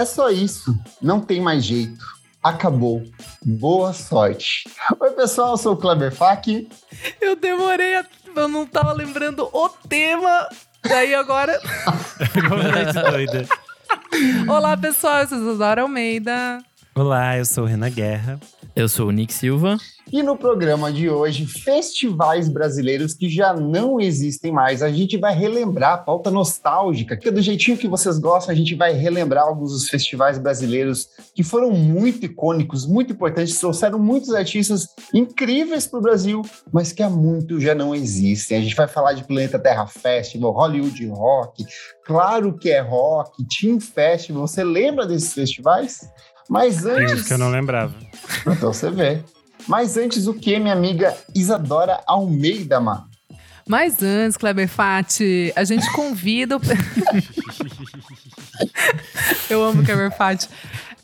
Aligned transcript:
É 0.00 0.04
só 0.06 0.30
isso. 0.30 0.74
Não 1.02 1.20
tem 1.20 1.42
mais 1.42 1.62
jeito. 1.62 2.02
Acabou. 2.42 3.04
Boa 3.44 3.92
sorte. 3.92 4.64
Oi, 4.98 5.10
pessoal, 5.10 5.50
eu 5.50 5.56
sou 5.58 5.74
o 5.74 5.76
Kleber 5.76 6.10
Fak. 6.10 6.66
Eu 7.20 7.36
demorei, 7.36 7.96
a... 7.96 8.06
eu 8.34 8.48
não 8.48 8.66
tava 8.66 8.94
lembrando 8.94 9.46
o 9.52 9.68
tema. 9.68 10.48
Daí 10.82 11.14
agora. 11.14 11.60
doida. 13.12 13.46
Olá, 14.48 14.74
pessoal, 14.74 15.18
eu 15.18 15.28
sou 15.28 15.38
Isadora 15.38 15.82
Almeida. 15.82 16.64
Olá, 16.94 17.36
eu 17.36 17.44
sou 17.44 17.66
Renan 17.66 17.90
Guerra. 17.90 18.40
Eu 18.74 18.88
sou 18.88 19.08
o 19.08 19.10
Nick 19.10 19.32
Silva. 19.32 19.76
E 20.12 20.22
no 20.22 20.36
programa 20.36 20.92
de 20.92 21.08
hoje, 21.08 21.46
festivais 21.46 22.48
brasileiros 22.48 23.14
que 23.14 23.28
já 23.28 23.54
não 23.54 24.00
existem 24.00 24.50
mais. 24.50 24.82
A 24.82 24.90
gente 24.90 25.16
vai 25.16 25.34
relembrar 25.34 25.92
a 25.92 25.98
pauta 25.98 26.30
nostálgica, 26.30 27.16
que 27.16 27.30
do 27.30 27.40
jeitinho 27.40 27.76
que 27.76 27.86
vocês 27.86 28.18
gostam, 28.18 28.52
a 28.52 28.56
gente 28.56 28.74
vai 28.74 28.92
relembrar 28.92 29.44
alguns 29.44 29.72
dos 29.72 29.88
festivais 29.88 30.38
brasileiros 30.38 31.08
que 31.34 31.44
foram 31.44 31.70
muito 31.70 32.26
icônicos, 32.26 32.86
muito 32.86 33.12
importantes, 33.12 33.58
trouxeram 33.58 33.98
muitos 33.98 34.34
artistas 34.34 34.88
incríveis 35.14 35.86
para 35.86 35.98
o 35.98 36.02
Brasil, 36.02 36.42
mas 36.72 36.92
que 36.92 37.02
há 37.02 37.10
muito 37.10 37.60
já 37.60 37.74
não 37.74 37.94
existem. 37.94 38.58
A 38.58 38.62
gente 38.62 38.74
vai 38.74 38.88
falar 38.88 39.12
de 39.12 39.24
Planeta 39.24 39.58
Terra 39.58 39.86
Festival, 39.86 40.52
Hollywood 40.52 41.06
Rock, 41.06 41.64
Claro 42.10 42.58
que 42.58 42.68
é 42.70 42.80
Rock, 42.80 43.44
Team 43.46 43.78
Festival. 43.78 44.44
Você 44.44 44.64
lembra 44.64 45.06
desses 45.06 45.32
festivais? 45.32 46.00
Mas 46.50 46.84
antes. 46.84 47.28
que 47.28 47.32
eu 47.32 47.38
não 47.38 47.48
lembrava. 47.48 47.94
Então 48.44 48.72
você 48.72 48.90
vê. 48.90 49.22
Mas 49.68 49.96
antes, 49.96 50.26
o 50.26 50.34
que, 50.34 50.58
minha 50.58 50.74
amiga 50.74 51.16
Isadora 51.32 52.02
Almeida, 52.04 52.80
mano? 52.80 53.08
Mas 53.68 54.02
antes, 54.02 54.36
Kleber 54.36 54.66
Fati, 54.66 55.52
a 55.54 55.62
gente 55.62 55.88
convida. 55.94 56.56
O... 56.56 56.60
eu 59.48 59.62
amo 59.62 59.84
Kleber 59.84 60.10
Fati. 60.10 60.48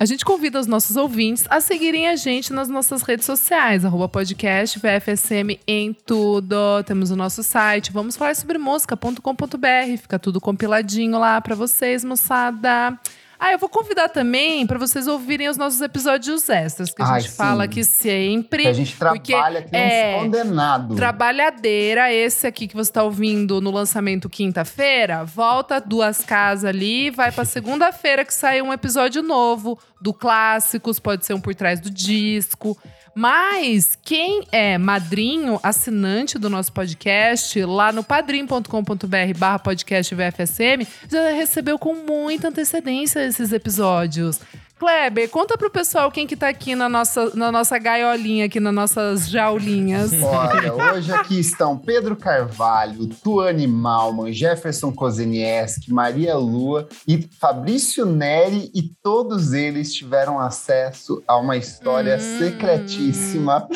A 0.00 0.04
gente 0.04 0.24
convida 0.24 0.58
os 0.58 0.66
nossos 0.66 0.96
ouvintes 0.96 1.44
a 1.48 1.60
seguirem 1.60 2.08
a 2.08 2.16
gente 2.16 2.52
nas 2.52 2.68
nossas 2.68 3.02
redes 3.02 3.24
sociais, 3.24 3.84
arroba 3.84 4.08
podcast 4.08 4.80
VFSM 4.80 5.60
em 5.64 5.92
tudo. 5.92 6.82
Temos 6.84 7.12
o 7.12 7.16
nosso 7.16 7.44
site, 7.44 7.92
vamos 7.92 8.16
falar 8.16 8.34
sobre 8.34 8.58
música.com.br, 8.58 9.96
fica 10.02 10.18
tudo 10.18 10.40
compiladinho 10.40 11.20
lá 11.20 11.40
para 11.40 11.54
vocês, 11.54 12.04
moçada. 12.04 12.98
Ah, 13.38 13.52
eu 13.52 13.58
vou 13.58 13.68
convidar 13.68 14.08
também 14.08 14.66
para 14.66 14.78
vocês 14.78 15.06
ouvirem 15.06 15.48
os 15.48 15.56
nossos 15.56 15.80
episódios 15.80 16.48
extras, 16.48 16.92
que 16.92 17.02
a 17.02 17.06
Ai, 17.06 17.20
gente 17.20 17.30
sim. 17.30 17.36
fala 17.36 17.64
aqui 17.64 17.84
sempre. 17.84 18.62
Que 18.62 18.68
a 18.68 18.72
gente 18.72 18.96
trabalha 18.96 19.60
aqui 19.60 19.76
é, 19.76 20.16
uns 20.16 20.22
condenados. 20.22 20.96
Trabalhadeira, 20.96 22.12
esse 22.12 22.46
aqui 22.46 22.66
que 22.66 22.74
você 22.74 22.90
tá 22.90 23.02
ouvindo 23.02 23.60
no 23.60 23.70
lançamento 23.70 24.28
quinta-feira, 24.28 25.24
volta 25.24 25.80
duas 25.80 26.24
casas 26.24 26.64
ali, 26.64 27.10
vai 27.10 27.30
pra 27.30 27.44
segunda-feira 27.44 28.24
que 28.24 28.32
sai 28.32 28.62
um 28.62 28.72
episódio 28.72 29.22
novo 29.22 29.78
do 30.00 30.14
Clássicos, 30.14 30.98
pode 30.98 31.26
ser 31.26 31.34
um 31.34 31.40
por 31.40 31.54
trás 31.54 31.80
do 31.80 31.90
disco. 31.90 32.76
Mas 33.18 33.98
quem 34.04 34.42
é 34.52 34.76
madrinho, 34.76 35.58
assinante 35.62 36.38
do 36.38 36.50
nosso 36.50 36.70
podcast, 36.70 37.64
lá 37.64 37.90
no 37.90 38.04
padrim.com.br 38.04 39.38
barra 39.38 39.58
podcast 39.58 40.14
VFSM, 40.14 40.86
já 41.10 41.30
recebeu 41.30 41.78
com 41.78 41.94
muita 41.94 42.48
antecedência 42.48 43.26
esses 43.26 43.54
episódios. 43.54 44.38
Kleber, 44.78 45.30
conta 45.30 45.56
pro 45.56 45.70
pessoal 45.70 46.10
quem 46.10 46.26
que 46.26 46.36
tá 46.36 46.48
aqui 46.48 46.74
na 46.74 46.86
nossa, 46.86 47.34
na 47.34 47.50
nossa 47.50 47.78
gaiolinha, 47.78 48.44
aqui 48.44 48.60
nas 48.60 48.74
nossas 48.74 49.26
jaulinhas. 49.30 50.12
Olha, 50.22 50.74
hoje 50.74 51.10
aqui 51.12 51.40
estão 51.40 51.78
Pedro 51.78 52.14
Carvalho, 52.14 53.06
Tuane 53.24 53.66
Malman, 53.66 54.30
Jefferson 54.34 54.92
Kozenieski, 54.92 55.90
Maria 55.90 56.36
Lua 56.36 56.86
e 57.08 57.26
Fabrício 57.40 58.04
Neri, 58.04 58.70
e 58.74 58.82
todos 59.02 59.54
eles 59.54 59.94
tiveram 59.94 60.38
acesso 60.38 61.22
a 61.26 61.36
uma 61.38 61.56
história 61.56 62.16
Hum. 62.16 62.38
secretíssima 62.38 63.66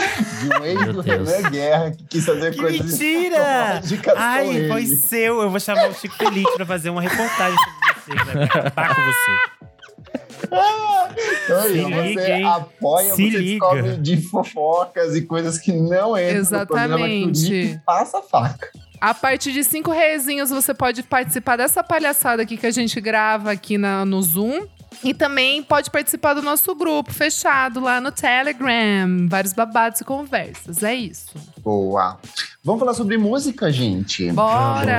de 0.40 0.48
um 0.60 0.64
ex 0.64 0.84
do 0.92 1.02
Deus. 1.02 1.28
Renan 1.30 1.50
Guerra 1.50 1.90
que 1.92 2.04
quis 2.08 2.26
fazer 2.26 2.50
Que 2.52 2.60
coisas 2.60 2.80
mentira! 2.98 3.80
Ai, 4.16 4.68
foi 4.68 4.84
seu. 4.86 5.40
Eu 5.40 5.50
vou 5.50 5.58
chamar 5.60 5.88
o 5.88 5.94
Chico 5.94 6.14
Feliz 6.16 6.48
pra 6.56 6.66
fazer 6.66 6.90
uma 6.90 7.00
reportagem 7.00 7.56
sobre 8.04 8.18
você. 8.22 8.34
Vai 8.34 8.44
acabar 8.44 8.94
com 8.94 9.02
você. 9.02 9.59
Então, 10.50 11.62
Se 11.62 11.82
você 11.82 12.36
liga, 12.36 12.48
apoia, 12.48 13.14
Se 13.14 13.30
você 13.30 13.38
liga. 13.38 13.66
descobre 13.68 13.96
de 13.98 14.16
fofocas 14.22 15.16
e 15.16 15.22
coisas 15.22 15.58
que 15.58 15.72
não 15.72 16.18
entram 16.18 16.60
no 16.60 16.66
programa 16.66 17.08
Exatamente. 17.08 17.80
Passa 17.86 18.18
a 18.18 18.22
faca. 18.22 18.68
A 19.00 19.14
partir 19.14 19.52
de 19.52 19.64
cinco 19.64 19.90
reaisinhos 19.90 20.50
você 20.50 20.74
pode 20.74 21.02
participar 21.02 21.56
dessa 21.56 21.82
palhaçada 21.82 22.42
aqui 22.42 22.56
que 22.56 22.66
a 22.66 22.70
gente 22.70 23.00
grava 23.00 23.50
aqui 23.50 23.78
na- 23.78 24.04
no 24.04 24.20
Zoom. 24.22 24.66
E 25.02 25.14
também 25.14 25.62
pode 25.62 25.90
participar 25.90 26.34
do 26.34 26.42
nosso 26.42 26.74
grupo 26.74 27.10
fechado 27.10 27.80
lá 27.80 28.00
no 28.02 28.12
Telegram. 28.12 29.26
Vários 29.30 29.54
babados 29.54 30.00
e 30.02 30.04
conversas. 30.04 30.82
É 30.82 30.94
isso. 30.94 31.30
Boa. 31.62 32.18
Vamos 32.62 32.80
falar 32.80 32.92
sobre 32.92 33.16
música, 33.16 33.72
gente. 33.72 34.30
Bora! 34.32 34.98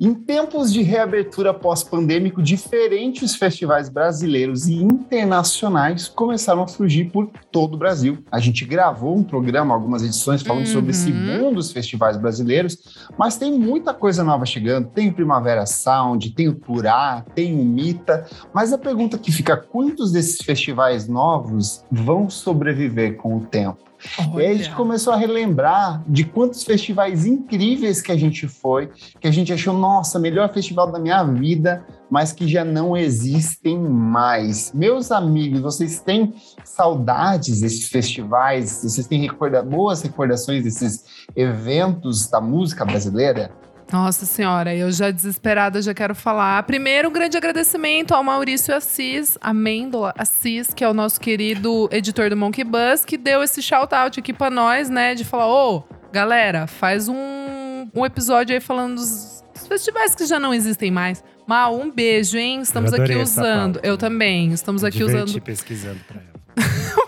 Em 0.00 0.14
tempos 0.14 0.72
de 0.72 0.82
reabertura 0.82 1.54
pós-pandêmico, 1.54 2.42
diferentes 2.42 3.36
festivais 3.36 3.88
brasileiros 3.88 4.66
e 4.66 4.74
internacionais 4.82 6.08
começaram 6.08 6.62
a 6.62 6.66
surgir 6.66 7.04
por 7.10 7.30
todo 7.52 7.74
o 7.74 7.76
Brasil. 7.76 8.18
A 8.30 8.40
gente 8.40 8.64
gravou 8.64 9.16
um 9.16 9.22
programa, 9.22 9.72
algumas 9.72 10.02
edições, 10.02 10.42
falando 10.42 10.66
Uhum. 10.66 10.72
sobre 10.72 10.90
esse 10.90 11.12
mundo 11.12 11.56
dos 11.56 11.70
festivais 11.70 12.16
brasileiros, 12.16 12.78
mas 13.16 13.36
tem 13.36 13.52
muita 13.56 13.94
coisa 13.94 14.24
nova 14.24 14.44
chegando. 14.44 14.88
Tem 14.88 15.08
o 15.10 15.14
Primavera 15.14 15.66
Sound, 15.66 16.30
tem 16.30 16.48
o 16.48 16.54
Purá, 16.54 17.24
tem 17.34 17.54
o 17.54 17.64
Mita, 17.64 18.26
mas 18.52 18.72
a 18.72 18.78
pergunta 18.78 19.16
que 19.18 19.30
fica, 19.30 19.56
quantos 19.56 20.10
desses 20.10 20.38
festivais 20.44 21.06
novos 21.06 21.84
vão 21.90 22.28
sobreviver 22.28 23.16
com 23.16 23.36
o 23.36 23.40
tempo? 23.40 23.91
E 24.34 24.40
aí 24.40 24.46
a 24.46 24.54
gente 24.54 24.68
Olha. 24.68 24.76
começou 24.76 25.12
a 25.12 25.16
relembrar 25.16 26.02
de 26.06 26.24
quantos 26.24 26.62
festivais 26.64 27.24
incríveis 27.24 28.00
que 28.00 28.10
a 28.10 28.16
gente 28.16 28.48
foi, 28.48 28.90
que 29.20 29.28
a 29.28 29.30
gente 29.30 29.52
achou, 29.52 29.74
nossa, 29.74 30.18
melhor 30.18 30.52
festival 30.52 30.90
da 30.90 30.98
minha 30.98 31.22
vida, 31.24 31.86
mas 32.10 32.32
que 32.32 32.46
já 32.46 32.64
não 32.64 32.96
existem 32.96 33.78
mais. 33.78 34.72
Meus 34.72 35.10
amigos, 35.10 35.60
vocês 35.60 36.00
têm 36.00 36.34
saudades 36.64 37.60
desses 37.60 37.88
festivais? 37.88 38.82
Vocês 38.82 39.06
têm 39.06 39.22
recorda 39.22 39.62
boas 39.62 40.02
recordações 40.02 40.64
desses 40.64 41.04
eventos 41.34 42.28
da 42.28 42.40
música 42.40 42.84
brasileira? 42.84 43.50
Nossa 43.92 44.24
senhora, 44.24 44.74
eu 44.74 44.90
já 44.90 45.10
desesperada 45.10 45.82
já 45.82 45.92
quero 45.92 46.14
falar. 46.14 46.62
Primeiro, 46.62 47.10
um 47.10 47.12
grande 47.12 47.36
agradecimento 47.36 48.14
ao 48.14 48.24
Maurício 48.24 48.74
Assis, 48.74 49.36
Amêndola 49.38 50.14
Assis, 50.16 50.72
que 50.72 50.82
é 50.82 50.88
o 50.88 50.94
nosso 50.94 51.20
querido 51.20 51.90
editor 51.92 52.30
do 52.30 52.36
Monkey 52.36 52.64
Buzz, 52.64 53.04
que 53.04 53.18
deu 53.18 53.42
esse 53.42 53.60
shout-out 53.60 54.18
aqui 54.18 54.32
pra 54.32 54.48
nós, 54.48 54.88
né? 54.88 55.14
De 55.14 55.26
falar, 55.26 55.46
ô, 55.46 55.84
galera, 56.10 56.66
faz 56.66 57.06
um, 57.06 57.86
um 57.94 58.06
episódio 58.06 58.54
aí 58.54 58.60
falando 58.60 58.94
dos, 58.94 59.44
dos 59.52 59.66
festivais 59.66 60.14
que 60.14 60.24
já 60.24 60.40
não 60.40 60.54
existem 60.54 60.90
mais. 60.90 61.22
Mal, 61.46 61.78
um 61.78 61.90
beijo, 61.90 62.38
hein? 62.38 62.62
Estamos 62.62 62.94
aqui 62.94 63.14
usando. 63.14 63.74
pauta. 63.74 63.86
Eu 63.86 63.98
também. 63.98 64.52
Estamos 64.52 64.82
aqui 64.84 64.98
Diverti 64.98 65.32
usando 65.32 65.42
pesquisando 65.42 66.00
pra 66.08 66.18
ela. 66.18 66.32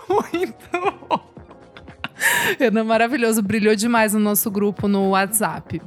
muito 0.29 0.55
bom. 0.71 1.19
Renan 2.59 2.83
maravilhoso, 2.83 3.41
brilhou 3.41 3.75
demais 3.75 4.13
no 4.13 4.19
nosso 4.19 4.51
grupo 4.51 4.87
no 4.87 5.09
WhatsApp. 5.09 5.81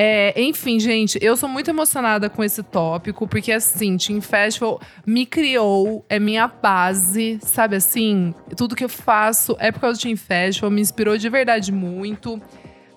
É, 0.00 0.32
enfim, 0.40 0.78
gente, 0.78 1.18
eu 1.20 1.36
sou 1.36 1.48
muito 1.48 1.68
emocionada 1.70 2.30
com 2.30 2.44
esse 2.44 2.62
tópico, 2.62 3.26
porque 3.26 3.50
assim, 3.50 3.96
Team 3.96 4.20
Festival 4.20 4.80
me 5.04 5.26
criou, 5.26 6.06
é 6.08 6.20
minha 6.20 6.46
base, 6.46 7.40
sabe 7.42 7.74
assim? 7.74 8.32
Tudo 8.56 8.76
que 8.76 8.84
eu 8.84 8.88
faço 8.88 9.56
é 9.58 9.72
por 9.72 9.80
causa 9.80 9.98
do 9.98 10.02
Team 10.04 10.16
Festival, 10.16 10.70
me 10.70 10.80
inspirou 10.80 11.18
de 11.18 11.28
verdade 11.28 11.72
muito. 11.72 12.40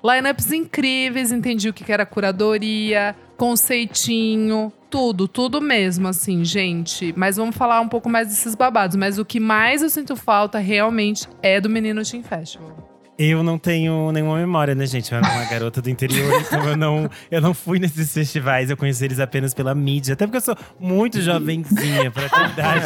Lineups 0.04 0.52
incríveis, 0.52 1.32
entendi 1.32 1.70
o 1.70 1.74
que 1.74 1.92
era 1.92 2.06
curadoria, 2.06 3.16
conceitinho, 3.36 4.72
tudo, 4.88 5.28
tudo 5.28 5.60
mesmo, 5.60 6.08
assim, 6.08 6.46
gente. 6.46 7.16
Mas 7.18 7.38
vamos 7.38 7.56
falar 7.56 7.82
um 7.82 7.90
pouco 7.90 8.10
mais 8.10 8.28
desses 8.28 8.54
babados. 8.54 8.96
Mas 8.96 9.18
o 9.18 9.26
que 9.26 9.40
mais 9.40 9.82
eu 9.82 9.90
sinto 9.90 10.16
falta 10.16 10.60
realmente 10.60 11.28
é 11.42 11.60
do 11.60 11.68
Menino 11.68 12.04
Team 12.04 12.22
Festival. 12.22 12.91
Eu 13.24 13.44
não 13.44 13.58
tenho 13.58 14.12
nenhuma 14.12 14.38
memória, 14.38 14.74
né, 14.74 14.86
gente? 14.88 15.12
Eu 15.12 15.20
era 15.20 15.28
uma 15.30 15.46
garota 15.46 15.80
do 15.82 15.90
interior, 15.90 16.42
então 16.42 16.68
eu 16.70 16.76
não, 16.76 17.10
eu 17.30 17.40
não 17.40 17.54
fui 17.54 17.78
nesses 17.78 18.12
festivais. 18.14 18.70
Eu 18.70 18.78
conheci 18.78 19.06
eles 19.06 19.20
apenas 19.20 19.54
pela 19.54 19.76
mídia. 19.76 20.14
Até 20.14 20.26
porque 20.26 20.38
eu 20.38 20.42
sou 20.42 20.58
muito 20.80 21.22
jovenzinha 21.22 22.10
pra 22.10 22.28
ter 22.28 22.50
idade. 22.50 22.86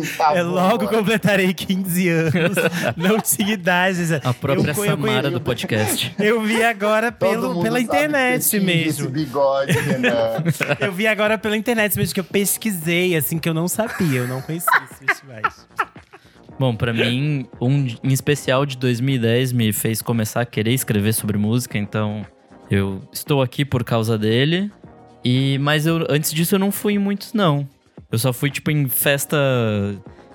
isso. 0.00 0.16
Tá 0.16 0.32
É 0.34 0.42
bom, 0.42 0.50
logo 0.50 0.88
completarei 0.88 1.52
15 1.52 2.08
anos. 2.08 2.56
Não 2.96 3.20
tinha 3.20 3.52
idade. 3.52 3.96
A 4.24 4.32
própria 4.32 4.62
Eu 4.62 4.68
eu 4.68 4.74
Samara 4.74 5.22
conhe- 5.22 5.30
do 5.30 5.40
podcast. 5.40 6.14
Eu 6.18 6.40
vi 6.42 6.62
agora 6.62 7.10
pelo, 7.12 7.62
pela 7.62 7.78
internet 7.80 8.48
tinha 8.48 8.60
Esse 8.60 8.60
mesmo. 8.60 9.10
bigode, 9.10 9.72
Renan. 9.72 10.42
Eu 10.80 10.92
vi 10.92 11.06
agora 11.06 11.36
pela 11.36 11.56
internet 11.56 11.96
mesmo, 11.98 12.14
que 12.14 12.20
eu 12.20 12.24
pesquisei, 12.24 13.14
assim, 13.16 13.38
que 13.38 13.48
eu 13.48 13.54
não 13.54 13.68
sabia. 13.68 14.20
Eu 14.20 14.28
não 14.28 14.40
conhecia 14.40 14.70
esses 14.84 14.98
festivais. 15.06 15.66
Bom, 16.58 16.74
pra 16.74 16.92
mim, 16.92 17.46
um 17.60 17.86
em 18.02 18.12
especial 18.12 18.64
de 18.64 18.76
2010 18.78 19.52
me 19.52 19.72
fez 19.72 20.00
começar 20.00 20.40
a 20.40 20.46
querer 20.46 20.72
escrever 20.72 21.12
sobre 21.12 21.36
música, 21.36 21.76
então 21.76 22.24
eu 22.70 23.00
estou 23.12 23.42
aqui 23.42 23.64
por 23.64 23.84
causa 23.84 24.16
dele. 24.16 24.70
E 25.24 25.58
mas 25.58 25.86
eu 25.86 26.06
antes 26.08 26.32
disso 26.32 26.54
eu 26.54 26.58
não 26.58 26.72
fui 26.72 26.94
em 26.94 26.98
muitos 26.98 27.32
não. 27.32 27.68
Eu 28.10 28.18
só 28.18 28.32
fui, 28.32 28.50
tipo, 28.50 28.70
em 28.70 28.88
festa 28.88 29.36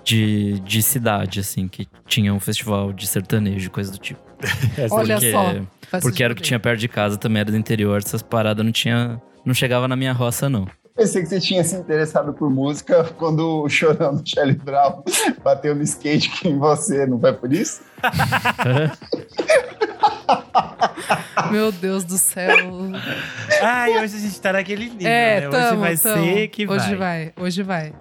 de, 0.03 0.59
de 0.59 0.81
cidade, 0.81 1.39
assim, 1.39 1.67
que 1.67 1.87
tinha 2.05 2.33
um 2.33 2.39
festival 2.39 2.91
de 2.91 3.07
sertanejo, 3.07 3.69
coisa 3.71 3.91
do 3.91 3.97
tipo. 3.97 4.19
Essa 4.77 4.93
Olha 4.93 5.15
porque, 5.15 5.31
só. 5.31 5.99
Porque 6.01 6.23
era 6.23 6.33
o 6.33 6.35
que 6.35 6.41
tinha 6.41 6.59
perto 6.59 6.79
de 6.79 6.87
casa, 6.87 7.17
também 7.17 7.41
era 7.41 7.51
do 7.51 7.57
interior, 7.57 7.97
essas 7.97 8.21
paradas 8.21 8.63
não 8.65 8.71
tinha. 8.71 9.21
Não 9.45 9.53
chegava 9.53 9.87
na 9.87 9.95
minha 9.95 10.13
roça, 10.13 10.49
não. 10.49 10.67
Pensei 10.95 11.23
que 11.23 11.29
você 11.29 11.39
tinha 11.39 11.63
se 11.63 11.75
interessado 11.75 12.33
por 12.33 12.49
música 12.49 13.03
quando 13.17 13.63
o 13.63 13.69
chorão 13.69 14.15
do 14.15 14.27
Charlie 14.27 14.55
Brown 14.55 15.03
bateu 15.43 15.73
no 15.73 15.81
skate 15.83 16.29
que 16.29 16.49
em 16.49 16.57
você, 16.57 17.05
não 17.05 17.19
foi 17.19 17.33
por 17.33 17.51
isso? 17.53 17.81
Meu 21.51 21.71
Deus 21.71 22.03
do 22.03 22.17
céu. 22.17 22.55
Ai, 23.61 24.03
hoje 24.03 24.17
a 24.17 24.19
gente 24.19 24.41
tá 24.41 24.53
naquele 24.53 24.89
nível, 24.89 25.07
é, 25.07 25.41
né? 25.41 25.49
tamo, 25.49 25.65
Hoje 25.65 25.75
vai 25.77 25.97
tamo. 25.97 26.23
ser 26.23 26.47
que 26.49 26.65
vai. 26.65 26.77
Hoje 26.77 26.95
vai, 26.95 27.33
hoje 27.37 27.63
vai. 27.63 27.93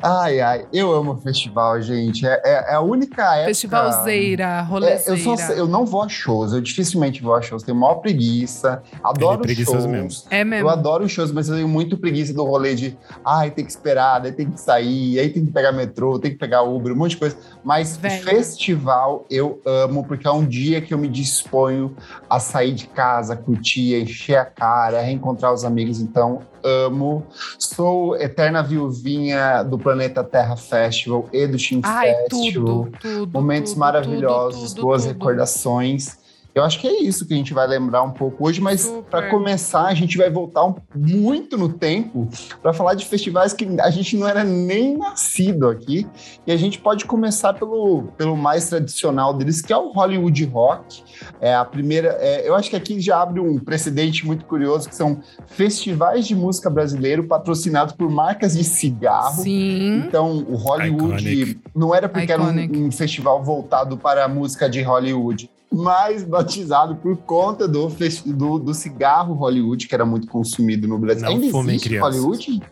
Ai, 0.00 0.40
ai, 0.40 0.66
eu 0.72 0.92
amo 0.92 1.16
festival, 1.16 1.80
gente. 1.82 2.24
É, 2.24 2.40
é- 2.44 2.66
é 2.70 2.74
a 2.74 2.80
única 2.80 3.34
época. 3.34 3.48
Festivalzeira, 3.48 4.44
É, 4.44 4.60
rolezeira. 4.60 5.10
eu, 5.10 5.36
sou, 5.36 5.54
eu 5.56 5.66
não 5.66 5.84
vou 5.84 6.02
a 6.02 6.08
shows, 6.08 6.52
eu 6.52 6.60
dificilmente 6.60 7.20
vou 7.20 7.34
a 7.34 7.42
shows, 7.42 7.64
tenho 7.64 7.76
maior 7.76 7.96
preguiça, 7.96 8.80
adoro 9.02 9.40
preguiçoso 9.40 9.80
shows. 9.80 9.86
mesmo. 9.90 10.22
É 10.30 10.44
mesmo. 10.44 10.66
Eu 10.66 10.70
adoro 10.70 11.08
shows, 11.08 11.32
mas 11.32 11.48
eu 11.48 11.56
tenho 11.56 11.66
muito 11.68 11.96
preguiça 11.98 12.32
do 12.32 12.44
rolê 12.44 12.76
de 12.76 12.96
ai, 13.24 13.50
tem 13.50 13.64
que 13.64 13.70
esperar, 13.72 14.20
daí 14.20 14.30
tem 14.30 14.48
que 14.48 14.60
sair, 14.60 15.18
aí 15.18 15.30
tem 15.30 15.44
que 15.44 15.50
pegar 15.52 15.72
metrô, 15.72 16.16
tem 16.18 16.30
que 16.30 16.38
pegar 16.38 16.62
Uber, 16.62 16.92
um 16.92 16.96
monte 16.96 17.10
de 17.12 17.16
coisa. 17.16 17.36
Mas 17.64 17.96
Velho. 17.96 18.22
festival 18.24 19.26
eu 19.28 19.60
amo, 19.66 20.04
porque 20.06 20.28
é 20.28 20.30
um 20.30 20.44
dia 20.46 20.80
que 20.80 20.94
eu 20.94 20.98
me 20.98 21.08
disponho 21.08 21.96
a 22.30 22.38
sair 22.38 22.72
de 22.72 22.86
casa, 22.86 23.34
curtir, 23.36 24.00
encher 24.00 24.36
a 24.36 24.44
cara, 24.44 25.00
reencontrar 25.00 25.52
os 25.52 25.64
amigos, 25.64 26.00
então 26.00 26.40
amo. 26.62 27.26
Sou 27.58 28.16
eterna 28.16 28.62
viuvinha 28.62 29.62
do 29.62 29.78
Planeta 29.78 30.22
Terra 30.24 30.56
Festival 30.56 31.28
e 31.32 31.46
do 31.46 31.56
Team 31.56 31.80
Ai, 31.84 32.14
Festival. 32.28 32.64
tudo, 32.64 32.92
tudo. 33.00 33.32
Momentos 33.32 33.72
tudo, 33.72 33.80
maravilhosos, 33.80 34.74
boas 34.74 35.04
recordações. 35.04 36.18
Eu 36.58 36.64
acho 36.64 36.80
que 36.80 36.86
é 36.88 37.02
isso 37.02 37.26
que 37.26 37.32
a 37.34 37.36
gente 37.36 37.54
vai 37.54 37.66
lembrar 37.66 38.02
um 38.02 38.10
pouco 38.10 38.46
hoje, 38.46 38.60
mas 38.60 38.86
para 39.10 39.30
começar, 39.30 39.86
a 39.86 39.94
gente 39.94 40.16
vai 40.18 40.28
voltar 40.30 40.64
um- 40.64 40.74
muito 40.94 41.56
no 41.56 41.68
tempo 41.68 42.28
para 42.60 42.72
falar 42.72 42.94
de 42.94 43.06
festivais 43.06 43.52
que 43.52 43.66
a 43.80 43.90
gente 43.90 44.16
não 44.16 44.26
era 44.28 44.42
nem 44.44 44.96
nascido 44.96 45.68
aqui. 45.68 46.06
E 46.46 46.52
a 46.52 46.56
gente 46.56 46.78
pode 46.78 47.04
começar 47.04 47.52
pelo, 47.54 48.04
pelo 48.16 48.36
mais 48.36 48.68
tradicional 48.68 49.32
deles, 49.34 49.62
que 49.62 49.72
é 49.72 49.76
o 49.76 49.90
Hollywood 49.92 50.44
Rock. 50.46 51.02
É 51.40 51.54
a 51.54 51.64
primeira. 51.64 52.16
é, 52.20 52.48
eu 52.48 52.54
acho 52.54 52.70
que 52.70 52.76
aqui 52.76 53.00
já 53.00 53.22
abre 53.22 53.40
um 53.40 53.58
precedente 53.58 54.26
muito 54.26 54.44
curioso, 54.44 54.88
que 54.88 54.94
são 54.96 55.20
festivais 55.46 56.26
de 56.26 56.34
música 56.34 56.68
brasileiro 56.70 57.24
patrocinados 57.24 57.94
por 57.94 58.10
marcas 58.10 58.56
de 58.56 58.64
cigarro. 58.64 59.42
Sim. 59.42 60.02
Então, 60.06 60.44
o 60.48 60.56
Hollywood 60.56 61.28
Iconic. 61.28 61.60
não 61.74 61.94
era 61.94 62.08
porque 62.08 62.32
Iconic. 62.32 62.72
era 62.74 62.82
um, 62.82 62.86
um 62.86 62.90
festival 62.92 63.42
voltado 63.42 63.96
para 63.96 64.24
a 64.24 64.28
música 64.28 64.68
de 64.68 64.82
Hollywood, 64.82 65.50
mas 65.70 66.22
batizado 66.24 66.96
por 66.96 67.16
conta 67.18 67.68
do, 67.68 67.88
do, 68.26 68.58
do 68.58 68.74
cigarro 68.74 69.34
Hollywood, 69.34 69.86
que 69.86 69.94
era 69.94 70.06
muito 70.06 70.26
consumido 70.26 70.88
no 70.88 70.98
Brasil. 70.98 71.24
Não 71.24 71.32
Ainda 71.32 71.50
fumem, 71.50 71.76
existe 71.76 71.88
crianças. 71.88 72.14
Hollywood? 72.16 72.62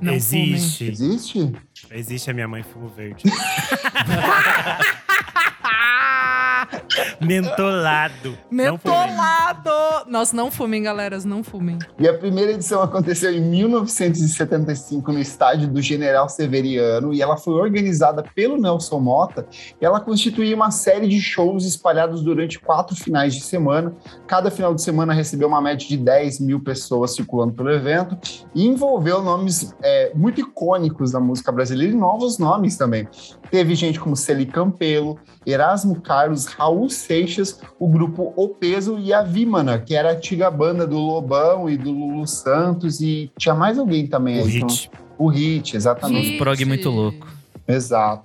Não 0.00 0.12
Existe. 0.12 0.84
Existe? 0.84 1.52
Existe 1.90 2.30
a 2.30 2.34
minha 2.34 2.48
mãe 2.48 2.62
fumo 2.62 2.88
verde. 2.88 3.24
Ah! 7.22 7.26
Mentolado. 7.26 8.38
Não. 8.50 8.72
Mentolado! 8.72 9.70
Nossa, 10.08 10.36
não 10.36 10.50
fumem, 10.50 10.82
galera, 10.82 11.18
não 11.24 11.42
fumem. 11.42 11.78
E 11.98 12.08
a 12.08 12.16
primeira 12.16 12.52
edição 12.52 12.82
aconteceu 12.82 13.32
em 13.32 13.40
1975 13.40 15.12
no 15.12 15.18
estádio 15.18 15.68
do 15.68 15.80
General 15.80 16.28
Severiano 16.28 17.14
e 17.14 17.22
ela 17.22 17.36
foi 17.36 17.54
organizada 17.54 18.22
pelo 18.34 18.56
Nelson 18.56 19.00
Mota. 19.00 19.46
E 19.80 19.84
ela 19.84 20.00
constituía 20.00 20.54
uma 20.54 20.70
série 20.70 21.08
de 21.08 21.20
shows 21.20 21.64
espalhados 21.64 22.22
durante 22.22 22.58
quatro 22.58 22.96
finais 22.96 23.34
de 23.34 23.42
semana. 23.42 23.94
Cada 24.26 24.50
final 24.50 24.74
de 24.74 24.82
semana 24.82 25.12
recebeu 25.12 25.48
uma 25.48 25.60
média 25.60 25.86
de 25.86 25.96
10 25.96 26.40
mil 26.40 26.60
pessoas 26.60 27.14
circulando 27.14 27.52
pelo 27.52 27.70
evento 27.70 28.16
e 28.54 28.66
envolveu 28.66 29.22
nomes 29.22 29.74
é, 29.82 30.12
muito 30.14 30.40
icônicos 30.40 31.12
da 31.12 31.20
música 31.20 31.52
brasileira 31.52 31.92
e 31.92 31.96
novos 31.96 32.38
nomes 32.38 32.76
também. 32.76 33.08
Teve 33.50 33.74
gente 33.74 34.00
como 34.00 34.16
Celi 34.16 34.46
Campelo, 34.46 35.18
Erasmo 35.44 36.00
Carlos, 36.00 36.46
Raul 36.46 36.88
Seixas, 37.16 37.60
o 37.78 37.86
grupo 37.86 38.32
O 38.36 38.48
Peso 38.48 38.98
e 38.98 39.12
a 39.12 39.22
Vímana, 39.22 39.78
que 39.78 39.94
era 39.94 40.08
a 40.08 40.12
antiga 40.14 40.50
banda 40.50 40.86
do 40.86 40.96
Lobão 40.98 41.68
e 41.68 41.76
do 41.76 41.90
Lulu 41.90 42.26
Santos, 42.26 43.02
e 43.02 43.30
tinha 43.38 43.54
mais 43.54 43.78
alguém 43.78 44.06
também 44.06 44.40
O 44.40 44.44
aí. 44.44 44.48
hit. 44.50 44.90
não- 44.94 45.02
O 45.26 45.28
Hit, 45.28 45.76
exatamente. 45.76 46.32
Uns 46.32 46.38
prog 46.38 46.64
muito 46.64 46.88
louco. 46.88 47.26
Exato. 47.68 48.24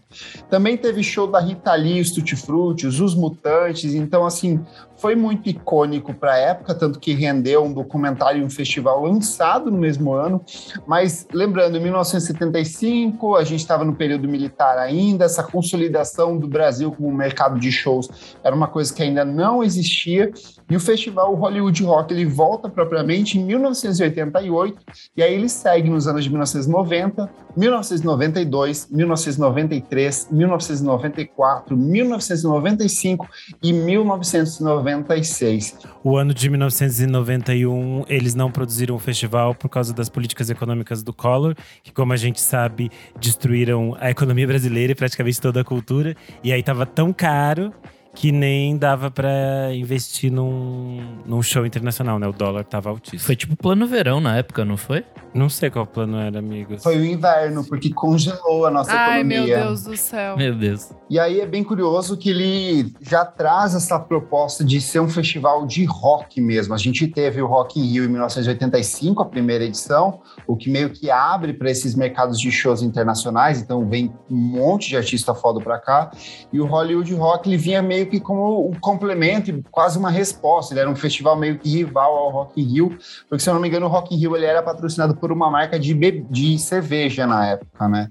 Também 0.49 0.75
teve 0.77 1.03
show 1.03 1.27
da 1.27 1.39
Rita 1.39 1.73
Lee, 1.75 1.99
os 2.01 2.11
Tutti 2.11 2.35
Frutti, 2.35 2.87
os 2.87 3.13
Mutantes, 3.13 3.93
então 3.93 4.25
assim, 4.25 4.59
foi 4.97 5.15
muito 5.15 5.47
icônico 5.47 6.13
para 6.13 6.33
a 6.33 6.37
época, 6.37 6.73
tanto 6.73 6.99
que 6.99 7.13
rendeu 7.13 7.63
um 7.63 7.71
documentário 7.71 8.41
e 8.41 8.43
um 8.43 8.49
festival 8.49 9.03
lançado 9.03 9.69
no 9.71 9.77
mesmo 9.77 10.13
ano. 10.13 10.43
Mas 10.85 11.27
lembrando, 11.31 11.77
em 11.77 11.81
1975, 11.81 13.35
a 13.35 13.43
gente 13.43 13.59
estava 13.59 13.85
no 13.85 13.95
período 13.95 14.27
militar 14.27 14.77
ainda, 14.77 15.25
essa 15.25 15.43
consolidação 15.43 16.37
do 16.37 16.47
Brasil 16.47 16.91
como 16.91 17.11
mercado 17.11 17.59
de 17.59 17.71
shows 17.71 18.09
era 18.43 18.55
uma 18.55 18.67
coisa 18.67 18.93
que 18.93 19.03
ainda 19.03 19.23
não 19.23 19.63
existia. 19.63 20.31
E 20.69 20.75
o 20.75 20.79
festival 20.79 21.33
Hollywood 21.35 21.83
Rock 21.83 22.13
ele 22.13 22.25
volta 22.25 22.67
propriamente 22.67 23.37
em 23.37 23.43
1988 23.43 24.77
e 25.15 25.23
aí 25.23 25.33
ele 25.33 25.47
segue 25.47 25.89
nos 25.89 26.07
anos 26.07 26.23
de 26.23 26.29
1990, 26.29 27.29
1992, 27.55 28.87
1993, 28.91 30.27
1994, 30.29 31.77
1995 31.77 33.27
e 33.63 33.71
1996. 34.87 35.77
O 36.03 36.17
ano 36.17 36.33
de 36.33 36.49
1991, 36.49 38.05
eles 38.07 38.33
não 38.33 38.51
produziram 38.51 38.95
o 38.95 38.99
festival 38.99 39.53
por 39.53 39.69
causa 39.69 39.93
das 39.93 40.09
políticas 40.09 40.49
econômicas 40.49 41.03
do 41.03 41.13
Collor, 41.13 41.55
que, 41.83 41.91
como 41.91 42.13
a 42.13 42.17
gente 42.17 42.39
sabe, 42.39 42.89
destruíram 43.19 43.95
a 43.99 44.09
economia 44.09 44.47
brasileira 44.47 44.93
e 44.93 44.95
praticamente 44.95 45.41
toda 45.41 45.61
a 45.61 45.63
cultura. 45.63 46.15
E 46.43 46.51
aí 46.51 46.63
tava 46.63 46.85
tão 46.85 47.11
caro 47.11 47.73
que 48.17 48.31
nem 48.31 48.75
dava 48.75 49.11
pra 49.11 49.71
investir 49.75 50.31
num, 50.31 51.21
num 51.23 51.43
show 51.43 51.67
internacional, 51.67 52.17
né? 52.17 52.27
O 52.27 52.31
dólar 52.31 52.63
tava 52.63 52.89
altíssimo. 52.89 53.21
Foi 53.21 53.35
tipo 53.35 53.55
plano 53.55 53.85
verão 53.85 54.19
na 54.19 54.35
época, 54.37 54.65
não 54.65 54.75
foi? 54.75 55.05
Não 55.35 55.49
sei 55.49 55.69
qual 55.69 55.85
plano 55.85 56.17
era, 56.17 56.39
amigos. 56.39 56.81
Foi 56.81 56.97
o 56.97 57.05
inverno, 57.05 57.63
porque 57.63 57.93
congelou 57.93 58.65
a 58.65 58.71
nossa 58.71 58.91
Ai, 58.91 59.23
meu 59.23 59.43
economia. 59.43 59.65
Deus 59.65 59.83
do 59.83 59.95
céu. 59.95 60.35
Meu 60.35 60.55
Deus. 60.55 60.89
E 61.07 61.19
aí 61.19 61.39
é 61.39 61.45
bem 61.45 61.63
curioso 61.63 62.17
que 62.17 62.31
ele 62.31 62.91
já 63.01 63.23
traz 63.23 63.75
essa 63.75 63.99
proposta 63.99 64.65
de 64.65 64.81
ser 64.81 64.99
um 64.99 65.07
festival 65.07 65.67
de 65.67 65.85
rock 65.85 66.41
mesmo. 66.41 66.73
A 66.73 66.77
gente 66.77 67.07
teve 67.07 67.39
o 67.39 67.45
Rock 67.45 67.79
in 67.79 67.83
Rio 67.83 68.05
em 68.05 68.07
1985, 68.07 69.21
a 69.21 69.25
primeira 69.25 69.63
edição, 69.63 70.21
o 70.47 70.57
que 70.57 70.71
meio 70.71 70.89
que 70.89 71.11
abre 71.11 71.53
para 71.53 71.69
esses 71.69 71.93
mercados 71.93 72.39
de 72.39 72.51
shows 72.51 72.81
internacionais, 72.81 73.61
então 73.61 73.87
vem 73.87 74.11
um 74.27 74.35
monte 74.35 74.89
de 74.89 74.97
artista 74.97 75.35
foda 75.35 75.61
para 75.61 75.77
cá. 75.77 76.09
E 76.51 76.59
o 76.59 76.65
Hollywood 76.65 77.13
Rock 77.13 77.47
ele 77.47 77.57
vinha 77.57 77.81
meio 77.83 78.06
que 78.07 78.19
como 78.19 78.69
um 78.69 78.73
complemento 78.79 79.51
e 79.51 79.63
quase 79.71 79.97
uma 79.97 80.09
resposta. 80.09 80.73
Ele 80.73 80.81
era 80.81 80.89
um 80.89 80.95
festival 80.95 81.35
meio 81.35 81.57
que 81.57 81.69
rival 81.69 82.15
ao 82.15 82.29
Rock 82.31 82.61
in 82.61 82.65
Rio, 82.65 82.97
porque 83.29 83.43
se 83.43 83.49
eu 83.49 83.53
não 83.53 83.61
me 83.61 83.67
engano 83.67 83.85
o 83.85 83.89
Rock 83.89 84.15
in 84.15 84.17
Rio 84.17 84.35
ele 84.35 84.45
era 84.45 84.61
patrocinado 84.63 85.15
por 85.15 85.31
uma 85.31 85.49
marca 85.49 85.79
de, 85.79 85.93
de 86.29 86.57
cerveja 86.57 87.27
na 87.27 87.47
época, 87.47 87.87
né? 87.87 88.07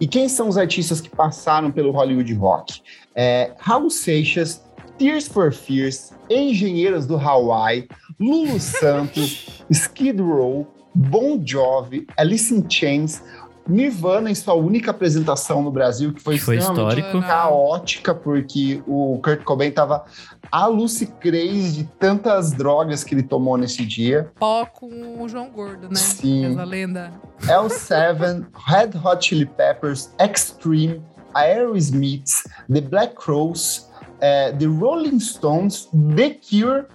E 0.00 0.06
quem 0.06 0.28
são 0.28 0.48
os 0.48 0.56
artistas 0.56 1.00
que 1.00 1.10
passaram 1.10 1.70
pelo 1.70 1.90
Hollywood 1.90 2.32
Rock? 2.34 2.80
É, 3.14 3.52
Raul 3.58 3.90
Seixas, 3.90 4.64
Tears 4.96 5.28
for 5.28 5.52
Fears, 5.52 6.12
Engenheiros 6.30 7.06
do 7.06 7.16
Hawaii, 7.16 7.86
Lulu 8.18 8.58
Santos, 8.58 9.64
Skid 9.70 10.20
Row, 10.20 10.66
Bon 10.94 11.40
Jovi, 11.44 12.06
Alice 12.16 12.52
in 12.52 12.68
Chains, 12.68 13.22
Nirvana 13.70 14.30
em 14.30 14.34
sua 14.34 14.54
única 14.54 14.90
apresentação 14.90 15.62
no 15.62 15.70
Brasil, 15.70 16.12
que 16.12 16.20
foi, 16.20 16.34
Que 16.34 16.40
foi 16.40 16.56
extremamente 16.58 16.98
histórico. 16.98 17.26
caótica, 17.26 18.14
porque 18.14 18.82
o 18.86 19.20
Kurt 19.22 19.42
Cobain 19.44 19.68
estava 19.68 20.04
alucicrez 20.50 21.74
de 21.74 21.84
tantas 21.98 22.52
drogas 22.52 23.04
que 23.04 23.14
ele 23.14 23.22
tomou 23.22 23.56
nesse 23.56 23.84
dia. 23.84 24.30
Pó 24.38 24.66
com 24.66 25.22
o 25.22 25.28
João 25.28 25.50
Gordo, 25.50 25.88
né? 25.88 25.94
Sim. 25.94 26.46
Essa 26.52 26.64
lenda. 26.64 27.12
L7, 27.42 28.46
Red 28.66 28.90
Hot 29.04 29.24
Chili 29.26 29.46
Peppers, 29.46 30.10
Extreme, 30.18 31.02
Aerosmith, 31.34 32.42
The 32.72 32.80
Black 32.80 33.14
Crowes, 33.14 33.88
eh, 34.20 34.52
The 34.58 34.66
Rolling 34.66 35.20
Stones, 35.20 35.88
The 36.16 36.30
Cure, 36.30 36.86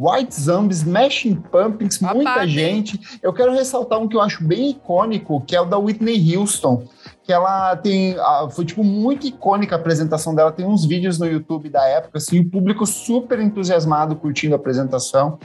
White 0.00 0.34
Zombie, 0.34 0.72
Smashing 0.72 1.34
Pumpkins, 1.34 2.00
muita 2.00 2.46
gente. 2.46 2.98
Eu 3.22 3.34
quero 3.34 3.52
ressaltar 3.52 4.00
um 4.00 4.08
que 4.08 4.16
eu 4.16 4.22
acho 4.22 4.42
bem 4.42 4.70
icônico, 4.70 5.42
que 5.42 5.54
é 5.54 5.60
o 5.60 5.66
da 5.66 5.76
Whitney 5.76 6.34
Houston, 6.34 6.84
que 7.22 7.30
ela 7.30 7.76
tem, 7.76 8.16
foi 8.52 8.64
tipo 8.64 8.82
muito 8.82 9.26
icônica 9.26 9.76
a 9.76 9.78
apresentação 9.78 10.34
dela, 10.34 10.50
tem 10.50 10.64
uns 10.64 10.86
vídeos 10.86 11.18
no 11.18 11.26
YouTube 11.26 11.68
da 11.68 11.84
época, 11.86 12.16
assim, 12.16 12.40
o 12.40 12.48
público 12.48 12.86
super 12.86 13.38
entusiasmado 13.38 14.16
curtindo 14.16 14.54
a 14.54 14.56
apresentação. 14.56 15.38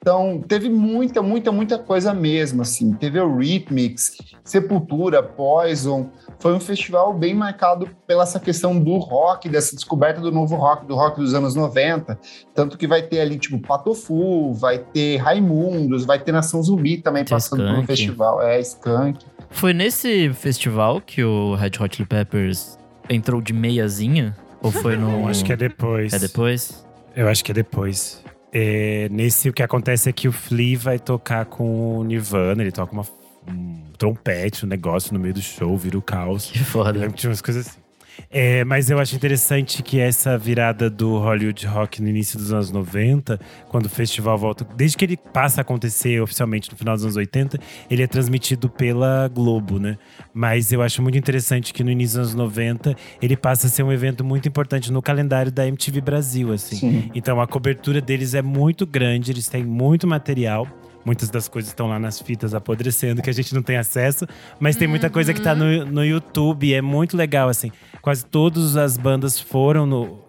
Então, 0.00 0.42
teve 0.46 0.68
muita, 0.70 1.20
muita, 1.20 1.50
muita 1.50 1.78
coisa 1.78 2.14
mesmo, 2.14 2.62
assim. 2.62 2.92
Teve 2.94 3.20
o 3.20 3.36
Rhythmics, 3.36 4.16
Sepultura, 4.44 5.22
Poison. 5.22 6.08
Foi 6.38 6.54
um 6.54 6.60
festival 6.60 7.12
bem 7.12 7.34
marcado 7.34 7.88
pela 8.06 8.22
essa 8.22 8.38
questão 8.38 8.78
do 8.78 8.96
rock, 8.98 9.48
dessa 9.48 9.74
descoberta 9.74 10.20
do 10.20 10.30
novo 10.30 10.54
rock, 10.54 10.86
do 10.86 10.94
rock 10.94 11.20
dos 11.20 11.34
anos 11.34 11.54
90. 11.54 12.18
Tanto 12.54 12.78
que 12.78 12.86
vai 12.86 13.02
ter 13.02 13.20
ali, 13.20 13.38
tipo, 13.38 13.58
Patofu, 13.58 14.54
vai 14.54 14.78
ter 14.78 15.16
Raimundos, 15.16 16.04
vai 16.04 16.18
ter 16.18 16.30
Nação 16.32 16.62
Zumbi 16.62 16.98
também 16.98 17.24
Tem 17.24 17.36
passando 17.36 17.60
Skank. 17.60 17.74
pelo 17.74 17.86
festival. 17.86 18.40
É, 18.42 18.60
Skank. 18.60 19.26
Foi 19.50 19.72
nesse 19.72 20.32
festival 20.32 21.00
que 21.00 21.24
o 21.24 21.54
Red 21.54 21.72
Hot 21.80 21.96
Chili 21.96 22.08
Peppers 22.08 22.78
entrou 23.10 23.40
de 23.40 23.52
meiazinha? 23.52 24.36
Ou 24.62 24.70
foi 24.70 24.96
no. 24.96 25.28
Acho 25.28 25.44
que 25.44 25.52
é 25.52 25.56
depois. 25.56 26.12
É 26.12 26.18
depois? 26.18 26.84
Eu 27.16 27.28
acho 27.28 27.44
que 27.44 27.50
é 27.50 27.54
depois. 27.54 28.22
É, 28.52 29.08
nesse, 29.10 29.48
o 29.48 29.52
que 29.52 29.62
acontece 29.62 30.08
é 30.08 30.12
que 30.12 30.26
o 30.26 30.32
Flea 30.32 30.78
vai 30.78 30.98
tocar 30.98 31.44
com 31.44 31.98
o 31.98 32.04
Nirvana, 32.04 32.62
ele 32.62 32.72
toca 32.72 32.92
uma, 32.92 33.04
um 33.46 33.82
trompete, 33.98 34.64
um 34.64 34.68
negócio 34.68 35.12
no 35.12 35.20
meio 35.20 35.34
do 35.34 35.42
show, 35.42 35.76
vira 35.76 35.98
o 35.98 36.02
caos. 36.02 36.50
Que 36.50 36.60
foda. 36.60 37.08
tinha 37.10 37.30
umas 37.30 37.42
coisas 37.42 37.66
assim. 37.66 37.87
É, 38.30 38.64
mas 38.64 38.90
eu 38.90 38.98
acho 38.98 39.14
interessante 39.14 39.82
que 39.82 39.98
essa 39.98 40.36
virada 40.36 40.90
do 40.90 41.18
Hollywood 41.18 41.66
Rock 41.66 42.02
no 42.02 42.08
início 42.08 42.38
dos 42.38 42.52
anos 42.52 42.70
90, 42.70 43.38
quando 43.68 43.86
o 43.86 43.88
festival 43.88 44.36
volta, 44.36 44.66
desde 44.76 44.96
que 44.96 45.04
ele 45.04 45.16
passa 45.16 45.60
a 45.60 45.62
acontecer 45.62 46.20
oficialmente 46.20 46.70
no 46.70 46.76
final 46.76 46.94
dos 46.94 47.04
anos 47.04 47.16
80, 47.16 47.58
ele 47.90 48.02
é 48.02 48.06
transmitido 48.06 48.68
pela 48.68 49.28
Globo, 49.28 49.78
né? 49.78 49.96
Mas 50.32 50.72
eu 50.72 50.82
acho 50.82 51.02
muito 51.02 51.18
interessante 51.18 51.72
que 51.72 51.82
no 51.82 51.90
início 51.90 52.18
dos 52.18 52.30
anos 52.30 52.34
90 52.34 52.94
ele 53.20 53.36
passa 53.36 53.66
a 53.66 53.70
ser 53.70 53.82
um 53.82 53.92
evento 53.92 54.24
muito 54.24 54.48
importante 54.48 54.92
no 54.92 55.00
calendário 55.00 55.50
da 55.50 55.66
MTV 55.66 56.00
Brasil, 56.00 56.52
assim. 56.52 56.76
Sim. 56.76 57.10
Então 57.14 57.40
a 57.40 57.46
cobertura 57.46 58.00
deles 58.00 58.34
é 58.34 58.42
muito 58.42 58.86
grande, 58.86 59.32
eles 59.32 59.48
têm 59.48 59.64
muito 59.64 60.06
material. 60.06 60.66
Muitas 61.08 61.30
das 61.30 61.48
coisas 61.48 61.70
estão 61.70 61.88
lá 61.88 61.98
nas 61.98 62.20
fitas 62.20 62.52
apodrecendo 62.52 63.22
que 63.22 63.30
a 63.30 63.32
gente 63.32 63.54
não 63.54 63.62
tem 63.62 63.78
acesso, 63.78 64.26
mas 64.60 64.76
tem 64.76 64.86
muita 64.86 65.08
coisa 65.08 65.32
que 65.32 65.40
tá 65.40 65.54
no, 65.54 65.86
no 65.86 66.04
YouTube, 66.04 66.74
é 66.74 66.82
muito 66.82 67.16
legal 67.16 67.48
assim. 67.48 67.72
Quase 68.02 68.26
todas 68.26 68.76
as 68.76 68.98
bandas 68.98 69.40
foram 69.40 69.86
no 69.86 70.28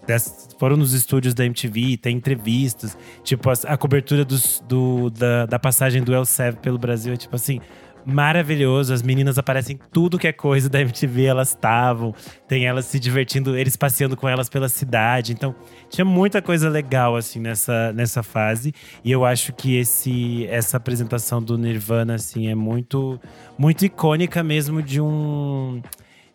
foram 0.58 0.78
nos 0.78 0.94
estúdios 0.94 1.34
da 1.34 1.46
MTV, 1.46 1.98
tem 1.98 2.16
entrevistas, 2.16 2.98
tipo 3.24 3.50
as- 3.50 3.66
a, 3.66 3.76
cobertura 3.78 4.24
dos- 4.24 4.64
do, 4.68 5.10
da, 5.10 5.46
da 5.46 5.60
passagem 5.60 6.02
do 6.02 6.14
El 6.14 6.24
Sev 6.26 6.56
pelo 6.58 6.78
Brasil 6.78 7.14
é 7.14 7.18
tipo 7.18 7.36
assim, 7.36 7.60
maravilhoso. 8.06 8.94
As 8.94 9.02
meninas 9.02 9.38
aparecem 9.38 9.76
em 9.76 9.80
tudo 9.92 10.18
que 10.18 10.28
é 10.28 10.34
coisa 10.34 10.70
da 10.70 10.82
MTV, 10.82 11.26
elas 11.26 11.50
estavam. 11.50 12.14
Tem 12.48 12.66
elas 12.66 12.86
se 12.86 13.00
divertindo, 13.00 13.58
eles 13.58 13.76
passeando 13.76 14.16
com 14.16 14.28
elas 14.28 14.50
pela 14.50 14.70
cidade. 14.70 15.34
Então, 15.34 15.56
tinha 15.90 16.06
muita 16.06 16.42
coisa 16.42 16.70
legal 16.70 17.16
assim 17.16 17.40
nessa, 17.40 17.94
nessa 17.94 18.24
fase. 18.24 18.74
E 19.04 19.12
eu 19.12 19.26
acho 19.26 19.54
que 19.54 19.78
esse 19.78 20.46
essa 20.48 20.78
apresentação 20.78 21.42
do 21.42 21.58
Nirvana 21.58 22.16
assim 22.16 22.48
é 22.48 22.56
muito 22.56 23.20
muito 23.58 23.86
icônica 23.86 24.42
mesmo 24.44 24.82
de 24.82 25.02
um 25.02 25.82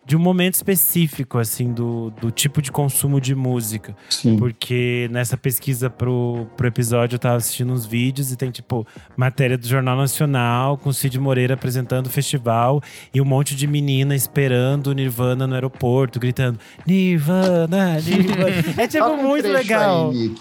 de 0.05 0.15
um 0.15 0.19
momento 0.19 0.53
específico 0.53 1.39
assim 1.39 1.73
do, 1.73 2.11
do 2.21 2.29
tipo 2.29 2.61
de 2.61 2.71
consumo 2.71 3.19
de 3.19 3.33
música. 3.33 3.95
Sim. 4.09 4.37
Porque 4.37 5.09
nessa 5.11 5.35
pesquisa 5.35 5.89
pro, 5.89 6.47
pro 6.55 6.67
episódio 6.67 7.15
eu 7.15 7.19
tava 7.19 7.37
assistindo 7.37 7.73
uns 7.73 7.85
vídeos 7.85 8.31
e 8.31 8.35
tem, 8.35 8.51
tipo, 8.51 8.85
matéria 9.17 9.57
do 9.57 9.67
Jornal 9.67 9.97
Nacional 9.97 10.77
com 10.77 10.93
Cid 10.93 11.19
Moreira 11.19 11.55
apresentando 11.55 12.05
o 12.05 12.09
festival 12.09 12.81
e 13.13 13.19
um 13.19 13.25
monte 13.25 13.55
de 13.55 13.65
menina 13.65 14.15
esperando 14.15 14.87
o 14.87 14.93
Nirvana 14.93 15.47
no 15.47 15.55
aeroporto, 15.55 16.19
gritando: 16.19 16.59
Nirvana, 16.85 17.99
Nirvana. 17.99 18.73
é, 18.77 18.87
tipo, 18.87 19.05
um 19.05 19.23
muito 19.23 19.47
legal. 19.47 20.11
aí. 20.11 20.35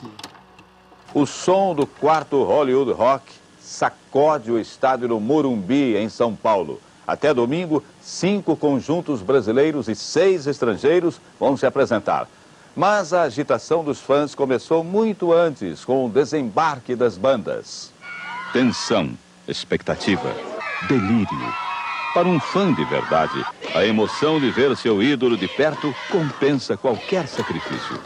O 1.14 1.24
som 1.26 1.74
do 1.74 1.86
quarto 1.86 2.42
Hollywood 2.42 2.92
Rock 2.92 3.32
sacode 3.60 4.50
o 4.50 4.58
estádio 4.58 5.08
do 5.08 5.20
Morumbi, 5.20 5.96
em 5.96 6.08
São 6.08 6.34
Paulo. 6.34 6.80
Até 7.06 7.34
domingo, 7.34 7.82
cinco 8.00 8.56
conjuntos 8.56 9.20
brasileiros 9.20 9.88
e 9.88 9.94
seis 9.94 10.46
estrangeiros 10.46 11.20
vão 11.38 11.56
se 11.56 11.66
apresentar. 11.66 12.28
Mas 12.74 13.12
a 13.12 13.22
agitação 13.22 13.84
dos 13.84 14.00
fãs 14.00 14.34
começou 14.34 14.82
muito 14.82 15.32
antes, 15.32 15.84
com 15.84 16.06
o 16.06 16.10
desembarque 16.10 16.96
das 16.96 17.16
bandas. 17.16 17.92
Tensão, 18.52 19.10
expectativa, 19.46 20.34
delírio. 20.88 21.54
Para 22.14 22.28
um 22.28 22.40
fã 22.40 22.72
de 22.72 22.84
verdade, 22.84 23.44
a 23.74 23.84
emoção 23.84 24.40
de 24.40 24.50
ver 24.50 24.76
seu 24.76 25.02
ídolo 25.02 25.36
de 25.36 25.48
perto 25.48 25.94
compensa 26.10 26.76
qualquer 26.76 27.26
sacrifício. 27.26 28.00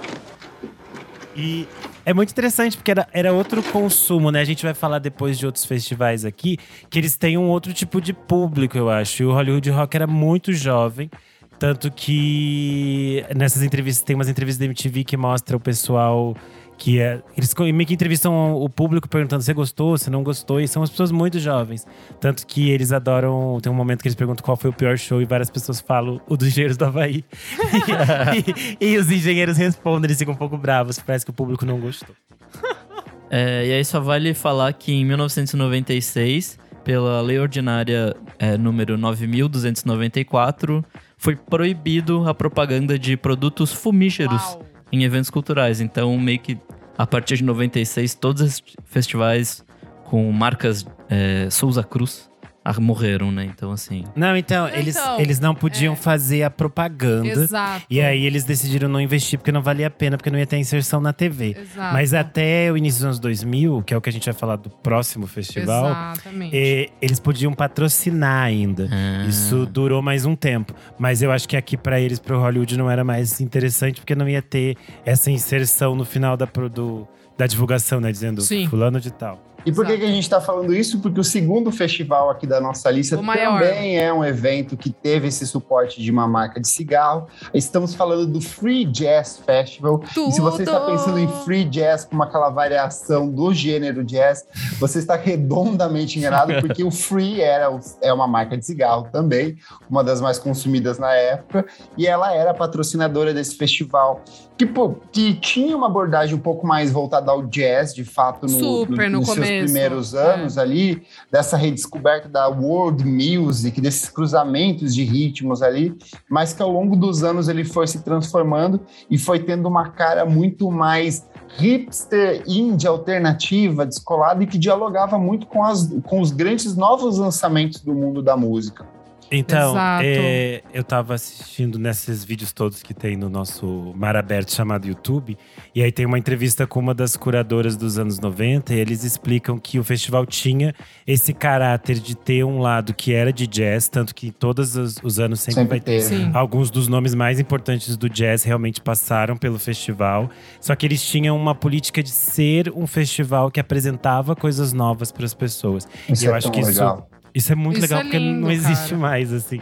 E 1.36 1.68
é 2.08 2.14
muito 2.14 2.30
interessante, 2.30 2.74
porque 2.74 2.90
era, 2.90 3.06
era 3.12 3.34
outro 3.34 3.62
consumo, 3.62 4.30
né? 4.30 4.40
A 4.40 4.44
gente 4.44 4.62
vai 4.62 4.72
falar 4.72 4.98
depois 4.98 5.38
de 5.38 5.44
outros 5.44 5.66
festivais 5.66 6.24
aqui, 6.24 6.56
que 6.88 6.98
eles 6.98 7.18
têm 7.18 7.36
um 7.36 7.50
outro 7.50 7.70
tipo 7.74 8.00
de 8.00 8.14
público, 8.14 8.78
eu 8.78 8.88
acho. 8.88 9.22
E 9.22 9.26
o 9.26 9.32
Hollywood 9.32 9.68
Rock 9.68 9.94
era 9.94 10.06
muito 10.06 10.50
jovem. 10.54 11.10
Tanto 11.58 11.90
que 11.90 13.22
nessas 13.36 13.62
entrevistas, 13.62 14.02
tem 14.02 14.16
umas 14.16 14.30
entrevistas 14.30 14.58
da 14.58 14.64
MTV 14.64 15.04
que 15.04 15.18
mostra 15.18 15.54
o 15.54 15.60
pessoal 15.60 16.34
que 16.78 17.00
é. 17.00 17.20
Eles 17.36 17.52
meio 17.58 17.86
que 17.86 17.92
entrevistam 17.92 18.54
o 18.54 18.68
público 18.68 19.08
perguntando 19.08 19.42
se 19.42 19.52
gostou, 19.52 19.98
se 19.98 20.08
não 20.08 20.22
gostou, 20.22 20.60
e 20.60 20.68
são 20.68 20.82
as 20.82 20.88
pessoas 20.88 21.10
muito 21.10 21.38
jovens. 21.38 21.86
Tanto 22.20 22.46
que 22.46 22.70
eles 22.70 22.92
adoram. 22.92 23.58
Tem 23.60 23.70
um 23.70 23.74
momento 23.74 24.00
que 24.00 24.08
eles 24.08 24.14
perguntam 24.14 24.44
qual 24.44 24.56
foi 24.56 24.70
o 24.70 24.72
pior 24.72 24.96
show, 24.96 25.20
e 25.20 25.24
várias 25.24 25.50
pessoas 25.50 25.80
falam 25.80 26.20
o 26.28 26.36
dos 26.36 26.48
engenheiros 26.48 26.76
do 26.76 26.84
Havaí. 26.84 27.24
e, 28.80 28.92
e 28.92 28.96
os 28.96 29.10
engenheiros 29.10 29.56
respondem, 29.56 30.06
eles 30.06 30.18
ficam 30.18 30.32
um 30.32 30.36
pouco 30.36 30.56
bravos, 30.56 30.98
parece 30.98 31.24
que 31.24 31.30
o 31.30 31.34
público 31.34 31.66
não 31.66 31.80
gostou. 31.80 32.14
É, 33.30 33.66
e 33.66 33.72
aí 33.74 33.84
só 33.84 34.00
vale 34.00 34.32
falar 34.32 34.72
que 34.72 34.90
em 34.90 35.04
1996, 35.04 36.58
pela 36.82 37.20
Lei 37.20 37.38
Ordinária 37.38 38.16
é, 38.38 38.56
número 38.56 38.96
9.294, 38.96 40.82
foi 41.18 41.36
proibido 41.36 42.26
a 42.26 42.32
propaganda 42.32 42.98
de 42.98 43.18
produtos 43.18 43.70
fumígeros 43.70 44.42
Uau. 44.42 44.67
Em 44.92 45.04
eventos 45.04 45.30
culturais. 45.30 45.80
Então, 45.80 46.16
meio 46.18 46.38
que 46.38 46.58
a 46.96 47.06
partir 47.06 47.36
de 47.36 47.44
96, 47.44 48.14
todos 48.14 48.42
os 48.42 48.62
festivais 48.84 49.64
com 50.04 50.30
marcas 50.32 50.86
é, 51.08 51.48
Souza 51.50 51.84
Cruz 51.84 52.28
ah, 52.76 52.80
morreram, 52.80 53.30
né? 53.32 53.44
Então, 53.44 53.72
assim. 53.72 54.04
Não, 54.14 54.36
então, 54.36 54.68
eles, 54.68 54.96
Então, 54.96 55.20
eles 55.20 55.40
não 55.40 55.54
podiam 55.54 55.92
é. 55.94 55.96
fazer 55.96 56.42
a 56.42 56.50
propaganda. 56.50 57.28
Exato. 57.28 57.84
E 57.88 58.00
aí 58.00 58.24
eles 58.26 58.44
decidiram 58.44 58.88
não 58.88 59.00
investir 59.00 59.38
porque 59.38 59.50
não 59.52 59.62
valia 59.62 59.86
a 59.86 59.90
pena, 59.90 60.16
porque 60.16 60.30
não 60.30 60.38
ia 60.38 60.46
ter 60.46 60.56
inserção 60.58 61.00
na 61.00 61.12
TV. 61.12 61.56
Exato. 61.58 61.92
Mas 61.92 62.12
até 62.14 62.70
o 62.72 62.76
início 62.76 62.98
dos 63.00 63.04
anos 63.06 63.18
2000, 63.18 63.82
que 63.82 63.94
é 63.94 63.96
o 63.96 64.00
que 64.00 64.08
a 64.08 64.12
gente 64.12 64.24
vai 64.24 64.34
falar 64.34 64.56
do 64.56 64.68
próximo 64.70 65.26
festival, 65.26 65.86
Exatamente. 65.90 66.56
eh, 66.56 66.88
eles 67.00 67.18
podiam 67.20 67.52
patrocinar 67.52 68.44
ainda. 68.44 68.88
Ah. 68.90 69.26
Isso 69.26 69.64
durou 69.66 70.02
mais 70.02 70.24
um 70.24 70.34
tempo. 70.36 70.74
Mas 70.98 71.22
eu 71.22 71.30
acho 71.32 71.48
que 71.48 71.56
aqui 71.56 71.76
pra 71.76 72.00
eles, 72.00 72.18
pro 72.18 72.38
Hollywood, 72.38 72.76
não 72.76 72.90
era 72.90 73.04
mais 73.04 73.40
interessante, 73.40 74.00
porque 74.00 74.14
não 74.14 74.28
ia 74.28 74.42
ter 74.42 74.76
essa 75.04 75.30
inserção 75.30 75.94
no 75.94 76.04
final 76.04 76.36
da, 76.36 76.46
do- 76.72 77.06
da 77.36 77.46
divulgação, 77.46 78.00
né? 78.00 78.10
Dizendo 78.10 78.40
Sim. 78.42 78.66
fulano 78.68 79.00
de 79.00 79.12
tal. 79.12 79.42
E 79.66 79.72
por 79.72 79.84
que, 79.84 79.92
Exato. 79.92 79.98
que 79.98 80.10
a 80.10 80.14
gente 80.14 80.22
está 80.22 80.40
falando 80.40 80.74
isso? 80.74 81.00
Porque 81.00 81.20
o 81.20 81.24
segundo 81.24 81.70
festival 81.72 82.30
aqui 82.30 82.46
da 82.46 82.60
nossa 82.60 82.90
lista 82.90 83.16
também 83.16 83.98
é 83.98 84.12
um 84.12 84.24
evento 84.24 84.76
que 84.76 84.90
teve 84.90 85.28
esse 85.28 85.46
suporte 85.46 86.00
de 86.00 86.10
uma 86.10 86.26
marca 86.28 86.60
de 86.60 86.68
cigarro. 86.68 87.26
Estamos 87.52 87.94
falando 87.94 88.26
do 88.26 88.40
Free 88.40 88.84
Jazz 88.84 89.42
Festival. 89.44 90.00
E 90.16 90.32
se 90.32 90.40
você 90.40 90.62
está 90.62 90.80
Tudo! 90.80 90.92
pensando 90.92 91.18
em 91.18 91.28
free 91.44 91.64
jazz 91.64 92.04
como 92.04 92.22
aquela 92.22 92.50
variação 92.50 93.28
do 93.28 93.52
gênero 93.52 94.04
jazz, 94.04 94.46
você 94.78 94.98
está 94.98 95.16
redondamente 95.16 96.18
enganado, 96.18 96.54
porque 96.60 96.84
o 96.84 96.90
Free 96.90 97.40
era, 97.40 97.68
é 98.02 98.12
uma 98.12 98.26
marca 98.26 98.56
de 98.56 98.64
cigarro 98.64 99.08
também, 99.12 99.56
uma 99.88 100.02
das 100.04 100.20
mais 100.20 100.38
consumidas 100.38 100.98
na 100.98 101.12
época, 101.12 101.66
e 101.96 102.06
ela 102.06 102.34
era 102.34 102.50
a 102.50 102.54
patrocinadora 102.54 103.34
desse 103.34 103.56
festival. 103.56 104.22
Que, 104.56 104.66
pô, 104.66 104.96
que 105.12 105.34
tinha 105.34 105.76
uma 105.76 105.86
abordagem 105.86 106.34
um 106.34 106.40
pouco 106.40 106.66
mais 106.66 106.90
voltada 106.90 107.30
ao 107.30 107.46
jazz, 107.46 107.94
de 107.94 108.04
fato, 108.04 108.42
no, 108.42 108.48
Super, 108.48 109.08
no 109.08 109.18
nos 109.20 109.26
seus 109.26 109.38
começo, 109.38 109.57
primeiros 109.64 110.14
é. 110.14 110.34
anos 110.34 110.58
ali, 110.58 111.02
dessa 111.30 111.56
redescoberta 111.56 112.28
da 112.28 112.48
world 112.48 113.04
music, 113.04 113.80
desses 113.80 114.08
cruzamentos 114.08 114.94
de 114.94 115.04
ritmos 115.04 115.62
ali, 115.62 115.96
mas 116.28 116.52
que 116.52 116.62
ao 116.62 116.70
longo 116.70 116.96
dos 116.96 117.22
anos 117.22 117.48
ele 117.48 117.64
foi 117.64 117.86
se 117.86 118.02
transformando 118.02 118.80
e 119.10 119.18
foi 119.18 119.38
tendo 119.38 119.68
uma 119.68 119.90
cara 119.90 120.24
muito 120.24 120.70
mais 120.70 121.26
hipster, 121.56 122.42
indie, 122.46 122.86
alternativa, 122.86 123.86
descolada 123.86 124.42
e 124.42 124.46
que 124.46 124.58
dialogava 124.58 125.18
muito 125.18 125.46
com, 125.46 125.64
as, 125.64 125.88
com 126.04 126.20
os 126.20 126.30
grandes 126.30 126.76
novos 126.76 127.18
lançamentos 127.18 127.80
do 127.80 127.94
mundo 127.94 128.22
da 128.22 128.36
música. 128.36 128.97
Então, 129.30 129.74
é, 130.02 130.62
eu 130.72 130.82
tava 130.82 131.14
assistindo 131.14 131.78
nesses 131.78 132.24
vídeos 132.24 132.52
todos 132.52 132.82
que 132.82 132.94
tem 132.94 133.16
no 133.16 133.28
nosso 133.28 133.92
mar 133.94 134.16
aberto 134.16 134.54
chamado 134.54 134.86
YouTube. 134.86 135.36
E 135.74 135.82
aí 135.82 135.92
tem 135.92 136.06
uma 136.06 136.18
entrevista 136.18 136.66
com 136.66 136.80
uma 136.80 136.94
das 136.94 137.16
curadoras 137.16 137.76
dos 137.76 137.98
anos 137.98 138.18
90. 138.18 138.74
E 138.74 138.78
eles 138.78 139.04
explicam 139.04 139.58
que 139.58 139.78
o 139.78 139.84
festival 139.84 140.24
tinha 140.24 140.74
esse 141.06 141.34
caráter 141.34 141.98
de 141.98 142.16
ter 142.16 142.44
um 142.44 142.58
lado 142.60 142.94
que 142.94 143.12
era 143.12 143.32
de 143.32 143.46
jazz. 143.46 143.88
Tanto 143.88 144.14
que 144.14 144.30
todos 144.30 144.76
os, 144.76 144.96
os 145.02 145.20
anos 145.20 145.40
sempre, 145.40 145.62
Sempre 145.62 145.68
vai 145.70 145.80
ter 145.80 146.02
teve. 146.02 146.24
Sim. 146.24 146.30
Alguns 146.34 146.70
dos 146.70 146.88
nomes 146.88 147.14
mais 147.14 147.38
importantes 147.40 147.96
do 147.96 148.08
jazz 148.08 148.42
realmente 148.44 148.80
passaram 148.80 149.36
pelo 149.36 149.58
festival. 149.58 150.30
Só 150.60 150.74
que 150.74 150.86
eles 150.86 151.04
tinham 151.04 151.36
uma 151.36 151.54
política 151.54 152.02
de 152.02 152.10
ser 152.10 152.72
um 152.74 152.86
festival 152.86 153.50
que 153.50 153.60
apresentava 153.60 154.34
coisas 154.34 154.72
novas 154.72 155.12
para 155.12 155.24
as 155.24 155.34
pessoas. 155.34 155.86
Isso 156.08 156.24
e 156.24 156.26
eu 156.26 156.34
é 156.34 156.38
acho 156.38 156.50
que 156.50 156.62
legal. 156.62 157.08
isso 157.08 157.18
é 157.34 157.54
muito 157.54 157.76
Isso 157.78 157.82
legal 157.82 158.00
é 158.00 158.02
porque 158.02 158.18
lindo, 158.18 158.40
não 158.40 158.50
existe 158.50 158.90
cara. 158.90 158.96
mais, 159.00 159.32
assim. 159.32 159.60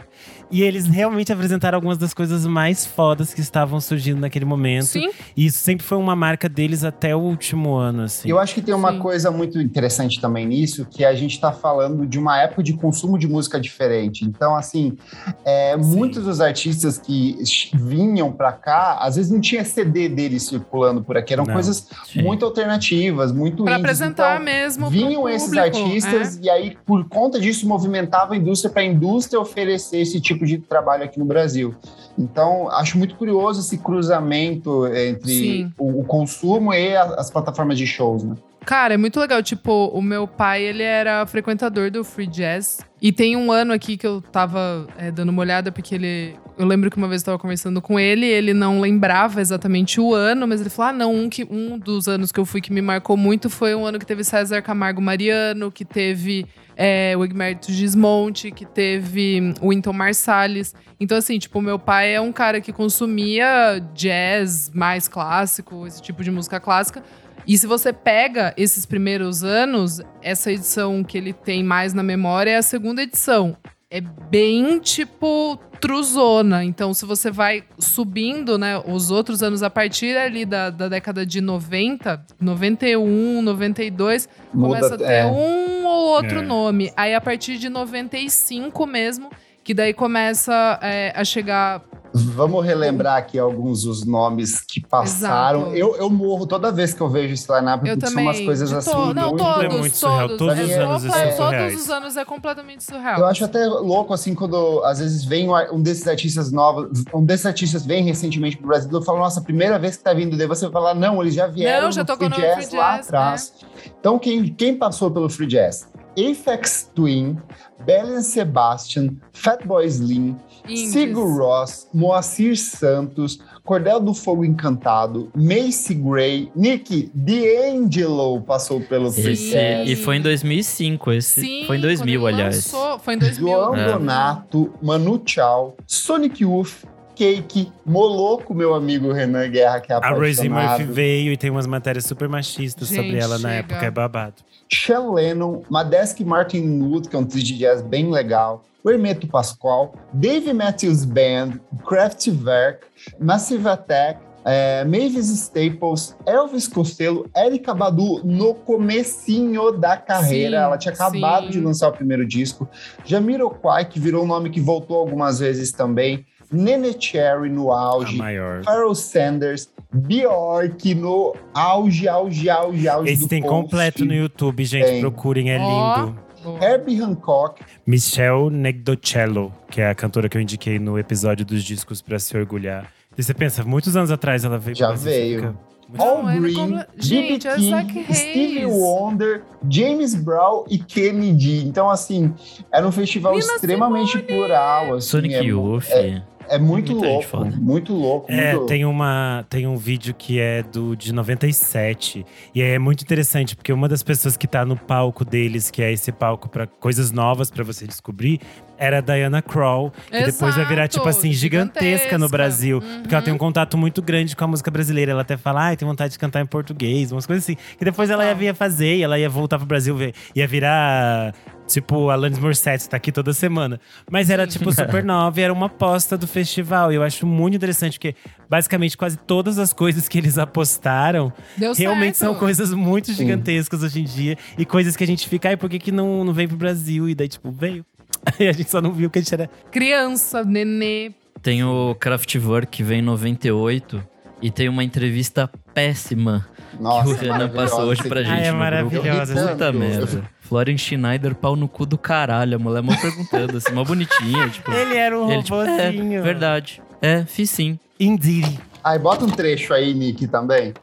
E 0.49 0.63
eles 0.63 0.87
realmente 0.87 1.31
apresentaram 1.33 1.75
algumas 1.75 1.97
das 1.97 2.13
coisas 2.13 2.45
mais 2.47 2.85
fodas 2.85 3.33
que 3.33 3.41
estavam 3.41 3.81
surgindo 3.81 4.21
naquele 4.21 4.45
momento. 4.45 4.85
Sim. 4.85 5.09
E 5.35 5.45
isso 5.45 5.59
sempre 5.59 5.85
foi 5.85 5.97
uma 5.97 6.15
marca 6.15 6.47
deles 6.47 6.85
até 6.85 7.13
o 7.13 7.19
último 7.19 7.75
ano, 7.75 8.03
assim. 8.03 8.29
Eu 8.29 8.39
acho 8.39 8.53
que 8.55 8.61
tem 8.61 8.73
uma 8.73 8.93
Sim. 8.93 8.99
coisa 8.99 9.29
muito 9.29 9.59
interessante 9.59 10.21
também 10.21 10.45
nisso, 10.47 10.85
que 10.89 11.03
a 11.03 11.13
gente 11.13 11.31
está 11.33 11.51
falando 11.51 12.05
de 12.07 12.17
uma 12.17 12.41
época 12.41 12.63
de 12.63 12.71
consumo 12.73 13.19
de 13.19 13.27
música 13.27 13.59
diferente. 13.59 14.23
Então, 14.23 14.55
assim, 14.55 14.97
é, 15.43 15.75
muitos 15.75 16.23
dos 16.23 16.39
artistas 16.39 16.97
que 16.97 17.35
vinham 17.73 18.31
para 18.31 18.53
cá, 18.53 18.99
às 19.01 19.17
vezes 19.17 19.29
não 19.29 19.41
tinha 19.41 19.65
CD 19.65 20.07
deles 20.07 20.43
circulando 20.43 21.03
por 21.03 21.17
aqui, 21.17 21.33
eram 21.33 21.43
Não. 21.45 21.53
coisas 21.53 21.89
Sim. 22.05 22.21
muito 22.23 22.45
alternativas, 22.45 23.33
muito 23.33 23.63
Pra 23.65 23.73
indies. 23.73 23.83
apresentar 23.85 24.35
Então, 24.35 24.45
mesmo. 24.45 24.81
pro 24.89 24.91
Vinham 24.97 25.27
esses 25.27 25.49
público, 25.49 25.77
é. 25.77 25.81
artistas 25.81 26.39
e 26.41 26.49
aí, 26.49 26.77
por 26.85 27.03
conta 27.09 27.37
disso, 27.37 27.56
movimentava 27.65 28.33
a 28.33 28.37
indústria 28.37 28.71
para 28.71 28.81
a 28.81 28.85
indústria 28.85 29.39
oferecer 29.39 29.99
esse 29.99 30.19
tipo 30.21 30.45
de 30.45 30.57
trabalho 30.59 31.03
aqui 31.03 31.17
no 31.17 31.25
Brasil. 31.25 31.73
Então, 32.17 32.69
acho 32.69 32.97
muito 32.97 33.15
curioso 33.15 33.59
esse 33.61 33.77
cruzamento 33.77 34.85
entre 34.87 35.63
o, 35.77 36.01
o 36.01 36.03
consumo 36.03 36.73
e 36.73 36.95
a- 36.95 37.15
as 37.17 37.29
plataformas 37.29 37.77
de 37.77 37.85
shows, 37.87 38.23
né? 38.23 38.35
Cara, 38.67 38.95
é 38.95 38.97
muito 38.97 39.17
legal. 39.17 39.41
Tipo, 39.41 39.85
o 39.93 40.01
meu 40.01 40.27
pai, 40.27 40.61
ele 40.61 40.83
era 40.83 41.25
frequentador 41.25 41.89
do 41.89 42.03
Free 42.03 42.27
Jazz. 42.27 42.79
E 43.01 43.13
tem 43.13 43.37
um 43.37 43.49
ano 43.49 43.71
aqui 43.71 43.95
que 43.95 44.05
eu 44.05 44.21
tava 44.21 44.85
é, 44.97 45.09
dando 45.09 45.29
uma 45.29 45.41
olhada, 45.41 45.71
porque 45.71 45.95
ele. 45.95 46.35
Eu 46.57 46.65
lembro 46.65 46.91
que 46.91 46.97
uma 46.97 47.07
vez 47.07 47.21
eu 47.21 47.27
tava 47.27 47.39
conversando 47.39 47.81
com 47.81 47.97
ele, 47.97 48.25
ele 48.25 48.53
não 48.53 48.81
lembrava 48.81 49.39
exatamente 49.39 50.01
o 50.01 50.13
ano, 50.13 50.45
mas 50.45 50.59
ele 50.59 50.69
falou: 50.69 50.89
ah, 50.89 50.93
não, 50.93 51.15
um, 51.15 51.29
que, 51.29 51.47
um 51.49 51.79
dos 51.79 52.09
anos 52.09 52.29
que 52.29 52.41
eu 52.41 52.45
fui 52.45 52.59
que 52.59 52.73
me 52.73 52.81
marcou 52.81 53.15
muito 53.15 53.49
foi 53.49 53.73
um 53.73 53.85
ano 53.85 53.97
que 53.97 54.05
teve 54.05 54.21
César 54.25 54.61
Camargo 54.61 55.01
Mariano, 55.01 55.71
que 55.71 55.85
teve 55.85 56.45
é, 56.75 57.15
o 57.15 57.23
Egberto 57.23 57.71
Gismonte, 57.71 58.51
que 58.51 58.65
teve 58.65 59.53
o 59.61 59.69
Winton 59.69 59.93
Marsalis. 59.93 60.75
Então, 60.99 61.17
assim, 61.17 61.39
tipo, 61.39 61.61
meu 61.61 61.79
pai 61.79 62.15
é 62.15 62.19
um 62.19 62.33
cara 62.33 62.59
que 62.59 62.73
consumia 62.73 63.79
jazz 63.95 64.69
mais 64.73 65.07
clássico, 65.07 65.87
esse 65.87 66.01
tipo 66.01 66.21
de 66.21 66.31
música 66.31 66.59
clássica. 66.59 67.01
E 67.47 67.57
se 67.57 67.65
você 67.65 67.93
pega 67.93 68.53
esses 68.57 68.85
primeiros 68.85 69.41
anos, 69.41 70.01
essa 70.21 70.51
edição 70.51 71.01
que 71.01 71.17
ele 71.17 71.31
tem 71.31 71.63
mais 71.63 71.93
na 71.93 72.03
memória 72.03 72.51
é 72.51 72.57
a 72.57 72.61
segunda 72.61 73.01
edição. 73.01 73.55
É 73.89 74.01
bem 74.01 74.79
tipo 74.79 75.57
truzona. 75.79 76.65
Então, 76.65 76.93
se 76.93 77.05
você 77.05 77.31
vai 77.31 77.63
subindo, 77.79 78.57
né, 78.57 78.81
os 78.85 79.11
outros 79.11 79.41
anos 79.41 79.63
a 79.63 79.69
partir 79.69 80.17
ali 80.17 80.45
da, 80.45 80.69
da 80.69 80.89
década 80.89 81.25
de 81.25 81.39
90, 81.39 82.25
91, 82.41 83.41
92, 83.41 84.27
começa 84.51 84.95
a 84.95 84.97
ter 84.97 85.05
é. 85.05 85.25
um 85.25 85.85
ou 85.85 86.09
outro 86.09 86.39
É. 86.39 86.41
nome. 86.41 86.91
Aí, 86.97 87.15
a 87.15 87.21
partir 87.21 87.57
de 87.57 87.69
95 87.69 88.85
mesmo, 88.85 89.29
que 89.63 89.73
daí 89.73 89.93
começa 89.93 90.79
é, 90.81 91.13
a 91.15 91.23
chegar 91.23 91.81
Vamos 92.13 92.65
relembrar 92.65 93.17
aqui 93.17 93.37
alguns 93.37 93.83
dos 93.83 94.05
nomes 94.05 94.61
que 94.61 94.79
passaram. 94.79 95.73
Eu, 95.75 95.95
eu 95.97 96.09
morro 96.09 96.45
toda 96.47 96.71
vez 96.71 96.93
que 96.93 97.01
eu 97.01 97.09
vejo 97.09 97.33
esse 97.33 97.51
line-up, 97.51 97.87
Eu 97.87 97.95
porque 97.95 98.07
também. 98.09 98.23
são 98.25 98.33
umas 98.33 98.39
coisas 98.45 98.73
assim. 98.73 98.91
to- 98.91 99.13
Não, 99.13 99.29
muito- 99.29 99.43
todos, 99.43 99.63
É 99.63 99.69
muito 99.77 99.97
surreal. 99.97 100.27
todos. 100.29 100.37
Todos 100.37 100.63
os 100.63 100.69
É 100.69 100.79
anos 100.81 101.03
eles 101.03 101.13
completo- 101.13 101.37
são 101.37 101.51
Todos 101.51 101.81
os 101.81 101.89
anos 101.89 102.17
é 102.17 102.25
completamente 102.25 102.83
surreal. 102.83 103.19
Eu 103.19 103.25
acho 103.25 103.45
até 103.45 103.65
louco, 103.67 104.13
assim, 104.13 104.33
quando 104.33 104.81
às 104.83 104.99
vezes 104.99 105.23
vem 105.23 105.47
um, 105.71 105.81
desses 105.81 106.07
artistas 106.07 106.51
novos, 106.51 107.03
um 107.13 107.23
desses 107.23 107.45
artistas 107.45 107.85
vem 107.85 108.03
recentemente 108.03 108.57
pro 108.57 108.67
Brasil, 108.67 108.89
eu 108.91 109.01
falo, 109.01 109.19
nossa, 109.19 109.41
primeira 109.41 109.77
vez 109.77 109.97
que 109.97 110.03
tá 110.03 110.13
vindo, 110.13 110.37
daí 110.37 110.47
você 110.47 110.69
fala, 110.69 110.93
não, 110.93 111.21
eles 111.21 111.33
já 111.33 111.47
vieram 111.47 111.85
Não, 111.85 111.91
já 111.91 112.03
no 112.03 112.15
Free 112.17 112.29
no 112.29 112.35
Jazz 112.35 112.67
Free 112.69 112.77
lá 112.77 112.95
Jazz, 112.97 113.05
atrás. 113.07 113.53
Então, 113.99 114.17
quem, 114.17 114.45
quem 114.53 114.75
passou 114.75 115.11
pelo 115.11 115.29
Free 115.29 115.47
Jazz? 115.47 115.87
Aphex 116.17 116.89
Twin, 116.95 117.37
Belen 117.85 118.21
Sebastian, 118.23 119.09
Fatboy 119.33 119.85
Slim, 119.85 120.35
Indies. 120.69 120.91
Sigur 120.91 121.37
Ross, 121.39 121.87
Moacir 121.93 122.57
Santos, 122.57 123.39
Cordel 123.63 123.99
do 123.99 124.13
Fogo 124.13 124.45
Encantado, 124.45 125.29
Macy 125.35 125.93
Gray, 125.93 126.51
Nick 126.55 127.11
D'Angelo 127.13 128.41
passou 128.41 128.81
pelo. 128.81 129.09
Jazz. 129.11 129.89
E 129.89 129.95
foi 129.95 130.17
em 130.17 130.21
2005, 130.21 131.11
esse 131.11 131.41
Sim, 131.41 131.63
foi 131.67 131.77
em 131.77 131.81
2000, 131.81 132.19
quando 132.21 132.33
ele 132.33 132.41
aliás. 132.41 132.71
lançou, 132.73 132.99
foi 132.99 133.13
em 133.15 133.17
2000. 133.19 133.47
João 133.47 133.75
É. 133.75 133.91
Donato, 133.91 134.73
Manu 134.81 135.21
Chao, 135.25 135.75
Sonic 135.85 136.43
Youth, 136.43 136.83
Cake, 137.17 137.71
Moloco, 137.83 138.53
meu 138.53 138.75
amigo 138.75 139.11
Renan 139.11 139.49
Guerra, 139.49 139.81
que 139.81 139.91
é 139.91 139.95
A 139.95 140.09
Rosie 140.09 140.47
Murphy 140.47 140.65
apaixonado, 140.65 140.93
veio 140.93 141.33
e 141.33 141.37
tem 141.37 141.49
umas 141.49 141.65
matérias 141.65 142.05
super 142.05 142.29
machistas 142.29 142.87
sobre 142.89 143.03
Gente, 143.11 143.19
ela 143.19 143.39
na 143.39 143.49
chega. 143.49 143.59
época, 143.73 143.85
é 143.87 143.91
babado. 143.91 144.35
Sean 144.71 145.11
Lennon, 145.13 145.63
Madesk 145.67 146.19
Martin 146.19 146.79
Wood, 146.81 147.09
que 147.09 147.15
é 147.15 147.19
um 147.19 147.25
trio 147.25 147.43
de 147.43 147.57
jazz 147.57 147.81
bem 147.81 148.11
legal, 148.11 148.63
o 148.83 148.91
Hermeto 148.91 149.25
Pascoal, 149.27 149.95
Dave 150.13 150.53
Matthews 150.53 151.05
Band, 151.05 151.59
Kraftwerk, 151.87 152.85
Massive 153.19 153.67
Attack, 153.67 154.19
é, 154.45 154.85
Mavis 154.85 155.29
Staples, 155.29 156.15
Elvis 156.25 156.67
Costello, 156.67 157.29
Erika 157.35 157.73
Badu 157.73 158.21
no 158.23 158.53
comecinho 158.53 159.71
da 159.71 159.97
carreira. 159.97 160.57
Sim, 160.57 160.63
Ela 160.63 160.77
tinha 160.77 160.93
acabado 160.93 161.45
sim. 161.47 161.51
de 161.51 161.59
lançar 161.59 161.89
o 161.89 161.91
primeiro 161.91 162.25
disco. 162.25 162.69
Jamiroquai, 163.03 163.85
que 163.85 163.99
virou 163.99 164.23
um 164.23 164.27
nome 164.27 164.49
que 164.49 164.61
voltou 164.61 164.97
algumas 164.97 165.39
vezes 165.39 165.71
também. 165.71 166.25
Nene 166.51 166.95
Cherry 166.99 167.49
no 167.49 167.71
auge. 167.71 168.17
Pharoah 168.63 168.95
Sanders, 168.95 169.69
Bjork 169.91 170.95
no 170.95 171.35
auge, 171.53 172.07
auge, 172.07 172.49
auge, 172.49 172.87
auge 172.87 173.11
Esse 173.11 173.23
do 173.23 173.27
tem 173.27 173.41
post. 173.41 173.53
completo 173.53 174.05
no 174.05 174.13
YouTube, 174.13 174.63
gente. 174.63 174.85
Tem. 174.85 175.01
Procurem, 175.01 175.51
é 175.51 175.57
lindo. 175.57 176.27
Boa. 176.43 176.63
Herbie 176.63 177.01
Hancock, 177.01 177.61
Michelle 177.85 178.49
Negdocello, 178.49 179.51
que 179.69 179.81
é 179.81 179.89
a 179.89 179.95
cantora 179.95 180.29
que 180.29 180.37
eu 180.37 180.41
indiquei 180.41 180.79
no 180.79 180.97
episódio 180.97 181.45
dos 181.45 181.63
discos 181.63 182.01
pra 182.01 182.19
se 182.19 182.37
orgulhar. 182.37 182.91
E 183.17 183.23
você 183.23 183.33
pensa, 183.33 183.63
muitos 183.63 183.97
anos 183.97 184.11
atrás 184.11 184.45
ela 184.45 184.57
veio 184.57 184.75
Já 184.75 184.91
veio. 184.91 185.57
All 185.97 186.21
Não, 186.21 186.41
Green, 186.41 186.67
B.B. 186.67 186.85
Gente, 186.97 187.47
King, 187.47 188.13
Stevie. 188.13 188.65
Wonder, 188.65 189.43
James 189.69 190.15
Brown 190.15 190.65
e 190.69 190.77
Kennedy. 190.77 191.65
Então, 191.65 191.89
assim, 191.89 192.33
era 192.71 192.85
um 192.85 192.91
festival 192.91 193.33
Nina 193.33 193.53
extremamente 193.53 194.19
plural. 194.19 194.95
Assim, 194.95 195.07
Sonic 195.07 195.35
é, 195.35 195.43
Youth. 195.43 195.89
É, 195.89 196.21
é 196.49 196.57
muito 196.57 196.93
louco, 196.93 197.23
foda. 197.27 197.55
muito 197.57 197.93
louco. 197.93 198.31
É, 198.31 198.53
muito... 198.53 198.65
tem, 198.67 198.85
uma, 198.85 199.45
tem 199.49 199.67
um 199.67 199.75
vídeo 199.77 200.13
que 200.17 200.39
é 200.39 200.63
do 200.63 200.95
de 200.95 201.13
97. 201.13 202.25
E 202.53 202.61
é 202.61 202.77
muito 202.79 203.01
interessante, 203.01 203.55
porque 203.55 203.71
uma 203.73 203.87
das 203.87 204.03
pessoas 204.03 204.35
que 204.37 204.47
tá 204.47 204.65
no 204.65 204.75
palco 204.77 205.23
deles, 205.25 205.69
que 205.71 205.81
é 205.81 205.91
esse 205.91 206.11
palco 206.11 206.49
pra 206.49 206.65
coisas 206.67 207.11
novas 207.11 207.49
pra 207.51 207.63
você 207.63 207.85
descobrir, 207.85 208.39
era 208.77 208.99
a 208.99 209.01
Diana 209.01 209.41
Krall, 209.41 209.91
que 210.11 210.23
depois 210.23 210.55
vai 210.55 210.65
virar, 210.65 210.87
tipo 210.87 211.07
assim, 211.07 211.31
gigantesca 211.31 211.85
no 212.17 212.27
gigantesca. 212.27 212.27
Brasil. 212.29 212.77
Uhum. 212.77 213.01
Porque 213.01 213.15
ela 213.15 213.23
tem 213.23 213.33
um 213.33 213.37
contato 213.37 213.77
muito 213.77 214.01
grande 214.01 214.35
com 214.35 214.43
a 214.43 214.47
música 214.47 214.69
brasileira. 214.69 215.11
Ela 215.13 215.21
até 215.21 215.35
fala, 215.35 215.71
ah, 215.71 215.75
tem 215.75 215.87
vontade 215.87 216.13
de 216.13 216.19
cantar 216.19 216.41
em 216.41 216.45
português, 216.45 217.11
umas 217.11 217.25
coisas 217.25 217.43
assim. 217.43 217.57
E 217.79 217.83
depois 217.83 218.09
ela 218.09 218.23
ia 218.23 218.29
Total. 218.29 218.39
vir 218.39 218.49
a 218.49 218.53
fazer, 218.53 218.95
e 218.97 219.03
ela 219.03 219.17
ia 219.17 219.29
voltar 219.29 219.57
pro 219.57 219.65
Brasil, 219.67 219.95
ver- 219.95 220.13
ia 220.35 220.47
virar. 220.47 221.33
Tipo, 221.67 222.09
Alanis 222.09 222.39
Morissette 222.39 222.87
tá 222.89 222.95
aqui 222.97 223.11
toda 223.11 223.33
semana. 223.33 223.79
Mas 224.09 224.29
era, 224.29 224.47
tipo, 224.47 224.71
super 224.71 225.03
nova 225.05 225.39
e 225.39 225.43
era 225.43 225.51
uma 225.51 225.65
aposta 225.65 226.17
do 226.17 226.25
festival. 226.25 226.91
E 226.91 226.95
eu 226.95 227.03
acho 227.03 227.27
muito 227.27 227.55
interessante, 227.55 227.99
porque 227.99 228.15
basicamente 228.49 228.95
quase 228.97 229.17
todas 229.17 229.59
as 229.59 229.73
coisas 229.73 230.07
que 230.07 230.17
eles 230.17 230.37
apostaram 230.37 231.31
Deu 231.57 231.73
realmente 231.73 232.17
certo. 232.17 232.31
são 232.31 232.39
coisas 232.39 232.73
muito 232.73 233.11
gigantescas 233.13 233.83
hoje 233.83 233.99
em 233.99 234.05
dia. 234.05 234.37
E 234.57 234.65
coisas 234.65 234.95
que 234.95 235.03
a 235.03 235.07
gente 235.07 235.27
fica, 235.27 235.49
ai, 235.49 235.57
por 235.57 235.69
que, 235.69 235.77
que 235.77 235.91
não, 235.91 236.23
não 236.23 236.31
veio 236.33 236.47
pro 236.47 236.57
Brasil? 236.57 237.09
E 237.09 237.13
daí, 237.13 237.27
tipo, 237.27 237.51
veio. 237.51 237.85
E 238.39 238.47
a 238.47 238.51
gente 238.51 238.69
só 238.69 238.81
não 238.81 238.91
viu 238.93 239.09
que 239.09 239.19
a 239.19 239.21
gente 239.21 239.33
era. 239.33 239.49
Criança, 239.71 240.43
nenê. 240.43 241.11
Tem 241.41 241.63
o 241.63 241.95
Kraftwerk 241.99 242.67
que 242.67 242.83
vem 242.83 242.99
em 242.99 243.01
98 243.01 244.03
e 244.41 244.49
tem 244.51 244.67
uma 244.69 244.83
entrevista 244.83 245.49
péssima 245.73 246.47
Nossa, 246.79 247.03
que 247.05 247.11
o 247.13 247.15
Renan 247.31 247.49
passou 247.49 247.81
hoje 247.85 248.01
pra 248.03 248.21
Você- 248.21 248.25
gente. 248.25 248.39
Ah, 248.41 248.45
é 248.47 248.51
no 248.51 248.57
maravilhosa 248.57 249.33
grupo. 249.33 249.49
Puta 249.51 249.71
merda. 249.71 250.23
Florian 250.47 250.77
Schneider, 250.77 251.35
pau 251.35 251.55
no 251.55 251.67
cu 251.67 251.85
do 251.85 251.97
caralho. 251.97 252.55
A 252.55 252.59
mulher 252.59 252.81
mó 252.81 252.95
perguntando, 252.95 253.57
assim, 253.57 253.73
mó 253.73 253.83
bonitinha. 253.83 254.47
Tipo, 254.49 254.71
Ele 254.71 254.95
era 254.95 255.19
um 255.19 255.29
ele, 255.29 255.43
tipo, 255.43 255.61
é, 255.61 255.91
verdade. 256.21 256.81
É, 257.01 257.25
fiz 257.25 257.49
sim. 257.49 257.77
Indiri. 257.99 258.57
Aí, 258.83 258.97
bota 258.97 259.25
um 259.25 259.29
trecho 259.29 259.73
aí, 259.73 259.93
Nick, 259.93 260.27
também. 260.27 260.73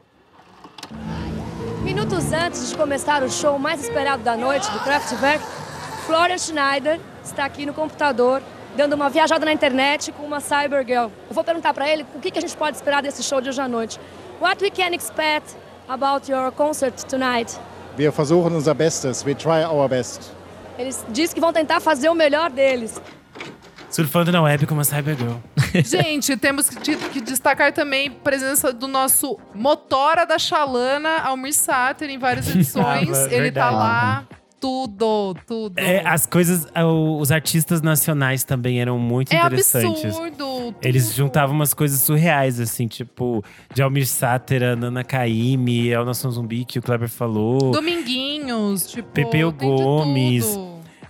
Minutos 1.83 2.31
antes 2.31 2.69
de 2.69 2.75
começar 2.75 3.23
o 3.23 3.29
show 3.29 3.57
mais 3.57 3.83
esperado 3.83 4.21
da 4.23 4.37
noite 4.37 4.69
do 4.71 4.79
Kraftwerk, 4.79 5.43
Florian 6.05 6.37
Schneider 6.37 6.99
está 7.23 7.45
aqui 7.45 7.65
no 7.65 7.73
computador 7.73 8.41
dando 8.75 8.93
uma 8.93 9.09
viajada 9.09 9.45
na 9.45 9.53
internet 9.53 10.11
com 10.11 10.23
uma 10.23 10.39
Cybergirl. 10.39 11.09
Eu 11.29 11.33
vou 11.33 11.43
perguntar 11.43 11.73
para 11.73 11.89
ele 11.89 12.05
o 12.13 12.19
que, 12.19 12.29
que 12.29 12.37
a 12.37 12.41
gente 12.41 12.55
pode 12.55 12.75
esperar 12.77 13.01
desse 13.01 13.23
show 13.23 13.41
de 13.41 13.49
hoje 13.49 13.61
à 13.61 13.67
noite. 13.67 13.99
What 14.39 14.63
we 14.63 14.69
can 14.69 14.93
expect 14.93 15.55
about 15.87 16.29
your 16.29 16.51
concert 16.51 16.95
tonight? 17.07 17.57
Wir 17.97 18.11
versuchen 18.11 18.53
unser 18.55 18.73
Bestes. 18.73 19.25
We 19.25 19.33
try 19.35 19.63
our 19.65 19.87
best. 19.87 20.31
Eles 20.77 21.05
dizem 21.09 21.35
que 21.35 21.39
vão 21.41 21.53
tentar 21.53 21.79
fazer 21.79 22.09
o 22.09 22.13
melhor 22.15 22.49
deles. 22.49 23.01
Surfando 23.89 24.29
na 24.31 24.41
web 24.41 24.65
com 24.67 24.73
uma 24.73 24.83
Cybergirl. 24.83 25.35
Gente, 25.85 26.35
temos 26.35 26.69
que, 26.69 26.97
que 26.97 27.21
destacar 27.21 27.71
também 27.71 28.09
a 28.09 28.11
presença 28.11 28.73
do 28.73 28.87
nosso 28.87 29.39
motora 29.53 30.25
da 30.25 30.37
Xalana, 30.37 31.19
Almir 31.23 31.53
Sater, 31.53 32.09
em 32.09 32.17
várias 32.17 32.49
edições. 32.53 33.09
Ah, 33.17 33.25
Ele 33.31 33.51
tá 33.51 33.69
verdade. 33.69 33.75
lá, 33.75 34.27
tudo, 34.59 35.35
tudo. 35.45 35.77
É, 35.77 36.01
as 36.05 36.25
coisas, 36.25 36.67
ah, 36.73 36.85
os 36.85 37.31
artistas 37.31 37.81
nacionais 37.81 38.43
também 38.43 38.79
eram 38.81 38.97
muito 38.97 39.31
É 39.33 39.37
interessantes. 39.37 40.05
absurdo. 40.05 40.35
tudo. 40.37 40.75
Eles 40.81 41.13
juntavam 41.13 41.55
umas 41.55 41.73
coisas 41.73 41.99
surreais, 42.01 42.59
assim, 42.59 42.87
tipo, 42.87 43.43
de 43.73 43.81
Almir 43.81 44.07
Sater, 44.07 44.63
a 44.63 44.75
Nana 44.75 45.03
Caymmi, 45.03 45.89
El 45.89 46.05
Nação 46.05 46.31
Zumbi, 46.31 46.65
que 46.65 46.79
o 46.79 46.81
Kleber 46.81 47.09
falou. 47.09 47.71
Dominguinhos, 47.71 48.87
tipo. 48.87 49.09
Pepeu 49.11 49.51
Gomes. 49.51 50.45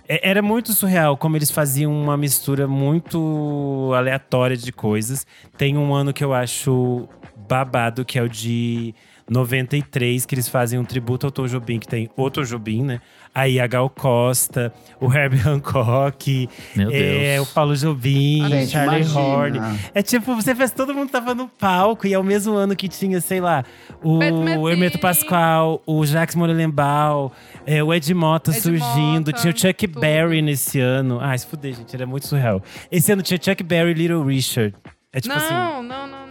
É- 0.08 0.30
Era 0.30 0.40
muito 0.42 0.72
surreal 0.72 1.16
como 1.16 1.36
eles 1.36 1.50
faziam 1.50 1.92
uma 1.92 2.16
mistura 2.16 2.68
muito 2.68 3.90
aleatória 3.96 4.56
de 4.56 4.70
coisas. 4.72 5.26
Tem 5.56 5.76
um 5.76 5.94
ano 5.94 6.12
que 6.12 6.22
eu 6.22 6.32
acho 6.32 7.08
babado, 7.48 8.04
que 8.04 8.18
é 8.18 8.22
o 8.22 8.28
de 8.28 8.94
93, 9.28 10.24
que 10.24 10.34
eles 10.34 10.48
fazem 10.48 10.78
um 10.78 10.84
tributo 10.84 11.26
ao 11.26 11.32
Tom 11.32 11.46
Jobim, 11.46 11.78
que 11.78 11.88
tem 11.88 12.08
o 12.16 12.30
Tom 12.30 12.42
Jobim, 12.42 12.82
né? 12.82 13.00
Aí 13.34 13.60
a 13.60 13.66
Gal 13.66 13.90
Costa, 13.90 14.72
o 15.00 15.12
Herbie 15.12 15.40
Hancock, 15.46 16.48
Meu 16.74 16.90
é, 16.90 17.34
Deus. 17.34 17.48
o 17.48 17.52
Paulo 17.52 17.76
Jobim, 17.76 18.48
Gente, 18.48 18.70
Charlie 18.70 19.02
imagina. 19.02 19.20
Horn. 19.20 19.60
É 19.92 20.00
tipo, 20.02 20.34
você 20.34 20.54
fez 20.54 20.70
todo 20.70 20.94
mundo 20.94 21.10
tava 21.10 21.34
no 21.34 21.48
palco, 21.48 22.06
e 22.06 22.14
é 22.14 22.18
o 22.18 22.24
mesmo 22.24 22.54
ano 22.54 22.74
que 22.74 22.88
tinha, 22.88 23.20
sei 23.20 23.40
lá, 23.40 23.64
o. 24.02 24.22
Hermeto 24.68 24.98
Pascoal, 24.98 25.82
o 25.86 26.06
Jacques 26.06 26.34
Morelenbaum, 26.34 27.30
é, 27.66 27.82
o 27.82 27.92
Ed 27.92 28.14
Mota 28.14 28.52
Ed 28.52 28.60
surgindo, 28.60 29.26
Mota, 29.26 29.32
tinha 29.32 29.52
o 29.52 29.58
Chuck 29.58 29.86
tudo. 29.86 30.00
Berry 30.00 30.40
nesse 30.40 30.80
ano. 30.80 31.18
Ah, 31.20 31.36
se 31.36 31.46
fuder, 31.46 31.74
gente, 31.74 31.94
era 31.94 32.06
muito 32.06 32.26
surreal. 32.26 32.62
Esse 32.90 33.12
ano 33.12 33.22
tinha 33.22 33.38
Chuck 33.42 33.62
Berry 33.62 33.90
e 33.90 33.94
Little 33.94 34.24
Richard. 34.24 34.74
É 35.12 35.20
tipo 35.20 35.34
não, 35.34 35.42
assim. 35.44 35.54
não, 35.54 35.82
não, 35.82 36.06
não. 36.06 36.25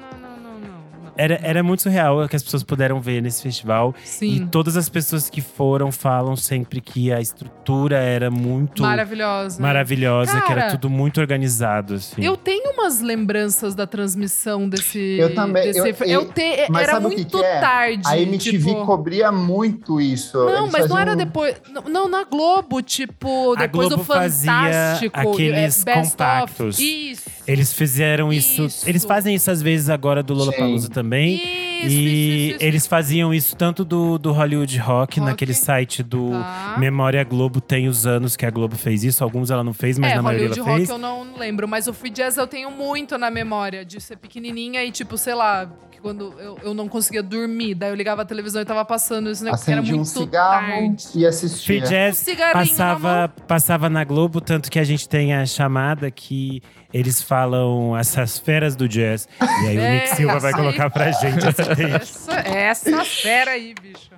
Era, 1.17 1.39
era 1.41 1.63
muito 1.63 1.83
surreal 1.83 2.23
o 2.23 2.27
que 2.29 2.35
as 2.35 2.43
pessoas 2.43 2.63
puderam 2.63 2.99
ver 2.99 3.21
nesse 3.21 3.41
festival. 3.41 3.93
Sim. 4.03 4.35
E 4.35 4.45
todas 4.47 4.75
as 4.75 4.89
pessoas 4.89 5.29
que 5.29 5.41
foram 5.41 5.91
falam 5.91 6.35
sempre 6.35 6.81
que 6.81 7.11
a 7.11 7.19
estrutura 7.21 7.97
era 7.97 8.29
muito 8.29 8.81
Maravilhosa. 8.81 9.61
maravilhosa, 9.61 10.31
que 10.41 10.51
era 10.51 10.61
Cara, 10.61 10.71
tudo 10.71 10.89
muito 10.89 11.19
organizado, 11.21 11.95
assim. 11.95 12.23
Eu 12.23 12.35
tenho 12.35 12.71
umas 12.73 12.99
lembranças 13.01 13.73
da 13.75 13.87
transmissão 13.87 14.67
desse. 14.67 14.99
Eu 15.19 15.33
também, 15.33 15.63
desse- 15.71 15.79
eu- 15.79 15.85
eu 15.85 16.21
eu- 16.21 16.25
te- 16.31 16.67
mas 16.69 16.83
era 16.83 16.93
sabe 16.93 17.05
o 17.05 17.09
que 17.09 17.15
muito 17.15 17.37
que 17.37 17.43
é? 17.43 17.59
tarde. 17.59 18.01
A 18.07 18.17
MTV 18.19 18.57
tipo... 18.69 18.85
cobria 18.85 19.31
muito 19.31 20.01
isso. 20.01 20.37
Não, 20.37 20.63
Eles 20.63 20.71
mas 20.71 20.89
não 20.89 20.97
era 20.97 21.15
depois. 21.15 21.55
Não, 21.89 22.07
na 22.09 22.23
Globo, 22.23 22.81
tipo, 22.81 23.53
A 23.53 23.59
depois 23.61 23.87
Globo 23.87 24.03
do 24.03 24.05
fazia 24.05 24.51
Fantástico. 24.51 25.19
aqueles 25.19 25.81
é, 25.81 25.85
Best 25.85 26.11
compactos. 26.11 26.75
Of. 26.77 27.11
Isso. 27.11 27.29
Eles 27.47 27.73
fizeram 27.73 28.31
isso, 28.33 28.63
Isso. 28.65 28.89
Eles 28.89 29.05
fazem 29.05 29.35
isso 29.35 29.49
às 29.51 29.61
vezes 29.61 29.89
agora 29.89 30.23
do 30.23 30.33
Lollapalooza 30.33 30.87
Sim. 30.87 30.93
também. 30.93 31.35
Isso, 31.35 31.87
e 31.87 32.47
isso, 32.47 32.55
isso, 32.55 32.65
eles 32.65 32.87
faziam 32.87 33.33
isso 33.33 33.55
tanto 33.55 33.83
do, 33.85 34.17
do 34.17 34.31
Hollywood 34.31 34.77
Rock, 34.79 35.19
Rock. 35.19 35.19
naquele 35.19 35.53
site 35.53 36.01
do 36.01 36.31
Tá. 36.31 36.75
Memória 36.79 37.23
Globo, 37.23 37.59
tem 37.61 37.87
os 37.87 38.07
anos 38.07 38.35
que 38.35 38.45
a 38.45 38.49
Globo 38.49 38.75
fez 38.75 39.03
isso. 39.03 39.23
Alguns 39.23 39.51
ela 39.51 39.63
não 39.63 39.73
fez, 39.73 39.99
mas 39.99 40.13
é, 40.13 40.15
na 40.15 40.21
maioria 40.21 40.47
Hollywood 40.47 40.59
ela 40.61 40.69
Rock 40.69 40.87
fez. 40.87 40.89
eu 40.89 40.97
não 40.97 41.37
lembro, 41.37 41.67
mas 41.67 41.87
o 41.87 41.93
Free 41.93 42.09
Jazz 42.09 42.37
eu 42.37 42.47
tenho 42.47 42.71
muito 42.71 43.17
na 43.17 43.29
memória 43.29 43.85
de 43.85 43.99
ser 44.01 44.15
pequenininha 44.17 44.83
e, 44.83 44.91
tipo, 44.91 45.17
sei 45.17 45.35
lá, 45.35 45.69
que 45.91 45.99
quando 45.99 46.33
eu, 46.39 46.57
eu 46.63 46.73
não 46.73 46.87
conseguia 46.87 47.21
dormir, 47.21 47.75
daí 47.75 47.89
eu 47.91 47.95
ligava 47.95 48.21
a 48.21 48.25
televisão 48.25 48.61
e 48.61 48.65
tava 48.65 48.83
passando 48.85 49.29
esse 49.29 49.43
negócio 49.43 49.65
que 49.65 49.71
era 49.71 49.81
Acendia 49.81 49.95
um 49.95 49.97
muito 49.97 50.09
cigarro 50.19 50.67
tarde. 50.67 51.05
e 51.13 51.25
assistia. 51.27 51.65
Free 51.65 51.81
Jazz 51.81 52.21
Um 52.21 52.23
cigarrinho 52.23 52.55
na 52.55 52.69
passava, 52.71 53.33
passava 53.47 53.89
na 53.89 54.03
Globo, 54.03 54.39
tanto 54.41 54.71
que 54.71 54.79
a 54.79 54.83
gente 54.83 55.07
tem 55.07 55.33
a 55.35 55.45
chamada 55.45 56.09
que 56.09 56.61
eles 56.97 57.21
falam 57.21 57.95
essas 57.97 58.39
feras 58.39 58.73
do 58.75 58.87
jazz. 58.87 59.27
E 59.41 59.67
aí 59.67 59.77
o 59.77 59.81
Nick 59.81 60.11
É, 60.11 60.15
Silva 60.15 60.39
vai 60.39 60.53
colocar 60.53 60.89
pra 60.89 61.11
gente 61.11 61.45
esse 61.45 61.53
take. 61.65 61.83
Essa, 61.83 62.33
essa 62.39 63.03
fera 63.03 63.51
aí, 63.51 63.75
bicho. 63.81 64.11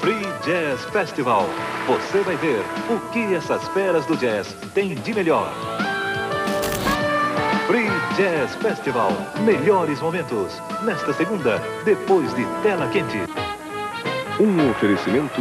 Free 0.00 0.20
Jazz 0.44 0.84
Festival. 0.92 1.48
Você 1.86 2.20
vai 2.20 2.36
ver 2.36 2.62
o 2.90 3.00
que 3.10 3.34
essas 3.34 3.66
feras 3.68 4.04
do 4.04 4.18
jazz 4.18 4.54
têm 4.74 4.94
de 4.94 5.14
melhor. 5.14 5.50
Free 7.66 7.88
Jazz 8.14 8.54
Festival. 8.56 9.12
Melhores 9.46 9.98
momentos. 10.02 10.60
Nesta 10.82 11.14
segunda, 11.14 11.58
depois 11.86 12.34
de 12.34 12.44
Tela 12.62 12.86
Quente. 12.88 13.16
Um 14.38 14.70
oferecimento 14.70 15.40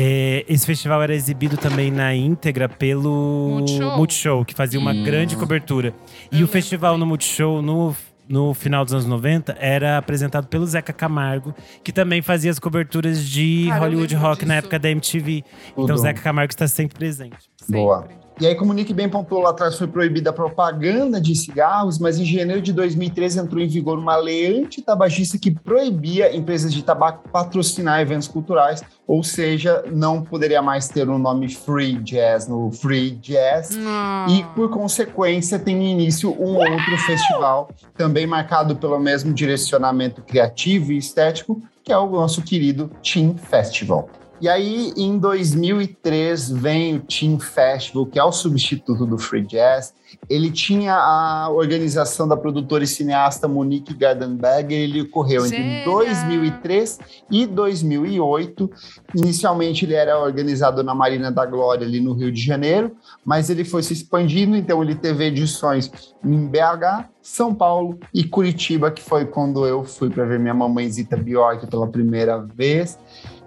É, 0.00 0.44
esse 0.48 0.64
festival 0.64 1.02
era 1.02 1.12
exibido 1.12 1.56
também 1.56 1.90
na 1.90 2.14
íntegra 2.14 2.68
pelo 2.68 3.48
Multishow. 3.54 3.96
Multishow, 3.96 4.44
que 4.44 4.54
fazia 4.54 4.78
uma 4.78 4.94
grande 4.94 5.36
cobertura. 5.36 5.92
E 6.30 6.44
o 6.44 6.46
festival 6.46 6.96
no 6.96 7.04
Multishow, 7.04 7.60
no, 7.60 7.96
no 8.28 8.54
final 8.54 8.84
dos 8.84 8.94
anos 8.94 9.06
90, 9.06 9.56
era 9.58 9.98
apresentado 9.98 10.46
pelo 10.46 10.64
Zeca 10.64 10.92
Camargo, 10.92 11.52
que 11.82 11.90
também 11.90 12.22
fazia 12.22 12.48
as 12.48 12.60
coberturas 12.60 13.24
de 13.28 13.66
Cara, 13.68 13.80
Hollywood 13.80 14.14
Rock 14.14 14.44
na 14.44 14.54
disso. 14.54 14.66
época 14.66 14.78
da 14.78 14.88
MTV. 14.88 15.42
Então 15.72 15.86
Tudo. 15.86 15.94
o 15.94 15.98
Zeca 15.98 16.22
Camargo 16.22 16.52
está 16.52 16.68
sempre 16.68 16.96
presente. 16.96 17.50
Boa. 17.68 18.06
E 18.40 18.46
aí, 18.46 18.54
como 18.54 18.70
o 18.70 18.74
Nick 18.74 18.94
bem 18.94 19.08
pontuou 19.08 19.42
lá 19.42 19.50
atrás, 19.50 19.76
foi 19.76 19.88
proibida 19.88 20.30
a 20.30 20.32
propaganda 20.32 21.20
de 21.20 21.34
cigarros, 21.34 21.98
mas 21.98 22.18
em 22.18 22.24
janeiro 22.24 22.62
de 22.62 22.72
2013 22.72 23.40
entrou 23.40 23.60
em 23.60 23.66
vigor 23.66 23.98
uma 23.98 24.16
lei 24.16 24.60
antitabagista 24.60 25.36
que 25.36 25.50
proibia 25.50 26.34
empresas 26.36 26.72
de 26.72 26.84
tabaco 26.84 27.28
patrocinar 27.30 28.00
eventos 28.00 28.28
culturais, 28.28 28.84
ou 29.08 29.24
seja, 29.24 29.82
não 29.92 30.22
poderia 30.22 30.62
mais 30.62 30.86
ter 30.86 31.08
o 31.08 31.18
nome 31.18 31.48
Free 31.48 31.94
Jazz 31.94 32.46
no 32.46 32.70
Free 32.70 33.10
Jazz. 33.10 33.76
Ah. 33.84 34.26
E, 34.30 34.44
por 34.54 34.70
consequência, 34.70 35.58
tem 35.58 35.90
início 35.90 36.30
um 36.30 36.56
outro 36.58 36.96
festival, 36.98 37.70
também 37.96 38.24
marcado 38.24 38.76
pelo 38.76 39.00
mesmo 39.00 39.32
direcionamento 39.34 40.22
criativo 40.22 40.92
e 40.92 40.98
estético, 40.98 41.60
que 41.82 41.92
é 41.92 41.98
o 41.98 42.08
nosso 42.08 42.40
querido 42.42 42.88
Team 43.02 43.34
Festival. 43.36 44.08
E 44.40 44.48
aí, 44.48 44.92
em 44.96 45.18
2003, 45.18 46.50
vem 46.50 46.96
o 46.96 47.00
Team 47.00 47.40
Festival, 47.40 48.06
que 48.06 48.18
é 48.20 48.24
o 48.24 48.30
substituto 48.30 49.04
do 49.04 49.18
Free 49.18 49.44
Jazz. 49.44 49.92
Ele 50.30 50.50
tinha 50.50 50.94
a 50.94 51.50
organização 51.50 52.26
da 52.26 52.36
produtora 52.36 52.84
e 52.84 52.86
cineasta 52.86 53.48
Monique 53.48 53.92
Gardenberger. 53.92 54.78
Ele 54.78 55.02
ocorreu 55.02 55.44
entre 55.44 55.58
Gênia! 55.58 55.84
2003 55.84 56.98
e 57.30 57.46
2008. 57.46 58.70
Inicialmente, 59.16 59.84
ele 59.84 59.94
era 59.94 60.18
organizado 60.18 60.84
na 60.84 60.94
Marina 60.94 61.32
da 61.32 61.44
Glória, 61.44 61.84
ali 61.84 62.00
no 62.00 62.12
Rio 62.12 62.30
de 62.30 62.40
Janeiro, 62.40 62.96
mas 63.24 63.50
ele 63.50 63.64
foi 63.64 63.82
se 63.82 63.92
expandindo, 63.92 64.56
então 64.56 64.82
ele 64.82 64.94
teve 64.94 65.24
edições 65.24 65.90
em 66.24 66.46
BH, 66.46 67.08
São 67.20 67.54
Paulo 67.54 67.98
e 68.14 68.24
Curitiba, 68.24 68.90
que 68.90 69.02
foi 69.02 69.24
quando 69.24 69.66
eu 69.66 69.84
fui 69.84 70.10
para 70.10 70.24
ver 70.24 70.38
minha 70.38 70.54
mamãezita 70.54 71.16
Bjork 71.16 71.66
pela 71.66 71.88
primeira 71.88 72.38
vez. 72.38 72.98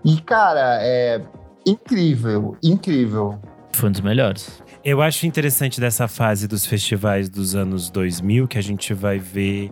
E, 0.03 0.19
cara, 0.21 0.79
é 0.81 1.21
incrível, 1.65 2.57
incrível. 2.63 3.39
Foi 3.71 3.89
um 3.89 3.91
dos 3.91 4.01
melhores. 4.01 4.61
Eu 4.83 5.01
acho 5.01 5.27
interessante 5.27 5.79
dessa 5.79 6.07
fase 6.07 6.47
dos 6.47 6.65
festivais 6.65 7.29
dos 7.29 7.55
anos 7.55 7.89
2000, 7.89 8.47
que 8.47 8.57
a 8.57 8.61
gente 8.63 8.93
vai 8.93 9.19
ver 9.19 9.71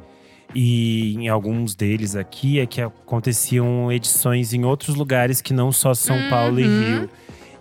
e 0.53 1.15
em 1.15 1.27
alguns 1.27 1.75
deles 1.75 2.15
aqui, 2.15 2.59
é 2.59 2.65
que 2.65 2.81
aconteciam 2.81 3.91
edições 3.91 4.53
em 4.53 4.65
outros 4.65 4.95
lugares 4.95 5.41
que 5.41 5.53
não 5.53 5.71
só 5.71 5.93
São 5.93 6.17
Paulo 6.29 6.59
e 6.59 6.63
Uhum. 6.63 6.99
Rio. 6.99 7.09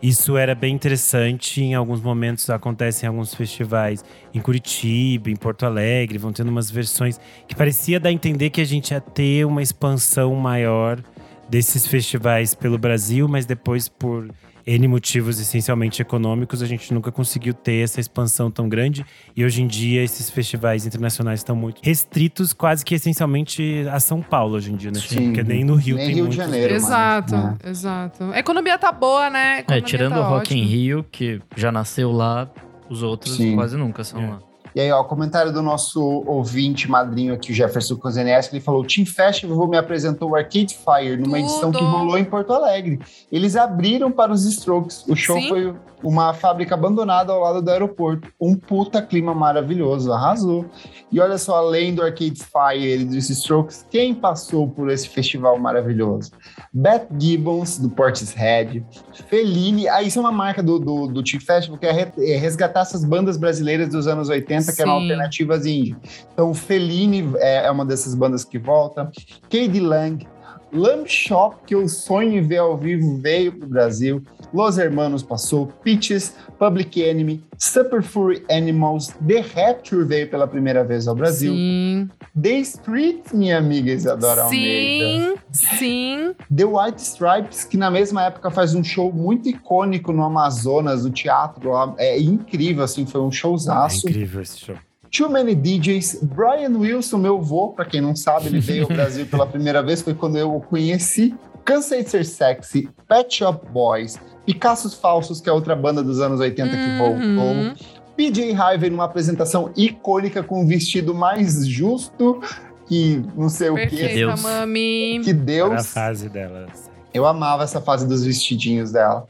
Isso 0.01 0.37
era 0.37 0.55
bem 0.55 0.75
interessante. 0.75 1.61
Em 1.61 1.75
alguns 1.75 2.01
momentos 2.01 2.49
acontecem 2.51 3.09
alguns 3.09 3.35
festivais 3.35 4.05
em 4.33 4.41
Curitiba, 4.41 5.29
em 5.29 5.37
Porto 5.37 5.67
Alegre, 5.67 6.19
vão 6.19 6.33
tendo 6.33 6.49
umas 6.49 6.71
versões 6.71 7.21
que 7.49 7.55
parecia 7.55 7.99
dar 7.99 8.09
a 8.11 8.13
entender 8.13 8.51
que 8.51 8.61
a 8.61 8.65
gente 8.65 8.93
ia 8.93 9.01
ter 9.01 9.45
uma 9.45 9.61
expansão 9.61 10.35
maior 10.37 11.01
desses 11.49 11.87
festivais 11.87 12.55
pelo 12.55 12.79
Brasil, 12.79 13.27
mas 13.29 13.47
depois 13.47 13.89
por 13.89 14.29
N 14.67 14.87
motivos 14.87 15.41
essencialmente 15.41 16.03
econômicos, 16.03 16.61
a 16.63 16.67
gente 16.67 16.93
nunca 16.93 17.11
conseguiu 17.11 17.55
ter 17.55 17.83
essa 17.83 18.01
expansão 18.01 18.51
tão 18.51 18.69
grande. 18.69 19.03
E 19.35 19.43
hoje 19.43 19.63
em 19.63 19.67
dia, 19.67 20.03
esses 20.05 20.29
festivais 20.29 20.85
internacionais 20.85 21.41
estão 21.41 21.57
muito 21.57 21.81
restritos, 21.83 22.53
quase 22.53 22.85
que 22.85 22.95
essencialmente 22.95 23.87
a 23.91 23.99
São 23.99 24.21
Paulo 24.21 24.57
hoje 24.57 24.71
em 24.71 24.77
dia, 24.77 24.91
né? 24.91 25.01
Sim. 25.01 25.29
Porque 25.33 25.43
nem 25.43 25.65
no 25.65 25.75
Rio 25.75 25.97
Nem 25.97 26.07
tem 26.09 26.15
Rio 26.17 26.29
de 26.29 26.37
muitos 26.37 26.37
Janeiro. 26.37 26.69
deles. 26.69 26.85
Exato, 26.85 27.35
né? 27.35 27.57
exato. 27.65 28.25
A 28.25 28.39
economia 28.39 28.77
tá 28.79 28.93
boa, 28.93 29.31
né? 29.31 29.65
É, 29.71 29.81
tirando 29.81 30.13
tá 30.15 30.21
o 30.21 30.25
Rock 30.29 30.55
in 30.55 30.59
ótima. 30.63 30.71
Rio, 30.71 31.07
que 31.11 31.41
já 31.57 31.73
nasceu 31.73 32.13
lá, 32.13 32.51
os 32.91 33.03
outros 33.03 33.37
Sim. 33.37 33.55
quase 33.55 33.75
nunca 33.77 34.05
são 34.05 34.21
É. 34.23 34.27
lá. 34.33 34.39
E 34.79 34.81
aí, 34.81 34.93
ó, 34.93 35.03
comentário 35.03 35.53
do 35.53 35.61
nosso 35.61 36.01
ouvinte 36.25 36.89
madrinho 36.89 37.35
aqui, 37.35 37.51
o 37.51 37.55
Jefferson 37.55 37.97
Kozeneski, 37.97 38.55
ele 38.55 38.63
falou: 38.63 38.83
o 38.83 38.87
Team 38.87 39.05
Festival 39.05 39.67
me 39.67 39.77
apresentou 39.77 40.31
o 40.31 40.37
Arcade 40.37 40.79
Fire 40.79 41.17
numa 41.17 41.37
Tudo. 41.37 41.51
edição 41.51 41.73
que 41.73 41.83
rolou 41.83 42.17
em 42.17 42.25
Porto 42.25 42.53
Alegre. 42.53 43.01
Eles 43.33 43.57
abriram 43.57 44.09
para 44.13 44.31
os 44.31 44.45
Strokes. 44.45 45.05
O 45.09 45.17
show 45.17 45.37
Sim. 45.37 45.49
foi 45.49 45.75
uma 46.03 46.33
fábrica 46.33 46.75
abandonada 46.75 47.33
ao 47.33 47.41
lado 47.41 47.63
do 47.63 47.71
aeroporto. 47.71 48.29
Um 48.41 48.57
puta 48.57 49.03
clima 49.03 49.35
maravilhoso, 49.35 50.13
arrasou. 50.13 50.67
E 51.11 51.21
olha 51.21 51.39
só, 51.39 51.57
além 51.57 51.95
do 51.95 52.03
Arcade 52.03 52.41
Fire 52.43 53.03
e 53.03 53.05
dos 53.05 53.29
Strokes, 53.31 53.87
quem 53.91 54.15
passou 54.15 54.69
por 54.69 54.91
esse 54.91 55.09
festival 55.09 55.59
maravilhoso? 55.59 56.31
Beth 56.73 57.07
Gibbons, 57.19 57.79
do 57.79 57.91
Portishead, 57.91 58.85
Fellini, 59.29 59.89
ah, 59.89 60.03
isso 60.03 60.19
é 60.19 60.23
uma 60.23 60.33
marca 60.33 60.63
do, 60.63 60.79
do, 60.79 61.07
do 61.07 61.23
Team 61.23 61.41
Festival, 61.41 61.79
que 61.79 61.87
é 61.87 61.99
é 62.19 62.37
resgatar 62.37 62.81
essas 62.81 63.05
bandas 63.05 63.37
brasileiras 63.37 63.89
dos 63.89 64.07
anos 64.07 64.29
80, 64.29 64.73
que 64.73 64.83
eram 64.83 64.99
Sim. 64.99 65.03
alternativas 65.03 65.67
indie. 65.67 65.97
Então, 66.33 66.55
Fellini 66.55 67.33
é, 67.37 67.67
é 67.67 67.71
uma 67.71 67.85
dessas 67.85 68.15
bandas 68.15 68.45
que 68.45 68.59
volta, 68.59 69.11
Cade 69.51 69.81
Lang, 69.81 70.27
Lamb 70.73 71.07
Shop, 71.09 71.57
que 71.67 71.75
eu 71.75 71.89
sonho 71.89 72.39
em 72.39 72.43
ver 72.43 72.59
ao 72.59 72.77
vivo, 72.77 73.19
veio 73.19 73.53
pro 73.53 73.69
Brasil, 73.69 74.23
Los 74.53 74.79
Hermanos 74.79 75.23
passou, 75.23 75.67
Peaches, 75.83 76.35
Public 76.59 77.03
Enemy, 77.03 77.43
Super 77.59 78.03
Fury 78.03 78.45
Animals, 78.51 79.09
The 79.27 79.41
Rapture 79.41 80.05
veio 80.05 80.29
pela 80.29 80.47
primeira 80.47 80.85
vez 80.85 81.07
ao 81.09 81.15
Brasil, 81.15 81.53
Sim. 81.53 82.09
The 82.41 82.59
Streets, 82.61 83.33
minha 83.33 83.59
amiga 83.59 83.91
Isadora 83.91 84.43
Almeida. 84.45 85.39
Sim, 85.51 85.67
sim. 85.79 86.35
The 86.55 86.65
White 86.65 87.01
Stripes, 87.03 87.65
que 87.65 87.77
na 87.77 87.91
mesma 87.91 88.25
época 88.25 88.51
faz 88.51 88.75
um 88.75 88.85
show 88.85 89.13
muito 89.13 89.49
icônico 89.49 90.13
no 90.13 90.23
Amazonas, 90.23 91.05
no 91.05 91.11
teatro. 91.11 91.73
É 91.99 92.19
incrível, 92.21 92.85
assim, 92.85 93.05
foi 93.07 93.21
um 93.21 93.29
É 93.29 93.33
showzaço. 93.33 94.09
incrível 94.09 94.41
esse 94.43 94.59
show. 94.61 94.77
Too 95.11 95.29
Many 95.31 95.55
DJs. 95.55 96.21
Brian 96.23 96.77
Wilson, 96.77 97.19
meu 97.19 97.41
vô, 97.41 97.69
pra 97.71 97.85
quem 97.85 98.01
não 98.01 98.15
sabe, 98.17 98.47
ele 98.49 98.61
veio 98.61 98.85
ao 98.85 98.89
Brasil 98.89 99.27
pela 99.27 99.47
primeira 99.47 99.83
vez, 99.83 100.03
foi 100.03 100.15
quando 100.15 100.37
eu 100.37 100.55
o 100.55 100.61
conheci. 100.61 101.35
Cansei 101.65 102.03
de 102.03 102.11
ser 102.11 102.25
sexy, 102.25 102.89
Pet 103.07 103.35
Shop 103.37 103.67
Boys, 103.71 104.19
Picassos 104.47 104.95
Falsos, 104.95 105.41
que 105.41 105.49
é 105.51 105.53
outra 105.53 105.77
banda 105.77 106.03
dos 106.03 106.19
anos 106.21 106.41
80 106.41 106.71
que 106.71 106.77
Uhum. 106.77 106.99
voltou. 106.99 107.87
PJ 108.17 108.53
Harvey 108.55 108.91
numa 108.91 109.05
apresentação 109.05 109.71
icônica 109.77 110.43
com 110.43 110.63
um 110.63 110.67
vestido 110.67 111.15
mais 111.15 111.67
justo 111.67 112.41
que 112.87 113.23
não 113.37 113.49
sei 113.51 113.69
o 113.71 113.75
que. 113.75 113.87
Perfeita, 113.87 114.15
Deus. 114.15 114.43
mami. 114.43 115.21
Que 115.23 115.31
Era 115.31 115.39
a 115.39 115.43
Deus. 115.45 115.87
fase 115.89 116.29
dela. 116.29 116.67
Eu 117.13 117.27
amava 117.27 117.65
essa 117.65 117.81
fase 117.81 118.07
dos 118.09 118.25
vestidinhos 118.25 118.91
dela. 118.91 119.27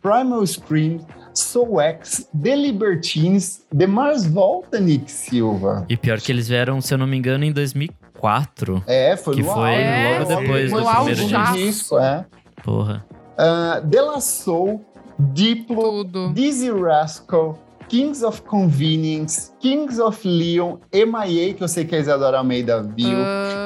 Primal 0.00 0.44
Scream, 0.46 0.98
Soul 1.34 1.80
X, 1.80 2.28
The 2.42 2.54
Libertines, 2.56 3.64
The 3.76 3.86
Mars 3.86 4.24
Volta, 4.26 4.78
Nick 4.80 5.10
Silva. 5.10 5.84
E 5.88 5.96
pior 5.96 6.20
que 6.20 6.30
eles 6.32 6.48
vieram, 6.48 6.80
se 6.80 6.92
eu 6.94 6.98
não 6.98 7.06
me 7.06 7.16
engano, 7.16 7.44
em 7.44 7.52
2004. 7.52 8.82
É, 8.86 9.16
foi 9.16 9.34
Que 9.36 9.42
no 9.42 9.48
foi 9.52 9.84
auge, 9.84 10.18
logo 10.18 10.26
foi 10.26 10.36
depois 10.42 10.72
no 10.72 10.80
do 10.80 10.88
auge 10.88 11.14
primeiro 11.16 11.38
disco. 11.52 11.56
disco, 11.56 11.98
é. 11.98 12.26
Porra. 12.62 13.04
Uh, 13.38 13.86
De 13.86 14.00
La 14.00 14.20
Soul, 14.20 14.84
Diplo, 15.18 16.04
Tudo. 16.04 16.32
Dizzy 16.32 16.70
Rascal, 16.70 17.58
Kings 17.88 18.22
of 18.24 18.42
Convenience, 18.42 19.50
Kings 19.60 20.00
of 20.00 20.26
Leon, 20.26 20.78
MIA, 20.92 21.54
que 21.54 21.62
eu 21.62 21.68
sei 21.68 21.84
que 21.84 21.94
a 21.94 21.98
Isadora 21.98 22.38
Almeida 22.38 22.82
viu, 22.82 23.18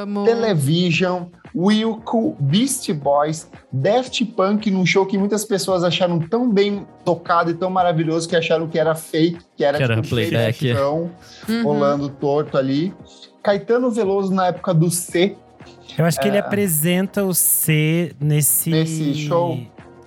Amo. 0.03 0.25
Television, 0.25 1.27
Wilco, 1.57 2.37
Beast 2.39 2.93
Boys, 2.93 3.49
Daft 3.73 4.25
Punk, 4.27 4.71
num 4.71 4.85
show 4.85 5.07
que 5.07 5.17
muitas 5.17 5.45
pessoas 5.45 5.83
acharam 5.83 6.19
tão 6.19 6.51
bem 6.51 6.87
tocado 7.05 7.51
e 7.51 7.55
tão 7.55 7.71
maravilhoso 7.71 8.29
que 8.29 8.37
acharam 8.37 8.69
que 8.69 8.79
era 8.79 8.95
fake, 8.95 9.39
que 9.57 9.65
era, 9.65 9.79
Que 9.79 9.85
era 9.85 9.95
tipo, 9.97 10.09
cheio 10.15 10.25
de 10.27 10.31
playback. 10.31 10.73
chão, 10.75 11.11
Uhum. 11.49 11.63
rolando 11.65 12.09
torto 12.11 12.59
ali. 12.59 12.93
Caetano 13.43 13.91
Veloso 13.91 14.35
na 14.35 14.49
época 14.49 14.75
do 14.75 14.91
C, 14.91 15.37
Eu 15.99 16.05
acho 16.05 16.21
que 16.21 16.29
ele 16.29 16.37
apresenta 16.39 17.25
o 17.25 17.33
C 17.33 18.15
nesse. 18.21 18.69
Nesse 18.71 19.15
show? 19.15 19.59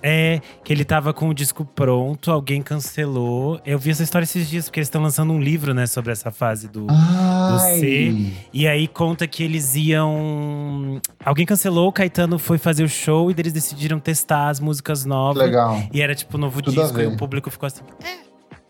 É, 0.02 0.40
que 0.64 0.72
ele 0.72 0.84
tava 0.84 1.12
com 1.12 1.28
o 1.28 1.34
disco 1.34 1.64
pronto, 1.64 2.30
alguém 2.30 2.62
cancelou. 2.62 3.60
Eu 3.64 3.78
vi 3.78 3.90
essa 3.90 4.02
história 4.02 4.24
esses 4.24 4.48
dias, 4.48 4.66
porque 4.66 4.80
eles 4.80 4.86
estão 4.86 5.02
lançando 5.02 5.32
um 5.32 5.40
livro, 5.40 5.74
né, 5.74 5.86
sobre 5.86 6.12
essa 6.12 6.30
fase 6.30 6.68
do. 6.68 6.86
Ai, 6.88 7.78
C. 7.78 8.32
E 8.52 8.66
aí 8.66 8.88
conta 8.88 9.26
que 9.26 9.42
eles 9.42 9.74
iam. 9.74 11.00
Alguém 11.24 11.44
cancelou, 11.46 11.88
o 11.88 11.92
Caetano 11.92 12.38
foi 12.38 12.58
fazer 12.58 12.84
o 12.84 12.88
show 12.88 13.30
e 13.30 13.34
eles 13.36 13.52
decidiram 13.52 13.98
testar 13.98 14.48
as 14.48 14.60
músicas 14.60 15.04
novas. 15.04 15.42
legal. 15.42 15.82
E 15.92 16.00
era 16.00 16.14
tipo 16.14 16.38
novo 16.38 16.62
Tudo 16.62 16.80
disco, 16.82 17.00
e 17.00 17.06
o 17.06 17.16
público 17.16 17.50
ficou 17.50 17.66
assim. 17.66 17.82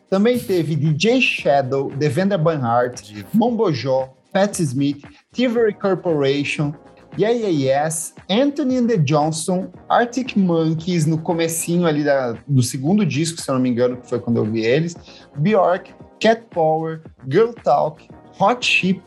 Também 0.08 0.38
teve 0.38 0.74
DJ 0.74 1.20
Shadow, 1.20 1.90
Devender 1.96 2.38
Banhart, 2.38 3.00
Divo. 3.02 3.28
Mombojó, 3.32 4.12
Pat 4.32 4.58
Smith, 4.58 5.04
Thievery 5.32 5.72
Corporation, 5.74 6.72
Yeah 7.20 7.36
Yeah 7.48 7.84
Yes, 7.84 8.14
Anthony 8.28 8.76
and 8.78 8.86
the 8.88 8.96
Johnson, 8.98 9.68
Arctic 9.88 10.36
Monkeys 10.36 11.06
no 11.06 11.18
comecinho 11.18 11.86
ali 11.86 12.02
da- 12.04 12.36
do 12.46 12.62
segundo 12.62 13.04
disco, 13.04 13.40
se 13.40 13.50
eu 13.50 13.54
não 13.54 13.62
me 13.62 13.68
engano, 13.70 13.96
que 13.96 14.08
foi 14.08 14.18
quando 14.20 14.38
eu 14.38 14.44
vi 14.44 14.64
eles, 14.64 14.94
Bjork, 15.36 15.92
Cat 16.20 16.42
Power, 16.50 17.02
Girl 17.28 17.50
Talk, 17.64 18.08
Hot 18.38 18.64
Chip, 18.66 19.00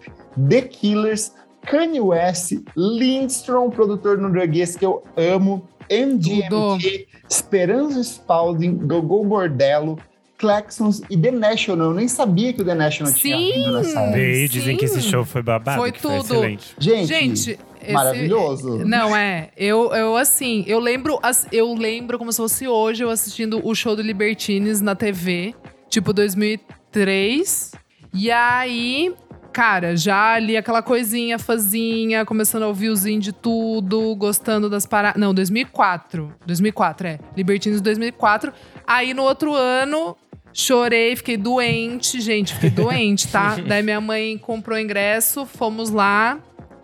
The 0.49 0.61
Killers, 0.63 1.31
Kanye 1.65 2.01
West, 2.01 2.53
Lindstrom, 2.75 3.69
produtor 3.69 4.17
norueguês 4.17 4.75
que 4.75 4.85
eu 4.85 5.03
amo, 5.15 5.67
MGMT, 5.89 7.07
Esperanza 7.29 8.01
Spalding, 8.03 8.77
Gogol 8.87 9.25
Bordello, 9.25 9.97
Claxons 10.37 11.01
e 11.09 11.17
The 11.17 11.31
National. 11.31 11.89
Eu 11.89 11.93
nem 11.93 12.07
sabia 12.07 12.51
que 12.53 12.61
o 12.61 12.65
The 12.65 12.73
National 12.75 13.13
tinha 13.13 13.37
Sim! 13.37 13.51
vindo 13.53 13.71
nessa 13.73 13.99
época. 13.99 14.17
Veio, 14.17 14.49
dizem 14.49 14.75
que 14.77 14.85
esse 14.85 15.01
show 15.01 15.23
foi 15.23 15.41
babado. 15.41 15.79
Foi 15.79 15.91
que 15.91 16.01
Foi 16.01 16.17
tudo. 16.17 16.33
excelente. 16.33 16.75
Gente, 16.79 17.07
Gente, 17.07 17.59
esse- 17.83 17.91
maravilhoso. 17.93 18.85
Não, 18.85 19.15
é. 19.15 19.49
Eu, 19.57 19.93
eu 19.93 20.15
assim, 20.17 20.63
eu 20.67 20.79
lembro, 20.79 21.19
eu 21.51 21.73
lembro 21.73 22.17
como 22.17 22.31
se 22.31 22.37
fosse 22.37 22.67
hoje 22.67 23.03
eu 23.03 23.09
assistindo 23.09 23.61
o 23.65 23.73
show 23.75 23.95
do 23.95 24.01
Libertines 24.01 24.81
na 24.81 24.95
TV, 24.95 25.53
tipo 25.89 26.13
2003. 26.13 27.71
E 28.13 28.29
aí, 28.31 29.13
cara, 29.51 29.95
já 29.97 30.33
ali 30.33 30.55
aquela 30.55 30.81
coisinha, 30.81 31.39
fazinha, 31.39 32.25
começando 32.25 32.63
a 32.63 32.67
ouvir 32.67 32.89
os 32.89 33.05
indie 33.05 33.31
tudo, 33.31 34.15
gostando 34.15 34.69
das 34.69 34.85
paradas. 34.85 35.19
Não, 35.19 35.33
2004. 35.33 36.33
2004, 36.45 37.07
é. 37.07 37.19
Libertines 37.35 37.81
2004. 37.81 38.53
Aí 38.85 39.13
no 39.13 39.23
outro 39.23 39.53
ano. 39.53 40.15
Chorei, 40.55 41.15
fiquei 41.15 41.35
doente, 41.35 42.21
gente, 42.21 42.53
fiquei 42.53 42.69
doente, 42.69 43.27
tá? 43.27 43.55
Daí 43.67 43.81
minha 43.81 43.99
mãe 43.99 44.37
comprou 44.37 44.77
ingresso, 44.77 45.47
fomos 45.47 45.89
lá. 45.89 46.37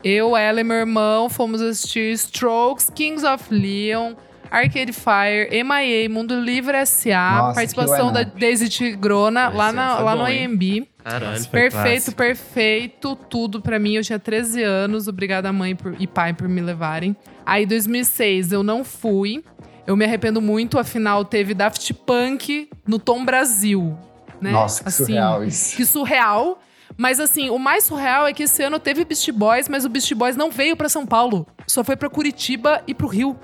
Eu, 0.04 0.36
ela 0.38 0.62
e 0.62 0.64
meu 0.64 0.78
irmão 0.78 1.30
fomos 1.30 1.62
assistir 1.62 2.14
Strokes, 2.14 2.90
Kings 2.94 3.26
of 3.26 3.54
Leon, 3.54 4.14
Arcade 4.50 4.94
Fire, 4.94 5.50
MIA, 5.64 6.10
Mundo 6.10 6.40
Livre 6.40 6.76
S.A., 6.78 7.38
Nossa, 7.38 7.56
participação 7.56 8.12
da. 8.12 8.24
Daisy 8.24 8.70
Tigrona 8.70 9.50
lá, 9.50 9.72
na, 9.72 10.00
lá 10.00 10.16
bom, 10.16 10.24
no? 10.24 10.26
AMB. 10.26 10.88
Caralho. 11.04 11.46
Perfeito, 11.48 12.12
perfeito, 12.16 13.16
tudo 13.16 13.62
pra 13.62 13.78
mim. 13.78 13.96
Eu 13.96 14.04
tinha 14.04 14.18
13 14.20 14.64
anos, 14.64 15.08
obrigada 15.08 15.52
mãe 15.52 15.76
por- 15.76 15.96
e 16.00 16.08
pai 16.08 16.34
por 16.34 16.48
me 16.48 16.62
levarem. 16.62 17.16
Aí, 17.46 17.66
2006, 17.66 18.52
eu 18.52 18.64
não 18.64 18.84
fui. 18.84 19.44
Eu 19.86 19.96
me 19.98 20.06
arrependo 20.06 20.40
muito, 20.42 20.78
afinal, 20.80 21.26
teve 21.26 21.54
Daft 21.54 21.94
Punk 21.94 22.70
no 22.88 23.00
Tom 23.00 23.26
Brasil, 23.26 23.98
né? 24.40 24.52
Nossa, 24.52 24.84
que 24.84 24.90
Assim, 24.90 25.06
surreal 25.06 25.44
isso. 25.44 25.76
que 25.76 25.86
surreal. 25.86 26.60
Mas 27.00 27.18
assim, 27.22 27.50
o 27.50 27.58
mais 27.58 27.86
surreal 27.86 28.28
é 28.28 28.34
que 28.34 28.44
esse 28.44 28.62
ano 28.62 28.78
teve 28.78 29.06
Beast 29.06 29.32
Boys, 29.32 29.70
mas 29.70 29.86
o 29.86 29.90
Beast 29.90 30.14
Boys 30.14 30.36
não 30.36 30.52
veio 30.52 30.76
pra 30.76 30.90
São 30.90 31.06
Paulo. 31.06 31.48
Só 31.66 31.82
foi 31.82 31.96
pra 31.96 32.10
Curitiba 32.10 32.82
e 32.86 32.94
pro 32.94 33.08
Rio. 33.08 33.40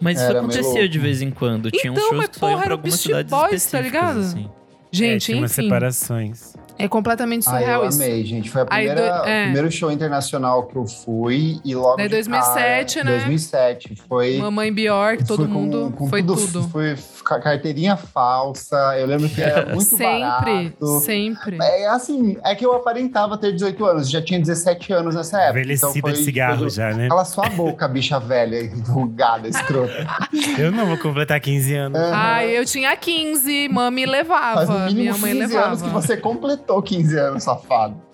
Mas 0.00 0.18
isso 0.20 0.28
Era 0.28 0.40
acontecia 0.40 0.88
de 0.88 0.98
vez 0.98 1.22
em 1.22 1.30
quando. 1.30 1.70
Tinha 1.70 1.92
uns 1.92 1.96
Então, 1.98 2.08
shows 2.08 2.18
mas 2.18 2.28
que 2.30 2.38
só 2.40 2.46
iam 2.48 2.54
porra, 2.54 2.64
pra 2.64 2.66
era 2.66 2.74
o 2.74 2.78
algumas 2.78 2.94
Beast 2.94 3.06
cidades 3.06 3.30
Boys, 3.30 3.48
tá 3.50 3.54
específicas, 3.80 3.84
ligado? 3.84 4.18
assim. 4.20 4.50
é, 4.50 4.86
Gente, 4.90 5.24
tinha 5.26 5.38
umas 5.38 5.52
enfim. 5.52 5.62
separações. 5.62 6.56
É 6.78 6.88
completamente 6.88 7.48
Ah, 7.48 7.52
eu 7.52 7.58
surreal 7.58 7.88
isso. 7.88 8.02
amei, 8.02 8.24
gente. 8.24 8.50
Foi 8.50 8.62
a 8.62 8.66
primeira, 8.66 8.94
do- 8.94 9.28
é. 9.28 9.40
o 9.40 9.44
primeiro 9.44 9.70
show 9.72 9.90
internacional 9.90 10.64
que 10.66 10.76
eu 10.76 10.86
fui 10.86 11.60
e 11.64 11.74
logo 11.74 11.96
Daí 11.96 12.06
de 12.08 12.14
2007, 12.14 12.94
cara, 12.98 13.04
né? 13.10 13.16
2007. 13.18 13.94
Foi 14.08 14.36
Mamãe 14.38 14.72
Bjork, 14.72 15.24
todo 15.24 15.46
com- 15.46 15.52
mundo. 15.54 15.92
com 15.96 16.08
foi 16.08 16.22
tudo, 16.22 16.36
tudo. 16.40 16.68
Foi 16.68 16.96
ca- 17.24 17.40
carteirinha 17.40 17.96
falsa. 17.96 18.76
Eu 18.98 19.06
lembro 19.06 19.28
que 19.28 19.40
era 19.40 19.66
muito 19.74 19.84
sempre, 19.84 20.10
barato. 20.70 21.00
sempre. 21.00 21.58
É 21.60 21.86
assim, 21.88 22.36
é 22.44 22.54
que 22.54 22.64
eu 22.66 22.72
aparentava 22.74 23.38
ter 23.38 23.52
18 23.52 23.84
anos, 23.84 24.10
já 24.10 24.20
tinha 24.22 24.38
17 24.38 24.92
anos 24.92 25.14
nessa 25.14 25.38
época. 25.40 25.58
Envelhecida 25.60 25.88
então 25.90 26.00
foi, 26.10 26.12
de 26.12 26.24
cigarro 26.24 26.58
foi- 26.58 26.70
já, 26.70 26.90
né? 26.92 27.08
Cala 27.08 27.24
sua 27.24 27.48
boca, 27.48 27.88
bicha 27.88 28.18
velha, 28.20 28.60
enrugada, 28.64 29.48
escrota. 29.48 30.06
Eu 30.58 30.70
não 30.72 30.86
vou 30.86 30.98
completar 30.98 31.40
15 31.40 31.74
anos. 31.74 32.00
Ai, 32.12 32.56
eu 32.56 32.64
tinha 32.64 32.96
15, 32.96 33.68
mami 33.68 34.04
Faz 34.06 34.10
levava. 34.16 34.64
no 34.64 34.78
mínimo 34.86 34.96
Minha 35.00 35.16
mãe 35.18 35.32
15 35.32 35.46
levava. 35.54 35.66
anos 35.68 35.82
que 35.82 35.88
você 35.88 36.16
completou 36.16 36.65
15 36.82 37.18
anos, 37.18 37.42
safado. 37.44 38.06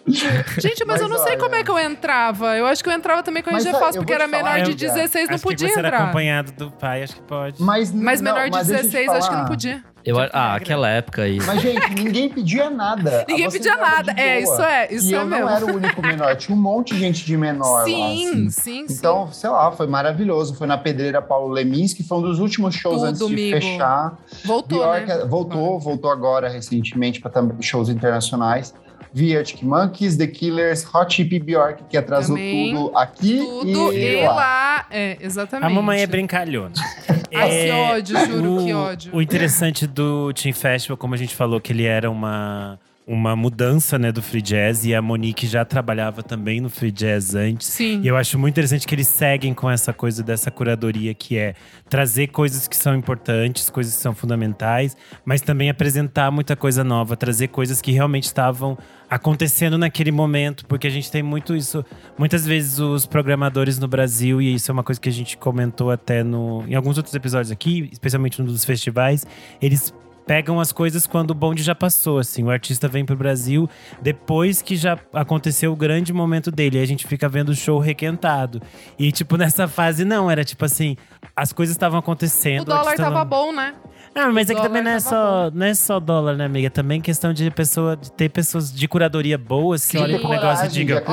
Gente, 0.58 0.84
mas, 0.84 1.00
eu 1.00 1.08
não 1.08 1.16
Mas 1.16 1.22
sei 1.24 1.32
olha- 1.32 1.40
como 1.40 1.54
é 1.54 1.62
que 1.62 1.70
eu 1.70 1.78
entrava. 1.78 2.56
Eu 2.56 2.66
acho 2.66 2.82
que 2.82 2.90
eu 2.90 2.92
entrava 2.92 3.22
também 3.22 3.40
com 3.42 3.50
a 3.50 3.52
Mas, 3.52 3.64
RG 3.64 3.78
Fácil, 3.78 4.00
porque 4.00 4.12
era 4.12 4.28
falar, 4.28 4.42
menor 4.42 4.54
de 4.56 4.70
amiga, 4.72 4.76
16, 4.94 5.28
não 5.28 5.34
acho 5.36 5.44
podia 5.44 5.68
que 5.68 5.72
você 5.74 5.78
era 5.78 5.88
entrar. 5.88 6.02
acompanhado 6.02 6.52
do 6.52 6.70
pai, 6.72 7.02
acho 7.04 7.14
que 7.16 7.22
pode. 7.22 7.62
Mas, 7.62 7.92
Mas 7.92 8.20
não, 8.20 8.32
menor 8.34 8.46
de 8.46 8.50
mas 8.50 8.66
deixa 8.66 8.80
eu 8.82 8.90
te 8.90 8.92
16, 8.92 9.08
acho 9.16 9.30
que 9.30 9.36
não 9.36 9.44
podia. 9.44 9.84
Eu, 10.04 10.16
Já 10.16 10.30
ah, 10.32 10.52
regra. 10.52 10.56
aquela 10.56 10.88
época 10.88 11.22
aí. 11.22 11.38
Mas, 11.46 11.60
gente, 11.62 11.94
ninguém 11.94 12.28
pedia 12.28 12.68
nada. 12.68 13.24
Ninguém 13.28 13.48
Você 13.50 13.58
pedia 13.58 13.76
nada. 13.76 14.12
É, 14.16 14.40
isso 14.40 14.62
é, 14.62 14.92
isso 14.92 15.10
e 15.10 15.14
é 15.14 15.18
eu 15.18 15.26
mesmo. 15.26 15.44
não 15.44 15.48
era 15.50 15.64
o 15.66 15.76
único 15.76 16.02
menor, 16.02 16.36
tinha 16.36 16.56
um 16.56 16.60
monte 16.60 16.94
de 16.94 17.00
gente 17.00 17.24
de 17.24 17.36
menor 17.36 17.78
lá, 17.78 17.84
Sim, 17.84 18.12
assim. 18.12 18.50
sim, 18.50 18.88
sim. 18.88 18.94
Então, 18.98 19.32
sei 19.32 19.50
lá, 19.50 19.70
foi 19.72 19.86
maravilhoso. 19.86 20.54
Foi 20.54 20.66
na 20.66 20.76
Pedreira 20.76 21.22
Paulo 21.22 21.52
Lemins, 21.52 21.94
que 21.94 22.02
foi 22.02 22.18
um 22.18 22.22
dos 22.22 22.38
últimos 22.40 22.74
shows 22.74 22.96
Tudo, 22.96 23.06
antes 23.06 23.26
de 23.26 23.32
amigo. 23.32 23.60
fechar. 23.60 24.18
Voltou, 24.44 24.84
né? 24.92 25.24
voltou, 25.26 25.78
voltou 25.78 26.10
agora 26.10 26.48
recentemente 26.48 27.20
para 27.20 27.32
shows 27.60 27.88
internacionais. 27.88 28.74
Vi 29.14 29.36
Arctic 29.36 29.62
Monkeys, 29.62 30.16
The 30.16 30.26
Killers, 30.26 30.86
Hot 30.94 31.14
Chip 31.14 31.34
e 31.34 31.38
Bjork, 31.38 31.84
que 31.88 31.96
atrasou 31.96 32.36
Também. 32.36 32.74
tudo 32.74 32.96
aqui 32.96 33.38
Tudo 33.38 33.92
e, 33.92 34.20
e 34.20 34.26
lá. 34.26 34.34
lá. 34.34 34.86
É, 34.90 35.18
exatamente. 35.20 35.66
A 35.66 35.70
mamãe 35.70 36.00
é 36.00 36.06
brincalhona. 36.06 36.74
Ai, 37.34 37.48
que 37.48 37.54
É, 37.68 37.74
ódio, 37.74 38.26
juro, 38.26 38.56
o, 38.56 38.64
que 38.64 38.72
ódio. 38.72 39.14
O 39.16 39.22
interessante 39.22 39.86
do 39.86 40.32
Team 40.32 40.54
Festival, 40.54 40.96
como 40.96 41.14
a 41.14 41.16
gente 41.18 41.34
falou, 41.34 41.60
que 41.60 41.72
ele 41.72 41.84
era 41.84 42.10
uma, 42.10 42.78
uma 43.06 43.34
mudança 43.34 43.98
né, 43.98 44.12
do 44.12 44.22
free 44.22 44.42
jazz. 44.42 44.84
E 44.84 44.94
a 44.94 45.02
Monique 45.02 45.46
já 45.46 45.64
trabalhava 45.64 46.22
também 46.22 46.60
no 46.60 46.70
free 46.70 46.90
jazz 46.90 47.34
antes. 47.34 47.66
Sim. 47.68 48.00
E 48.02 48.08
eu 48.08 48.16
acho 48.16 48.38
muito 48.38 48.54
interessante 48.54 48.86
que 48.86 48.94
eles 48.94 49.08
seguem 49.08 49.52
com 49.52 49.70
essa 49.70 49.92
coisa 49.92 50.22
dessa 50.22 50.50
curadoria, 50.50 51.12
que 51.14 51.36
é 51.36 51.54
trazer 51.88 52.28
coisas 52.28 52.68
que 52.68 52.76
são 52.76 52.94
importantes, 52.94 53.68
coisas 53.68 53.94
que 53.94 54.00
são 54.00 54.14
fundamentais, 54.14 54.96
mas 55.24 55.40
também 55.40 55.68
apresentar 55.68 56.30
muita 56.30 56.56
coisa 56.56 56.82
nova, 56.84 57.16
trazer 57.16 57.48
coisas 57.48 57.80
que 57.80 57.92
realmente 57.92 58.24
estavam 58.24 58.78
acontecendo 59.10 59.76
naquele 59.76 60.10
momento, 60.10 60.64
porque 60.64 60.86
a 60.86 60.90
gente 60.90 61.10
tem 61.10 61.22
muito 61.22 61.54
isso. 61.54 61.84
Muitas 62.16 62.46
vezes 62.46 62.78
os 62.78 63.04
programadores 63.04 63.78
no 63.78 63.86
Brasil, 63.86 64.40
e 64.40 64.54
isso 64.54 64.70
é 64.70 64.72
uma 64.72 64.82
coisa 64.82 64.98
que 64.98 65.08
a 65.08 65.12
gente 65.12 65.36
comentou 65.36 65.90
até 65.90 66.22
no, 66.24 66.64
em 66.66 66.74
alguns 66.74 66.96
outros 66.96 67.14
episódios 67.14 67.50
aqui, 67.50 67.90
especialmente 67.92 68.40
no 68.40 68.46
dos 68.46 68.64
festivais, 68.64 69.26
eles 69.60 69.92
pegam 70.26 70.60
as 70.60 70.72
coisas 70.72 71.06
quando 71.06 71.30
o 71.32 71.34
bonde 71.34 71.62
já 71.62 71.74
passou, 71.74 72.18
assim. 72.18 72.42
O 72.44 72.50
artista 72.50 72.88
vem 72.88 73.04
pro 73.04 73.16
Brasil 73.16 73.68
depois 74.00 74.62
que 74.62 74.76
já 74.76 74.98
aconteceu 75.12 75.72
o 75.72 75.76
grande 75.76 76.12
momento 76.12 76.50
dele. 76.50 76.78
Aí 76.78 76.84
a 76.84 76.86
gente 76.86 77.06
fica 77.06 77.28
vendo 77.28 77.50
o 77.50 77.54
show 77.54 77.78
requentado. 77.78 78.60
E, 78.98 79.10
tipo, 79.12 79.36
nessa 79.36 79.66
fase, 79.68 80.04
não. 80.04 80.30
Era 80.30 80.44
tipo 80.44 80.64
assim, 80.64 80.96
as 81.36 81.52
coisas 81.52 81.74
estavam 81.74 81.98
acontecendo. 81.98 82.62
O 82.62 82.64
dólar 82.64 82.96
tava 82.96 83.18
não- 83.20 83.26
bom, 83.26 83.52
né? 83.52 83.74
Ah, 84.14 84.30
mas 84.30 84.50
é 84.50 84.54
que 84.54 84.60
também 84.60 84.82
não 84.82 84.90
é, 84.90 85.00
só, 85.00 85.50
não 85.54 85.64
é 85.64 85.72
só 85.72 85.98
dólar, 85.98 86.36
né, 86.36 86.44
amiga? 86.44 86.68
Também 86.68 87.00
questão 87.00 87.32
de 87.32 87.50
pessoa, 87.50 87.96
de 87.96 88.12
ter 88.12 88.28
pessoas 88.28 88.70
de 88.70 88.86
curadoria 88.86 89.38
boas 89.38 89.86
que 89.86 89.96
Sim. 89.96 90.04
olham 90.04 90.18
pro 90.20 90.28
negócio 90.28 90.66
e 90.66 90.68
de 90.68 90.74
digam. 90.74 90.98
De 90.98 91.04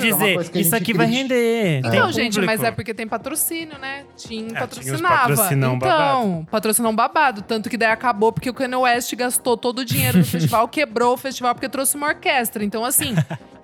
que 0.00 0.06
é 0.06 0.10
dizer, 0.12 0.38
a 0.38 0.42
isso 0.42 0.52
gente 0.52 0.74
aqui 0.76 0.94
vai 0.94 1.06
render. 1.08 1.82
tem 1.82 1.98
Não, 1.98 2.12
gente, 2.12 2.36
mas 2.38 2.46
público. 2.58 2.66
é 2.66 2.70
porque 2.70 2.94
tem 2.94 3.08
patrocínio, 3.08 3.76
né? 3.80 4.04
Tim 4.16 4.28
tinha 4.28 4.46
os 4.46 4.52
patrocinava. 4.52 5.16
patrocinão 5.28 5.74
então, 5.74 5.88
babado. 5.88 6.46
patrocinão 6.48 6.94
babado. 6.94 7.42
Tanto 7.42 7.68
que 7.68 7.76
daí 7.76 7.90
acabou 7.90 8.32
porque 8.32 8.45
o 8.50 8.54
Kanye 8.54 8.76
West 8.76 9.14
gastou 9.14 9.56
todo 9.56 9.80
o 9.80 9.84
dinheiro 9.84 10.18
do 10.18 10.24
festival, 10.24 10.66
quebrou 10.68 11.14
o 11.14 11.16
festival 11.16 11.54
porque 11.54 11.68
trouxe 11.68 11.96
uma 11.96 12.08
orquestra. 12.08 12.64
Então, 12.64 12.84
assim, 12.84 13.14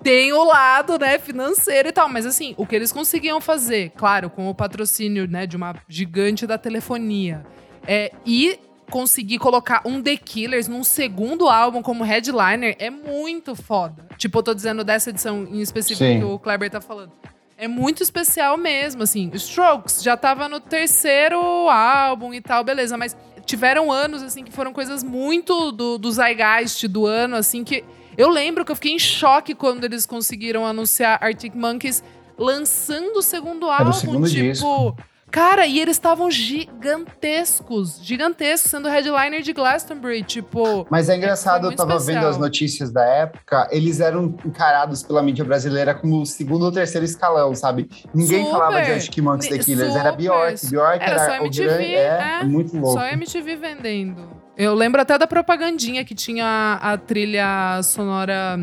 tem 0.03 0.33
o 0.33 0.43
lado, 0.43 0.97
né, 0.99 1.17
financeiro 1.17 1.89
e 1.89 1.91
tal. 1.91 2.09
Mas, 2.09 2.25
assim, 2.25 2.53
o 2.57 2.65
que 2.65 2.75
eles 2.75 2.91
conseguiam 2.91 3.39
fazer, 3.39 3.91
claro, 3.95 4.29
com 4.29 4.49
o 4.49 4.55
patrocínio, 4.55 5.27
né, 5.27 5.45
de 5.45 5.55
uma 5.55 5.75
gigante 5.87 6.45
da 6.45 6.57
telefonia, 6.57 7.45
é, 7.87 8.11
e 8.25 8.59
conseguir 8.89 9.39
colocar 9.39 9.81
um 9.85 10.01
The 10.01 10.17
Killers 10.17 10.67
num 10.67 10.83
segundo 10.83 11.49
álbum 11.49 11.81
como 11.81 12.03
headliner 12.03 12.75
é 12.77 12.89
muito 12.89 13.55
foda. 13.55 14.07
Tipo, 14.17 14.39
eu 14.39 14.43
tô 14.43 14.53
dizendo 14.53 14.83
dessa 14.83 15.09
edição 15.09 15.47
em 15.49 15.61
específico 15.61 16.05
Sim. 16.05 16.19
que 16.19 16.25
o 16.25 16.37
Kleber 16.37 16.69
tá 16.69 16.79
falando. 16.79 17.11
É 17.57 17.67
muito 17.67 18.03
especial 18.03 18.57
mesmo, 18.57 19.03
assim. 19.03 19.31
Strokes 19.33 20.03
já 20.03 20.17
tava 20.17 20.49
no 20.49 20.59
terceiro 20.59 21.39
álbum 21.69 22.33
e 22.33 22.41
tal, 22.41 22.63
beleza. 22.63 22.97
Mas 22.97 23.15
tiveram 23.53 23.91
anos, 23.91 24.23
assim, 24.23 24.43
que 24.43 24.51
foram 24.51 24.73
coisas 24.73 25.03
muito 25.03 25.71
do, 25.71 25.97
do 25.97 26.11
zeitgeist 26.11 26.87
do 26.87 27.05
ano, 27.05 27.35
assim, 27.35 27.63
que... 27.63 27.83
Eu 28.15 28.29
lembro 28.29 28.63
que 28.63 28.71
eu 28.71 28.75
fiquei 28.75 28.91
em 28.91 28.99
choque 28.99 29.55
quando 29.55 29.83
eles 29.83 30.05
conseguiram 30.05 30.65
anunciar 30.65 31.17
Arctic 31.19 31.55
Monkeys 31.55 32.03
lançando 32.37 33.17
o 33.17 33.21
segundo 33.21 33.65
Era 33.65 33.83
o 33.83 33.87
álbum. 33.87 33.93
segundo 33.93 34.29
tipo, 34.29 34.41
disco. 34.41 34.97
Cara, 35.33 35.65
e 35.65 35.79
eles 35.79 35.95
estavam 35.95 36.29
gigantescos. 36.29 37.99
Gigantescos, 38.03 38.69
sendo 38.69 38.87
headliner 38.87 39.41
de 39.41 39.51
Glastonbury. 39.51 40.21
Tipo, 40.21 40.85
Mas 40.91 41.09
é 41.09 41.17
engraçado, 41.17 41.71
eu 41.71 41.75
tava 41.75 41.95
especial. 41.95 42.21
vendo 42.21 42.29
as 42.29 42.37
notícias 42.37 42.91
da 42.91 43.03
época, 43.03 43.67
eles 43.71 43.99
eram 43.99 44.35
encarados 44.45 45.01
pela 45.01 45.23
mídia 45.23 45.43
brasileira 45.43 45.95
como 45.95 46.21
o 46.21 46.25
segundo 46.25 46.65
ou 46.65 46.71
terceiro 46.71 47.03
escalão, 47.03 47.55
sabe? 47.55 47.89
Ninguém 48.13 48.45
Super. 48.45 48.51
falava 48.51 48.81
de 48.83 48.91
Arctic 48.91 49.23
Monkeys 49.23 49.49
The 49.49 49.57
Killers, 49.57 49.95
era. 49.95 50.11
Bjork. 50.11 50.67
Bjork 50.67 51.03
Era 51.03 51.15
era, 51.15 51.25
só 51.25 51.31
o 51.31 51.45
MTV, 51.47 51.65
grande, 51.67 51.95
é, 51.95 52.39
é. 52.41 52.43
muito 52.43 52.77
louco. 52.77 52.99
só 52.99 53.07
MTV 53.07 53.55
vendendo. 53.55 54.29
Eu 54.55 54.75
lembro 54.75 55.01
até 55.01 55.17
da 55.17 55.25
propagandinha 55.25 56.05
que 56.05 56.13
tinha 56.13 56.45
a, 56.45 56.93
a 56.93 56.97
trilha 56.99 57.81
sonora. 57.81 58.55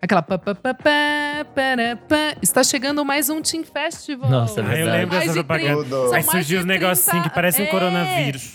Aquela. 0.00 0.22
pá, 0.22 0.38
pá, 0.38 0.54
pá, 0.54 0.74
pá, 0.74 1.44
para, 1.54 1.96
pá. 1.96 2.36
Está 2.40 2.62
chegando 2.62 3.04
mais 3.04 3.28
um 3.28 3.42
Team 3.42 3.64
Festival. 3.64 4.30
Nossa, 4.30 4.60
é 4.60 4.62
Ah, 4.62 4.66
eu 4.66 4.70
verdade. 4.76 4.98
lembro 4.98 5.18
dessa 5.18 5.32
de 5.32 5.44
propaganda. 5.44 6.16
Aí 6.16 6.22
surgiu 6.22 6.60
os 6.60 6.64
negocinhos 6.64 7.10
30 7.10 7.28
que 7.28 7.34
parecem 7.34 7.64
um 7.64 7.68
é. 7.68 7.70
coronavírus. 7.70 8.52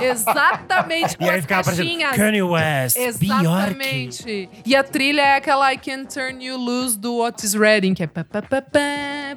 Exato. 0.00 0.02
Exatamente. 0.02 1.18
Com 1.18 1.24
E 1.24 1.28
aí 1.30 1.36
as 1.36 1.42
ficava 1.42 1.64
caixinhas. 1.64 2.16
Kanye 2.16 2.42
West, 2.42 2.96
Bjork. 3.18 3.44
Exatamente. 3.44 4.48
E 4.64 4.74
a 4.74 4.82
trilha 4.82 5.20
é 5.20 5.36
aquela 5.36 5.72
I 5.72 5.76
Can 5.76 6.04
Turn 6.06 6.42
You 6.42 6.56
Loose 6.56 6.98
do 6.98 7.18
Otis 7.20 7.52
Redding, 7.52 7.92
que 7.92 8.02
é. 8.02 8.06
pá, 8.06 8.24
pá, 8.24 8.40
pá, 8.40 8.62
pá, 8.62 8.70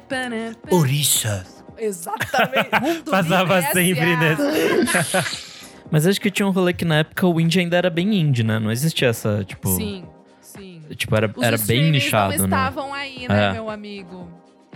pá, 0.08 0.16
pá. 0.70 0.74
Orixas. 0.74 1.62
Exatamente. 1.76 2.70
Mundo 2.80 3.10
Passava 3.10 3.60
sempre 3.72 4.16
nesse. 4.16 5.56
Mas 5.90 6.06
acho 6.06 6.18
que 6.18 6.30
tinha 6.30 6.46
um 6.48 6.50
rolê 6.50 6.72
que 6.72 6.86
na 6.86 7.00
época 7.00 7.26
o 7.26 7.38
indie 7.38 7.60
ainda 7.60 7.76
era 7.76 7.90
bem 7.90 8.14
indie, 8.18 8.42
né? 8.42 8.58
Não 8.58 8.70
existia 8.72 9.08
essa, 9.08 9.44
tipo. 9.44 9.68
Sim. 9.68 10.04
Tipo, 10.94 11.16
era, 11.16 11.32
Os 11.34 11.42
era 11.42 11.56
bem 11.58 11.90
nichado, 11.90 12.32
não 12.38 12.46
né? 12.46 12.56
estavam 12.56 12.94
aí, 12.94 13.26
né, 13.28 13.46
É. 13.48 13.52
meu 13.52 13.68
amigo? 13.70 14.28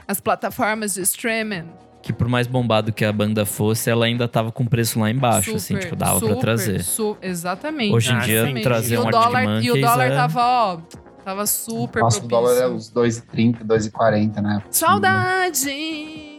As 0.08 0.20
plataformas 0.20 0.94
de 0.94 1.02
streaming. 1.02 1.64
Que 2.02 2.12
por 2.12 2.26
mais 2.28 2.46
bombado 2.46 2.92
que 2.92 3.04
a 3.04 3.12
banda 3.12 3.44
fosse, 3.44 3.90
ela 3.90 4.06
ainda 4.06 4.26
tava 4.26 4.50
com 4.50 4.64
preço 4.64 4.98
lá 4.98 5.10
embaixo, 5.10 5.54
assim, 5.54 5.74
super, 5.74 5.80
tipo, 5.82 5.96
dava 5.96 6.18
pra 6.18 6.28
super, 6.28 6.40
trazer. 6.40 6.82
su- 6.82 7.16
exatamente. 7.20 7.92
Hoje 7.94 8.10
em 8.10 8.16
Ah, 8.16 8.20
dia, 8.20 8.34
exatamente. 8.38 8.62
trazer 8.64 8.94
e 8.94 8.98
um 8.98 9.06
o 9.06 9.10
dólar 9.10 9.62
E 9.62 9.70
o 9.70 9.80
dólar 9.80 10.06
é- 10.10 10.14
tava, 10.16 10.40
ó, 10.40 10.78
tava 11.22 11.46
super 11.46 12.00
Nossa, 12.02 12.16
o 12.18 12.20
propício. 12.26 12.28
dólar 12.28 12.58
é 12.62 12.68
uns 12.74 12.88
2,30, 12.90 13.62
2,40, 13.62 14.40
né? 14.40 14.62
Saudade! 14.70 16.29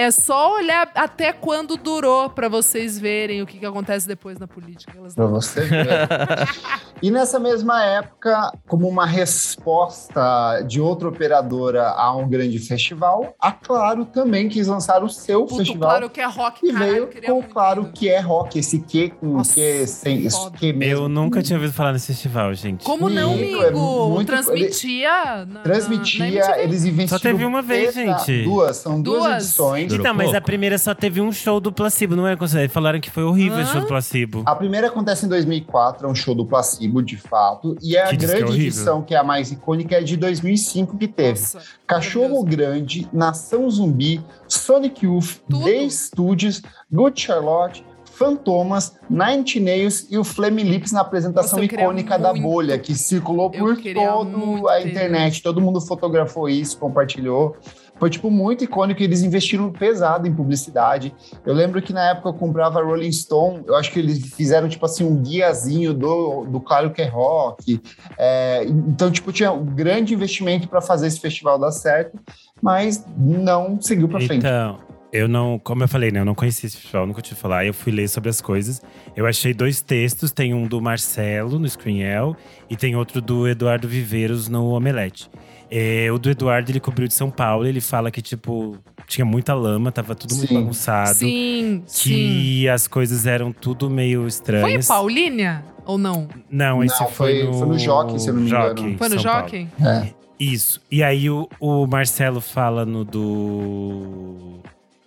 É 0.00 0.12
só 0.12 0.54
olhar 0.54 0.88
até 0.94 1.32
quando 1.32 1.76
durou 1.76 2.30
pra 2.30 2.48
vocês 2.48 2.96
verem 3.00 3.42
o 3.42 3.46
que, 3.46 3.58
que 3.58 3.66
acontece 3.66 4.06
depois 4.06 4.38
na 4.38 4.46
política. 4.46 4.92
Elas 4.96 5.12
Pra 5.12 5.24
não- 5.24 5.32
você 5.32 5.60
ver. 5.62 6.08
e 7.02 7.10
nessa 7.10 7.40
mesma 7.40 7.82
época, 7.84 8.52
como 8.68 8.86
uma 8.86 9.04
resposta 9.04 10.60
de 10.68 10.80
outra 10.80 11.08
operadora 11.08 11.88
a 11.88 12.14
um 12.14 12.28
grande 12.28 12.60
festival, 12.60 13.34
a 13.40 13.50
Claro 13.50 14.04
também 14.04 14.48
quis 14.48 14.68
lançar 14.68 15.02
o 15.02 15.08
seu 15.08 15.42
Puto, 15.44 15.56
festival. 15.56 15.88
claro 15.90 16.10
que 16.10 16.20
é 16.20 16.26
rock, 16.26 16.64
E 16.64 16.72
caralho, 16.72 16.92
veio 16.92 17.08
com 17.26 17.32
muito 17.34 17.48
claro 17.52 17.90
que 17.92 18.08
é 18.08 18.20
rock, 18.20 18.56
esse 18.58 18.78
que 18.78 19.10
com 19.10 19.26
Nossa, 19.38 19.54
que 19.54 19.84
sem 19.88 20.24
esse 20.24 20.36
foda. 20.36 20.56
que 20.56 20.72
mesmo. 20.72 20.94
Eu 21.02 21.08
nunca 21.08 21.42
tinha 21.42 21.56
ouvido 21.58 21.72
falar 21.74 21.92
nesse 21.92 22.06
festival, 22.08 22.54
gente. 22.54 22.84
Como 22.84 23.08
não, 23.08 23.32
Amigo, 23.32 23.62
é 23.62 23.68
amigo? 23.68 24.08
muito- 24.10 24.26
Transmitia. 24.28 25.10
na- 25.10 25.44
na- 25.44 25.54
na 25.54 25.60
Transmitia, 25.62 26.24
MTV. 26.26 26.62
eles 26.62 26.84
investiram. 26.84 27.18
Só 27.18 27.22
teve 27.22 27.44
uma 27.44 27.62
vez, 27.62 27.94
pesa- 27.94 28.18
gente. 28.18 28.44
Duas, 28.44 28.76
são 28.76 29.02
duas, 29.02 29.22
Duas. 29.24 29.42
edições. 29.44 29.87
Então, 29.96 30.14
mas 30.14 30.34
a 30.34 30.40
primeira 30.40 30.78
só 30.78 30.94
teve 30.94 31.20
um 31.20 31.30
show 31.32 31.60
do 31.60 31.72
Placebo, 31.72 32.16
não 32.16 32.26
é? 32.26 32.36
Falaram 32.68 33.00
que 33.00 33.10
foi 33.10 33.22
horrível 33.24 33.60
esse 33.60 33.70
Hã? 33.70 33.72
show 33.74 33.80
do 33.82 33.86
Placebo. 33.86 34.42
A 34.46 34.54
primeira 34.54 34.88
acontece 34.88 35.26
em 35.26 35.28
2004, 35.28 36.06
é 36.06 36.10
um 36.10 36.14
show 36.14 36.34
do 36.34 36.44
Placebo, 36.44 37.02
de 37.02 37.16
fato. 37.16 37.76
E 37.82 37.96
a 37.96 38.08
Que 38.08 38.16
diz 38.16 38.30
que 38.30 38.36
é 38.36 38.40
grande 38.40 38.60
edição, 38.60 39.02
que 39.02 39.14
é 39.14 39.18
a 39.18 39.24
mais 39.24 39.50
icônica, 39.52 39.94
é 39.96 40.00
de 40.02 40.16
2005 40.16 40.96
que 40.96 41.08
teve. 41.08 41.38
Nossa, 41.40 41.62
Cachorro. 41.86 42.44
Grande, 42.44 43.08
Nação 43.12 43.68
Zumbi, 43.70 44.22
Sonic 44.46 45.04
Youth, 45.04 45.38
Tudo. 45.48 45.64
The 45.64 45.88
Studios, 45.90 46.62
Good 46.90 47.20
Charlotte, 47.20 47.84
Fantomas, 48.18 48.96
Nine 49.08 49.44
Nails 49.60 50.06
e 50.10 50.18
o 50.18 50.24
Flame 50.24 50.64
Lips 50.64 50.90
na 50.90 51.02
apresentação 51.02 51.60
Nossa, 51.60 51.72
icônica 51.72 52.18
da 52.18 52.30
muito- 52.32 52.42
bolha, 52.42 52.76
que 52.78 52.92
circulou 52.94 53.50
eu 53.54 53.64
por 53.64 53.76
toda 53.76 54.72
a 54.72 54.76
ter 54.82 54.88
internet. 54.90 55.40
Todo 55.42 55.60
mundo 55.60 55.80
fotografou 55.80 56.48
isso, 56.48 56.76
compartilhou. 56.78 57.56
Foi, 57.98 58.10
tipo, 58.10 58.30
muito 58.30 58.64
icônico. 58.64 59.02
Eles 59.02 59.22
investiram 59.22 59.70
pesado 59.70 60.26
em 60.26 60.34
publicidade. 60.34 61.14
Eu 61.44 61.54
lembro 61.54 61.82
que 61.82 61.92
na 61.92 62.10
época 62.10 62.28
eu 62.28 62.34
comprava 62.34 62.82
Rolling 62.82 63.12
Stone. 63.12 63.62
Eu 63.66 63.74
acho 63.76 63.92
que 63.92 63.98
eles 63.98 64.34
fizeram, 64.34 64.68
tipo 64.68 64.84
assim, 64.84 65.04
um 65.04 65.16
guiazinho 65.22 65.92
do, 65.92 66.44
do 66.44 66.60
Claro 66.60 66.90
que 66.90 67.02
é 67.02 67.06
Rock. 67.06 67.80
É, 68.16 68.64
então, 68.64 69.10
tipo, 69.10 69.32
tinha 69.32 69.52
um 69.52 69.64
grande 69.64 70.14
investimento 70.14 70.68
para 70.68 70.80
fazer 70.80 71.06
esse 71.08 71.20
festival 71.20 71.58
dar 71.58 71.72
certo, 71.72 72.18
mas 72.62 73.04
não 73.16 73.80
seguiu 73.80 74.08
para 74.08 74.20
frente. 74.20 74.38
Então, 74.38 74.78
eu 75.12 75.26
não, 75.26 75.58
como 75.58 75.82
eu 75.82 75.88
falei, 75.88 76.10
né? 76.10 76.20
Eu 76.20 76.24
não 76.24 76.34
conhecia 76.34 76.66
esse 76.66 76.76
festival, 76.76 77.06
nunca 77.06 77.22
tive 77.22 77.40
falar. 77.40 77.64
Eu 77.64 77.72
fui 77.72 77.92
ler 77.92 78.08
sobre 78.08 78.28
as 78.28 78.40
coisas. 78.40 78.82
Eu 79.16 79.26
achei 79.26 79.54
dois 79.54 79.80
textos: 79.80 80.32
tem 80.32 80.52
um 80.52 80.66
do 80.66 80.80
Marcelo 80.80 81.58
no 81.58 81.68
Screenel 81.68 82.36
e 82.68 82.76
tem 82.76 82.94
outro 82.94 83.20
do 83.20 83.48
Eduardo 83.48 83.88
Viveiros 83.88 84.48
no 84.48 84.68
Omelete. 84.68 85.30
É, 85.70 86.10
o 86.10 86.18
do 86.18 86.30
Eduardo, 86.30 86.70
ele 86.70 86.80
cobriu 86.80 87.06
de 87.06 87.14
São 87.14 87.30
Paulo. 87.30 87.66
Ele 87.66 87.80
fala 87.80 88.10
que, 88.10 88.22
tipo, 88.22 88.76
tinha 89.06 89.24
muita 89.24 89.52
lama, 89.54 89.92
tava 89.92 90.14
tudo 90.14 90.34
muito 90.34 90.48
Sim. 90.48 90.54
bagunçado. 90.54 91.14
Sim, 91.18 91.82
sim. 91.86 92.10
Que 92.10 92.68
as 92.68 92.88
coisas 92.88 93.26
eram 93.26 93.52
tudo 93.52 93.90
meio 93.90 94.20
Foi 94.20 94.24
em 94.24 94.28
estranhas. 94.28 94.86
Paulínia 94.88 95.62
ou 95.84 95.98
não? 95.98 96.26
Não, 96.50 96.82
esse 96.82 96.98
Não, 97.00 97.08
foi, 97.10 97.40
foi- 97.40 97.44
no. 97.46 97.52
foi 97.54 97.66
no 97.68 97.78
Jockey, 97.78 98.18
se 98.18 98.28
eu 98.28 98.34
não 98.34 98.40
me 98.42 98.48
engano. 98.48 98.68
Jockey, 98.78 98.96
Foi 98.96 99.08
no 99.10 99.14
São 99.20 99.30
Paulo. 99.32 99.44
Jockey? 99.48 99.68
É. 99.84 100.14
Isso. 100.40 100.80
E 100.90 101.02
aí 101.02 101.28
o, 101.28 101.48
o 101.60 101.86
Marcelo 101.86 102.40
fala 102.40 102.86
no 102.86 103.04
do. 103.04 104.60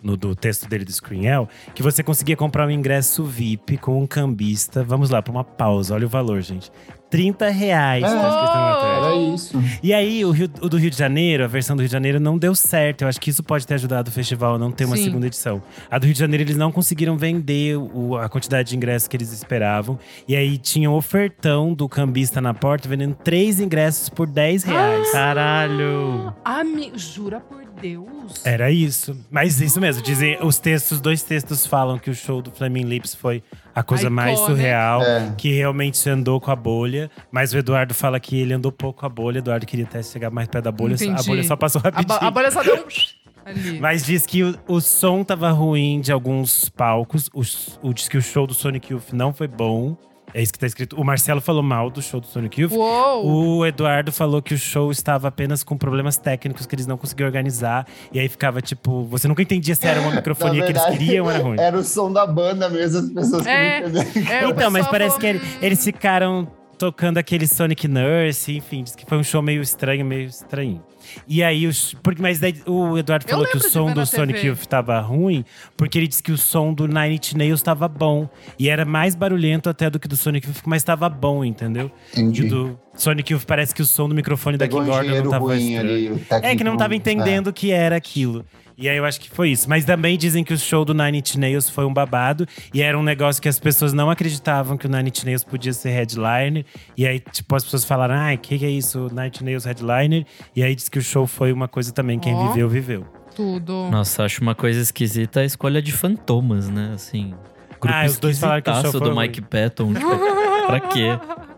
No 0.04 0.18
do 0.18 0.36
texto 0.36 0.68
dele 0.68 0.84
do 0.84 0.92
Screenel, 0.92 1.48
que 1.76 1.84
você 1.84 2.02
conseguia 2.02 2.36
comprar 2.36 2.66
um 2.68 2.72
ingresso 2.72 3.24
VIP 3.24 3.78
com 3.78 4.02
um 4.02 4.08
cambista. 4.08 4.84
Vamos 4.84 5.12
lá, 5.12 5.22
pra 5.22 5.32
uma 5.32 5.44
pausa. 5.44 5.94
Olha 5.94 6.08
o 6.08 6.10
valor, 6.10 6.42
gente. 6.42 6.72
30 7.12 7.50
reais. 7.50 8.04
É. 8.04 8.08
tá. 8.08 8.94
Era 8.98 9.16
isso. 9.36 9.62
E 9.84 9.94
aí, 9.94 10.24
o, 10.26 10.32
Rio- 10.32 10.50
o 10.62 10.68
do 10.70 10.78
Rio 10.78 10.90
de 10.90 10.98
Janeiro, 10.98 11.44
a 11.44 11.48
versão 11.48 11.76
do 11.76 11.82
Rio 11.82 11.88
de 11.90 11.94
Janeiro, 11.94 12.20
não 12.20 12.38
deu 12.38 12.56
certo. 12.56 13.04
Eu 13.04 13.08
acho 13.08 13.20
que 13.22 13.30
isso 13.30 13.44
pode 13.44 13.68
ter 13.68 13.74
ajudado 13.76 14.10
o 14.10 14.12
festival 14.12 14.56
a 14.56 14.58
não 14.58 14.72
ter 14.72 14.86
uma 14.86 14.96
Sim. 14.98 15.04
segunda 15.04 15.28
edição. 15.28 15.62
A 15.92 16.00
do 16.00 16.06
Rio 16.06 16.14
de 16.14 16.20
Janeiro, 16.20 16.44
eles 16.44 16.58
não 16.58 16.72
conseguiram 16.72 17.18
vender 17.18 17.76
o- 17.78 18.16
a 18.18 18.28
quantidade 18.30 18.70
de 18.70 18.76
ingressos 18.78 19.08
que 19.08 19.16
eles 19.18 19.32
esperavam. 19.34 20.00
E 20.28 20.36
aí, 20.36 20.58
tinha 20.58 20.90
um 20.90 20.94
ofertão 20.96 21.74
do 21.74 21.88
cambista 21.88 22.40
na 22.42 22.54
porta, 22.54 22.88
vendendo 22.88 23.16
três 23.24 23.60
ingressos 23.60 24.08
por 24.10 24.26
10 24.28 24.64
reais. 24.64 25.12
Caralho! 25.12 26.34
Ami... 26.46 26.92
Jura 26.96 27.40
por 27.40 27.61
Deus? 27.82 28.46
Era 28.46 28.72
isso. 28.72 29.18
Mas 29.30 29.60
isso 29.62 29.80
mesmo, 29.82 30.02
dizem 30.02 30.38
os 30.42 30.58
textos, 30.60 31.02
dois 31.02 31.22
textos 31.24 31.66
falam 31.66 31.98
que 32.00 32.10
o 32.10 32.16
show 32.16 32.42
do 32.42 32.52
Flaming 32.52 32.84
Lips 32.84 33.14
foi 33.16 33.44
a 33.76 33.84
coisa 33.84 34.10
mais 34.10 34.38
Iconic. 34.40 34.56
surreal, 34.58 35.02
É. 35.02 35.34
que 35.38 35.52
realmente 35.54 35.98
se 35.98 36.10
andou 36.10 36.40
com 36.40 36.52
a 36.52 36.56
bolha. 36.56 37.10
Mas 37.32 37.54
o 37.54 37.58
Eduardo 37.58 37.94
fala 37.94 38.20
que 38.20 38.38
ele 38.40 38.54
andou 38.54 38.72
pouco 38.72 39.00
com 39.02 39.06
a 39.06 39.10
bolha. 39.10 39.36
O 39.36 39.40
Eduardo 39.40 39.66
queria 39.66 39.86
até 39.86 40.02
chegar 40.04 40.30
mais 40.30 40.48
perto 40.48 40.66
da 40.66 40.72
bolha, 40.72 40.94
a 40.94 41.04
Entendi. 41.04 41.26
bolha 41.28 41.44
só 41.44 41.56
passou 41.56 41.80
A, 41.80 41.84
rapidinho. 41.90 42.20
bo- 42.20 42.26
a 42.26 42.32
bolha 42.32 42.52
só 42.52 42.62
deu 42.64 42.76
um 42.76 42.86
ali. 43.46 43.80
Mas 43.80 44.06
diz 44.06 44.26
que 44.26 44.44
o, 44.44 44.56
o 44.68 44.80
som 44.80 45.24
tava 45.24 45.50
ruim 45.52 46.00
de 46.00 46.12
alguns 46.12 46.70
palcos. 46.70 47.30
O, 47.34 47.42
o- 47.90 47.94
diz 47.94 48.08
que 48.08 48.18
o 48.18 48.22
show 48.22 48.46
do 48.46 48.54
Sonic 48.54 48.94
Youth 48.94 49.12
não 49.14 49.34
foi 49.34 49.48
bom. 49.48 49.98
É 50.34 50.42
isso 50.42 50.54
que 50.54 50.60
tá 50.60 50.66
escrito. 50.68 50.96
O 51.00 51.04
Marcelo 51.04 51.42
falou 51.42 51.62
mal 51.64 51.90
do 51.90 52.02
show 52.02 52.20
do 52.20 52.28
Sonic 52.28 52.62
Youth. 52.62 52.72
Uou! 52.72 53.58
O 53.60 53.66
Eduardo 53.66 54.12
falou 54.12 54.42
que 54.42 54.54
o 54.54 54.58
show 54.58 54.92
estava 54.92 55.28
apenas 55.28 55.64
com 55.64 55.78
problemas 55.78 56.18
técnicos 56.18 56.66
que 56.66 56.76
eles 56.76 56.88
não 56.88 56.98
conseguiam 56.98 57.28
organizar. 57.28 57.86
E 58.12 58.20
aí 58.20 58.28
ficava 58.30 58.62
tipo, 58.62 59.04
você 59.06 59.28
nunca 59.28 59.42
entendia 59.42 59.76
se 59.76 59.86
era 59.88 60.00
uma 60.02 60.12
microfonia 60.16 60.62
Na 60.62 60.66
que 60.66 60.72
eles 60.72 60.82
verdade, 60.84 60.98
queriam 61.06 61.26
ou 61.26 61.32
era 61.32 61.44
ruim. 61.44 61.60
Era 61.60 61.78
o 61.78 61.84
som 61.84 62.12
da 62.12 62.26
banda 62.26 62.70
mesmo, 62.70 63.00
as 63.00 63.10
pessoas 63.10 63.46
É. 63.46 63.82
queriam 63.82 64.02
entender. 64.02 64.32
É, 64.32 64.46
o 64.48 64.50
então, 64.52 64.72
mas 64.72 64.74
pessoal 64.86 64.92
parece 64.92 65.10
falou, 65.16 65.20
que 65.20 65.28
ele- 65.28 65.40
"Hum, 65.40 65.58
eles 65.62 65.84
ficaram 65.84 66.48
tocando 66.82 67.20
aquele 67.20 67.46
Sonic 67.48 67.88
Nurse, 67.88 68.58
enfim, 68.58 68.82
diz 68.84 68.96
que 68.96 69.06
foi 69.06 69.16
um 69.20 69.24
show 69.24 69.40
meio 69.40 69.62
estranho, 69.62 70.04
meio 70.04 70.28
estranho. 70.28 70.82
E 71.28 71.44
aí, 71.44 71.68
os, 71.68 71.94
porque, 72.02 72.20
mas 72.22 72.40
daí 72.40 72.56
o 72.66 72.98
Eduardo 72.98 73.28
falou 73.28 73.46
que 73.46 73.58
o 73.58 73.60
som 73.60 73.92
do 73.94 74.04
Sonic. 74.06 74.46
Youth 74.48 74.66
tava 74.66 75.00
ruim, 75.00 75.46
porque 75.78 76.00
ele 76.00 76.08
disse 76.08 76.24
que 76.24 76.32
o 76.32 76.38
som 76.38 76.74
do 76.74 76.88
Nine 76.88 77.16
Inch 77.16 77.34
Nails 77.36 77.62
tava 77.62 77.88
bom. 77.88 78.28
E 78.58 78.68
era 78.70 78.84
mais 78.84 79.14
barulhento 79.14 79.70
até 79.70 79.90
do 79.92 80.00
que 80.00 80.08
do 80.08 80.18
Sonic 80.18 80.48
Youth, 80.48 80.62
mas 80.66 80.84
tava 80.84 81.08
bom, 81.08 81.46
entendeu? 81.46 81.92
E 82.16 82.20
Entendi. 82.22 82.46
o 82.46 82.50
do 82.50 82.80
Sonic 82.96 83.32
Youth 83.32 83.46
parece 83.46 83.76
que 83.76 83.82
o 83.82 83.86
som 83.86 84.10
do 84.10 84.16
microfone 84.16 84.58
da 84.58 84.66
Pegou 84.66 84.80
King 84.82 84.92
um 84.92 84.96
Gordon 84.96 85.24
não 85.24 85.32
tava 85.32 85.46
ruim 85.46 85.74
estranho. 85.74 85.80
ali, 85.82 86.10
o 86.10 86.22
É 86.44 86.56
que 86.56 86.64
não 86.64 86.78
tava 86.78 86.90
ruim. 86.90 86.98
entendendo 86.98 87.48
o 87.48 87.54
que 87.54 87.72
era 87.72 87.96
aquilo. 87.96 88.44
E 88.82 88.90
aí 88.90 88.98
eu 88.98 89.06
acho 89.06 89.22
que 89.22 89.30
foi 89.30 89.52
isso. 89.52 89.70
Mas 89.70 89.86
também 89.86 90.18
dizem 90.18 90.44
que 90.44 90.52
o 90.52 90.58
show 90.58 90.84
do 90.84 90.92
Nine 90.92 91.20
Inch 91.20 91.36
Nails 91.36 91.70
foi 91.70 91.86
um 91.86 91.94
babado. 91.94 92.48
E 92.74 92.82
era 92.82 92.98
um 92.98 93.04
negócio 93.04 93.40
que 93.40 93.48
as 93.48 93.60
pessoas 93.60 93.94
não 93.94 94.10
acreditavam 94.10 94.76
que 94.76 94.88
o 94.88 94.90
Nine 94.90 95.10
Inch 95.10 95.24
Nails 95.24 95.44
podia 95.44 95.72
ser 95.72 95.92
headliner. 95.92 96.66
E 96.98 97.06
aí, 97.06 97.20
tipo, 97.20 97.56
as 97.56 97.64
pessoas 97.64 97.86
falaram, 97.86 98.16
ai, 98.16 98.36
o 98.36 98.40
que, 98.40 98.58
que 98.58 98.66
é 98.66 98.70
isso? 98.72 99.08
Nine 99.12 99.28
Inch 99.28 99.42
Nails 99.42 99.66
headliner. 99.66 100.26
E 100.56 100.64
aí 100.64 100.74
diz 100.74 100.90
que 100.90 100.98
o 100.98 101.02
show 101.02 101.28
foi 101.28 101.54
uma 101.54 101.68
coisa 101.68 101.92
também, 101.94 102.18
quem 102.18 102.34
Ó. 102.34 102.48
viveu, 102.48 102.68
viveu. 102.68 103.06
Tudo. 103.36 103.88
Nossa, 103.92 104.24
acho 104.24 104.42
uma 104.42 104.56
coisa 104.56 104.82
esquisita 104.82 105.42
a 105.42 105.46
escolha 105.46 105.80
de 105.80 105.92
fantomas, 105.92 106.68
né? 106.68 106.92
Assim. 106.96 107.36
Grupo 107.80 107.96
Ah, 107.96 108.06
os 108.06 108.18
dois 108.18 108.40
falaram 108.40 108.62
que 108.64 108.70
o 108.70 108.82
show 108.82 108.92
foi 108.92 109.00
do 109.00 109.14
ruim. 109.14 109.28
Mike 109.28 109.42
Patton. 109.42 109.94
Tipo, 109.94 110.10
pra 110.66 110.80
quê? 110.80 111.08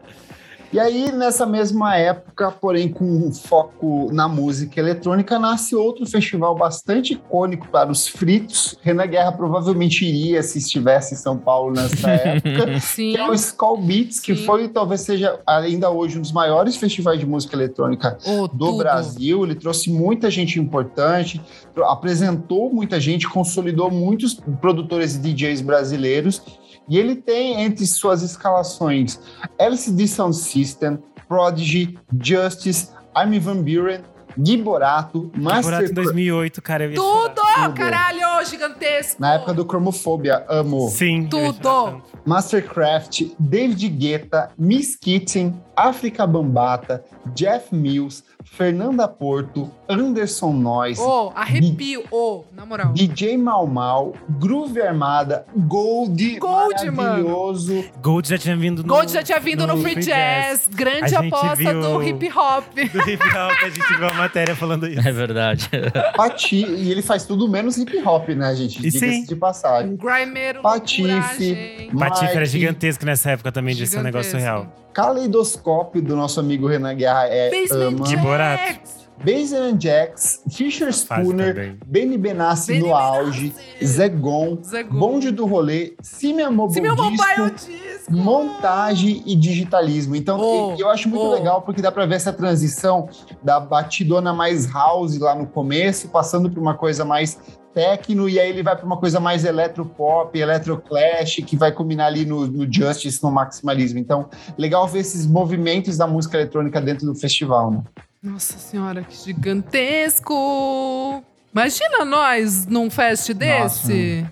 E 0.73 0.79
aí, 0.79 1.11
nessa 1.11 1.45
mesma 1.45 1.95
época, 1.95 2.49
porém 2.49 2.89
com 2.89 3.05
um 3.05 3.31
foco 3.31 4.09
na 4.11 4.27
música 4.27 4.79
eletrônica, 4.79 5.37
nasce 5.37 5.75
outro 5.75 6.03
festival 6.07 6.55
bastante 6.55 7.13
icônico 7.13 7.67
para 7.67 7.91
os 7.91 8.07
fritos. 8.07 8.75
Renan 8.81 9.05
Guerra 9.05 9.31
provavelmente 9.33 10.03
iria 10.03 10.41
se 10.41 10.57
estivesse 10.57 11.13
em 11.13 11.17
São 11.17 11.37
Paulo 11.37 11.75
nessa 11.75 12.09
época. 12.09 12.79
Sim. 12.79 13.11
Que 13.11 13.17
é 13.17 13.29
o 13.29 13.35
Skull 13.35 13.77
Beats, 13.83 14.19
que 14.19 14.35
Sim. 14.35 14.45
foi 14.45 14.67
talvez 14.67 15.01
seja 15.01 15.39
ainda 15.45 15.91
hoje 15.91 16.17
um 16.17 16.21
dos 16.21 16.31
maiores 16.31 16.75
festivais 16.75 17.19
de 17.19 17.27
música 17.27 17.55
eletrônica 17.55 18.17
Ô, 18.25 18.47
do 18.47 18.57
tudo. 18.57 18.77
Brasil. 18.79 19.43
Ele 19.43 19.53
trouxe 19.53 19.91
muita 19.91 20.31
gente 20.31 20.59
importante, 20.59 21.39
apresentou 21.83 22.73
muita 22.73 22.99
gente, 22.99 23.29
consolidou 23.29 23.91
muitos 23.91 24.33
produtores 24.59 25.17
e 25.17 25.19
DJs 25.19 25.61
brasileiros. 25.61 26.41
E 26.87 26.97
ele 26.97 27.15
tem 27.15 27.61
entre 27.61 27.85
suas 27.87 28.21
escalações 28.21 29.19
LCD 29.57 30.07
Sound 30.07 30.35
System, 30.35 30.99
Prodigy, 31.27 31.97
Justice, 32.21 32.89
Armin 33.15 33.39
Van 33.39 33.61
Buren, 33.61 34.01
Gui 34.37 34.57
Borato, 34.57 35.29
Temporada 35.29 35.61
Master 35.61 35.89
em 35.89 35.93
2008, 35.93 36.61
cara, 36.61 36.85
eu 36.85 36.95
Tudo! 36.95 37.41
chorar. 37.41 37.65
Tudo. 37.67 37.75
Caralho, 37.75 38.45
gigantesco! 38.45 39.21
na 39.21 39.35
época 39.35 39.53
do 39.53 39.63
Chromofobia, 39.63 40.43
amo. 40.49 40.89
Sim. 40.89 41.27
Tudo. 41.27 42.01
Mastercraft, 42.25 43.23
David 43.39 43.89
Guetta, 43.89 44.51
Miss 44.57 44.95
Kitchen, 44.95 45.61
África 45.75 46.25
Bambata, 46.25 47.03
Jeff 47.35 47.73
Mills, 47.73 48.23
Fernanda 48.45 49.07
Porto, 49.07 49.71
Anderson 49.87 50.53
Noyes, 50.53 50.99
Ô, 50.99 51.31
arrepio, 51.35 52.03
ô, 52.11 52.43
na 52.51 52.65
moral. 52.65 52.93
DJ 52.93 53.37
Mal 53.37 53.67
Mal, 53.67 54.13
Groove 54.39 54.81
Armada, 54.81 55.45
Gold, 55.55 56.39
Gold, 56.39 56.91
maravilhoso. 56.91 57.83
Gold 58.01 58.27
já 58.27 58.37
tinha 58.37 58.55
vindo 58.55 58.83
no. 58.83 58.87
Gold 58.87 59.11
já 59.11 59.23
tinha 59.23 59.39
vindo 59.39 59.65
no, 59.65 59.77
Free 59.77 59.95
Jazz. 59.95 60.67
Grande 60.73 61.15
A 61.15 61.21
gente 61.21 61.33
aposta 61.33 61.73
do 61.73 62.03
hip 62.03 62.31
hop. 62.31 62.63
Do 62.93 63.09
hip 63.09 63.23
hop, 63.23 63.63
a 63.63 63.69
gente 63.69 63.97
viu 63.97 64.07
a 64.07 64.13
matéria 64.13 64.55
falando 64.55 64.87
isso. 64.87 65.07
É 65.07 65.11
verdade. 65.11 65.69
Pati, 66.15 66.65
e 66.65 66.91
ele 66.91 67.01
faz 67.01 67.25
tudo 67.25 67.47
menos 67.47 67.77
hip 67.77 67.97
hop, 68.05 68.29
né, 68.29 68.55
gente? 68.55 68.81
Diga-se 68.81 68.99
sim. 68.99 69.25
de 69.25 69.35
passagem. 69.35 69.95
Grimeiro, 69.95 70.61
Patife. 70.61 71.89
Patife 71.97 72.35
era 72.35 72.45
gigantesco 72.45 73.05
nessa 73.05 73.31
época 73.31 73.51
também, 73.51 73.75
de 73.75 73.87
ser 73.87 73.99
um 73.99 74.03
negócio 74.03 74.37
Gigantesco. 74.37 74.63
real. 74.63 74.83
Caleidoscópio 74.93 76.01
do 76.01 76.15
nosso 76.15 76.39
amigo 76.39 76.67
Renan 76.67 76.95
Guerra 76.95 77.27
é 77.27 77.49
Basement 77.49 77.87
ama. 77.87 78.05
De 78.07 78.17
Borato. 78.17 78.63
Jacks. 78.63 79.03
Baseman 79.23 79.79
Jax, 79.79 80.41
Fisher 80.51 80.91
Spooner. 80.91 81.77
Benny 81.85 82.17
Benassi 82.17 82.73
Benny 82.73 82.87
no 82.89 82.95
auge. 82.95 83.53
Zegon, 83.81 84.57
Zegon. 84.61 84.97
Bonde 84.99 85.31
do 85.31 85.45
Rolê, 85.45 85.93
Simia 86.01 86.51
Mobile 86.51 86.73
Se 86.73 86.81
meu 86.81 86.95
mobile 86.95 87.51
Disco, 87.51 87.69
disco. 87.71 88.11
montagem 88.11 89.23
e 89.25 89.35
digitalismo. 89.35 90.15
Então, 90.15 90.37
Oh, 90.41 90.75
eu 90.77 90.89
acho 90.89 91.07
muito 91.07 91.25
oh. 91.25 91.31
legal 91.33 91.61
porque 91.61 91.81
dá 91.81 91.89
pra 91.91 92.05
ver 92.05 92.15
essa 92.15 92.33
transição 92.33 93.07
da 93.41 93.59
batidona 93.61 94.33
mais 94.33 94.65
house 94.65 95.17
lá 95.17 95.33
no 95.35 95.45
começo, 95.47 96.09
passando 96.09 96.49
pra 96.49 96.59
uma 96.59 96.73
coisa 96.73 97.05
mais 97.05 97.39
techno, 97.73 98.29
e 98.29 98.39
aí 98.39 98.49
ele 98.49 98.63
vai 98.63 98.75
pra 98.75 98.85
uma 98.85 98.97
coisa 98.97 99.19
mais 99.19 99.43
eletropop, 99.45 100.37
electroclash, 100.37 101.37
que 101.45 101.55
vai 101.57 101.71
combinar 101.71 102.07
ali 102.07 102.25
no, 102.25 102.47
no 102.47 102.71
justice, 102.71 103.21
no 103.23 103.31
maximalismo. 103.31 103.99
Então, 103.99 104.29
legal 104.57 104.87
ver 104.87 104.99
esses 104.99 105.25
movimentos 105.25 105.97
da 105.97 106.07
música 106.07 106.37
eletrônica 106.37 106.79
dentro 106.79 107.05
do 107.05 107.15
festival, 107.15 107.71
né? 107.71 107.83
Nossa 108.21 108.57
senhora, 108.57 109.03
que 109.03 109.15
gigantesco! 109.15 111.23
Imagina 111.53 112.05
nós 112.05 112.65
num 112.65 112.89
fest 112.89 113.31
desse, 113.33 114.25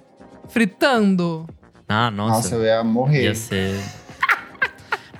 fritando. 0.49 1.47
Ah, 1.87 2.09
Nossa, 2.09 2.35
nossa. 2.35 2.55
eu 2.55 2.63
ia 2.63 2.83
morrer. 2.83 3.23
ia 3.25 3.35
ser. 3.35 3.79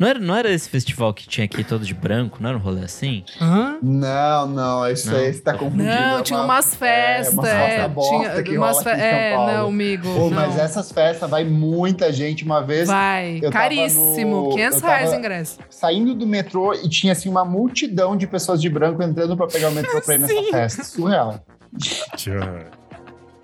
Não 0.01 0.07
era, 0.07 0.17
não 0.19 0.35
era 0.35 0.51
esse 0.51 0.67
festival 0.67 1.13
que 1.13 1.27
tinha 1.27 1.45
aqui 1.45 1.63
todo 1.63 1.85
de 1.85 1.93
branco? 1.93 2.37
Não 2.41 2.49
era 2.49 2.57
um 2.57 2.61
rolê 2.61 2.83
assim? 2.83 3.23
Hã? 3.39 3.77
Não, 3.83 4.47
não, 4.47 4.89
isso 4.89 5.11
Não. 5.11 5.15
aí 5.19 5.31
você 5.31 5.39
tá 5.41 5.53
confundindo. 5.53 5.83
Não, 5.83 6.17
é 6.17 6.23
tinha 6.23 6.39
uma- 6.39 6.45
umas 6.55 6.73
festas. 6.73 7.33
é, 7.35 7.37
umas 7.37 7.47
É, 7.47 7.67
festas 7.69 7.91
bosta 7.93 8.43
tinha 8.43 8.59
umas 8.59 8.71
rola 8.77 8.83
fe- 8.83 8.89
aqui 8.89 8.99
em 8.99 9.09
São 9.11 9.15
É, 9.19 9.35
Paulo. 9.35 9.51
não, 9.51 9.67
amigo. 9.67 10.03
Pô, 10.11 10.19
não. 10.21 10.29
mas 10.31 10.57
essas 10.57 10.91
festas 10.91 11.29
vai 11.29 11.43
muita 11.43 12.11
gente. 12.11 12.43
Uma 12.43 12.61
vez, 12.63 12.87
Vai, 12.87 13.37
eu 13.43 13.51
tava 13.51 13.51
caríssimo. 13.51 14.43
no- 14.45 14.49
500 14.55 14.75
eu 14.77 14.81
tava- 14.81 14.93
reais 14.95 15.11
o 15.11 15.15
ingresso. 15.15 15.59
saindo 15.69 16.15
do 16.15 16.25
metrô 16.25 16.73
e 16.73 16.89
tinha 16.89 17.13
assim 17.13 17.29
uma 17.29 17.45
multidão 17.45 18.17
de 18.17 18.25
pessoas 18.25 18.59
de 18.59 18.69
branco 18.71 19.03
entrando 19.03 19.37
pra 19.37 19.45
pegar 19.45 19.69
o 19.69 19.71
metrô 19.71 20.01
pra 20.01 20.15
ir 20.15 20.17
nessa 20.17 20.33
festa. 20.51 20.83
Surreal. 20.83 21.45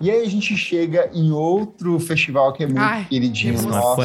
E 0.00 0.10
aí 0.10 0.22
a 0.24 0.28
gente 0.28 0.56
chega 0.56 1.10
em 1.12 1.32
outro 1.32 1.98
festival 1.98 2.52
que 2.52 2.62
é 2.62 2.66
muito 2.66 2.80
Ai, 2.80 3.04
queridinho 3.08 3.60
nosso. 3.62 4.00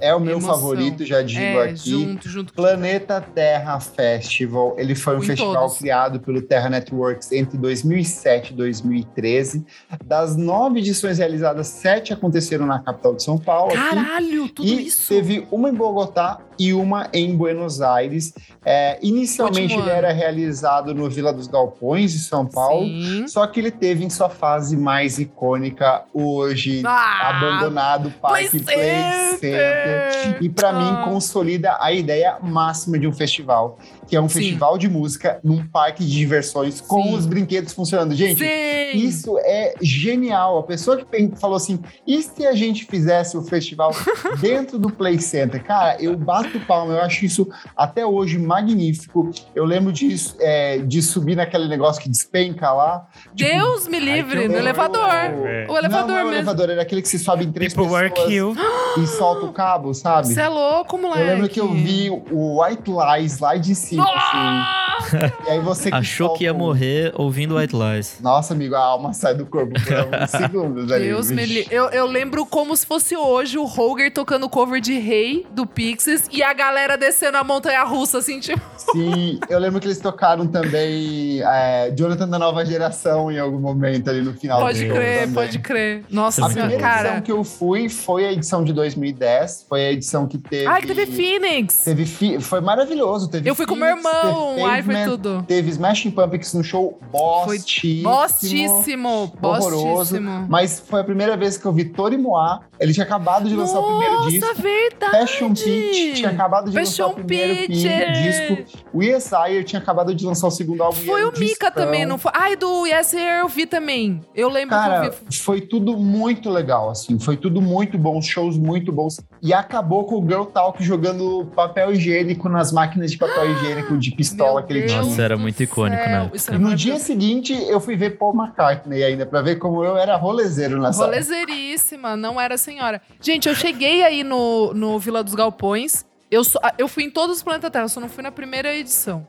É 0.00 0.14
o 0.14 0.20
meu 0.20 0.38
Emoção. 0.38 0.54
favorito, 0.54 1.04
já 1.04 1.20
digo 1.20 1.40
é, 1.40 1.70
aqui. 1.70 1.90
junto, 1.90 2.28
junto 2.28 2.52
Planeta 2.54 3.20
Terra 3.20 3.78
Festival. 3.78 4.74
Ele 4.78 4.94
foi 4.94 5.16
um 5.16 5.22
Em 5.22 5.26
festival 5.26 5.54
todos. 5.54 5.78
criado 5.78 6.20
pelo 6.20 6.40
Terra 6.40 6.70
Networks 6.70 7.32
entre 7.32 7.58
2007 7.58 8.52
e 8.52 8.56
2013. 8.56 9.64
Das 10.04 10.36
nove 10.36 10.78
edições 10.78 11.18
realizadas, 11.18 11.66
sete 11.66 12.12
aconteceram 12.14 12.64
na 12.64 12.78
capital 12.78 13.14
de 13.14 13.22
São 13.22 13.36
Paulo. 13.36 13.72
aqui. 13.72 13.78
Caralho, 13.94 14.48
tudo 14.48 14.66
e 14.66 14.86
isso. 14.86 15.08
teve 15.08 15.46
uma 15.50 15.68
em 15.68 15.74
Bogotá 15.74 16.38
e 16.58 16.72
uma 16.72 17.08
em 17.12 17.36
Buenos 17.36 17.82
Aires. 17.82 18.32
É, 18.64 18.98
inicialmente 19.02 19.74
ele 19.74 19.90
era 19.90 20.12
realizado 20.12 20.94
no 20.94 21.10
Vila 21.10 21.32
dos 21.32 21.46
Galpões, 21.46 22.12
de 22.12 22.20
São 22.20 22.46
Paulo. 22.46 22.86
Sim. 22.86 23.28
Só 23.28 23.46
que 23.46 23.60
ele 23.60 23.70
teve 23.70 24.02
em 24.04 24.08
sua 24.10 24.30
fase 24.30 24.76
mais 24.76 25.18
icônica 25.26 26.04
hoje, 26.14 26.82
Ah, 26.86 27.30
abandonado, 27.30 28.10
Parque 28.20 28.48
Play 28.60 28.64
Play 28.76 29.36
Center! 29.38 29.38
Center. 29.38 30.38
E 30.42 30.48
para 30.48 30.70
Ah. 30.70 30.72
mim 30.72 31.04
consolida 31.04 31.76
a 31.80 31.92
ideia 31.92 32.38
máxima 32.42 32.98
de 32.98 33.06
um 33.06 33.12
festival, 33.12 33.78
que 34.06 34.16
é 34.16 34.20
um 34.20 34.28
Sim. 34.28 34.40
festival 34.40 34.78
de 34.78 34.88
música 34.88 35.40
num 35.42 35.66
parque 35.66 36.04
de 36.04 36.10
diversões 36.10 36.80
com 36.80 37.02
Sim. 37.02 37.14
os 37.14 37.26
brinquedos 37.26 37.72
funcionando. 37.72 38.14
Gente, 38.14 38.38
Sim. 38.38 38.98
isso 38.98 39.38
é 39.40 39.74
genial. 39.80 40.58
A 40.58 40.62
pessoa 40.62 40.96
que 40.96 41.30
falou 41.36 41.56
assim: 41.56 41.80
e 42.06 42.22
se 42.22 42.46
a 42.46 42.54
gente 42.54 42.84
fizesse 42.84 43.36
o 43.36 43.42
festival 43.42 43.90
dentro 44.40 44.78
do 44.78 44.90
Play 44.90 45.20
Center? 45.20 45.62
Cara, 45.62 45.96
eu 46.00 46.16
bato 46.16 46.58
palma, 46.60 46.94
eu 46.94 47.02
acho 47.02 47.24
isso 47.24 47.48
até 47.76 48.04
hoje 48.06 48.38
magnífico. 48.38 49.30
Eu 49.54 49.64
lembro 49.64 49.92
disso, 49.92 50.36
é, 50.40 50.78
de 50.78 51.02
subir 51.02 51.36
naquele 51.36 51.68
negócio 51.68 52.02
que 52.02 52.08
despenca 52.08 52.72
lá. 52.72 53.06
Deus 53.34 53.88
me 53.88 53.98
livre, 53.98 54.48
no 54.48 54.56
elevador. 54.56 55.08
É. 55.08 55.66
O 55.68 55.76
elevador 55.76 56.06
não, 56.06 56.08
não 56.08 56.16
é 56.16 56.22
o 56.22 56.24
mesmo. 56.26 56.36
elevador, 56.36 56.70
era 56.70 56.82
aquele 56.82 57.02
que 57.02 57.08
se 57.08 57.18
sobe 57.18 57.44
em 57.44 57.52
três 57.52 57.74
People 57.74 57.92
pessoas 57.92 58.10
Work 58.10 58.32
You. 58.32 58.56
e 59.02 59.06
solta 59.06 59.46
o 59.46 59.52
cabo, 59.52 59.92
sabe? 59.94 60.28
Você 60.28 60.40
é 60.40 60.48
louco, 60.48 60.96
moleque. 60.98 61.20
Eu 61.20 61.26
lembro 61.26 61.48
que 61.48 61.60
eu 61.60 61.72
vi 61.72 62.10
o 62.10 62.62
White 62.62 62.90
Lies 62.90 63.38
lá 63.38 63.56
de 63.56 63.74
cima, 63.74 63.95
assim. 64.02 65.16
Nossa! 65.16 65.32
E 65.46 65.50
aí 65.50 65.60
você 65.60 65.88
Achou 65.92 66.34
que 66.34 66.44
ia 66.44 66.52
o- 66.52 66.56
morrer 66.56 67.12
ouvindo 67.14 67.56
White 67.56 67.74
Lies. 67.76 68.18
Nossa, 68.20 68.54
amigo, 68.54 68.74
a 68.74 68.80
alma 68.80 69.12
sai 69.12 69.34
do 69.34 69.46
corpo 69.46 69.72
por 69.82 69.94
alguns 69.94 70.30
segundos 70.32 70.90
ali. 70.90 71.04
Deus 71.06 71.30
me 71.30 71.44
livre. 71.46 71.74
Eu, 71.74 71.88
eu 71.90 72.06
lembro 72.06 72.44
como 72.46 72.76
se 72.76 72.84
fosse 72.86 73.16
hoje 73.16 73.58
o 73.58 73.64
Roger 73.64 74.12
tocando 74.12 74.48
cover 74.48 74.80
de 74.80 74.98
Rei 74.98 75.46
do 75.52 75.66
Pixies 75.66 76.28
e 76.32 76.42
a 76.42 76.52
galera 76.52 76.96
descendo 76.96 77.36
a 77.38 77.44
montanha 77.44 77.82
russa, 77.84 78.18
assim, 78.18 78.40
tipo. 78.40 78.60
Sim, 78.76 79.38
eu 79.48 79.58
lembro 79.58 79.80
que 79.80 79.86
eles 79.86 79.98
tocaram 79.98 80.46
também 80.46 81.40
é, 81.42 81.90
Jonathan 81.96 82.28
da 82.28 82.38
Nova 82.38 82.64
Geração 82.64 83.30
em 83.30 83.38
algum 83.38 83.58
momento 83.58 84.08
ali 84.10 84.22
no 84.22 84.32
final 84.34 84.60
Pode 84.60 84.84
do 84.84 84.94
crer, 84.94 85.20
também. 85.20 85.34
pode 85.34 85.58
crer. 85.58 86.04
Nossa 86.10 86.42
A 86.44 86.48
primeira 86.48 86.72
edição 86.74 86.88
cara. 86.90 87.20
que 87.20 87.32
eu 87.32 87.44
fui 87.44 87.88
foi 87.88 88.24
a 88.26 88.32
edição 88.32 88.64
de 88.64 88.72
2010, 88.72 89.66
foi 89.68 89.86
a 89.86 89.92
edição 89.92 90.26
que 90.26 90.38
teve... 90.38 90.66
Ai, 90.66 90.80
que 90.80 90.86
teve 90.88 91.06
Phoenix. 91.06 91.84
Teve 91.84 92.04
fi- 92.06 92.40
foi 92.40 92.60
maravilhoso. 92.60 93.28
Teve 93.28 93.48
Eu 93.48 93.54
fui 93.54 93.66
com 93.66 93.74
meu 93.76 93.85
Phoenix, 93.86 94.04
irmão, 94.24 94.66
ai, 94.66 94.82
foi 94.82 95.04
tudo. 95.04 95.44
Teve 95.46 95.70
Smashing 95.70 96.10
Pumpkins 96.10 96.54
no 96.54 96.64
show 96.64 96.98
bostíssimo. 97.10 98.02
Bostíssimo, 98.10 99.32
horroroso. 99.42 99.84
bostíssimo. 99.86 100.46
Mas 100.48 100.80
foi 100.80 101.00
a 101.00 101.04
primeira 101.04 101.36
vez 101.36 101.56
que 101.56 101.66
eu 101.66 101.72
vi 101.72 101.84
Tori 101.86 102.16
Moá. 102.16 102.60
Ele 102.78 102.92
tinha 102.92 103.04
acabado 103.04 103.48
de 103.48 103.56
lançar 103.56 103.78
o 103.80 103.86
primeiro 103.86 104.14
Nossa, 104.16 104.30
disco. 104.30 104.54
verdade. 104.62 105.12
Fashion 105.18 105.54
Peach 105.54 106.12
tinha 106.14 106.30
acabado 106.30 106.70
de 106.70 106.76
Fashion 106.76 107.06
lançar 107.06 107.06
o 107.06 107.24
primeiro 107.24 107.66
pi- 107.66 107.72
disco. 107.72 108.82
O 108.92 109.02
ESI 109.02 109.64
tinha 109.64 109.80
acabado 109.80 110.14
de 110.14 110.26
lançar 110.26 110.46
o 110.46 110.50
segundo 110.50 110.82
álbum. 110.82 110.96
Foi 111.00 111.24
o 111.24 111.32
Mika 111.38 111.70
também, 111.70 112.04
não 112.04 112.18
foi? 112.18 112.32
Ai, 112.34 112.56
do 112.56 112.86
Yes 112.86 113.06
Sir 113.08 113.20
eu 113.20 113.48
vi 113.48 113.66
também. 113.66 114.20
Eu 114.34 114.48
lembro 114.50 114.76
Cara, 114.76 115.00
que 115.00 115.06
eu 115.08 115.12
vi. 115.30 115.36
foi 115.38 115.60
tudo 115.60 115.96
muito 115.96 116.50
legal, 116.50 116.90
assim. 116.90 117.18
Foi 117.18 117.36
tudo 117.36 117.62
muito 117.62 117.96
bom, 117.96 118.20
shows 118.20 118.58
muito 118.58 118.92
bons. 118.92 119.20
E 119.46 119.52
acabou 119.54 120.04
com 120.04 120.16
o 120.16 120.22
Girl 120.26 120.42
Talk 120.44 120.82
jogando 120.82 121.46
papel 121.54 121.92
higiênico 121.92 122.48
nas 122.48 122.72
máquinas 122.72 123.12
de 123.12 123.16
papel 123.16 123.48
higiênico 123.52 123.96
de 123.96 124.10
pistola 124.10 124.54
Meu 124.60 124.64
que 124.66 124.72
ele 124.72 124.86
tinha. 124.86 125.02
Nossa, 125.02 125.22
era 125.22 125.36
muito 125.36 125.62
icônico, 125.62 126.02
né? 126.02 126.30
E 126.52 126.58
no 126.58 126.74
dia 126.74 126.98
seguinte, 126.98 127.52
eu 127.68 127.78
fui 127.80 127.94
ver 127.94 128.18
Paul 128.18 128.34
McCartney 128.34 129.04
ainda, 129.04 129.24
pra 129.24 129.42
ver 129.42 129.56
como 129.56 129.84
eu 129.84 129.96
era 129.96 130.16
rolezeiro 130.16 130.80
nessa 130.82 131.04
Rolezeiríssima, 131.04 132.16
não 132.16 132.40
era 132.40 132.58
senhora. 132.58 133.00
Gente, 133.20 133.48
eu 133.48 133.54
cheguei 133.54 134.02
aí 134.02 134.24
no, 134.24 134.74
no 134.74 134.98
Vila 134.98 135.22
dos 135.22 135.34
Galpões. 135.34 136.04
Eu, 136.28 136.42
só- 136.42 136.58
eu 136.76 136.88
fui 136.88 137.04
em 137.04 137.10
todos 137.10 137.36
os 137.36 137.42
Planeta 137.44 137.70
Terra, 137.70 137.86
só 137.86 138.00
não 138.00 138.08
fui 138.08 138.24
na 138.24 138.32
primeira 138.32 138.74
edição. 138.74 139.24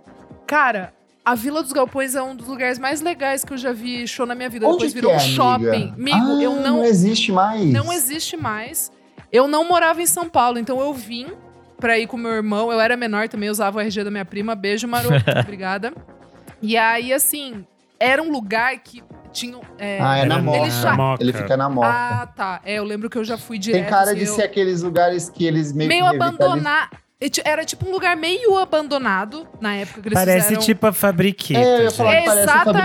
Cara, 0.47 0.93
a 1.23 1.35
Vila 1.35 1.61
dos 1.61 1.71
Galpões 1.71 2.15
é 2.15 2.23
um 2.23 2.35
dos 2.35 2.47
lugares 2.47 2.79
mais 2.79 3.01
legais 3.01 3.43
que 3.45 3.53
eu 3.53 3.57
já 3.57 3.71
vi 3.71 4.07
show 4.07 4.25
na 4.25 4.33
minha 4.33 4.49
vida. 4.49 4.65
Onde 4.65 4.77
Depois 4.87 4.93
que 4.93 4.99
virou 4.99 5.11
é, 5.11 5.15
um 5.15 5.19
amiga? 5.19 5.35
shopping. 5.35 5.93
Amigo, 5.95 6.17
Ah, 6.39 6.43
eu 6.43 6.55
não, 6.55 6.77
Não 6.77 6.83
existe 6.85 7.31
mais. 7.31 7.71
não 7.71 7.93
existe 7.93 8.35
mais. 8.35 8.91
Eu 9.31 9.47
não 9.47 9.67
morava 9.67 10.01
em 10.01 10.05
São 10.05 10.29
Paulo, 10.29 10.57
então 10.59 10.79
eu 10.79 10.93
vim 10.93 11.27
pra 11.79 11.97
ir 11.99 12.07
com 12.07 12.17
meu 12.17 12.31
irmão. 12.31 12.71
Eu 12.71 12.79
era 12.79 12.95
menor 12.97 13.27
também, 13.27 13.49
usava 13.49 13.77
o 13.77 13.81
RG 13.81 14.03
da 14.03 14.11
minha 14.11 14.25
prima. 14.25 14.55
Beijo, 14.55 14.87
Maroto. 14.87 15.23
Obrigada. 15.43 15.93
E 16.61 16.75
aí, 16.77 17.13
assim, 17.13 17.65
era 17.99 18.21
um 18.21 18.31
lugar 18.31 18.77
que 18.79 19.03
tinha. 19.31 19.59
é, 19.77 19.99
Ah, 20.01 20.17
é 20.17 20.25
na 20.25 20.39
Moca. 20.41 20.57
Ele 20.59 20.71
já- 20.71 20.95
Moca. 20.95 21.23
Ele 21.23 21.33
fica 21.33 21.55
na 21.57 21.69
Moca. 21.69 21.87
Ah, 21.87 22.27
tá. 22.35 22.61
É, 22.65 22.75
eu 22.75 22.83
lembro 22.83 23.09
que 23.09 23.17
eu 23.17 23.23
já 23.23 23.37
fui 23.37 23.59
direto. 23.59 23.81
Tem 23.81 23.89
cara 23.89 24.11
assim, 24.11 24.19
de 24.19 24.25
eu- 24.25 24.33
ser 24.35 24.43
aqueles 24.43 24.81
lugares 24.81 25.29
que 25.29 25.45
eles 25.45 25.71
meio, 25.73 25.87
meio 25.89 26.05
abandonado. 26.05 26.89
Era 27.43 27.65
tipo 27.65 27.87
um 27.89 27.91
lugar 27.91 28.15
meio 28.15 28.55
abandonado 28.59 29.47
na 29.59 29.73
época 29.75 30.01
que 30.03 30.07
eles 30.09 30.19
Parece 30.19 30.47
fizeram. 30.49 30.61
tipo 30.63 30.85
a 30.85 30.93
Fabriqueta. 30.93 31.59
É, 31.59 31.79
eu 31.79 31.83
ia 31.85 31.91
falar 31.91 32.11
parece 32.11 32.39
Exatamente, 32.41 32.81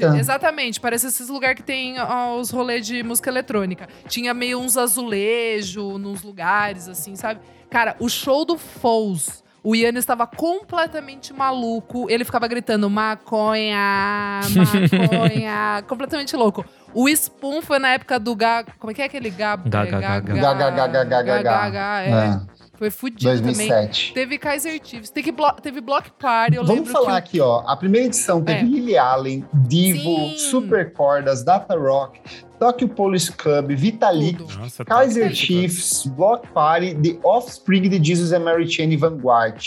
fabriqueta. 0.00 0.18
exatamente. 0.18 0.80
Parece 0.80 1.06
esses 1.06 1.28
lugares 1.28 1.56
que 1.56 1.62
tem 1.62 2.00
ó, 2.00 2.34
os 2.36 2.50
rolês 2.50 2.84
de 2.84 3.04
música 3.04 3.30
eletrônica. 3.30 3.88
Tinha 4.08 4.34
meio 4.34 4.58
uns 4.58 4.76
azulejos 4.76 6.00
nos 6.00 6.22
lugares, 6.22 6.88
assim, 6.88 7.14
sabe? 7.14 7.38
Cara, 7.70 7.94
o 8.00 8.08
show 8.08 8.44
do 8.44 8.58
Foles. 8.58 9.44
O 9.62 9.74
Ian 9.74 9.90
estava 9.98 10.26
completamente 10.28 11.32
maluco. 11.32 12.08
Ele 12.10 12.24
ficava 12.24 12.46
gritando 12.48 12.88
maconha, 12.90 14.40
maconha. 14.54 15.82
completamente 15.88 16.34
louco. 16.36 16.64
O 16.94 17.08
Spoon 17.08 17.60
foi 17.62 17.78
na 17.80 17.88
época 17.90 18.18
do 18.18 18.34
Gá. 18.36 18.64
Como 18.78 18.90
é 18.90 18.94
que 18.94 19.02
é 19.02 19.04
aquele 19.06 19.28
Gá? 19.30 19.56
Gá, 19.56 19.84
gá, 19.84 20.00
gá, 20.00 20.20
gá. 20.20 20.34
Gá, 20.34 20.54
gá, 20.54 20.70
gá, 20.70 20.86
gá, 20.86 21.04
gá, 21.04 21.22
gá, 21.22 21.42
Gá, 21.42 21.70
gá. 21.70 22.02
é. 22.02 22.10
É, 22.10 22.40
Foi 22.78 22.90
fudido 22.90 23.24
também. 23.30 23.42
2007. 23.42 24.12
Teve 24.12 24.38
Kaiser 24.38 24.80
Chiefs, 24.82 25.10
teve, 25.10 25.32
blo 25.32 25.52
teve 25.54 25.80
Block 25.80 26.10
Party, 26.18 26.56
eu 26.56 26.64
Vamos 26.64 26.86
lembro 26.86 26.92
falar 26.92 27.20
que 27.22 27.28
aqui, 27.28 27.40
ó. 27.40 27.62
A 27.66 27.76
primeira 27.76 28.06
edição 28.06 28.42
teve 28.42 28.60
É. 28.60 28.62
Lily 28.62 28.98
Allen, 28.98 29.44
Divo, 29.66 29.98
Sim. 30.30 30.38
Super 30.50 30.92
Cordas, 30.92 31.42
Data 31.42 31.74
Rock, 31.74 32.20
Tokyo 32.58 32.88
Police 32.88 33.32
Club, 33.32 33.72
Vitalik. 33.74 34.42
Nossa, 34.58 34.84
Kaiser 34.84 35.28
tá- 35.28 35.34
Chiefs, 35.34 36.06
Block 36.06 36.46
Party, 36.48 36.94
The 36.94 37.18
Offspring 37.26 37.88
de 37.88 38.02
Jesus 38.02 38.32
and 38.32 38.40
Mary 38.40 38.68
Chain 38.70 38.90
e 38.92 38.96
Vanguard. 38.96 39.62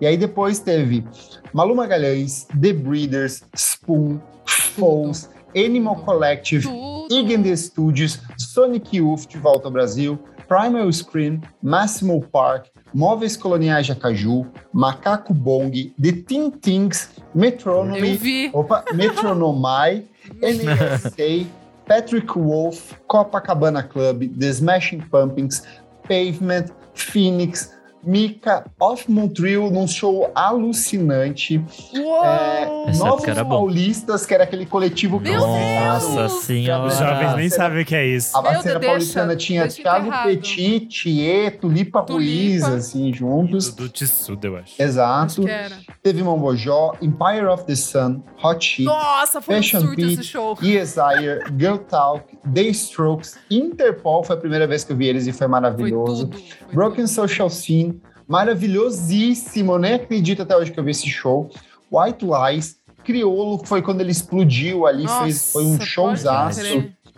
E 0.00 0.06
aí 0.06 0.16
depois 0.16 0.58
teve 0.58 1.04
Malu 1.52 1.74
Magalhães, 1.74 2.46
The 2.60 2.72
Breeders, 2.72 3.44
Spoon, 3.54 4.20
Foles, 4.46 5.30
Animal 5.56 5.94
Tudo. 5.96 6.04
Collective, 6.04 6.62
tudo. 6.66 7.42
The 7.42 7.56
Studios, 7.56 8.18
Sonic 8.36 8.96
Youth 8.96 9.26
de 9.28 9.38
volta 9.38 9.68
ao 9.68 9.72
Brasil, 9.72 10.18
Primal 10.48 10.92
Scream, 10.92 11.40
Massimo 11.62 12.20
Park, 12.20 12.70
Móveis 12.94 13.36
Coloniais 13.36 13.86
de 13.86 13.92
Acaju, 13.92 14.46
Macaco 14.72 15.34
Bong, 15.34 15.70
The 16.00 16.12
Teen 16.12 16.50
Things, 16.50 17.10
Eu 17.18 17.24
Metronomy, 17.34 18.16
vi. 18.16 18.50
opa, 18.52 18.84
Metronomai, 18.94 20.04
NSA, 20.40 21.46
Patrick 21.86 22.34
Wolf, 22.36 22.94
Copacabana 23.08 23.82
Club, 23.82 24.24
The 24.38 24.52
Smashing 24.52 25.02
Pumpkins, 25.10 25.62
Pavement, 26.04 26.70
Phoenix, 26.94 27.75
Mika, 28.06 28.64
Off 28.80 29.10
Montreal 29.10 29.70
num 29.70 29.86
show 29.88 30.30
alucinante. 30.34 31.62
Uou! 31.94 32.24
É, 32.24 32.84
Essa 32.90 33.04
Novos 33.04 33.26
era 33.26 33.42
bom. 33.42 33.50
Paulistas, 33.50 34.24
que 34.24 34.32
era 34.34 34.44
aquele 34.44 34.64
coletivo 34.66 35.18
que 35.20 35.30
Meu 35.30 35.40
lançaram. 35.40 35.98
Deus! 35.98 36.14
Nossa 36.14 36.40
senhora. 36.46 36.84
Os 36.86 36.98
jovens 36.98 37.36
nem 37.36 37.48
sabem 37.50 37.82
o 37.82 37.84
que 37.84 37.94
é 37.94 38.06
isso. 38.06 38.36
A 38.36 38.40
Deus, 38.62 38.84
Paulistana 38.84 39.26
deixa- 39.28 39.46
tinha 39.46 39.62
deixa 39.62 39.82
Thiago. 39.82 40.10
Petit, 40.24 40.80
Thier, 40.86 41.58
Tulipa, 41.58 42.02
Tulipa. 42.02 42.12
Ruiz, 42.12 42.62
assim, 42.64 43.12
juntos. 43.12 43.74
Do 43.74 43.88
Tissuda, 43.88 44.46
eu 44.48 44.56
acho. 44.56 44.74
Acho 44.74 44.82
Exato. 44.82 45.48
era. 45.48 45.76
Teve 46.02 46.22
Mombojó, 46.22 46.92
Empire 47.02 47.46
of 47.46 47.64
the 47.64 47.74
Sun, 47.74 48.22
Hot 48.42 48.64
Chic, 48.64 48.84
Nossa, 48.86 49.40
foi 49.40 49.56
Fashion 49.56 49.80
um 49.80 49.94
Peak, 49.94 50.12
esse 50.14 50.22
show. 50.24 50.54
Desire, 50.54 51.40
Girl 51.58 51.76
Talk, 51.78 52.24
The 52.54 52.62
Strokes, 52.62 53.36
Interpol, 53.50 54.22
foi 54.22 54.36
a 54.36 54.38
primeira 54.38 54.66
vez 54.66 54.84
que 54.84 54.92
eu 54.92 54.96
vi 54.96 55.06
eles 55.08 55.26
e 55.26 55.32
foi 55.32 55.38
Foi 55.38 55.48
maravilhoso. 55.48 56.28
tudo. 56.28 56.38
foi 56.38 56.74
Broken 56.74 57.04
tudo. 57.04 57.08
Social 57.08 57.50
Scene, 57.50 57.95
maravilhosíssimo, 58.28 59.72
eu 59.72 59.78
nem 59.78 59.94
acredito 59.94 60.42
até 60.42 60.56
hoje 60.56 60.72
que 60.72 60.78
eu 60.78 60.84
vi 60.84 60.90
esse 60.90 61.08
show. 61.08 61.50
White 61.90 62.24
Lies, 62.24 62.76
Criolo, 63.04 63.58
que 63.60 63.68
foi 63.68 63.82
quando 63.82 64.00
ele 64.00 64.10
explodiu 64.10 64.86
ali, 64.86 65.04
Nossa, 65.04 65.22
fez, 65.24 65.52
foi 65.52 65.64
um 65.64 65.80
showzaço. 65.80 66.60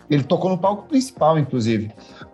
Ele 0.09 0.23
tocou 0.23 0.49
no 0.49 0.57
palco 0.57 0.87
principal, 0.87 1.37
inclusive. 1.37 1.91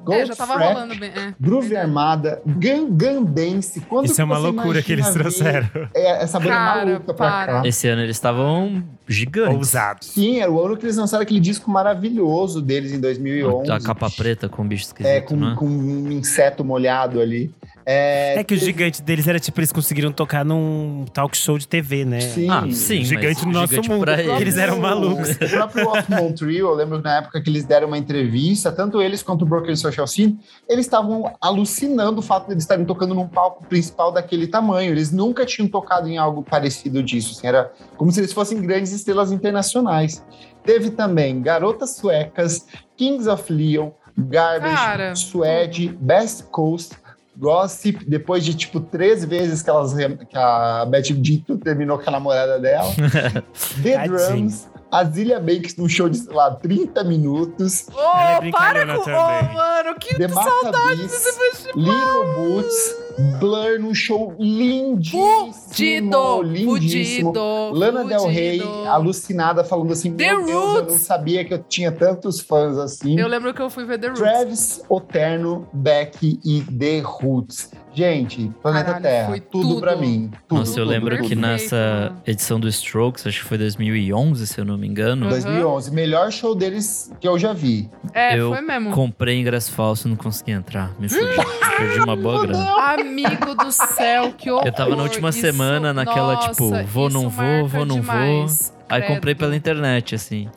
É, 0.09 0.25
já 0.25 0.35
tava 0.35 0.53
Goldfrapp, 0.53 0.73
rolando 0.75 0.95
bem. 0.95 1.09
É, 1.09 1.33
Groove 1.39 1.67
verdade. 1.69 1.87
Armada, 1.87 2.41
Gangan 2.45 3.23
Dance. 3.23 3.81
Quando 3.81 4.05
Isso 4.05 4.21
é 4.21 4.23
uma 4.23 4.37
loucura 4.37 4.81
que 4.81 4.93
eles 4.93 5.09
trouxeram. 5.09 5.67
é, 5.93 6.23
essa 6.23 6.39
banda 6.39 6.51
Cara, 6.51 6.85
maluca 6.85 7.13
pra 7.13 7.13
para. 7.13 7.53
cá. 7.61 7.67
Esse 7.67 7.87
ano 7.87 8.01
eles 8.03 8.15
estavam 8.15 8.83
gigantes. 9.07 9.55
Ousados. 9.57 10.07
Sim, 10.09 10.39
era 10.39 10.51
o 10.51 10.63
ano 10.63 10.75
que 10.77 10.85
eles 10.85 10.97
lançaram 10.97 11.23
aquele 11.23 11.39
disco 11.39 11.69
maravilhoso 11.69 12.61
deles 12.61 12.91
em 12.91 12.99
2011. 12.99 13.71
A 13.71 13.79
capa 13.79 14.09
preta 14.09 14.49
com 14.49 14.67
bicho 14.67 14.85
esquisito, 14.85 15.11
É, 15.11 15.21
com, 15.21 15.35
né? 15.35 15.55
com 15.57 15.65
um 15.67 16.11
inseto 16.11 16.63
molhado 16.63 17.19
ali. 17.19 17.53
É, 17.87 18.39
É 18.39 18.43
que 18.43 18.55
o 18.55 18.57
gigante 18.57 18.99
deles 19.03 19.27
era 19.27 19.39
tipo, 19.39 19.59
eles 19.59 19.71
conseguiram 19.71 20.11
tocar 20.11 20.43
num 20.43 21.05
talk 21.13 21.37
show 21.37 21.55
de 21.55 21.67
TV, 21.67 22.03
né? 22.03 22.19
Sim. 22.19 22.49
Ah, 22.49 22.63
sim, 22.71 23.03
Gigante 23.03 23.43
mas 23.43 23.45
no 23.45 23.51
nosso 23.51 23.67
gigante 23.75 23.89
mundo. 23.89 24.09
eles. 24.11 24.41
Eles 24.41 24.57
eram 24.57 24.79
malucos. 24.79 25.29
O 25.31 25.37
próprio 25.49 25.87
Off 25.89 26.09
Montreal, 26.09 26.69
eu 26.71 26.73
lembro 26.73 26.97
que 26.97 27.03
na 27.03 27.17
época 27.17 27.39
que 27.41 27.47
eles 27.47 27.63
deram 27.63 27.85
uma 27.87 27.97
entrevista, 27.97 28.71
tanto 28.71 28.99
eles 29.03 29.21
quanto 29.21 29.43
o 29.43 29.45
Broken 29.45 29.75
Social 29.75 30.07
Scene, 30.07 30.39
eles 30.67 30.85
estavam 30.87 31.31
alucinando 31.39 32.19
o 32.19 32.23
fato 32.23 32.47
de 32.47 32.53
eles 32.53 32.63
estarem 32.63 32.85
tocando 32.85 33.13
num 33.13 33.27
palco 33.27 33.63
principal 33.65 34.11
daquele 34.11 34.47
tamanho. 34.47 34.89
Eles 34.91 35.11
nunca 35.11 35.45
tinham 35.45 35.67
tocado 35.67 36.07
em 36.09 36.17
algo 36.17 36.41
parecido 36.41 37.03
disso. 37.03 37.35
assim, 37.37 37.45
era 37.47 37.71
como 37.97 38.11
se 38.11 38.19
eles 38.19 38.33
fossem 38.33 38.59
grandes 38.61 38.93
estrelas 38.95 39.31
internacionais. 39.31 40.23
Teve 40.63 40.89
também 40.89 41.41
Garotas 41.41 41.91
Suecas, 41.97 42.65
Kings 42.97 43.29
of 43.29 43.51
Leon, 43.51 43.91
Garbage, 44.17 44.75
Cara. 44.75 45.15
Suede, 45.15 45.89
Best 45.89 46.43
Coast, 46.45 46.95
Gossip, 47.37 48.05
depois 48.07 48.45
de 48.45 48.53
tipo 48.55 48.79
três 48.79 49.25
vezes 49.25 49.61
que, 49.61 49.69
elas, 49.69 49.93
que 49.93 50.37
a 50.37 50.85
Betty 50.85 51.13
Dito 51.13 51.57
terminou 51.57 51.99
com 51.99 52.09
a 52.09 52.11
namorada 52.11 52.59
dela. 52.59 52.89
The. 53.83 54.07
Drums, 54.07 54.69
Azilia 54.91 55.39
Banks 55.39 55.75
num 55.75 55.89
show 55.89 56.07
de, 56.07 56.17
sei 56.17 56.33
lá, 56.33 56.51
30 56.51 57.03
minutos. 57.03 57.87
Ô, 57.93 57.99
Ela 57.99 58.47
é 58.47 58.51
para 58.51 58.85
com. 58.85 59.01
Ô, 59.01 59.03
também. 59.03 59.53
mano, 59.53 59.95
que 59.99 60.15
The 60.15 60.29
saudade 60.29 61.01
desse 61.01 61.33
festival. 61.33 61.83
Little 61.83 62.35
Boots, 62.35 62.95
Blur 63.39 63.79
num 63.79 63.93
show 63.93 64.35
lindíssimo. 64.39 65.53
Fudido, 65.53 66.41
lindíssimo. 66.43 67.33
fudido. 67.33 67.71
Lana 67.79 68.03
Del 68.03 68.25
Rey, 68.27 68.59
fudido. 68.59 68.87
alucinada, 68.87 69.63
falando 69.63 69.93
assim: 69.93 70.13
The 70.13 70.25
Meu 70.33 70.45
Deus, 70.45 70.49
eu 70.49 70.73
não 70.75 70.83
Roots. 70.89 71.01
sabia 71.01 71.45
que 71.45 71.53
eu 71.53 71.59
tinha 71.63 71.91
tantos 71.91 72.39
fãs 72.41 72.77
assim. 72.77 73.19
Eu 73.19 73.27
lembro 73.27 73.53
que 73.53 73.61
eu 73.61 73.69
fui 73.69 73.85
ver 73.85 73.97
The 73.99 74.07
Roots. 74.07 74.19
Travis, 74.21 74.83
Oterno, 74.89 75.67
Beck 75.73 76.39
e 76.43 76.61
The 76.61 76.99
Roots. 77.03 77.71
Gente, 77.93 78.51
Planeta 78.61 78.85
Caralho, 78.87 79.03
Terra, 79.03 79.27
foi 79.29 79.39
tudo, 79.39 79.67
tudo. 79.69 79.79
pra 79.79 79.95
mim. 79.95 80.29
Tudo, 80.49 80.59
Nossa, 80.59 80.71
eu 80.71 80.83
tudo, 80.83 80.89
lembro 80.91 81.15
tudo. 81.15 81.29
que 81.29 81.33
nessa 81.35 82.13
edição 82.27 82.59
do 82.59 82.67
Strokes, 82.67 83.25
acho 83.25 83.39
que 83.41 83.47
foi 83.47 83.57
2011, 83.57 84.45
se 84.47 84.59
eu 84.59 84.65
não 84.65 84.77
me 84.77 84.85
engano, 84.85 85.23
Uhum. 85.23 85.29
2011, 85.29 85.91
melhor 85.91 86.29
show 86.29 86.53
deles 86.53 87.09
que 87.21 87.25
eu 87.27 87.39
já 87.39 87.53
vi. 87.53 87.89
É, 88.13 88.37
eu 88.37 88.49
foi 88.51 88.59
mesmo. 88.59 88.91
comprei 88.91 89.39
ingresso 89.39 89.71
falso 89.71 90.09
e 90.09 90.11
não 90.11 90.17
consegui 90.17 90.51
entrar. 90.51 90.93
Me 90.99 91.07
fudi. 91.07 91.23
Perdi 91.77 91.99
uma 92.01 92.17
boa 92.17 92.41
grana. 92.45 92.65
Amigo 93.07 93.55
do 93.55 93.71
céu, 93.71 94.33
que 94.37 94.49
horror. 94.51 94.65
Eu 94.67 94.71
tava 94.73 94.95
na 94.95 95.03
última 95.03 95.29
Isso- 95.29 95.41
semana 95.41 95.93
naquela, 95.93 96.35
nossa, 96.35 96.49
tipo, 96.49 96.71
vou, 96.85 97.09
não 97.09 97.29
vou, 97.29 97.67
vou, 97.67 97.85
não 97.85 97.99
demais. 97.99 98.73
Aí 98.89 99.01
Credo. 99.01 99.13
comprei 99.15 99.35
pela 99.35 99.55
internet, 99.55 100.15
assim. 100.15 100.49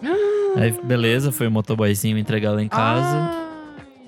Aí, 0.56 0.72
beleza, 0.82 1.30
foi 1.30 1.46
o 1.46 1.50
motoboyzinho 1.50 2.18
entregar 2.18 2.52
lá 2.52 2.62
em 2.62 2.68
casa. 2.68 3.30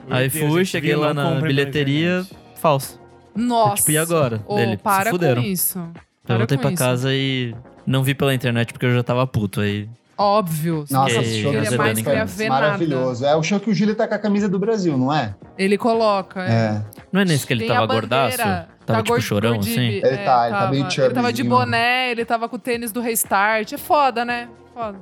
Ai, 0.09 0.25
Aí 0.25 0.29
Deus, 0.29 0.51
fui, 0.53 0.65
cheguei 0.65 0.97
lá 0.97 1.13
Não 1.15 1.35
na 1.37 1.41
bilheteria, 1.41 2.27
falso. 2.57 2.99
Nossa. 3.35 3.77
Tipo, 3.77 3.91
e 3.93 3.99
agora? 3.99 4.43
Ô, 4.47 4.57
Dele, 4.57 4.71
se 4.73 4.77
para 4.79 5.11
fuderam. 5.11 5.43
com 5.43 5.49
isso. 5.49 5.79
Eu 5.79 5.93
Para 6.27 6.39
voltei 6.39 6.57
com 6.57 6.63
pra 6.63 6.71
isso. 6.73 6.79
casa 6.83 7.15
e 7.15 7.55
não 7.87 8.03
vi 8.03 8.15
pela 8.15 8.35
internet 8.35 8.73
porque 8.73 8.87
eu 8.87 8.95
já 8.95 9.03
tava 9.03 9.27
puto. 9.27 9.61
Aí 9.61 9.89
Óbvio. 10.21 10.85
Nossa, 10.91 11.17
esse 11.17 11.41
show 11.41 11.51
azedando 11.51 11.77
mais, 11.79 11.99
queria 11.99 12.19
casa. 12.21 12.37
ver 12.37 12.49
maravilhoso. 12.49 13.25
É 13.25 13.35
o 13.35 13.43
show 13.43 13.59
que 13.59 13.71
o 13.71 13.75
Júlio 13.75 13.95
tá 13.95 14.07
com 14.07 14.15
a 14.15 14.19
camisa 14.19 14.49
do 14.49 14.59
Brasil, 14.59 14.99
não 14.99 15.13
é? 15.13 15.23
nada. 15.23 15.37
Ele 15.57 15.79
coloca. 15.79 16.43
É. 16.43 16.53
É. 16.53 16.85
não 17.11 17.21
é 17.23 17.25
nesse 17.25 17.47
que 17.47 17.53
ele 17.55 17.61
Tem 17.67 17.69
tava 17.69 17.87
gordaço? 17.87 18.37
Tava 18.37 18.67
tá 18.85 18.97
tipo 18.97 19.09
gord- 19.09 19.23
chorão, 19.25 19.55
gordibe. 19.55 19.73
assim? 19.73 19.89
Ele 20.07 20.17
tá, 20.19 20.47
ele 20.49 20.57
tá 20.57 20.67
bem 20.67 20.87
Ele 21.05 21.15
tava 21.15 21.33
de 21.33 21.43
boné, 21.43 22.11
ele 22.11 22.25
tava 22.25 22.49
com 22.49 22.57
o 22.57 22.59
tênis 22.59 22.93
do 22.93 23.01
Restart. 23.01 23.73
É 23.73 23.79
foda, 23.79 24.25
né? 24.25 24.49
Foda. 24.75 24.99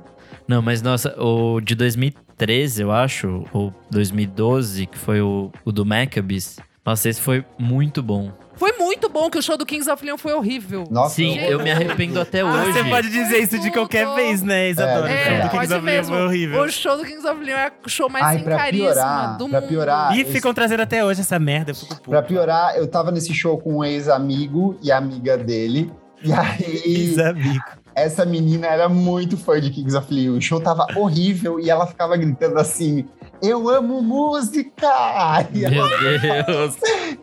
Não, 0.47 0.61
mas 0.61 0.81
nossa, 0.81 1.13
o 1.21 1.59
de 1.59 1.75
2013, 1.75 2.81
eu 2.81 2.91
acho, 2.91 3.43
ou 3.51 3.73
2012, 3.91 4.85
que 4.85 4.97
foi 4.97 5.21
o, 5.21 5.51
o 5.65 5.71
do 5.71 5.85
Maccabees. 5.85 6.59
Nossa, 6.85 7.09
esse 7.09 7.21
foi 7.21 7.43
muito 7.57 8.01
bom. 8.01 8.31
Foi 8.59 8.73
muito 8.73 9.07
bom 9.09 9.29
que 9.29 9.37
o 9.37 9.41
show 9.41 9.57
do 9.57 9.65
Kings 9.65 9.89
of 9.89 10.05
Leon 10.05 10.17
foi 10.17 10.33
horrível. 10.33 10.83
Nossa, 10.91 11.15
Sim, 11.15 11.39
eu 11.39 11.59
me 11.63 11.71
arrependo 11.71 12.19
até 12.19 12.41
Ah, 12.41 12.45
hoje. 12.45 12.73
Você 12.73 12.83
pode 12.83 13.09
dizer 13.09 13.37
isso 13.39 13.57
de 13.57 13.67
Tudo. 13.67 13.71
qualquer 13.73 14.05
vez, 14.15 14.41
né, 14.41 14.69
Isadora? 14.69 15.09
É, 15.09 15.13
O 15.13 15.23
show 15.23 15.33
do. 15.35 15.49
Kings 15.49 15.57
pode 15.57 15.73
of 15.73 15.85
Leon 15.85 15.95
mesmo. 15.95 16.15
foi 16.15 16.25
horrível. 16.25 16.61
O 16.61 16.69
show 16.69 16.97
do 16.97 17.05
Kings 17.05 17.25
of 17.25 17.41
Leon 17.43 17.57
é 17.57 17.71
o 17.85 17.89
show 17.89 18.09
mais 18.09 18.25
Ai, 18.25 18.35
sem 18.35 18.43
pra 18.43 18.57
carisma 18.57 18.85
piorar, 18.87 19.37
do 19.37 19.47
pra 19.49 19.61
mundo. 19.61 19.69
piorar, 19.69 20.15
E 20.17 20.21
esse- 20.21 20.31
ficam 20.33 20.53
trazendo 20.53 20.81
até 20.81 21.05
hoje 21.05 21.21
essa 21.21 21.39
merda. 21.39 21.71
Eu 21.71 21.75
fico 21.75 21.95
puto. 21.95 22.09
Pra 22.09 22.21
piorar, 22.21 22.75
eu 22.75 22.85
tava 22.85 23.11
nesse 23.11 23.33
show 23.33 23.57
com 23.57 23.77
um 23.77 23.83
ex-amigo 23.83 24.77
e 24.83 24.91
amiga 24.91 25.37
dele. 25.37 25.89
E 26.21 26.33
aí, 26.33 27.07
Ex-amigo. 27.07 27.63
Essa 27.99 28.25
menina 28.25 28.67
era 28.67 28.87
muito 28.89 29.37
fã 29.37 29.59
de 29.59 29.69
Kings 29.69 29.95
of 29.95 30.13
Leon. 30.13 30.37
O 30.37 30.41
show 30.41 30.59
tava 30.59 30.87
horrível 30.95 31.59
e 31.59 31.69
ela 31.69 31.85
ficava 31.87 32.15
gritando 32.17 32.57
assim: 32.59 33.05
Eu 33.41 33.69
amo 33.69 34.01
música! 34.01 34.87
E 35.53 35.65
ela- 35.65 35.87
Meu 35.99 36.19
Deus. 36.19 36.75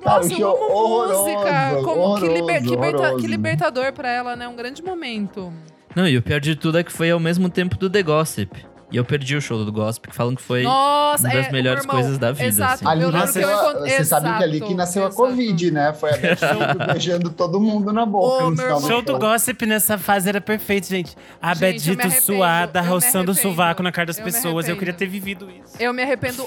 Cara, 0.02 0.16
Nossa, 0.18 0.32
eu 0.34 0.48
amo 0.50 0.72
horroroso, 0.72 1.22
música. 1.24 1.82
Como, 1.84 2.20
que, 2.20 2.28
liber- 2.28 2.62
que 2.62 2.76
berta- 2.76 2.98
horroroso. 2.98 3.16
que 3.22 3.26
libertador 3.26 3.92
pra 3.92 4.10
ela, 4.10 4.36
né? 4.36 4.46
Um 4.48 4.56
grande 4.56 4.82
momento. 4.82 5.52
Não, 5.94 6.06
e 6.06 6.16
o 6.16 6.22
pior 6.22 6.40
de 6.40 6.54
tudo 6.56 6.78
é 6.78 6.84
que 6.84 6.92
foi 6.92 7.10
ao 7.10 7.18
mesmo 7.20 7.48
tempo 7.48 7.76
do 7.76 7.88
The 7.88 8.02
Gossip. 8.02 8.50
E 8.90 8.96
eu 8.96 9.04
perdi 9.04 9.34
o 9.34 9.40
show 9.40 9.64
do 9.64 9.72
Gossip, 9.72 10.08
que 10.08 10.14
falam 10.14 10.34
que 10.36 10.42
foi. 10.42 10.62
Nossa, 10.62 11.26
uma 11.26 11.34
das 11.34 11.46
é, 11.46 11.50
melhores 11.52 11.82
irmão, 11.82 11.96
coisas 11.96 12.18
da 12.18 12.30
vida, 12.30 12.44
Exato. 12.44 12.74
assim. 12.74 12.86
Ali 12.86 13.02
eu 13.02 13.10
nasceu 13.10 13.42
que 13.42 13.52
eu 13.52 13.58
a- 13.58 13.70
encont- 13.72 13.88
você 13.90 14.04
sabe 14.04 14.26
que 14.38 14.44
ali 14.44 14.52
que 14.52 14.56
Exato, 14.58 14.76
nasceu 14.76 15.02
a 15.02 15.06
exato. 15.08 15.22
Covid, 15.22 15.70
né? 15.72 15.92
Foi 15.92 16.10
a 16.12 16.16
Beth 16.16 16.36
Shaw 16.36 16.86
beijando 16.92 17.30
todo 17.30 17.60
mundo 17.60 17.92
na 17.92 18.06
boca. 18.06 18.50
Meu 18.50 18.76
O 18.76 18.80
show 18.80 19.02
do. 19.02 19.18
Gossip 19.18 19.66
nessa 19.66 19.98
fase 19.98 20.28
era 20.28 20.40
perfeito, 20.40 20.86
gente. 20.86 21.16
A 21.42 21.52
me 21.54 21.60
Bedito 21.60 22.10
suada, 22.22 22.80
roçando 22.80 23.32
o 23.32 23.34
sovaco 23.34 23.82
na 23.82 23.90
cara 23.90 24.06
das 24.06 24.18
eu 24.18 24.24
pessoas. 24.24 24.68
Eu 24.68 24.76
queria 24.76 24.94
ter 24.94 25.06
vivido 25.06 25.48
isso. 25.50 25.74
Eu 25.80 25.92
me 25.92 26.02
arrependo 26.04 26.46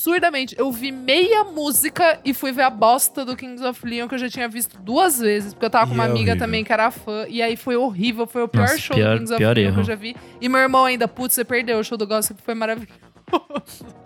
absurdamente. 0.00 0.54
Eu 0.58 0.72
vi 0.72 0.90
meia 0.90 1.44
música 1.44 2.18
e 2.24 2.32
fui 2.32 2.52
ver 2.52 2.62
a 2.62 2.70
bosta 2.70 3.24
do 3.24 3.36
Kings 3.36 3.62
of 3.64 3.86
Leon, 3.86 4.08
que 4.08 4.14
eu 4.14 4.18
já 4.18 4.28
tinha 4.30 4.48
visto 4.48 4.78
duas 4.80 5.18
vezes, 5.18 5.52
porque 5.52 5.66
eu 5.66 5.70
tava 5.70 5.88
com 5.88 5.94
uma 5.94 6.04
é 6.04 6.06
amiga 6.06 6.30
horrível. 6.32 6.38
também 6.38 6.64
que 6.64 6.72
era 6.72 6.90
fã. 6.90 7.26
E 7.28 7.42
aí 7.42 7.56
foi 7.56 7.76
horrível, 7.76 8.26
foi 8.26 8.42
o 8.42 8.48
pior 8.48 8.62
Nossa, 8.62 8.78
show 8.78 8.96
pior- 8.96 9.12
do 9.14 9.18
Kings 9.18 9.34
of 9.34 9.42
Leon 9.44 9.54
que 9.54 9.60
erro. 9.60 9.80
eu 9.80 9.84
já 9.84 9.94
vi. 9.94 10.16
E 10.40 10.48
meu 10.48 10.60
irmão 10.60 10.84
ainda, 10.84 11.06
putz, 11.06 11.34
você 11.34 11.44
perdeu. 11.44 11.78
O 11.78 11.84
show 11.84 11.98
do 11.98 12.06
Gossip 12.06 12.40
foi 12.42 12.54
maravilhoso. 12.54 12.90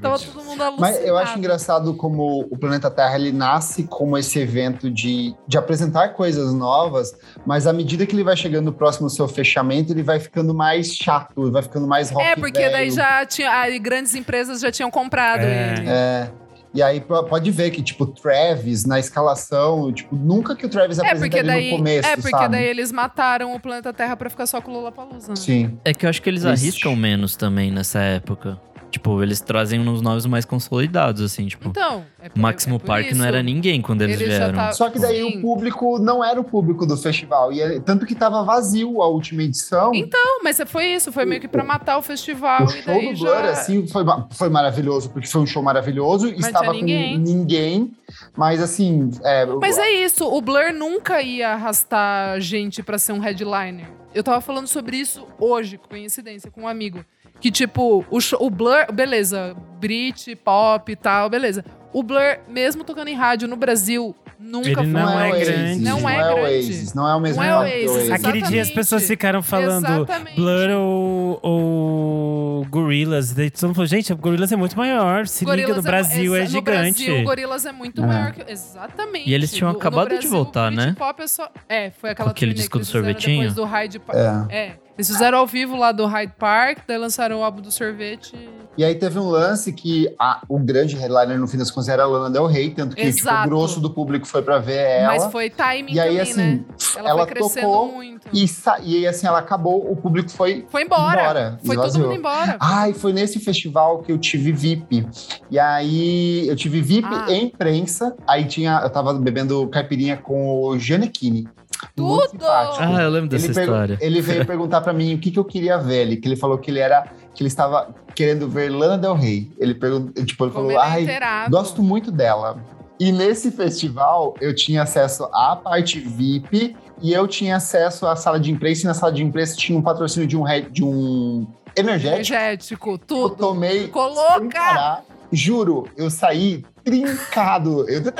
Tava 0.00 0.18
todo 0.18 0.44
mundo 0.44 0.62
alucinado. 0.62 0.80
Mas 0.80 1.04
eu 1.04 1.16
acho 1.18 1.38
engraçado 1.38 1.94
como 1.94 2.40
o 2.50 2.56
Planeta 2.58 2.90
Terra 2.90 3.14
ele 3.16 3.32
nasce 3.32 3.84
como 3.84 4.16
esse 4.18 4.38
evento 4.38 4.90
de, 4.90 5.34
de 5.46 5.58
apresentar 5.58 6.10
coisas 6.10 6.52
novas, 6.54 7.12
mas 7.46 7.66
à 7.66 7.72
medida 7.72 8.04
que 8.06 8.14
ele 8.14 8.24
vai 8.24 8.36
chegando 8.36 8.72
próximo 8.72 9.06
ao 9.06 9.10
seu 9.10 9.28
fechamento, 9.28 9.92
ele 9.92 10.02
vai 10.02 10.18
ficando 10.20 10.54
mais 10.54 10.94
chato, 10.94 11.50
vai 11.50 11.62
ficando 11.62 11.86
mais 11.86 12.10
rock 12.10 12.24
É, 12.26 12.36
porque 12.36 12.58
velho. 12.58 12.72
daí 12.72 12.90
já 12.90 13.24
tinha. 13.26 13.50
Aí 13.60 13.78
grandes 13.78 14.14
empresas 14.14 14.60
já 14.60 14.70
tinham 14.72 14.90
comprado 14.90 15.42
É. 15.42 15.74
ele. 15.78 15.88
É. 15.88 16.30
E 16.72 16.80
aí 16.80 17.00
pode 17.00 17.50
ver 17.50 17.72
que, 17.72 17.82
tipo, 17.82 18.06
Travis, 18.06 18.84
na 18.86 19.00
escalação, 19.00 19.92
tipo, 19.92 20.14
nunca 20.14 20.54
que 20.54 20.64
o 20.64 20.68
Travis 20.68 20.98
É, 20.98 21.00
apresenta 21.00 21.20
porque 21.26 21.38
ele 21.38 21.48
daí. 21.48 21.70
no 21.72 21.76
começo, 21.78 22.08
é, 22.08 22.14
porque 22.16 22.30
sabe? 22.30 22.48
daí 22.52 22.64
eles 22.64 22.92
mataram 22.92 23.52
o 23.56 23.58
planeta 23.58 23.92
Terra 23.92 24.16
pra 24.16 24.30
ficar 24.30 24.46
só 24.46 24.60
com 24.60 24.70
o 24.70 24.74
Lollapalooza. 24.74 25.30
né? 25.30 25.36
Sim. 25.36 25.78
É 25.84 25.92
que 25.92 26.06
eu 26.06 26.10
acho 26.10 26.22
que 26.22 26.28
eles 26.30 26.44
Eles- 26.44 26.60
arriscam 26.62 26.94
menos 26.94 27.34
também 27.34 27.72
nessa 27.72 27.98
época. 27.98 28.56
Tipo, 28.90 29.22
eles 29.22 29.40
trazem 29.40 29.78
uns 29.80 30.02
nomes 30.02 30.26
mais 30.26 30.44
consolidados, 30.44 31.22
assim, 31.22 31.46
tipo. 31.46 31.68
Então. 31.68 32.04
É 32.20 32.28
por, 32.28 32.38
Máximo 32.40 32.76
é 32.76 32.78
Park 32.80 33.06
isso. 33.06 33.14
não 33.16 33.24
era 33.24 33.40
ninguém 33.42 33.80
quando 33.80 34.02
eles 34.02 34.20
Ele 34.20 34.30
já 34.32 34.38
vieram. 34.38 34.54
tá- 34.54 34.72
Só 34.72 34.90
que 34.90 34.98
daí 34.98 35.22
Sim. 35.30 35.38
o 35.38 35.40
público 35.42 35.98
não 36.00 36.24
era 36.24 36.40
o 36.40 36.44
público 36.44 36.84
do 36.84 36.96
festival. 36.96 37.52
E 37.52 37.60
é- 37.60 37.78
tanto 37.80 38.04
que 38.04 38.14
tava 38.16 38.42
vazio 38.42 39.00
a 39.00 39.06
última 39.06 39.44
edição. 39.44 39.92
Não, 39.92 40.42
mas 40.42 40.60
foi 40.66 40.86
isso. 40.86 41.12
Foi 41.12 41.24
meio 41.24 41.40
que 41.40 41.46
pra 41.48 41.62
matar 41.62 41.98
o 41.98 42.02
festival. 42.02 42.62
O 42.62 42.64
e 42.64 42.68
show 42.72 42.82
daí 42.86 43.12
do 43.12 43.18
Blur, 43.20 43.28
já... 43.44 43.50
assim, 43.50 43.86
foi, 43.86 44.04
foi 44.32 44.48
maravilhoso, 44.48 45.10
porque 45.10 45.28
foi 45.28 45.40
um 45.40 45.46
show 45.46 45.62
maravilhoso. 45.62 46.26
Mas 46.36 46.46
estava 46.46 46.72
tinha 46.72 46.74
com 46.80 46.84
ninguém. 46.84 47.18
ninguém. 47.18 47.92
Mas 48.36 48.60
assim. 48.60 49.10
É, 49.22 49.46
Mas 49.46 49.78
é 49.78 49.88
isso, 49.90 50.24
o 50.26 50.40
Blur 50.40 50.72
nunca 50.74 51.22
ia 51.22 51.50
arrastar 51.50 52.40
gente 52.40 52.82
pra 52.82 52.98
ser 52.98 53.12
um 53.12 53.20
headliner. 53.20 53.86
Eu 54.12 54.24
tava 54.24 54.40
falando 54.40 54.66
sobre 54.66 54.96
isso 54.96 55.24
hoje, 55.38 55.78
coincidência, 55.78 56.50
com 56.50 56.62
um 56.62 56.68
amigo. 56.68 57.04
Que, 57.40 57.50
tipo, 57.50 58.04
o, 58.10 58.20
show- 58.20 58.38
o 58.42 58.50
Blur, 58.50 58.92
beleza, 58.92 59.56
Brit, 59.80 60.34
pop 60.36 60.90
e 60.92 60.96
tal, 60.96 61.30
beleza. 61.30 61.64
O 61.92 62.02
Blur, 62.02 62.38
mesmo 62.48 62.84
tocando 62.84 63.08
em 63.08 63.14
rádio 63.14 63.48
no 63.48 63.56
Brasil, 63.56 64.14
nunca 64.38 64.68
Ele 64.68 64.74
foi. 64.76 64.86
não 64.86 65.00
não, 65.06 65.20
é 65.20 65.28
é, 65.28 65.32
Oasis, 65.32 65.48
grande. 65.48 65.80
Não 65.82 66.08
é 66.08 66.14
o 66.14 66.34
grande. 66.36 66.40
Oasis, 66.40 66.94
não 66.94 67.08
é 67.08 67.14
o 67.16 67.20
mesmo 67.20 67.42
Não 67.42 67.48
é 67.50 67.58
Oasis, 67.58 67.90
Oasis. 67.90 68.10
Aquele 68.12 68.42
dia 68.42 68.62
as 68.62 68.70
pessoas 68.70 69.06
ficaram 69.06 69.42
falando 69.42 69.86
Exatamente. 69.86 70.36
Blur 70.36 70.70
ou, 70.70 71.40
ou 71.42 72.64
Gorillaz. 72.66 73.32
Daí 73.32 73.50
todo 73.50 73.64
mundo 73.68 73.74
falou, 73.74 73.86
gente, 73.86 74.12
o 74.12 74.16
Gorillaz 74.16 74.52
é 74.52 74.56
muito 74.56 74.76
maior. 74.76 75.26
Se 75.26 75.44
liga, 75.44 75.50
Gorillaz 75.56 75.76
no 75.76 75.82
Brasil 75.82 76.36
é, 76.36 76.46
gigante. 76.46 76.54
No 76.54 76.62
Brasil, 76.62 77.20
o 77.20 77.24
Gorillaz 77.24 77.66
é 77.66 77.72
muito 77.72 78.02
É. 78.02 78.06
maior 78.06 78.32
que. 78.32 78.52
Exatamente. 78.52 79.28
E 79.28 79.34
eles 79.34 79.50
tinham 79.52 79.68
No- 79.68 79.72
no 79.74 79.78
acabado 79.80 80.08
de 80.08 80.14
Brasil, 80.14 80.30
voltar, 80.30 80.70
o 80.70 80.76
né? 80.76 80.84
Britpop 80.86 81.22
é 81.22 81.26
só. 81.26 81.50
É, 81.68 81.90
foi 81.90 82.10
aquela 82.10 82.30
aquele 82.30 82.54
disco 82.54 82.72
que 82.72 82.78
do 82.78 82.84
sorvetinho? 82.84 83.48
Depois 83.48 83.54
do 83.56 83.64
Hyde 83.64 83.98
Park. 83.98 84.18
É. 84.50 84.56
É. 84.56 84.72
Eles 85.00 85.08
fizeram 85.08 85.38
ao 85.38 85.46
vivo 85.46 85.76
lá 85.76 85.92
do 85.92 86.04
Hyde 86.04 86.34
Park, 86.38 86.80
daí 86.86 86.98
lançaram 86.98 87.38
o 87.40 87.42
álbum 87.42 87.62
do 87.62 87.70
sorvete. 87.72 88.34
E 88.76 88.84
aí 88.84 88.94
teve 88.94 89.18
um 89.18 89.30
lance 89.30 89.72
que 89.72 90.14
a- 90.18 90.42
o 90.46 90.58
grande 90.58 90.94
headliner 90.94 91.38
no 91.38 91.48
fim 91.48 91.56
das 91.56 91.70
contas 91.70 91.88
era 91.88 92.02
a 92.02 92.06
Lana 92.06 92.28
Del 92.28 92.44
Rey, 92.46 92.68
tanto 92.70 92.94
que 92.94 93.10
tipo, 93.10 93.26
o 93.30 93.44
grosso 93.44 93.80
do 93.80 93.88
público 93.88 94.26
foi 94.26 94.42
pra 94.42 94.58
ver 94.58 94.76
ela. 94.76 95.06
Mas 95.08 95.24
foi 95.32 95.48
timing 95.48 95.94
e 95.94 95.98
aí, 95.98 96.08
também, 96.18 96.20
assim, 96.20 96.36
né? 96.36 96.64
Ela, 96.96 97.08
ela 97.08 97.26
tocou 97.26 97.92
muito. 97.92 98.28
E, 98.30 98.44
e 98.84 98.96
aí, 98.98 99.06
assim, 99.06 99.26
ela 99.26 99.38
acabou, 99.38 99.90
o 99.90 99.96
público 99.96 100.28
foi 100.30 100.66
Foi 100.68 100.82
embora. 100.82 101.22
embora, 101.22 101.58
foi 101.64 101.76
todo 101.76 101.86
esvaziou. 101.86 102.08
mundo 102.08 102.18
embora. 102.18 102.58
Ai, 102.60 102.92
foi 102.92 103.14
nesse 103.14 103.38
festival 103.40 104.02
que 104.02 104.12
eu 104.12 104.18
tive 104.18 104.52
VIP. 104.52 105.08
E 105.50 105.58
aí, 105.58 106.46
eu 106.46 106.54
tive 106.54 106.82
VIP 106.82 107.08
Ah. 107.10 107.24
em 107.32 107.48
prensa. 107.48 108.14
Aí 108.28 108.44
tinha, 108.44 108.80
eu 108.82 108.90
tava 108.90 109.14
bebendo 109.14 109.66
caipirinha 109.68 110.18
com 110.18 110.60
o 110.62 110.78
Janequine. 110.78 111.48
Tudo! 111.96 112.44
Ah, 112.46 112.98
eu 113.02 113.10
lembro 113.10 113.28
dessa 113.28 113.46
Ele, 113.46 113.60
história. 113.60 113.98
ele 114.00 114.20
veio 114.20 114.44
perguntar 114.46 114.80
pra 114.80 114.92
mim 114.92 115.14
o 115.14 115.18
que, 115.18 115.30
que 115.30 115.38
eu 115.38 115.44
queria 115.44 115.78
ver. 115.78 116.02
Ele, 116.02 116.16
que 116.16 116.28
ele 116.28 116.36
falou 116.36 116.58
que 116.58 116.70
ele 116.70 116.78
era 116.80 117.06
que 117.34 117.42
ele 117.42 117.48
estava 117.48 117.94
querendo 118.14 118.48
ver 118.48 118.70
Lana 118.70 118.98
Del 118.98 119.14
Rey. 119.14 119.50
Ele 119.58 119.74
perguntou, 119.74 120.24
tipo, 120.24 120.44
ele 120.44 120.52
Como 120.52 120.68
falou: 120.68 120.80
"Ai, 120.82 121.06
gosto 121.50 121.82
muito 121.82 122.10
dela". 122.10 122.58
E 122.98 123.10
nesse 123.12 123.50
festival 123.50 124.34
eu 124.40 124.54
tinha 124.54 124.82
acesso 124.82 125.24
à 125.32 125.56
parte 125.56 125.98
VIP 125.98 126.76
e 127.00 127.12
eu 127.14 127.26
tinha 127.26 127.56
acesso 127.56 128.06
à 128.06 128.14
sala 128.14 128.38
de 128.38 128.50
imprensa 128.52 128.82
e 128.82 128.84
na 128.86 128.92
sala 128.94 129.10
de 129.12 129.22
imprensa 129.24 129.56
tinha 129.56 129.78
um 129.78 129.80
patrocínio 129.80 130.28
de 130.28 130.36
um 130.36 130.44
de 130.70 130.84
um 130.84 131.46
energético. 131.74 132.34
Energético, 132.34 132.90
Eu 132.90 132.98
tudo. 132.98 133.36
tomei 133.36 133.84
Ficou 133.84 134.14
sem 134.14 134.16
louca! 134.16 134.58
parar. 134.58 135.02
Juro, 135.32 135.86
eu 135.96 136.10
saí 136.10 136.64
trincado. 136.84 137.88
Eu... 137.88 138.02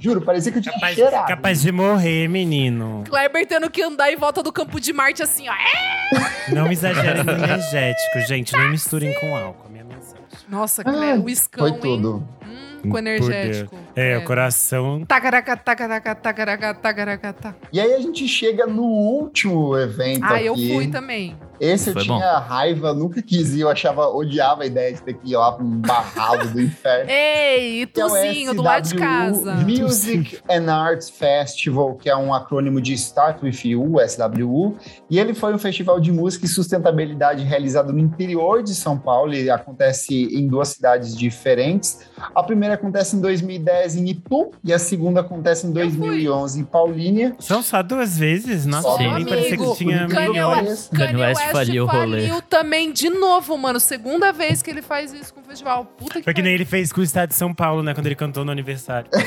Juro, 0.00 0.20
parecia 0.22 0.52
que 0.52 0.58
eu 0.58 0.62
tinha 0.62 0.74
Capaz, 0.74 0.94
cheirado. 0.94 1.26
capaz 1.28 1.60
de 1.62 1.72
morrer, 1.72 2.28
menino. 2.28 3.04
Kleber 3.08 3.46
tendo 3.46 3.70
que 3.70 3.82
andar 3.82 4.12
em 4.12 4.16
volta 4.16 4.42
do 4.42 4.52
campo 4.52 4.80
de 4.80 4.92
Marte 4.92 5.22
assim, 5.22 5.48
ó. 5.48 5.52
É! 5.52 6.52
Não 6.54 6.70
exagerem 6.70 7.24
no 7.24 7.32
energético, 7.32 8.20
gente. 8.28 8.52
Não 8.52 8.70
misturem 8.70 9.12
com 9.20 9.34
álcool. 9.36 9.66
a 9.66 9.70
Minha 9.70 9.84
mensagem. 9.84 10.24
Nossa, 10.48 10.82
Ah, 10.82 10.92
Kleber, 10.92 11.24
o 11.24 11.28
iscão, 11.28 11.68
Foi 11.68 11.78
tudo. 11.78 12.28
Hum, 12.46 12.90
com 12.90 12.98
energético. 12.98 13.76
É, 13.96 14.16
o 14.16 14.20
É. 14.20 14.24
coração. 14.24 15.04
Tacaraca, 15.04 15.56
tacaraca, 15.56 16.14
tacaraca, 16.14 16.74
tacaraca, 16.74 17.32
tá. 17.32 17.54
E 17.72 17.80
aí 17.80 17.94
a 17.94 18.00
gente 18.00 18.26
chega 18.26 18.66
no 18.66 18.82
último 18.82 19.76
evento 19.78 20.24
Ah, 20.24 20.34
aqui. 20.36 20.46
eu 20.46 20.54
fui 20.56 20.88
também. 20.88 21.36
Esse 21.60 21.90
eu 21.90 21.94
Foi 21.94 22.02
tinha 22.02 22.38
raiva, 22.38 22.92
nunca 22.92 23.22
quis 23.22 23.54
ir. 23.54 23.60
Eu 23.60 23.70
achava, 23.70 24.08
odiava 24.08 24.64
a 24.64 24.66
ideia 24.66 24.92
de 24.92 25.00
ter 25.00 25.14
que 25.14 25.30
ir 25.32 25.36
lá 25.36 25.52
pra 25.52 25.64
um 25.64 25.78
barrado 25.80 26.48
do 26.50 26.60
inferno. 26.60 27.08
Ei, 27.08 27.86
que 27.86 28.00
é 28.00 28.04
o 28.04 28.08
Tuzinho, 28.08 28.54
do 28.54 28.60
lado 28.62 28.88
de 28.88 28.96
casa. 28.96 29.54
Music 29.54 30.40
and 30.50 30.70
Arts 30.70 31.08
Festival, 31.10 31.94
que 31.94 32.10
é 32.10 32.16
um 32.16 32.34
acrônimo 32.34 32.80
de 32.80 32.92
Start 32.94 33.40
With 33.44 33.60
You, 33.64 33.94
SWU. 34.00 34.76
E 35.08 35.18
ele 35.18 35.32
foi 35.32 35.54
um 35.54 35.58
festival 35.58 36.00
de 36.00 36.10
música 36.10 36.44
e 36.44 36.48
sustentabilidade 36.48 37.44
realizado 37.44 37.92
no 37.92 38.00
interior 38.00 38.60
de 38.62 38.74
São 38.74 38.98
Paulo. 38.98 39.32
Ele 39.32 39.48
acontece 39.48 40.24
em 40.36 40.48
duas 40.48 40.68
cidades 40.68 41.16
diferentes. 41.16 42.00
A 42.34 42.42
primeira 42.42 42.74
acontece 42.74 43.14
em 43.16 43.20
2010 43.20 43.83
em 43.94 44.08
Itu 44.08 44.50
e 44.64 44.72
a 44.72 44.78
segunda 44.78 45.20
acontece 45.20 45.66
em 45.66 45.72
2011 45.72 46.60
em 46.60 46.64
Paulínia. 46.64 47.36
São 47.38 47.62
só 47.62 47.82
duas 47.82 48.16
vezes? 48.18 48.64
Nossa, 48.64 48.96
nem 48.98 49.10
amigo. 49.10 49.28
parecia 49.30 49.56
que 49.58 49.74
tinha 49.76 50.08
milhões. 50.08 50.88
Kanye 50.94 51.16
West 51.20 51.42
faliu 51.52 51.84
o 51.84 51.86
rolê. 51.86 52.20
faliu 52.28 52.42
também 52.42 52.92
de 52.92 53.10
novo, 53.10 53.56
mano. 53.58 53.78
Segunda 53.78 54.32
vez 54.32 54.62
que 54.62 54.70
ele 54.70 54.80
faz 54.82 55.12
isso 55.12 55.34
com 55.34 55.40
o 55.40 55.44
festival. 55.44 55.84
Puta 55.84 56.14
que 56.18 56.22
Foi 56.24 56.32
que 56.34 56.40
nem 56.42 56.54
ele 56.54 56.64
fez 56.64 56.90
com 56.92 57.00
o 57.00 57.04
estado 57.04 57.28
de 57.28 57.34
São 57.34 57.52
Paulo, 57.54 57.82
né? 57.82 57.92
Quando 57.92 58.06
ele 58.06 58.14
cantou 58.14 58.44
no 58.44 58.50
aniversário. 58.52 59.10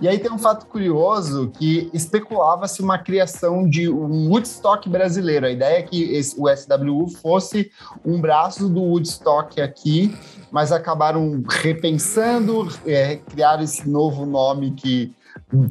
E 0.00 0.08
aí 0.08 0.18
tem 0.18 0.32
um 0.32 0.38
fato 0.38 0.66
curioso 0.66 1.52
que 1.56 1.88
especulava-se 1.94 2.82
uma 2.82 2.98
criação 2.98 3.68
de 3.68 3.88
um 3.88 4.28
Woodstock 4.30 4.88
brasileiro. 4.88 5.46
A 5.46 5.50
ideia 5.50 5.78
é 5.78 5.82
que 5.82 6.02
esse- 6.14 6.34
o 6.36 6.48
SWU 6.48 7.06
fosse 7.08 7.70
um 8.04 8.20
braço 8.20 8.68
do 8.68 8.80
Woodstock 8.82 9.60
aqui, 9.60 10.12
mas 10.52 10.70
acabaram 10.70 11.42
repensando, 11.48 12.68
é, 12.86 13.16
criaram 13.16 13.62
esse 13.62 13.88
novo 13.88 14.26
nome 14.26 14.72
que 14.72 15.10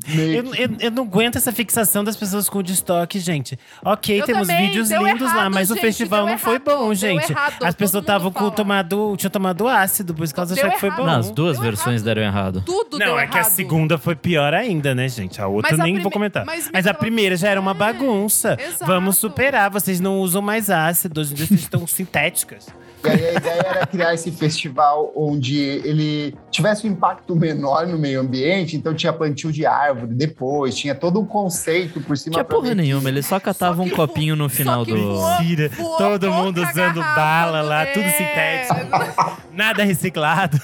Eu, 0.07 0.53
eu, 0.55 0.69
eu 0.79 0.91
não 0.91 1.03
aguento 1.03 1.35
essa 1.37 1.51
fixação 1.51 2.03
das 2.03 2.15
pessoas 2.15 2.49
com 2.49 2.59
o 2.59 2.63
destoque, 2.63 3.19
gente. 3.19 3.57
Ok, 3.85 4.19
Eu 4.21 4.25
temos 4.25 4.47
também, 4.47 4.67
vídeos 4.67 4.89
deu 4.89 5.03
lindos 5.05 5.27
lá, 5.27 5.37
errado, 5.41 5.53
mas 5.53 5.69
o 5.69 5.75
gente, 5.75 5.81
festival 5.83 6.23
deu 6.25 6.31
não 6.31 6.37
foi 6.39 6.53
errado, 6.55 6.63
bom, 6.65 6.85
deu 6.87 6.95
gente. 6.95 7.31
errado, 7.31 7.63
As 7.63 7.75
pessoas 7.75 8.01
estavam 8.03 8.31
com 8.31 8.49
tomado, 8.49 9.15
tinham 9.17 9.29
tomado 9.31 9.67
ácido, 9.67 10.13
por 10.15 10.23
isso 10.23 10.33
que 10.33 10.39
elas 10.39 10.51
acharam 10.51 10.71
que 10.73 10.79
foi 10.79 10.89
bom. 10.91 11.05
Não, 11.05 11.19
as 11.19 11.29
duas 11.31 11.57
Deu 11.57 11.63
versões 11.63 11.95
errado. 12.01 12.05
deram 12.05 12.21
errado. 12.23 12.63
Tudo 12.65 12.97
Não, 12.97 13.05
deu 13.05 13.19
é 13.19 13.27
que 13.27 13.37
a 13.37 13.43
segunda 13.43 13.97
foi 13.99 14.15
pior 14.15 14.53
ainda, 14.53 14.95
né, 14.95 15.07
gente? 15.07 15.39
A 15.41 15.47
outra 15.47 15.71
Mas 15.71 15.79
a 15.79 15.83
nem 15.83 15.93
prime- 15.93 16.03
vou 16.03 16.11
comentar. 16.11 16.43
mas 16.45 16.69
Mas, 16.73 16.87
a 16.87 16.93
me 16.93 16.97
primeira 16.99 17.35
já 17.35 17.49
era 17.49 17.59
uma 17.61 17.71
É, 17.71 17.75
bagunça. 17.75 18.57
exato. 18.59 18.85
Vamos 18.85 19.17
superar. 19.17 19.69
Vocês 19.69 19.99
não 19.99 20.19
usam 20.21 20.41
mais 20.41 20.69
ácido. 20.71 21.21
Hoje 21.21 21.33
em 21.33 21.35
dia 21.35 21.45
vocês 21.45 21.59
estão 21.61 21.85
sintéticas. 21.87 22.67
E 23.03 23.09
aí 23.09 23.27
a 23.29 23.33
ideia 23.33 23.65
era 23.67 23.87
criar 23.87 24.13
esse 24.13 24.31
festival 24.31 25.11
onde 25.15 25.57
ele 25.57 26.35
tivesse 26.51 26.87
um 26.87 26.91
impacto 26.91 27.35
menor 27.35 27.87
no 27.87 27.97
meio 27.97 28.19
ambiente, 28.21 28.75
então 28.75 28.93
tinha 28.93 29.11
plantio 29.11 29.51
de 29.51 29.65
árvore 29.65 30.13
depois, 30.13 30.75
tinha 30.75 30.93
todo 30.93 31.19
um 31.19 31.25
conceito 31.25 31.99
por 32.01 32.17
cima 32.17 32.33
Tinha 32.33 32.43
porra 32.45 32.75
nenhuma, 32.75 33.09
eles 33.09 33.25
só 33.25 33.39
catavam 33.39 33.85
um 33.85 33.89
copinho 33.89 34.35
no 34.35 34.47
final 34.49 34.85
do. 34.85 34.95
Tira. 35.39 35.69
Voou 35.75 35.97
Todo 35.97 36.31
mundo 36.31 36.61
usando 36.63 36.99
bala 37.01 37.61
lá, 37.61 37.85
tudo 37.87 38.05
É. 38.05 38.11
sintético. 38.11 39.41
Nada 39.51 39.83
reciclado. 39.83 40.59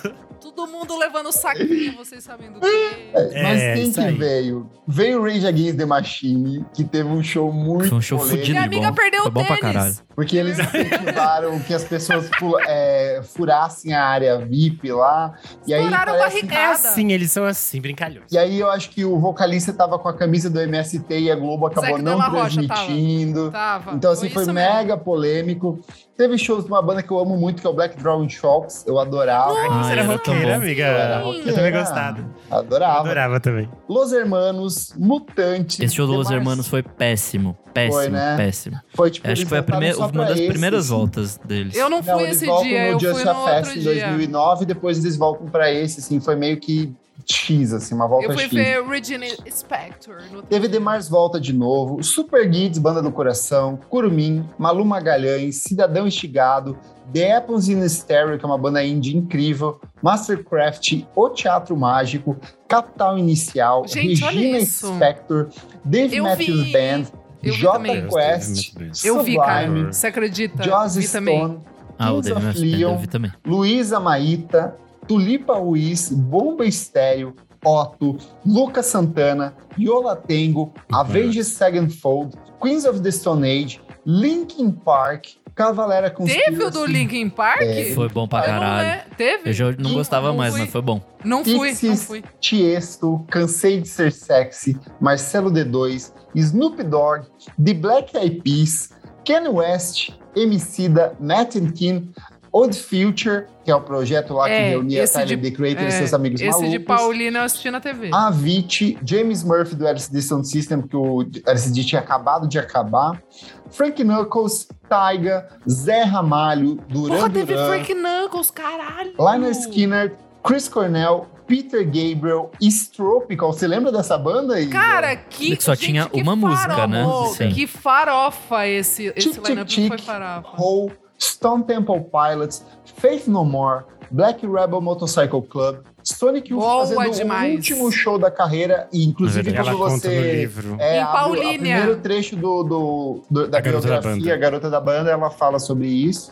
Todo 0.57 0.71
mundo 0.71 0.97
levando 0.97 1.31
saquinho, 1.31 1.95
vocês 1.97 2.23
sabem 2.23 2.51
do 2.51 2.59
quê. 2.59 3.11
Mas 3.13 3.61
É, 3.61 3.73
quem 3.75 3.83
isso 3.83 3.93
que 4.01 4.07
aí. 4.07 4.15
veio? 4.15 4.67
Veio 4.87 5.19
o 5.19 5.23
Rage 5.23 5.45
Against 5.45 5.77
the 5.77 5.85
Machine, 5.85 6.65
que 6.73 6.83
teve 6.83 7.07
um 7.07 7.21
show 7.21 7.53
muito 7.53 7.89
Foi 7.89 7.97
um 7.99 8.01
show 8.01 8.17
polêmico, 8.17 8.39
fudido 8.39 8.53
Minha 8.55 8.65
amiga 8.65 8.89
bom. 8.89 8.95
perdeu 8.95 9.21
Foi 9.21 9.29
o 9.29 9.33
bom 9.33 9.45
pra 9.45 9.55
tênis. 9.57 9.73
caralho. 9.73 9.95
Porque 10.15 10.35
eles 10.35 10.57
incentivaram 10.57 11.59
que 11.59 11.73
as 11.75 11.83
pessoas 11.83 12.27
é, 12.67 13.21
furassem 13.23 13.93
a 13.93 14.03
área 14.03 14.39
VIP 14.39 14.91
lá. 14.91 15.35
E 15.67 15.75
aí 15.75 15.83
Furaram 15.83 16.13
parece 16.17 16.41
barricada. 16.41 16.71
Assim, 16.71 17.11
eles 17.11 17.31
são 17.31 17.45
assim, 17.45 17.79
brincalhões. 17.79 18.25
E 18.31 18.37
aí 18.37 18.59
eu 18.59 18.71
acho 18.71 18.89
que 18.89 19.05
o 19.05 19.19
vocalista 19.19 19.71
tava 19.71 19.99
com 19.99 20.09
a 20.09 20.13
camisa 20.17 20.49
do 20.49 20.59
MST 20.59 21.05
e 21.19 21.29
a 21.31 21.35
Globo 21.35 21.67
acabou 21.67 21.91
Zac 21.91 22.01
não 22.01 22.19
Rocha 22.19 22.31
tava. 22.31 22.67
transmitindo. 22.87 23.51
Tava. 23.51 23.91
Então, 23.93 24.11
assim, 24.11 24.29
foi, 24.29 24.41
mesmo. 24.45 24.53
mega 24.55 24.97
polêmico. 24.97 25.79
Teve 26.17 26.35
shows 26.37 26.63
de 26.65 26.71
uma 26.71 26.81
banda 26.81 27.03
que 27.03 27.11
eu 27.11 27.19
amo 27.19 27.37
muito, 27.37 27.61
que 27.61 27.67
é 27.67 27.69
o 27.69 27.73
Black 27.73 27.95
Drawing 28.01 28.27
Shocks. 28.27 28.83
Eu 28.87 28.97
adorava. 28.97 29.53
Ah, 29.69 29.83
Você 29.83 29.91
era 29.91 30.03
roqueira, 30.03 30.47
bom. 30.47 30.53
amiga. 30.55 30.83
Eu 30.83 30.97
era 30.97 31.19
Eu 31.19 31.25
roqueira. 31.27 31.53
também 31.53 31.71
gostava. 31.71 32.25
Adorava. 32.49 32.99
Adorava 33.01 33.39
também. 33.39 33.69
Los 33.87 34.11
Hermanos, 34.11 34.93
Mutantes. 34.97 35.79
Esse 35.79 35.93
show 35.95 36.07
do 36.07 36.13
Los. 36.13 36.31
Hermanos 36.31 36.67
foi 36.67 36.81
péssimo. 36.81 37.55
Péssimo, 37.71 37.93
Foi, 38.01 38.09
né? 38.09 38.35
péssimo. 38.35 38.77
Foi, 38.95 39.11
tipo, 39.11 39.29
Acho 39.29 39.43
que 39.43 39.47
foi 39.49 39.61
primeira, 39.61 39.95
uma 39.99 40.25
das 40.25 40.39
esse, 40.39 40.47
primeiras 40.47 40.85
assim. 40.85 40.95
voltas 40.95 41.37
deles. 41.37 41.75
Eu 41.75 41.87
não 41.89 41.97
Não, 41.97 42.03
fui 42.15 42.23
eles 42.23 42.37
esse 42.37 42.45
voltam 42.47 42.67
dia, 42.67 42.81
no 42.81 42.87
eu 42.87 42.99
fui 42.99 43.09
Just 43.11 43.23
no 43.25 43.31
a 43.31 43.35
Fest 43.45 43.57
outro 43.67 43.71
em 43.71 43.79
dia. 43.83 44.07
2009, 44.07 44.65
depois 44.65 44.97
eles 44.97 45.15
voltam 45.15 45.45
pra 45.47 45.71
esse, 45.71 45.99
assim, 45.99 46.19
foi 46.19 46.35
meio 46.35 46.57
que 46.59 46.91
X, 47.25 47.73
assim, 47.73 47.95
uma 47.95 48.07
volta 48.07 48.27
Eu 48.27 48.33
fui 48.33 48.43
X. 48.43 48.53
ver 48.53 48.83
Regina 48.83 49.25
Spector. 49.49 50.17
no 50.31 50.41
Teve. 50.43 50.67
Demars 50.67 51.09
Volta 51.09 51.39
de 51.39 51.53
novo, 51.53 52.01
Super 52.03 52.47
Guides, 52.47 52.77
Banda 52.79 53.01
do 53.01 53.11
Coração, 53.11 53.77
Curumim, 53.89 54.47
Malu 54.57 54.85
Magalhães, 54.85 55.57
Cidadão 55.57 56.07
Instigado, 56.07 56.77
The 57.13 57.35
Apples 57.37 57.69
in 57.69 57.87
Stereo, 57.87 58.37
que 58.37 58.43
é 58.45 58.47
uma 58.47 58.57
banda 58.57 58.83
indie 58.83 59.15
incrível, 59.15 59.79
Mastercraft, 60.01 61.03
O 61.15 61.29
Teatro 61.29 61.75
Mágico, 61.77 62.37
Capital 62.67 63.17
Inicial, 63.17 63.87
Gente, 63.87 64.21
Regina. 64.23 64.65
Spector, 64.65 65.47
Dave 65.83 66.15
Eu 66.17 66.23
Matthews 66.25 66.63
vi. 66.63 66.71
Band, 66.73 67.03
Eu 67.43 67.53
vi 67.53 67.59
J 67.59 67.73
também. 67.73 68.07
Quest, 68.07 68.73
Eu 69.05 69.23
vi, 69.23 69.35
cara. 69.37 69.91
Você 69.91 70.07
acredita? 70.07 70.63
Joss 70.63 71.11
também. 71.11 71.37
Stone, 71.39 71.59
Ah, 71.99 72.11
o 72.11 72.21
Kings 72.21 72.33
David 72.33 72.49
of 72.49 72.59
Leon, 72.59 72.97
também. 73.07 73.31
Luísa 73.45 73.99
Maíta, 73.99 74.75
Tulipa 75.07 75.55
Ruiz, 75.55 76.09
Bomba 76.09 76.65
Estéreo, 76.65 77.33
Otto, 77.65 78.17
Lucas 78.45 78.85
Santana, 78.87 79.53
Yola 79.79 80.15
Tengo, 80.15 80.73
Avenged 80.91 81.43
Sevenfold, 81.45 82.37
Queens 82.61 82.85
of 82.85 83.01
the 83.01 83.11
Stone 83.11 83.45
Age, 83.47 83.81
Linkin 84.05 84.71
Park, 84.71 85.27
Cavalera 85.55 86.09
Conspiracy. 86.11 86.51
Teve 86.51 86.63
o 86.63 86.69
do 86.69 86.85
Linkin 86.85 87.29
Park? 87.29 87.61
É. 87.61 87.91
Foi 87.95 88.07
bom 88.09 88.27
pra 88.27 88.45
Eu 88.45 88.53
não 88.53 88.59
caralho. 88.59 89.03
le- 89.09 89.15
Teve? 89.15 89.49
Eu 89.49 89.53
já 89.53 89.71
não 89.71 89.93
gostava 89.93 90.27
não 90.29 90.37
mais, 90.37 90.51
fui. 90.53 90.61
mas 90.61 90.69
foi 90.71 90.81
bom. 90.81 91.01
Não 91.25 91.43
fui, 91.43 91.53
não 91.53 91.61
Pixies, 91.61 92.03
fui. 92.05 92.23
Tiesto, 92.39 93.25
Cansei 93.29 93.81
de 93.81 93.87
Ser 93.87 94.11
Sexy, 94.11 94.77
Marcelo 95.01 95.51
D2, 95.51 96.13
Snoop 96.35 96.83
Dogg, 96.83 97.25
The 97.63 97.73
Black 97.73 98.15
Eyed 98.15 98.41
Peas, 98.43 98.91
Kanye 99.25 99.49
West, 99.49 100.11
Emicida, 100.35 101.13
Matt 101.19 101.55
and 101.55 101.71
Kim, 101.71 102.11
Old 102.57 102.75
Future, 102.77 103.45
que 103.63 103.69
é 103.71 103.75
o 103.75 103.81
projeto 103.81 104.33
lá 104.33 104.45
que 104.47 104.53
É, 104.53 104.69
reunia 104.69 105.03
esse 105.03 105.13
Tyler, 105.13 105.37
de- 105.37 105.49
The 105.51 105.55
Creator 105.55 105.83
e 105.83 105.87
É, 105.87 105.91
seus 105.91 106.13
amigos 106.13 106.41
Esse 106.41 106.49
malucos. 106.51 106.71
de 106.71 106.79
Paulina 106.79 107.39
eu 107.39 107.43
assisti 107.43 107.69
na 107.71 107.79
TV. 107.79 108.09
Ah, 108.13 108.27
Avicii, 108.27 108.97
James 109.05 109.43
Murphy 109.43 109.75
do 109.75 109.85
LCD 109.87 110.21
Sound 110.21 110.47
System, 110.47 110.81
que 110.81 110.95
o 110.95 111.21
LCD 111.45 111.83
tinha 111.83 112.01
acabado 112.01 112.47
de 112.47 112.57
acabar. 112.57 113.21
Frank 113.69 114.03
Knuckles, 114.03 114.67
Taiga, 114.89 115.47
Zé 115.69 116.03
Ramalho, 116.03 116.75
Duran 116.87 117.15
Porra, 117.17 117.29
teve 117.29 117.53
Duran, 117.53 117.67
Frank 117.67 117.93
Knuckles, 117.93 118.49
caralho. 118.51 119.13
Lionel 119.19 119.51
Skinner, 119.51 120.15
Chris 120.43 120.67
Cornell, 120.69 121.27
Peter 121.45 121.83
Gabriel, 121.85 122.51
Stropical. 122.61 123.53
Você 123.53 123.67
lembra 123.67 123.91
dessa 123.91 124.17
banda 124.17 124.55
aí? 124.55 124.67
Cara, 124.67 125.15
que. 125.15 125.55
Que 125.57 125.63
só 125.63 125.73
gente, 125.75 125.85
tinha 125.85 126.05
que 126.09 126.21
uma 126.21 126.35
música, 126.35 126.87
né? 126.87 127.03
farofa, 127.03 127.33
Sim. 127.35 127.49
Que 127.51 127.67
farofa 127.67 128.67
esse, 128.67 129.13
esse 129.15 129.31
Tic 129.31 129.47
lineup 129.47 129.69
foi 129.87 129.97
farofa. 129.97 130.49
Hole, 130.61 130.91
Stone 131.19 131.63
Temple 131.63 132.05
Pilots, 132.11 132.63
Faith 132.97 133.27
No 133.27 133.43
More, 133.45 133.83
Black 134.11 134.45
Rebel 134.45 134.79
Motorcycle 134.81 135.41
Club, 135.41 135.77
Sonic 136.03 136.49
Youth 136.51 136.61
Boa 136.61 136.87
fazendo 136.87 137.11
demais. 137.15 137.51
o 137.53 137.55
último 137.57 137.91
show 137.91 138.17
da 138.17 138.31
carreira, 138.31 138.87
e 138.93 139.03
inclusive 139.05 139.53
Ela 139.53 139.75
quando 139.75 139.99
você 139.99 140.31
livro. 140.39 140.77
é, 140.79 140.97
Em 140.97 141.01
abre 141.01 141.39
o- 141.39 141.49
primeiro 141.49 141.97
trecho 141.97 142.35
do, 142.37 142.63
do- 142.63 143.23
do- 143.29 143.47
da 143.49 143.57
A 143.57 143.61
garota 143.61 143.87
da 143.87 143.99
biografia, 143.99 144.33
a 144.33 144.37
garota 144.37 144.69
da 144.69 144.79
banda, 144.79 145.11
ela 145.11 145.29
fala 145.29 145.59
sobre 145.59 145.87
isso. 145.87 146.31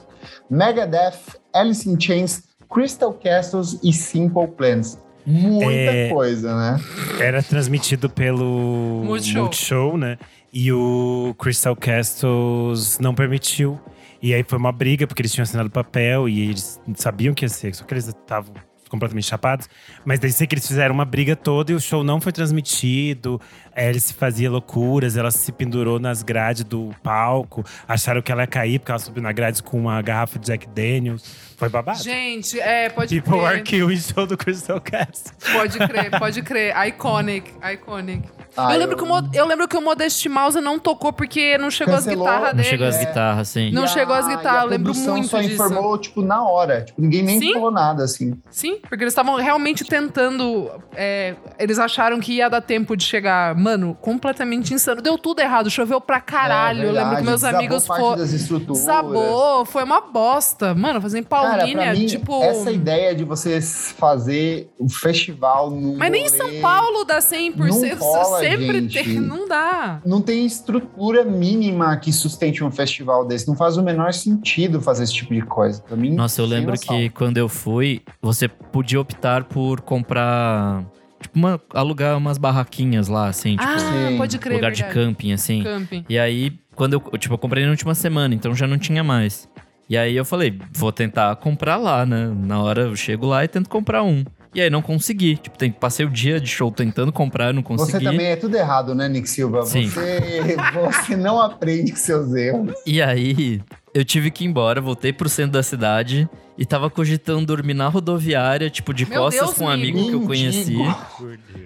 Megadeth, 0.50 1.18
Alice 1.54 1.90
in 1.90 2.00
Chains, 2.00 2.44
Crystal 2.74 3.14
Castles 3.14 3.80
e 3.84 3.92
Simple 3.92 4.48
Plans. 4.48 4.98
Muita 5.26 5.92
É, 5.92 6.10
coisa, 6.10 6.56
né? 6.56 6.80
Era 7.20 7.42
transmitido 7.42 8.10
pelo 8.10 9.02
Multishow. 9.06 9.42
Multishow, 9.42 9.98
né? 9.98 10.18
E 10.54 10.72
o 10.72 11.36
Crystal 11.38 11.76
Castles 11.76 12.98
não 13.00 13.14
permitiu. 13.14 13.80
E 14.26 14.34
aí 14.34 14.44
foi 14.44 14.58
uma 14.58 14.72
briga, 14.72 15.06
porque 15.06 15.22
eles 15.22 15.32
tinham 15.32 15.44
assinado 15.44 15.70
papel 15.70 16.28
e 16.28 16.50
eles 16.50 16.82
sabiam 16.96 17.32
que 17.32 17.46
ia 17.46 17.50
ser, 17.50 17.76
só 17.76 17.86
que 17.86 17.94
eles 17.94 18.08
estavam 18.08 18.56
completamente 18.90 19.28
chapados. 19.28 19.70
Mas 20.04 20.20
daí 20.20 20.32
sei 20.32 20.48
que 20.48 20.56
eles 20.56 20.68
fizeram 20.68 20.96
uma 20.96 21.06
briga 21.06 21.36
toda 21.36 21.72
e 21.72 21.76
o 21.76 21.80
show 21.80 22.04
não 22.04 22.20
foi 22.20 22.32
transmitido. 22.32 23.40
A 23.76 23.82
Alice 23.90 24.14
fazia 24.14 24.50
loucuras, 24.50 25.18
ela 25.18 25.32
se 25.32 25.52
pendurou 25.52 26.00
nas 26.00 26.24
grades 26.24 26.64
do 26.64 26.92
palco. 27.04 27.64
Acharam 27.88 28.22
que 28.22 28.32
ela 28.32 28.44
ia 28.44 28.48
cair 28.48 28.80
porque 28.80 28.92
ela 28.92 29.00
subiu 29.00 29.22
na 29.22 29.32
grade 29.32 29.62
com 29.62 29.78
uma 29.78 30.02
garrafa 30.02 30.40
de 30.40 30.46
Jack 30.46 30.68
Daniels. 30.68 31.24
Foi 31.58 31.70
babado. 31.70 32.02
Gente, 32.02 32.60
é, 32.60 32.90
pode 32.90 33.14
People 33.22 33.40
crer. 33.40 33.52
are 33.52 33.62
killing 33.64 33.98
show 33.98 34.26
do 34.26 34.38
Crystal 34.38 34.80
Castles. 34.82 35.34
Pode 35.54 35.78
crer, 35.78 36.10
pode 36.20 36.42
crer. 36.42 36.74
Iconic, 36.88 37.52
iconic. 37.74 38.24
Ah, 38.58 38.74
eu, 38.74 38.80
lembro 38.80 38.96
Que 38.98 39.04
o, 39.04 39.30
eu 39.34 39.46
lembro 39.46 39.68
que 39.68 39.76
o 39.76 39.82
Modest 39.82 40.26
Mouse 40.28 40.60
não 40.62 40.80
tocou 40.80 41.12
porque 41.12 41.58
não 41.58 41.70
chegou 41.70 41.96
Cancelou. 41.96 42.26
as 42.28 42.34
guitarras 42.34 42.50
Não 42.50 42.58
dele. 42.58 42.70
chegou 42.70 42.88
as 42.88 42.96
É. 42.96 43.06
guitarras, 43.06 43.40
assim. 43.50 43.72
Não 43.72 43.84
E 43.86 43.88
chegou 43.90 44.16
a- 44.16 44.20
as 44.20 44.28
guitarras, 44.28 44.62
a 44.62 44.66
eu 44.66 44.70
lembro 44.70 44.94
muito 44.96 45.28
só 45.28 45.42
disso. 45.42 45.54
informou, 45.54 45.98
tipo, 45.98 46.22
na 46.22 46.42
hora. 46.44 46.82
Tipo, 46.84 47.02
ninguém 47.02 47.24
nem 47.24 47.40
Sim. 47.40 47.54
falou 47.54 47.72
nada, 47.72 48.04
assim. 48.06 48.34
Sim, 48.50 48.80
porque 48.88 49.04
eles 49.04 49.12
estavam 49.12 49.36
realmente 49.36 49.84
tentando. 49.84 50.72
é, 50.96 51.36
eles 51.60 51.78
acharam 51.80 52.20
que 52.22 52.34
ia 52.34 52.50
dar 52.50 52.62
tempo 52.62 52.96
de 52.96 53.04
chegar. 53.04 53.54
Mano, 53.66 53.98
completamente 54.00 54.76
insano. 54.76 55.02
Deu 55.02 55.18
tudo 55.18 55.40
errado, 55.40 55.72
choveu 55.72 56.00
pra 56.00 56.22
caralho. 56.22 56.84
É 56.84 56.86
eu 56.86 56.92
lembro 56.92 57.10
que 57.18 57.24
verdade, 57.24 57.26
meus 57.26 57.44
amigos 57.44 57.88
foram. 57.88 58.16
das 58.18 58.32
estruturas. 58.32 58.78
Desabou, 58.82 59.66
foi 59.66 59.84
uma 59.84 60.02
bosta. 60.02 60.76
Mano, 60.76 61.02
fazer 61.02 61.18
em 61.18 61.24
Cara, 61.24 61.58
Paulínia, 61.58 61.86
pra 61.86 61.94
mim, 61.96 62.06
tipo. 62.06 62.44
essa 62.44 62.72
ideia 62.72 63.16
de 63.16 63.24
você 63.24 63.60
fazer 63.60 64.70
um 64.80 64.88
festival 64.88 65.72
no 65.72 65.98
Mas 65.98 66.12
nem 66.12 66.26
em 66.26 66.30
São 66.30 66.62
Paulo 66.62 67.04
dá 67.06 67.18
100%. 67.18 67.56
Não 67.56 67.98
rola, 67.98 68.40
sempre 68.40 68.82
gente. 68.82 69.04
tem. 69.04 69.20
Não 69.26 69.48
dá. 69.48 70.00
Não 70.06 70.22
tem 70.22 70.46
estrutura 70.46 71.24
mínima 71.24 71.98
que 71.98 72.14
sustente 72.14 72.64
um 72.64 72.70
festival 72.70 73.26
desse. 73.26 73.48
Não 73.48 73.56
faz 73.56 73.78
o 73.78 73.82
menor 73.82 74.14
sentido 74.14 74.80
fazer 74.80 75.06
esse 75.06 75.14
tipo 75.14 75.34
de 75.34 75.42
coisa. 75.42 75.82
Pra 75.82 75.98
mim, 75.98 76.14
Nossa, 76.14 76.40
eu 76.40 76.46
lembro 76.46 76.72
noção. 76.72 76.96
que 76.96 77.10
quando 77.10 77.40
eu 77.40 77.50
fui, 77.50 78.04
você 78.22 78.48
podia 78.48 79.02
optar 79.02 79.46
por 79.46 79.82
comprar. 79.82 80.86
Tipo, 81.26 81.40
uma- 81.40 81.60
alugar 81.74 82.16
umas 82.18 82.38
barraquinhas 82.38 83.08
lá, 83.08 83.28
assim, 83.28 83.58
tipo, 83.58 83.64
ah, 83.68 83.80
sim, 83.80 84.18
pode 84.18 84.38
crer. 84.38 84.56
lugar 84.56 84.72
de 84.72 84.84
verdade. 84.84 85.00
camping, 85.08 85.34
assim. 85.34 85.64
Camping. 85.64 86.06
E 86.08 86.20
aí, 86.20 86.54
quando 86.76 86.94
eu, 86.94 87.18
tipo, 87.18 87.34
eu 87.34 87.38
comprei 87.40 87.64
na 87.66 87.72
última 87.72 87.96
semana, 87.96 88.36
então 88.36 88.54
já 88.54 88.68
não 88.68 88.78
tinha 88.78 89.04
mais. 89.04 89.50
E 89.90 89.98
aí 89.98 90.16
eu 90.16 90.24
falei, 90.26 90.60
vou 90.74 90.92
tentar 90.92 91.36
comprar 91.38 91.78
lá, 91.78 92.06
né? 92.06 92.32
Na 92.36 92.62
hora 92.62 92.82
eu 92.84 92.96
chego 92.96 93.26
lá 93.26 93.44
e 93.44 93.48
tento 93.48 93.70
comprar 93.70 94.04
um. 94.04 94.24
E 94.54 94.62
aí 94.62 94.70
não 94.70 94.82
consegui. 94.82 95.36
Tipo, 95.36 95.58
tem, 95.58 95.72
passei 95.72 96.06
o 96.06 96.10
dia 96.10 96.40
de 96.40 96.48
show 96.48 96.72
tentando 96.72 97.12
comprar, 97.12 97.54
não 97.54 97.62
consegui. 97.62 97.92
Você 97.92 98.04
também 98.04 98.28
é 98.28 98.36
tudo 98.36 98.56
errado, 98.56 98.96
né, 98.96 99.10
Nick 99.10 99.30
Silva? 99.30 99.64
Sim. 99.64 99.88
Você, 99.88 100.56
você 100.74 101.16
não 101.16 101.42
aprende 101.42 101.92
com 101.92 101.98
seus 101.98 102.34
erros. 102.34 102.72
E 102.86 103.02
aí, 103.02 103.62
eu 103.96 104.04
tive 104.04 104.30
que 104.30 104.44
ir 104.44 104.48
embora, 104.48 104.82
voltei 104.82 105.14
pro 105.14 105.30
centro 105.30 105.54
da 105.54 105.64
cidade 105.64 106.30
e 106.58 106.66
tava 106.66 106.90
cogitando 106.90 107.46
dormir 107.46 107.74
na 107.74 107.88
rodoviária, 107.88 108.70
tipo, 108.70 108.94
de 108.94 109.06
Meu 109.06 109.22
costas 109.22 109.46
Deus, 109.46 109.58
com 109.58 109.64
um 109.64 109.70
amigo 109.70 110.06
que 110.06 110.12
eu 110.14 110.22
conheci. 110.22 110.76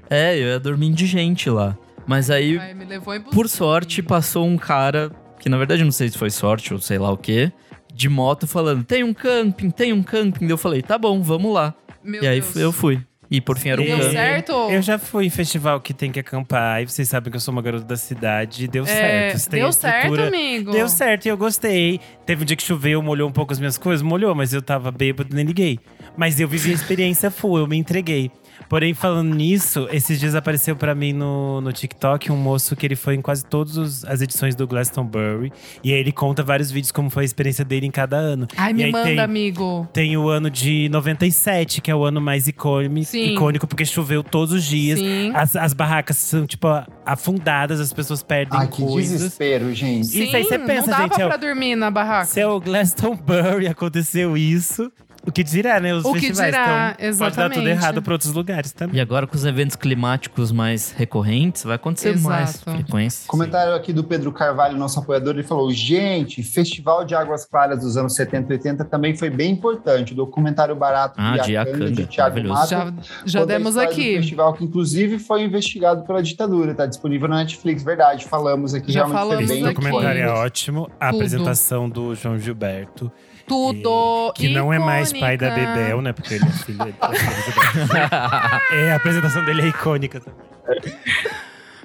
É, 0.08 0.36
eu 0.36 0.50
ia 0.50 0.60
dormir 0.60 0.86
indigente 0.86 1.50
lá. 1.50 1.76
Mas 2.06 2.30
aí, 2.30 2.60
Ai, 2.60 2.76
me 2.76 2.86
levou 2.86 3.16
em 3.16 3.22
por 3.22 3.50
sorte, 3.50 4.04
passou 4.04 4.46
um 4.46 4.58
cara, 4.58 5.12
que 5.40 5.50
na 5.50 5.58
verdade 5.58 5.82
eu 5.82 5.86
não 5.86 5.92
sei 5.92 6.08
se 6.10 6.20
foi 6.20 6.30
sorte 6.30 6.72
ou 6.72 6.80
sei 6.80 7.00
lá 7.00 7.12
o 7.12 7.18
quê, 7.18 7.52
de 7.92 8.08
moto 8.08 8.46
falando: 8.46 8.84
tem 8.84 9.04
um 9.04 9.14
camping, 9.14 9.72
tem 9.72 9.92
um 9.92 10.04
camping. 10.04 10.48
Eu 10.48 10.58
falei: 10.58 10.84
tá 10.84 11.00
bom, 11.00 11.24
vamos 11.24 11.52
lá. 11.52 11.74
Meu 12.04 12.24
e 12.24 12.28
aí 12.28 12.42
Deus. 12.42 12.56
eu 12.56 12.72
fui. 12.72 13.02
E 13.32 13.40
por 13.40 13.60
fim 13.60 13.70
era 13.70 13.80
um 13.80 13.86
Deu 13.86 13.98
camping. 13.98 14.12
certo? 14.12 14.52
Eu 14.72 14.82
já 14.82 14.98
fui 14.98 15.26
em 15.28 15.30
festival 15.30 15.80
que 15.80 15.94
tem 15.94 16.12
que 16.12 16.20
acampar. 16.20 16.82
E 16.82 16.88
vocês 16.88 17.08
sabem 17.08 17.30
que 17.30 17.38
eu 17.38 17.40
sou 17.40 17.52
uma 17.52 17.62
garota 17.62 17.86
da 17.86 17.96
cidade. 17.96 18.68
Deu 18.68 18.84
É, 18.84 18.88
certo. 19.36 19.50
Deu 19.52 19.72
certo, 19.72 20.22
amigo. 20.22 20.72
Deu 20.72 20.90
certo 20.90 21.26
e 21.26 21.30
eu 21.30 21.38
gostei. 21.38 22.00
Teve 22.26 22.42
um 22.42 22.46
dia 22.46 22.56
que 22.56 22.64
choveu, 22.64 23.02
molhou 23.04 23.30
um 23.30 23.32
pouco 23.32 23.54
as 23.54 23.60
minhas 23.60 23.78
coisas. 23.78 24.02
Molhou, 24.02 24.34
mas 24.34 24.52
eu 24.52 24.62
tava 24.64 24.92
bêbado 24.92 25.30
e 25.32 25.36
nem 25.36 25.46
liguei. 25.46 25.80
Mas 26.18 26.40
eu 26.40 26.48
vivi 26.48 26.72
a 26.72 26.74
experiência 26.74 27.30
full, 27.30 27.60
eu 27.60 27.68
me 27.68 27.78
entreguei. 27.78 28.32
Porém, 28.68 28.94
falando 28.94 29.34
nisso, 29.34 29.88
esses 29.92 30.20
dias 30.20 30.36
apareceu 30.36 30.76
pra 30.76 30.94
mim 30.94 31.14
no, 31.14 31.62
no 31.62 31.72
TikTok 31.74 32.32
um 32.32 32.36
moço 32.38 32.76
que 32.76 32.86
ele 32.86 32.96
foi 32.96 33.16
em 33.16 33.22
quase 33.22 33.46
todas 33.46 34.04
as 34.06 34.22
edições 34.22 34.56
do 34.56 34.68
Glastonbury. 34.68 35.52
E 35.84 35.94
aí 35.94 36.00
ele 36.00 36.12
conta 36.12 36.44
vários 36.44 36.70
vídeos 36.70 36.92
como 36.92 37.10
foi 37.10 37.24
a 37.24 37.26
experiência 37.26 37.64
dele 37.66 37.88
em 37.88 37.92
cada 37.92 38.18
ano. 38.18 38.48
Ai, 38.58 38.72
E 38.72 38.74
me 38.74 38.84
aí 38.84 38.92
manda, 38.92 39.06
tem- 39.06 39.20
amigo. 39.20 39.88
Tem 39.94 40.18
o 40.18 40.28
ano 40.30 40.50
de 40.50 40.88
97, 40.90 41.82
que 41.82 41.90
é 41.90 41.96
o 41.96 42.04
ano 42.04 42.20
mais 42.22 42.48
icônico, 42.48 43.06
Sim. 43.06 43.34
icônico 43.34 43.66
porque 43.68 43.86
choveu 43.86 44.24
todos 44.24 44.54
os 44.54 44.64
dias. 44.64 45.00
Sim. 45.00 45.32
As, 45.34 45.56
as 45.56 45.74
barracas 45.74 46.18
são, 46.18 46.46
tipo, 46.46 46.68
afundadas, 47.06 47.80
as 47.80 47.92
pessoas 47.94 48.22
perdem 48.24 48.60
Ai, 48.60 48.68
que 48.68 48.82
coisas. 48.84 49.12
desespero, 49.14 49.74
gente. 49.74 50.08
Sim. 50.08 50.24
Isso 50.26 50.36
aí 50.36 50.44
você 50.44 50.60
pensa, 50.60 50.82
não 50.82 50.98
dava 50.98 51.04
gente, 51.04 51.22
é 51.22 51.26
o- 51.26 51.28
pra 51.30 51.38
dormir 51.38 51.76
na 51.76 51.90
barraca. 51.92 52.26
Se 52.26 52.40
é 52.40 52.48
o 52.48 52.60
Glastonbury 52.60 53.68
aconteceu 53.68 54.38
isso, 54.38 54.92
o 55.30 55.32
que 55.32 55.44
dirá, 55.44 55.80
né? 55.80 55.94
Os 55.94 56.04
O 56.06 56.14
que 56.14 56.20
festivais. 56.20 56.52
dirá, 56.52 56.96
então, 57.00 57.18
pode 57.18 57.18
dar 57.20 57.44
tudo 57.50 57.54
exatamente. 57.62 57.70
errado 57.70 58.02
pra 58.02 58.14
outros 58.14 58.34
lugares 58.34 58.72
também. 58.72 58.98
E 58.98 59.02
agora 59.02 59.26
com 59.26 59.36
os 59.36 59.46
eventos 59.46 59.76
climáticos 59.76 60.52
mais 60.52 60.92
recorrentes, 60.92 61.64
vai 61.64 61.76
acontecer 61.76 62.10
Exato. 62.10 62.28
mais 62.30 62.62
frequência. 62.62 63.28
Comentário 63.28 63.74
aqui 63.74 63.94
do 63.94 64.04
Pedro 64.04 64.32
Carvalho, 64.32 64.78
nosso 64.78 65.00
apoiador, 65.00 65.34
ele 65.36 65.44
falou: 65.44 65.72
gente, 65.72 66.44
Festival 66.44 67.06
de 67.06 67.16
Águas 67.16 67.46
Claras 67.46 67.80
dos 67.80 67.96
anos 67.98 68.14
70 68.16 68.52
e 68.54 68.58
80 68.58 68.86
também 68.86 69.16
foi 69.16 69.30
bem 69.30 69.52
importante. 69.52 70.14
O 70.14 70.16
documentário 70.16 70.76
barato 70.76 71.16
Ah, 71.18 71.38
de 71.38 71.54
Iacanga, 71.54 71.92
de 71.92 72.06
Thiago. 72.06 72.44
Mato. 72.48 72.70
Já, 72.70 72.94
já 73.26 73.46
demos 73.46 73.78
aqui. 73.78 74.18
festival 74.18 74.54
que, 74.54 74.64
inclusive, 74.64 75.20
foi 75.20 75.44
investigado 75.44 76.04
pela 76.06 76.22
ditadura. 76.24 76.72
Está 76.72 76.86
disponível 76.86 77.28
na 77.28 77.38
Netflix, 77.38 77.84
verdade. 77.84 78.26
Falamos 78.26 78.74
aqui, 78.74 78.92
Já 78.92 79.02
realmente 79.06 79.18
falamos 79.20 79.46
foi 79.46 79.56
bem 79.56 79.66
aqui. 79.66 79.74
documentário 79.76 80.22
é 80.22 80.28
ótimo. 80.30 80.90
A 81.00 81.08
Tudo. 81.08 81.16
apresentação 81.18 81.90
do 81.90 82.16
João 82.16 82.38
Gilberto. 82.38 83.12
Tudo. 83.50 84.32
Que 84.34 84.48
não 84.50 84.72
é 84.72 84.80
mais 84.80 85.12
pai 85.12 85.36
da 85.36 85.48
icônica. 85.48 85.74
Bebel, 85.74 86.02
né? 86.02 86.14
Porque 86.14 86.36
ele 86.36 86.46
é 86.46 86.52
filho 86.52 86.78
dele. 86.78 86.96
é, 88.72 88.92
a 88.92 88.96
apresentação 88.96 89.44
dele 89.44 89.64
é 89.64 89.68
icônica 89.68 90.22
também. 90.22 90.40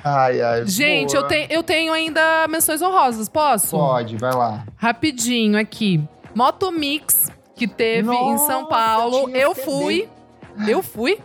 Ai, 0.05 0.41
ai. 0.43 0.67
Gente, 0.67 1.17
eu, 1.17 1.27
te, 1.27 1.47
eu 1.49 1.63
tenho 1.63 1.93
ainda 1.93 2.47
menções 2.49 2.83
honrosas, 2.83 3.29
posso? 3.29 3.71
Pode, 3.71 4.19
vai 4.19 4.35
lá. 4.35 4.65
Rapidinho 4.77 5.59
aqui. 5.59 6.07
Motomix, 6.35 7.31
que 7.57 7.67
teve 7.67 8.13
em 8.13 8.39
São 8.39 8.63
Nossa, 8.63 8.67
Paulo. 8.67 9.31
Eu 9.31 9.55
CD. 9.55 9.65
fui. 9.65 10.09
Eu 10.69 10.83
fui. 10.83 11.19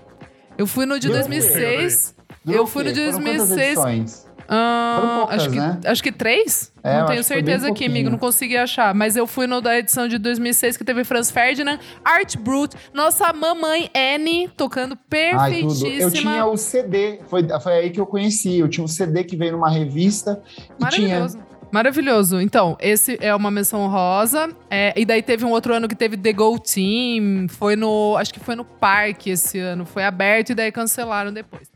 Eu 0.57 0.65
fui 0.65 0.85
no 0.85 0.97
de 0.99 1.07
Durou 1.07 1.23
2006. 1.23 2.15
Durou 2.45 2.61
Eu 2.61 2.67
fui 2.67 2.83
no 2.83 2.93
de 2.93 3.11
Foram 3.11 3.23
quantas 3.23 3.49
2006. 3.49 4.28
Ah, 4.51 5.19
poucas, 5.19 5.41
acho, 5.41 5.49
que, 5.51 5.55
né? 5.57 5.79
acho 5.85 6.03
que 6.03 6.11
três? 6.11 6.71
É, 6.83 6.99
não 6.99 7.05
tenho 7.05 7.23
certeza 7.23 7.69
aqui, 7.69 7.85
amigo. 7.85 8.09
Não 8.09 8.17
consegui 8.17 8.57
achar. 8.57 8.95
Mas 8.95 9.15
eu 9.15 9.27
fui 9.27 9.45
no 9.45 9.61
da 9.61 9.77
edição 9.77 10.07
de 10.07 10.17
2006, 10.17 10.75
que 10.75 10.83
teve 10.83 11.03
Franz 11.03 11.29
Ferdinand, 11.29 11.77
Art 12.03 12.35
Brut, 12.37 12.75
nossa 12.91 13.31
mamãe 13.31 13.91
Anne, 13.95 14.49
tocando 14.57 14.93
Ai, 14.93 15.51
perfeitíssima. 15.51 16.01
Eu 16.01 16.11
tinha 16.11 16.45
o 16.47 16.57
CD, 16.57 17.19
foi, 17.27 17.47
foi 17.61 17.73
aí 17.73 17.89
que 17.91 17.99
eu 17.99 18.07
conheci. 18.07 18.57
Eu 18.57 18.67
tinha 18.67 18.83
um 18.83 18.87
CD 18.87 19.23
que 19.23 19.37
veio 19.37 19.51
numa 19.51 19.69
revista 19.69 20.41
e 20.79 20.85
tinha. 20.89 21.19
Maravilhoso. 21.19 21.49
Maravilhoso. 21.71 22.41
Então, 22.41 22.75
esse 22.79 23.19
é 23.21 23.33
uma 23.35 23.51
menção 23.51 23.87
rosa. 23.87 24.49
É, 24.69 24.93
e 24.97 25.05
daí 25.05 25.21
teve 25.21 25.45
um 25.45 25.51
outro 25.51 25.75
ano 25.75 25.87
que 25.87 25.95
teve 25.95 26.17
The 26.17 26.33
Go 26.33 26.57
Team. 26.59 27.47
Foi 27.47 27.75
no. 27.75 28.17
Acho 28.17 28.33
que 28.33 28.39
foi 28.39 28.55
no 28.55 28.65
parque 28.65 29.29
esse 29.29 29.59
ano. 29.59 29.85
Foi 29.85 30.03
aberto 30.03 30.49
e 30.49 30.55
daí 30.55 30.71
cancelaram 30.71 31.31
depois. 31.31 31.69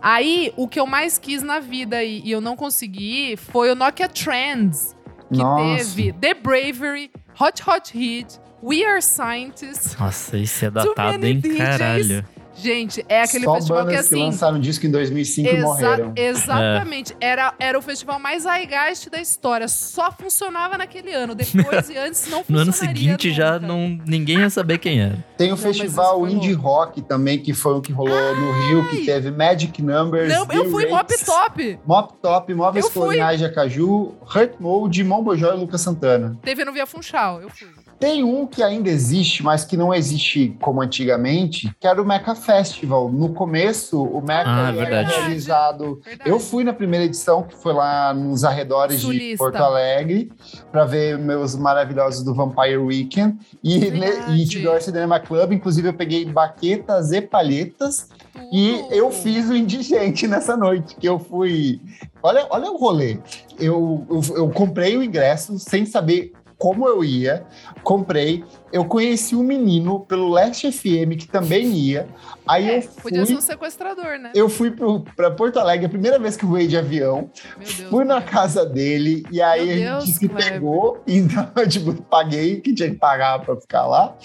Aí, 0.00 0.52
o 0.56 0.68
que 0.68 0.78
eu 0.78 0.86
mais 0.86 1.18
quis 1.18 1.42
na 1.42 1.58
vida 1.58 2.02
e, 2.02 2.20
e 2.24 2.30
eu 2.30 2.40
não 2.40 2.56
consegui 2.56 3.36
foi 3.36 3.70
o 3.70 3.74
Nokia 3.74 4.08
Trends. 4.08 4.96
Que 5.32 5.38
Nossa. 5.38 5.84
teve 5.84 6.12
The 6.12 6.34
Bravery, 6.34 7.10
Hot 7.40 7.62
Hot 7.68 7.96
Hit, 7.96 8.38
We 8.62 8.84
Are 8.84 9.02
Scientists. 9.02 9.96
Nossa, 9.98 10.38
isso 10.38 10.64
é 10.64 10.70
datado, 10.70 11.26
hein? 11.26 11.40
DJs. 11.40 11.58
Caralho. 11.58 12.24
Gente, 12.58 13.04
é 13.08 13.22
aquele 13.22 13.44
Só 13.44 13.54
festival 13.54 13.78
que 13.80 13.84
bandas 13.92 14.08
que, 14.08 14.14
assim. 14.14 14.24
lançaram 14.24 14.58
disco 14.60 14.86
em 14.86 14.90
2005 14.90 15.48
e 15.48 15.52
Exa- 15.56 15.62
morreram. 15.66 16.12
Exatamente. 16.16 17.16
Era, 17.20 17.54
era 17.58 17.78
o 17.78 17.82
festival 17.82 18.18
mais 18.18 18.44
zeitgeist 18.44 19.10
da 19.10 19.20
história. 19.20 19.68
Só 19.68 20.10
funcionava 20.10 20.78
naquele 20.78 21.12
ano. 21.12 21.34
Depois 21.34 21.88
e 21.90 21.96
antes 21.98 22.26
não 22.28 22.38
No 22.38 22.44
funcionaria 22.44 22.62
ano 22.62 22.72
seguinte 22.72 23.32
já 23.32 23.54
nunca. 23.58 23.66
não, 23.66 23.98
ninguém 24.06 24.38
ia 24.40 24.50
saber 24.50 24.78
quem 24.78 25.00
era. 25.00 25.24
Tem 25.36 25.48
o 25.48 25.50
Não, 25.50 25.56
festival 25.56 26.26
Indie 26.26 26.52
Rock 26.54 27.02
também, 27.02 27.38
que 27.38 27.52
foi 27.52 27.74
o 27.74 27.80
que 27.80 27.92
rolou 27.92 28.36
no 28.36 28.52
Rio, 28.68 28.88
que 28.88 29.04
teve 29.04 29.30
Magic 29.30 29.82
Numbers. 29.82 30.32
Não, 30.32 30.46
eu 30.50 30.70
fui 30.70 30.86
mop 30.86 31.24
top. 31.24 31.78
Mop 31.86 32.14
Top, 32.22 32.54
Móveis. 32.54 32.88
Coloniais 32.88 33.38
de 33.38 33.44
Acaju, 33.44 34.14
Hurt 34.34 34.54
Mode, 34.58 35.04
Mombojó 35.04 35.52
e 35.52 35.56
Lucas 35.58 35.80
Santana. 35.80 36.36
Teve 36.42 36.64
no 36.64 36.72
Via 36.72 36.86
Funchal. 36.86 37.40
Eu 37.42 37.50
fui. 37.50 37.68
Tem 37.98 38.22
um 38.22 38.46
que 38.46 38.62
ainda 38.62 38.90
existe, 38.90 39.42
mas 39.42 39.64
que 39.64 39.76
não 39.76 39.92
existe 39.94 40.54
como 40.60 40.82
antigamente, 40.82 41.74
que 41.80 41.86
era 41.86 42.00
o 42.00 42.04
Meca 42.06 42.34
Festival. 42.34 43.10
No 43.10 43.32
começo, 43.32 44.02
o 44.02 44.20
Meca 44.20 44.44
Ah, 44.46 44.68
era 44.68 44.72
verdade. 44.72 45.14
realizado. 45.14 46.00
Verdade. 46.04 46.28
Eu 46.30 46.38
fui 46.38 46.62
na 46.62 46.72
primeira 46.74 47.04
edição, 47.06 47.42
que 47.42 47.54
foi 47.56 47.72
lá 47.72 48.12
nos 48.12 48.44
arredores 48.44 48.96
de 49.00 49.02
Sulista. 49.02 49.38
Porto 49.38 49.56
Alegre, 49.56 50.30
para 50.70 50.84
ver 50.84 51.18
meus 51.18 51.56
maravilhosos 51.56 52.22
do 52.22 52.34
Vampire 52.34 52.76
Weekend. 52.76 53.38
E, 53.64 53.78
ne- 53.90 54.36
e 54.36 54.44
Tidor 54.46 54.82
Cinema 54.82 55.18
Club, 55.18 55.52
inclusive 55.52 55.88
eu 55.88 55.94
peguei 55.94 56.24
baquetas 56.26 57.12
e 57.12 57.22
palhetas. 57.22 58.08
E 58.52 58.78
Tudo. 58.82 58.94
eu 58.94 59.10
fiz 59.10 59.48
o 59.48 59.56
indigente 59.56 60.26
nessa 60.28 60.54
noite, 60.56 60.94
que 60.96 61.08
eu 61.08 61.18
fui. 61.18 61.80
Olha, 62.22 62.46
olha 62.50 62.70
o 62.70 62.76
rolê. 62.76 63.18
Eu, 63.58 64.06
eu, 64.10 64.36
eu 64.36 64.50
comprei 64.50 64.96
o 64.96 65.02
ingresso 65.02 65.58
sem 65.58 65.86
saber 65.86 66.32
como 66.58 66.86
eu 66.88 67.04
ia, 67.04 67.44
comprei. 67.82 68.42
Eu 68.72 68.84
conheci 68.84 69.34
um 69.36 69.42
menino 69.42 70.00
pelo 70.00 70.30
Leste 70.32 70.70
FM 70.72 71.16
que 71.18 71.26
também 71.28 71.66
ia. 71.72 72.08
Aí 72.46 72.68
É, 72.68 72.78
eu 72.78 72.82
podia 73.02 73.20
ser 73.20 73.32
fui. 73.32 73.36
um 73.36 73.40
sequestrador, 73.40 74.18
né? 74.18 74.32
Eu 74.34 74.48
fui 74.48 74.70
para 75.14 75.30
Porto 75.30 75.58
Alegre, 75.58 75.86
a 75.86 75.88
primeira 75.88 76.18
vez 76.18 76.36
que 76.36 76.44
eu 76.44 76.48
voei 76.48 76.66
de 76.66 76.76
avião. 76.76 77.30
Meu 77.58 77.66
Deus. 77.66 77.90
Fui 77.90 78.04
na 78.04 78.20
casa 78.22 78.64
dele 78.66 79.24
e 79.30 79.40
aí 79.40 79.80
Meu 79.80 79.92
a 79.92 79.94
Deus, 79.98 80.04
gente 80.06 80.18
se 80.18 80.28
Kleber. 80.28 80.52
pegou, 80.52 81.02
então 81.06 81.50
eu 81.56 81.68
tipo, 81.68 81.92
paguei 82.02 82.60
que 82.60 82.74
tinha 82.74 82.90
que 82.90 82.96
pagar 82.96 83.38
pra 83.40 83.56
ficar 83.56 83.86
lá. 83.86 84.16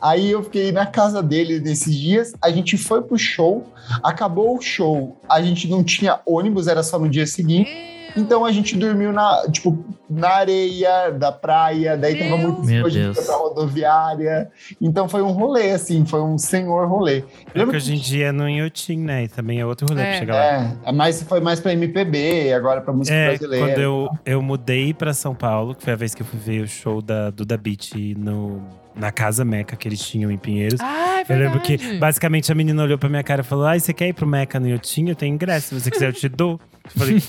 Aí 0.00 0.30
eu 0.30 0.42
fiquei 0.42 0.72
na 0.72 0.86
casa 0.86 1.22
dele 1.22 1.60
nesses 1.60 1.94
dias, 1.94 2.32
a 2.42 2.50
gente 2.50 2.76
foi 2.76 3.02
pro 3.02 3.18
show, 3.18 3.64
acabou 4.02 4.56
o 4.56 4.60
show, 4.60 5.18
a 5.28 5.40
gente 5.42 5.68
não 5.68 5.82
tinha 5.84 6.20
ônibus, 6.26 6.66
era 6.66 6.82
só 6.82 6.98
no 6.98 7.08
dia 7.08 7.26
seguinte. 7.26 7.70
Meu. 7.70 8.01
Então 8.16 8.44
a 8.44 8.52
gente 8.52 8.76
dormiu 8.76 9.12
na, 9.12 9.46
tipo, 9.50 9.82
na 10.08 10.28
areia 10.28 11.10
da 11.10 11.32
praia, 11.32 11.96
daí 11.96 12.18
tava 12.18 12.36
Meu 12.36 12.52
muito 12.52 12.64
Meu 12.66 12.86
a 12.86 12.88
gente 12.90 13.02
Deus. 13.04 13.16
foi 13.16 13.24
pra 13.24 13.36
rodoviária. 13.36 14.50
Então 14.80 15.08
foi 15.08 15.22
um 15.22 15.30
rolê, 15.32 15.70
assim, 15.70 16.04
foi 16.04 16.20
um 16.20 16.36
senhor 16.36 16.86
rolê. 16.88 17.18
É 17.54 17.58
Lembra 17.58 17.70
que 17.72 17.76
hoje 17.78 17.94
em 17.94 17.98
dia 17.98 18.26
é 18.26 18.32
no 18.32 18.48
Inhotim, 18.48 18.98
né? 18.98 19.24
E 19.24 19.28
também 19.28 19.60
é 19.60 19.66
outro 19.66 19.86
rolê 19.88 20.02
É. 20.02 20.10
pra 20.10 20.18
chegar 20.18 20.34
lá. 20.34 20.76
É, 20.84 20.92
mas 20.92 21.22
foi 21.22 21.40
mais 21.40 21.58
pra 21.60 21.72
MPB, 21.72 22.52
agora 22.52 22.80
pra 22.80 22.92
música 22.92 23.16
É, 23.16 23.28
brasileira. 23.30 23.66
quando 23.66 23.78
eu, 23.80 24.08
eu 24.26 24.42
mudei 24.42 24.92
pra 24.92 25.14
São 25.14 25.34
Paulo, 25.34 25.74
que 25.74 25.82
foi 25.82 25.92
a 25.94 25.96
vez 25.96 26.14
que 26.14 26.22
eu 26.22 26.26
fui 26.26 26.38
ver 26.38 26.60
o 26.62 26.68
show 26.68 27.00
da 27.00 27.30
Duda 27.30 27.56
Beat 27.56 27.92
no, 28.18 28.60
na 28.94 29.10
Casa 29.10 29.44
Meca 29.44 29.74
que 29.74 29.88
eles 29.88 30.00
tinham 30.00 30.30
em 30.30 30.36
Pinheiros. 30.36 30.80
Ah, 30.80 31.22
é 31.26 31.32
eu 31.32 31.38
lembro 31.38 31.60
que, 31.60 31.96
basicamente, 31.98 32.52
a 32.52 32.54
menina 32.54 32.82
olhou 32.82 32.98
pra 32.98 33.08
minha 33.08 33.22
cara 33.22 33.40
e 33.40 33.44
falou: 33.44 33.64
Ai, 33.64 33.80
você 33.80 33.92
quer 33.94 34.08
ir 34.08 34.12
pro 34.12 34.26
Meca 34.26 34.60
no 34.60 34.68
Iotim? 34.68 35.08
Eu 35.08 35.16
tenho 35.16 35.34
ingresso. 35.34 35.68
Se 35.68 35.80
você 35.80 35.90
quiser, 35.90 36.08
eu 36.08 36.12
te 36.12 36.28
dou. 36.28 36.60
Eu 36.84 36.90
falei. 36.90 37.22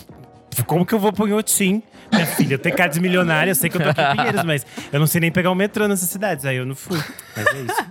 Como 0.66 0.86
que 0.86 0.93
eu 0.93 0.99
vou 0.99 1.12
pro 1.14 1.28
Iotim? 1.28 1.82
Minha 2.12 2.26
filha, 2.26 2.56
eu 2.56 2.60
tenho 2.60 2.76
cara 2.76 2.89
de 2.91 2.99
milionária, 2.99 3.51
eu 3.51 3.56
sei 3.56 3.70
que 3.70 3.78
eu 3.78 3.82
tô 3.82 3.89
aqui 3.89 4.01
em 4.01 4.16
Pinheiros, 4.16 4.43
mas 4.43 4.66
eu 4.91 4.99
não 4.99 5.08
sei 5.08 5.22
nem 5.22 5.32
pegar 5.32 5.49
o 5.51 5.56
metrô 5.56 5.88
nessas 5.88 6.10
cidades. 6.10 6.45
Aí 6.45 6.58
eu 6.58 6.66
não 6.66 6.76
fui. 6.76 6.99
Mas 7.36 7.45
é 7.47 7.60
isso. 7.62 7.86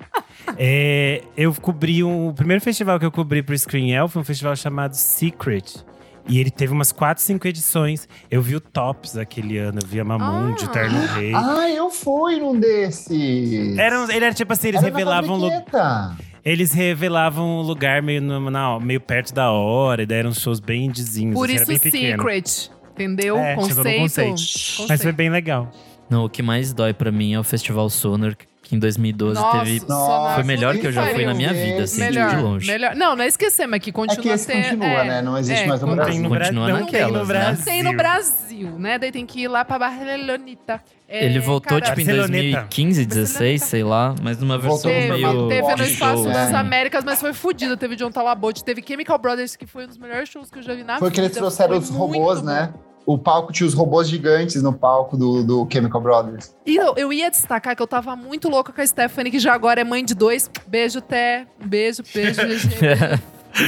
É, 0.59 1.23
eu 1.37 1.53
cobri 1.55 2.03
um. 2.05 2.29
O 2.29 2.35
primeiro 2.35 2.63
festival 2.63 2.99
que 2.99 3.07
eu 3.07 3.11
cobri 3.13 3.43
pro 3.43 3.57
Screen 3.59 3.93
Elf 3.93 4.13
foi 4.13 4.23
um 4.23 4.25
festival 4.25 4.55
chamado 4.57 4.95
Secret. 4.95 5.85
E 6.29 6.39
ele 6.39 6.51
teve 6.53 6.73
umas 6.73 6.93
4, 6.93 7.21
5 7.23 7.49
edições. 7.49 8.09
Eu 8.31 8.41
vi 8.41 8.55
o 8.55 8.61
Tops 8.61 9.17
aquele 9.17 9.59
ano, 9.59 9.81
eu 9.83 9.87
vi 9.89 9.99
a 9.99 10.05
Mamundi, 10.05 10.65
Ah. 10.65 10.69
o 10.69 10.71
Terno 10.71 11.07
Rei. 11.15 11.33
Ah, 11.35 11.69
eu 11.69 11.91
fui 11.91 12.39
num 12.39 12.59
desses. 12.61 13.77
Era, 13.77 14.05
ele 14.15 14.25
era 14.25 14.35
tipo 14.35 14.53
assim, 14.53 14.69
eles 14.69 14.81
Era 14.83 14.91
na 14.93 14.97
revelavam. 14.99 15.41
Fabriqueta. 15.41 16.17
Eles 16.45 16.73
revelavam 16.73 17.61
um 17.61 17.63
lugar 17.63 18.03
meio, 18.03 18.21
no- 18.21 18.51
na- 18.51 18.81
meio 18.81 19.01
perto 19.01 19.33
da 19.33 19.51
hora, 19.53 20.03
e 20.03 20.07
daí 20.07 20.19
eram 20.19 20.33
shows 20.35 20.59
bem 20.61 20.87
indizinhos. 20.87 21.35
Por 21.35 21.45
assim, 21.47 21.55
isso, 21.55 21.63
era 21.63 21.67
bem 21.69 21.79
pequeno. 21.79 22.23
Secret. 22.23 22.71
Entendeu? 22.93 23.39
É, 23.39 23.55
conceito. 23.55 24.01
conceito. 24.01 24.87
Mas 24.89 25.03
foi 25.03 25.13
bem 25.13 25.31
legal. 25.31 25.71
Não, 26.11 26.25
o 26.25 26.29
que 26.29 26.43
mais 26.43 26.73
dói 26.75 26.93
pra 26.93 27.11
mim 27.11 27.33
é 27.33 27.41
o 27.41 27.45
Festival 27.45 27.89
Sonar, 27.89 28.37
que 28.37 28.45
em 28.71 28.79
2012 28.79 29.41
Nossa, 29.41 29.59
teve. 29.59 29.83
Nossa, 29.89 30.35
Foi 30.35 30.45
melhor 30.45 30.77
que 30.79 30.87
eu 30.87 30.93
já 30.93 31.07
fui 31.09 31.25
na 31.27 31.35
minha 31.35 31.53
vida, 31.53 31.83
assim, 31.83 31.97
de- 31.97 32.03
melhor, 32.05 32.31
de 32.31 32.37
longe. 32.43 32.67
melhor. 32.67 32.95
Não, 32.95 33.17
não 33.17 33.25
é 33.25 33.27
esquecer, 33.27 33.67
mas 33.67 33.81
que 33.81 33.91
É 33.91 33.93
continua 33.93 34.23
que 34.23 34.29
esse 34.29 34.47
ter- 34.47 34.63
continua, 34.63 34.87
é, 34.87 35.05
né? 35.05 35.23
Não 35.23 35.37
existe 35.39 35.65
é, 35.65 35.67
mais 35.67 35.81
no 35.81 35.87
Não 35.89 35.95
Brasil. 35.97 36.13
tem 36.15 36.23
no, 36.23 36.29
Bra 36.31 36.39
Continua 36.47 36.69
não 36.69 36.75
tem 36.77 36.85
no 36.85 36.85
naquelas, 36.87 37.29
né? 37.29 37.35
Brasil. 37.35 37.65
Tem 37.65 37.83
no 37.83 37.93
Brasil, 37.97 38.71
né? 38.79 38.99
Daí 38.99 39.13
tem 39.13 39.27
que 39.27 39.41
ir 39.41 39.49
lá 39.49 39.65
pra 39.65 39.79
Barcelonita. 39.79 40.81
É, 41.09 41.27
Ele 41.27 41.41
voltou, 41.41 41.79
cara, 41.79 41.91
tipo, 41.95 42.01
em 42.01 42.05
Barceloneta. 42.07 42.43
2015, 42.61 43.05
16, 43.05 43.63
sei 43.63 43.85
lá, 43.85 44.15
mas 44.23 44.39
numa 44.39 44.57
versão 44.57 44.91
Teve, 44.91 45.09
meio. 45.13 45.49
teve 45.49 45.71
no 45.71 45.77
Show, 45.77 45.87
Espaço 45.87 46.25
né? 46.29 46.33
das 46.33 46.55
Américas, 46.55 47.05
mas 47.05 47.21
foi 47.21 47.35
fudido. 47.35 47.77
Teve 47.77 47.97
John 47.97 48.11
Talabote, 48.11 48.65
teve 48.65 48.83
Chemical 48.87 49.19
Brothers, 49.19 49.55
que 49.55 49.67
foi 49.67 49.85
um 49.85 49.89
dos 49.89 49.99
melhores 49.99 50.29
shows 50.31 50.51
que 50.51 50.59
eu 50.61 50.63
já 50.63 50.73
vi 50.75 50.83
na 50.85 50.99
Foi 50.99 51.11
vida. 51.11 51.15
que 51.15 51.21
eles 51.27 51.37
trouxeram 51.37 51.75
Foi 51.75 51.79
os 51.81 51.91
robôs, 51.91 52.41
bom. 52.41 52.47
né? 52.47 52.73
O 53.05 53.19
palco 53.19 53.53
tinha 53.53 53.67
os 53.67 53.75
robôs 53.75 54.09
gigantes 54.09 54.63
no 54.63 54.73
palco 54.73 55.17
do, 55.17 55.43
do 55.43 55.69
Chemical 55.71 56.01
Brothers. 56.01 56.55
E 56.65 56.77
eu, 56.77 56.95
eu 56.97 57.13
ia 57.13 57.31
destacar 57.31 57.75
que 57.75 57.83
eu 57.83 57.87
tava 57.87 58.15
muito 58.15 58.49
louca 58.49 58.73
com 58.73 58.81
a 58.81 58.87
Stephanie, 58.87 59.31
que 59.31 59.39
já 59.39 59.53
agora 59.53 59.81
é 59.81 59.85
mãe 59.85 60.05
de 60.05 60.15
dois. 60.15 60.51
Beijo, 60.67 61.01
Té. 61.01 61.47
Beijo, 61.65 62.03
beijo, 62.15 62.41
GG. 62.47 62.79
Beijo, 62.79 63.23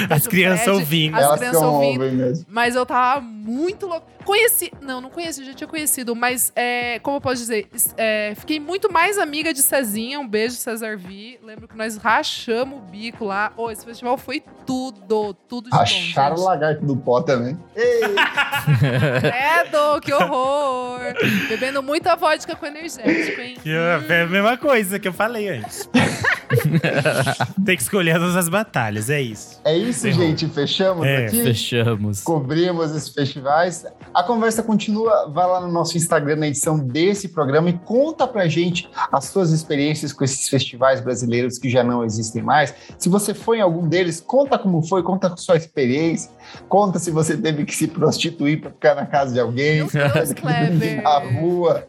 As 0.08 0.26
crianças 0.26 0.68
ouvindo. 0.68 1.16
As 1.16 1.22
Elas 1.22 1.38
crianças 1.38 1.60
são 1.60 1.74
ouvindo. 1.74 2.44
Mas 2.48 2.74
eu 2.74 2.86
tava 2.86 3.20
muito 3.20 3.86
louca. 3.86 4.06
Conheci. 4.24 4.72
Não, 4.80 5.00
não 5.00 5.10
conheci, 5.10 5.44
já 5.44 5.54
tinha 5.54 5.68
conhecido, 5.68 6.14
mas 6.16 6.52
é, 6.56 6.98
como 7.00 7.16
eu 7.16 7.20
posso 7.20 7.36
dizer? 7.36 7.68
é, 7.96 8.32
fiquei 8.36 8.58
muito 8.58 8.90
mais 8.92 9.18
amiga 9.18 9.52
de 9.52 9.62
Cezinha. 9.62 10.18
Um 10.20 10.26
beijo, 10.28 10.56
Cesar 10.56 10.96
Vi. 10.96 11.38
Lembro 11.42 11.68
que 11.68 11.76
nós 11.76 11.96
rachamos 11.96 12.78
o 12.78 12.82
bico 12.82 13.24
lá. 13.24 13.52
Ô, 13.56 13.70
esse 13.70 13.84
festival 13.84 14.16
foi 14.18 14.42
tudo, 14.66 15.34
tudo 15.48 15.70
de 15.70 15.76
Acharam 15.76 16.34
o 16.34 16.38
bom. 16.38 16.42
gente. 16.42 16.46
lagarto 16.48 16.84
do 16.86 16.96
pó 16.96 17.20
também. 17.22 17.58
Ei, 17.76 18.00
Credo, 19.20 20.00
que 20.00 20.12
horror! 20.12 21.00
Bebendo 21.48 21.82
muita 21.82 22.16
vodka 22.16 22.54
com 22.56 22.66
energético, 22.66 23.40
hein? 23.40 23.56
Que 23.62 23.70
É 23.70 24.22
a 24.22 24.26
mesma 24.26 24.56
coisa 24.56 24.98
que 24.98 25.06
eu 25.08 25.12
falei 25.12 25.48
antes. 25.48 25.88
Tem 27.64 27.76
que 27.76 27.82
escolher 27.82 28.14
todas 28.18 28.36
as 28.36 28.48
batalhas, 28.48 29.10
é 29.10 29.20
isso. 29.20 29.60
é 29.64 29.76
isso, 29.76 30.10
gente. 30.12 30.46
Fechamos 30.48 31.06
É, 31.06 31.26
aqui. 31.26 31.42
Fechamos. 31.42 32.22
Cobrimos 32.22 32.90
esses 32.94 33.08
festivais. 33.08 33.84
A 34.14 34.22
conversa 34.22 34.62
continua. 34.62 35.28
Vai 35.28 35.44
lá 35.44 35.60
no 35.60 35.72
nosso 35.72 35.96
Instagram 35.96 36.36
na 36.36 36.46
edição 36.46 36.78
desse 36.78 37.28
programa 37.28 37.68
e 37.68 37.72
conta 37.72 38.28
pra 38.28 38.46
gente 38.46 38.88
as 39.10 39.24
suas 39.24 39.50
experiências 39.50 40.12
com 40.12 40.22
esses 40.22 40.48
festivais 40.48 41.00
brasileiros 41.00 41.58
que 41.58 41.68
já 41.68 41.82
não 41.82 42.04
existem 42.04 42.40
mais. 42.40 42.72
Se 42.96 43.08
você 43.08 43.34
foi 43.34 43.58
em 43.58 43.60
algum 43.60 43.88
deles, 43.88 44.20
conta 44.20 44.56
como 44.56 44.82
foi, 44.82 45.02
conta 45.02 45.26
a 45.26 45.36
sua 45.36 45.56
experiência. 45.56 46.30
Conta 46.68 47.00
se 47.00 47.10
você 47.10 47.36
teve 47.36 47.64
que 47.64 47.74
se 47.74 47.88
prostituir 47.88 48.60
pra 48.60 48.70
ficar 48.70 48.94
na 48.94 49.04
casa 49.04 49.34
de 49.34 49.40
alguém. 49.40 49.78
Deus, 49.86 49.92
na 51.02 51.18
rua. 51.18 51.84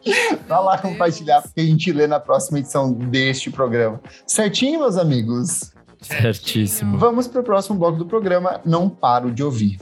Vai 0.47 0.63
lá 0.63 0.77
compartilhar, 0.79 1.43
porque 1.43 1.61
a 1.61 1.65
gente 1.65 1.91
lê 1.91 2.07
na 2.07 2.19
próxima 2.19 2.57
edição 2.57 2.91
deste 2.91 3.51
programa. 3.51 4.01
Certinho, 4.25 4.79
meus 4.79 4.97
amigos? 4.97 5.71
Certíssimo. 6.01 6.97
Vamos 6.97 7.27
para 7.27 7.41
o 7.41 7.43
próximo 7.43 7.77
bloco 7.77 7.97
do 7.97 8.05
programa. 8.05 8.61
Não 8.65 8.89
paro 8.89 9.31
de 9.31 9.43
ouvir. 9.43 9.77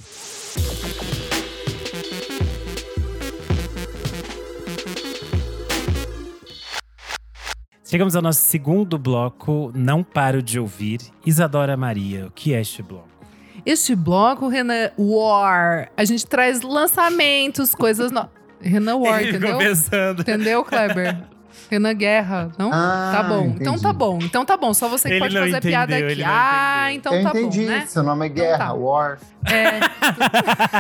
Chegamos 7.94 8.16
ao 8.16 8.24
nosso 8.24 8.40
segundo 8.42 8.98
bloco, 8.98 9.72
Não 9.76 10.04
Paro 10.04 10.42
de 10.42 10.60
Ouvir. 10.60 11.00
Isadora 11.24 11.78
Maria, 11.78 12.26
o 12.26 12.32
que 12.32 12.52
é 12.52 12.60
este 12.60 12.82
bloco? 12.82 13.08
Este 13.64 13.96
bloco, 13.96 14.48
Renan 14.48 14.90
War, 14.98 15.92
a 15.96 16.04
gente 16.04 16.26
traz 16.26 16.64
lançamentos, 16.64 17.76
coisas 17.76 18.12
no... 18.12 18.28
Renan 18.60 18.96
War, 18.96 19.22
Ele 19.22 19.38
entendeu? 19.38 19.60
pensando. 19.60 20.22
Entendeu, 20.24 20.66
Kleber? 20.66 21.20
Renan 21.70 21.94
Guerra, 21.94 22.50
não? 22.58 22.72
Ah, 22.74 23.12
tá 23.16 23.22
bom. 23.30 23.42
entendi. 23.46 23.62
Então 23.62 23.78
tá 23.78 23.94
bom. 23.94 24.20
Então 24.24 24.44
tá 24.44 24.58
bom. 24.58 24.74
Só 24.74 24.88
você 24.90 25.08
que 25.08 25.14
Ele 25.14 25.20
pode 25.22 25.36
não 25.36 25.42
fazer 25.44 25.62
piada 25.62 25.92
entendeu, 25.94 26.08
aqui. 26.10 26.20
ele 26.20 26.24
não 26.28 26.34
Ah, 26.36 26.92
entendeu. 26.94 26.98
então 26.98 27.14
Eu 27.14 27.24
tá 27.32 27.40
entendi. 27.40 27.60
bom, 27.62 27.72
né? 27.74 27.86
Seu 27.86 28.02
nome 28.02 28.26
é 28.26 28.30
Guerra, 28.30 28.58
tá. 28.58 28.74
War. 28.74 29.20
É, 29.46 29.80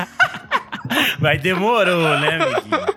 Mas 1.22 1.39
demorou, 1.43 2.20
né, 2.20 2.41
amiguinho? 2.41 2.93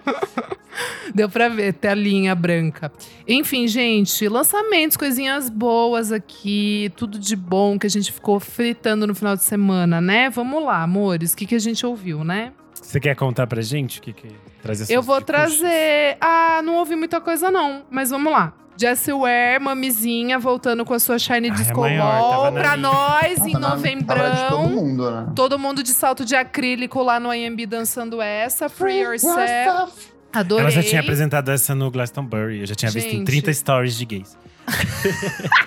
Deu 1.16 1.30
pra 1.30 1.48
ver, 1.48 1.72
telinha 1.72 2.34
branca. 2.34 2.92
Enfim, 3.26 3.66
gente, 3.66 4.28
lançamentos, 4.28 4.96
coisinhas 4.98 5.48
boas 5.48 6.12
aqui, 6.12 6.92
tudo 6.94 7.18
de 7.18 7.34
bom 7.34 7.78
que 7.78 7.86
a 7.86 7.90
gente 7.90 8.12
ficou 8.12 8.38
fritando 8.38 9.06
no 9.06 9.14
final 9.14 9.34
de 9.34 9.42
semana, 9.42 9.98
né? 10.00 10.28
Vamos 10.28 10.62
lá, 10.62 10.82
amores, 10.82 11.32
o 11.32 11.36
que, 11.36 11.46
que 11.46 11.54
a 11.54 11.58
gente 11.58 11.84
ouviu, 11.86 12.22
né? 12.22 12.52
Você 12.74 13.00
quer 13.00 13.16
contar 13.16 13.46
pra 13.46 13.62
gente 13.62 13.98
o 13.98 14.02
que, 14.02 14.12
que 14.12 14.28
trazer 14.62 14.92
Eu 14.92 15.02
vou 15.02 15.20
trazer. 15.22 16.18
Ah, 16.20 16.60
não 16.62 16.76
ouvi 16.76 16.94
muita 16.94 17.20
coisa, 17.20 17.50
não, 17.50 17.82
mas 17.90 18.10
vamos 18.10 18.30
lá. 18.30 18.52
Jessie 18.78 19.14
Ware, 19.14 19.58
mamizinha, 19.58 20.38
voltando 20.38 20.84
com 20.84 20.92
a 20.92 20.98
sua 20.98 21.18
Shine 21.18 21.48
Ai, 21.48 21.50
a 21.50 21.54
Disco 21.54 21.80
maior, 21.80 22.20
Ball 22.20 22.30
tava 22.30 22.50
na 22.50 22.60
pra 22.60 22.76
nós 22.76 23.36
Tava 23.36 23.48
em 23.48 23.52
novembrão. 23.54 24.48
todo 24.50 24.68
mundo, 24.68 25.10
né? 25.10 25.32
Todo 25.34 25.58
mundo 25.58 25.82
de 25.82 25.94
salto 25.94 26.26
de 26.26 26.36
acrílico 26.36 27.02
lá 27.02 27.18
no 27.18 27.32
IMB 27.32 27.64
dançando 27.64 28.20
essa. 28.20 28.68
Free 28.68 29.00
Yourself. 29.00 30.15
Adorei. 30.39 30.62
Ela 30.64 30.70
já 30.70 30.82
tinha 30.82 31.01
apresentado 31.01 31.51
essa 31.51 31.74
no 31.74 31.91
Glastonbury. 31.91 32.61
Eu 32.61 32.66
já 32.66 32.74
tinha 32.74 32.91
visto 32.91 33.09
em 33.09 33.18
Gente. 33.18 33.26
30 33.26 33.53
stories 33.55 33.97
de 33.97 34.05
gays. 34.05 34.37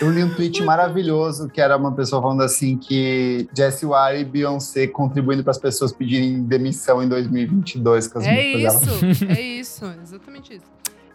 Eu 0.00 0.10
li 0.10 0.22
um 0.22 0.34
tweet 0.34 0.62
maravilhoso 0.62 1.48
que 1.48 1.58
era 1.60 1.74
uma 1.76 1.90
pessoa 1.92 2.20
falando 2.20 2.42
assim 2.42 2.76
que 2.76 3.48
Jessie 3.56 3.88
Ware 3.88 4.18
e 4.20 4.24
Beyoncé 4.24 4.86
contribuindo 4.86 5.42
para 5.42 5.52
as 5.52 5.58
pessoas 5.58 5.90
pedirem 5.92 6.42
demissão 6.42 7.02
em 7.02 7.08
2022 7.08 8.08
com 8.08 8.18
as 8.18 8.26
É 8.26 8.32
músicas 8.52 8.80
dela. 8.80 9.10
isso, 9.12 9.24
é 9.24 9.40
isso, 9.40 9.84
exatamente 10.02 10.54
isso. 10.54 10.64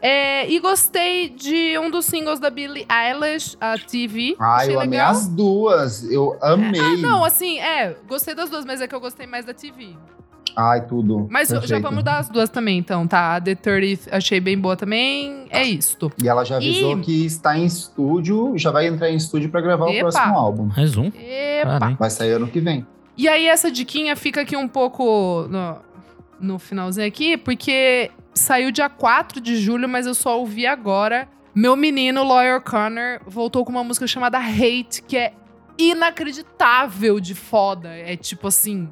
É, 0.01 0.49
e 0.49 0.59
gostei 0.59 1.29
de 1.29 1.77
um 1.77 1.91
dos 1.91 2.05
singles 2.05 2.39
da 2.39 2.49
Billie 2.49 2.87
Eilish, 2.89 3.55
a 3.61 3.77
TV. 3.77 4.35
Ah, 4.39 4.55
Achei 4.55 4.73
eu 4.73 4.79
amei 4.79 4.97
legal. 4.97 5.11
as 5.11 5.27
duas. 5.27 6.03
Eu 6.11 6.35
amei. 6.41 6.81
Ah, 6.81 6.97
não, 6.97 7.23
assim, 7.23 7.59
é, 7.59 7.95
gostei 8.07 8.33
das 8.33 8.49
duas, 8.49 8.65
mas 8.65 8.81
é 8.81 8.87
que 8.87 8.95
eu 8.95 8.99
gostei 8.99 9.27
mais 9.27 9.45
da 9.45 9.53
TV. 9.53 9.95
Ai, 10.55 10.85
tudo. 10.85 11.27
Mas 11.29 11.49
já 11.49 11.59
Perfeito. 11.59 11.81
vamos 11.83 12.03
dar 12.03 12.17
as 12.19 12.29
duas 12.29 12.49
também, 12.49 12.77
então, 12.77 13.07
tá? 13.07 13.35
A 13.35 13.41
The 13.41 13.55
30 13.55 14.15
achei 14.15 14.39
bem 14.39 14.57
boa 14.57 14.75
também. 14.75 15.45
É 15.49 15.63
isto. 15.63 16.11
E 16.21 16.27
ela 16.27 16.43
já 16.43 16.57
avisou 16.57 16.97
E- 16.97 17.01
que 17.01 17.25
está 17.25 17.57
em 17.57 17.65
estúdio, 17.65 18.53
já 18.57 18.71
vai 18.71 18.87
entrar 18.87 19.09
em 19.09 19.15
estúdio 19.15 19.49
para 19.49 19.61
gravar 19.61 19.89
Epa. 19.89 19.95
o 20.07 20.11
próximo 20.11 20.37
álbum. 20.37 20.69
Mais 20.75 20.97
um? 20.97 21.11
Epa! 21.15 21.95
Vai 21.99 22.09
sair 22.09 22.31
ano 22.33 22.47
que 22.47 22.59
vem. 22.59 22.85
E 23.17 23.27
aí, 23.27 23.47
essa 23.47 23.69
diquinha 23.71 24.15
fica 24.15 24.41
aqui 24.41 24.55
um 24.57 24.67
pouco 24.67 25.47
no, 25.49 25.77
no 26.39 26.59
finalzinho 26.59 27.05
aqui, 27.07 27.37
porque 27.37 28.09
saiu 28.33 28.71
dia 28.71 28.89
4 28.89 29.39
de 29.41 29.57
julho, 29.57 29.87
mas 29.87 30.07
eu 30.07 30.13
só 30.13 30.39
ouvi 30.39 30.65
agora. 30.65 31.27
Meu 31.53 31.75
menino, 31.75 32.23
Lawyer 32.23 32.61
Connor, 32.61 33.19
voltou 33.27 33.65
com 33.65 33.71
uma 33.71 33.83
música 33.83 34.07
chamada 34.07 34.37
Hate, 34.39 35.03
que 35.05 35.17
é 35.17 35.33
inacreditável 35.77 37.19
de 37.19 37.33
foda. 37.35 37.89
É 37.89 38.15
tipo 38.15 38.47
assim, 38.47 38.87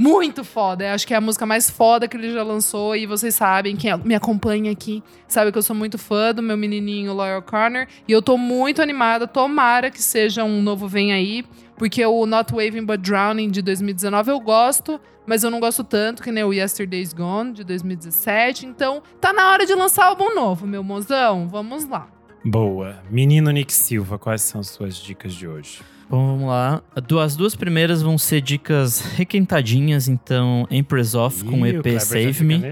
muito 0.00 0.42
foda. 0.42 0.82
Eu 0.86 0.94
acho 0.94 1.06
que 1.06 1.12
é 1.12 1.18
a 1.18 1.20
música 1.20 1.44
mais 1.44 1.68
foda 1.68 2.08
que 2.08 2.16
ele 2.16 2.32
já 2.32 2.42
lançou. 2.42 2.96
E 2.96 3.04
vocês 3.04 3.34
sabem, 3.34 3.76
quem 3.76 3.94
me 3.98 4.14
acompanha 4.14 4.72
aqui, 4.72 5.02
sabe 5.28 5.52
que 5.52 5.58
eu 5.58 5.62
sou 5.62 5.76
muito 5.76 5.98
fã 5.98 6.32
do 6.32 6.42
meu 6.42 6.56
menininho, 6.56 7.12
Lawyer 7.12 7.42
Connor. 7.42 7.86
E 8.08 8.12
eu 8.12 8.22
tô 8.22 8.38
muito 8.38 8.80
animada. 8.80 9.26
Tomara 9.26 9.90
que 9.90 10.02
seja 10.02 10.42
um 10.42 10.62
novo 10.62 10.88
Vem 10.88 11.12
Aí. 11.12 11.44
Porque 11.76 12.04
o 12.04 12.24
Not 12.24 12.50
Waving 12.54 12.84
But 12.84 13.00
Drowning 13.00 13.50
de 13.50 13.60
2019 13.60 14.30
eu 14.30 14.40
gosto, 14.40 15.00
mas 15.26 15.44
eu 15.44 15.50
não 15.50 15.60
gosto 15.60 15.82
tanto 15.82 16.22
que 16.22 16.30
nem 16.30 16.44
o 16.44 16.52
Yesterday's 16.52 17.12
Gone 17.12 17.52
de 17.52 17.64
2017. 17.64 18.66
Então, 18.66 19.02
tá 19.20 19.32
na 19.32 19.50
hora 19.50 19.66
de 19.66 19.74
lançar 19.74 20.06
álbum 20.06 20.34
novo, 20.34 20.66
meu 20.66 20.82
mozão. 20.82 21.46
Vamos 21.48 21.86
lá. 21.86 22.19
Boa. 22.44 22.96
Menino 23.10 23.50
Nick 23.50 23.72
Silva, 23.72 24.18
quais 24.18 24.42
são 24.42 24.62
suas 24.62 24.96
dicas 24.96 25.34
de 25.34 25.46
hoje? 25.46 25.80
Bom, 26.08 26.26
vamos 26.26 26.48
lá. 26.48 26.82
As 27.22 27.36
duas 27.36 27.54
primeiras 27.54 28.02
vão 28.02 28.18
ser 28.18 28.40
dicas 28.40 29.00
requentadinhas, 29.00 30.08
então 30.08 30.66
Empress 30.70 31.14
Off 31.14 31.44
com 31.44 31.60
o 31.60 31.66
Ih, 31.66 31.76
EP 31.76 31.82
Kleber 31.82 31.92
já 32.00 32.00
Save 32.00 32.44
Me, 32.44 32.62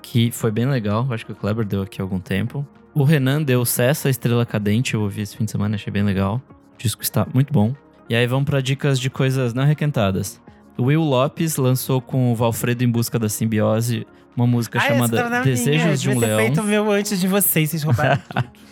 que 0.00 0.30
foi 0.30 0.50
bem 0.50 0.66
legal. 0.66 1.06
Acho 1.10 1.26
que 1.26 1.32
o 1.32 1.34
Kleber 1.34 1.64
deu 1.66 1.82
aqui 1.82 2.00
há 2.00 2.04
algum 2.04 2.18
tempo. 2.20 2.66
O 2.94 3.04
Renan 3.04 3.42
deu 3.42 3.64
Cessa, 3.64 4.08
Estrela 4.08 4.46
Cadente, 4.46 4.94
eu 4.94 5.02
ouvi 5.02 5.20
esse 5.22 5.36
fim 5.36 5.44
de 5.44 5.50
semana, 5.50 5.74
achei 5.74 5.92
bem 5.92 6.02
legal. 6.02 6.40
O 6.74 6.78
disco 6.78 7.02
está 7.02 7.26
muito 7.34 7.52
bom. 7.52 7.74
E 8.08 8.14
aí 8.14 8.26
vamos 8.26 8.46
para 8.46 8.60
dicas 8.60 8.98
de 8.98 9.10
coisas 9.10 9.52
não 9.54 9.64
requentadas. 9.64 10.40
O 10.76 10.84
Will 10.84 11.02
Lopes 11.02 11.56
lançou 11.56 12.00
com 12.00 12.32
o 12.32 12.34
Valfredo 12.34 12.82
em 12.82 12.88
busca 12.88 13.18
da 13.18 13.28
simbiose 13.28 14.06
uma 14.34 14.46
música 14.46 14.78
Ah, 14.78 14.82
chamada 14.82 15.28
minha. 15.28 15.42
Desejos 15.42 16.00
de 16.00 16.08
um 16.10 16.18
Leão. 16.18 16.38
feito 16.38 16.60
o 16.60 16.64
meu 16.64 16.90
antes 16.90 17.20
de 17.20 17.28
vocês, 17.28 17.70
vocês 17.70 17.82
roubaram 17.82 18.20
tudo. 18.28 18.48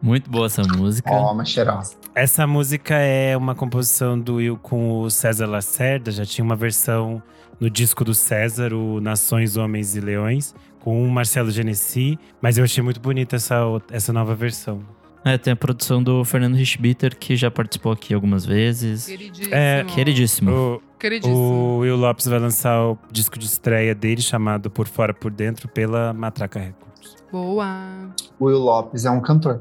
Muito 0.00 0.30
boa 0.30 0.46
essa 0.46 0.62
música. 0.62 1.10
Ó, 1.10 1.32
uma 1.32 1.44
cheirosa. 1.44 1.96
Essa 2.14 2.46
música 2.46 2.94
é 2.94 3.36
uma 3.36 3.54
composição 3.54 4.18
do 4.18 4.36
Will 4.36 4.56
com 4.56 5.00
o 5.00 5.10
César 5.10 5.46
Lacerda. 5.46 6.10
Já 6.10 6.24
tinha 6.24 6.44
uma 6.44 6.56
versão 6.56 7.22
no 7.58 7.68
disco 7.68 8.04
do 8.04 8.14
César, 8.14 8.72
o 8.72 9.00
Nações, 9.00 9.56
Homens 9.56 9.96
e 9.96 10.00
Leões, 10.00 10.54
com 10.80 11.02
o 11.04 11.10
Marcelo 11.10 11.50
Genesi. 11.50 12.18
Mas 12.40 12.58
eu 12.58 12.64
achei 12.64 12.82
muito 12.82 13.00
bonita 13.00 13.36
essa, 13.36 13.60
essa 13.90 14.12
nova 14.12 14.34
versão. 14.34 14.80
É, 15.24 15.36
tem 15.36 15.52
a 15.52 15.56
produção 15.56 16.02
do 16.02 16.24
Fernando 16.24 16.54
Richbitter, 16.54 17.16
que 17.16 17.36
já 17.36 17.50
participou 17.50 17.92
aqui 17.92 18.14
algumas 18.14 18.46
vezes. 18.46 19.06
Queridíssimo. 19.06 19.54
É, 19.54 19.84
Queridíssimo. 19.84 20.50
O, 20.50 20.82
Queridíssimo. 20.98 21.36
o 21.36 21.78
Will 21.78 21.96
Lopes 21.96 22.26
vai 22.26 22.38
lançar 22.38 22.80
o 22.82 22.98
disco 23.10 23.38
de 23.38 23.44
estreia 23.46 23.94
dele, 23.94 24.22
chamado 24.22 24.70
Por 24.70 24.86
Fora 24.86 25.12
Por 25.12 25.32
Dentro, 25.32 25.68
pela 25.68 26.12
Matraca 26.12 26.60
Records. 26.60 27.16
Boa. 27.30 28.14
O 28.38 28.46
Will 28.46 28.58
Lopes 28.58 29.04
é 29.04 29.10
um 29.10 29.20
cantor. 29.20 29.60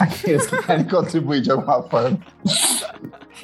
Aqueles 0.00 0.46
que 0.46 0.62
querem 0.62 0.84
contribuir 0.88 1.40
de 1.40 1.50
alguma 1.50 1.82
forma. 1.82 2.18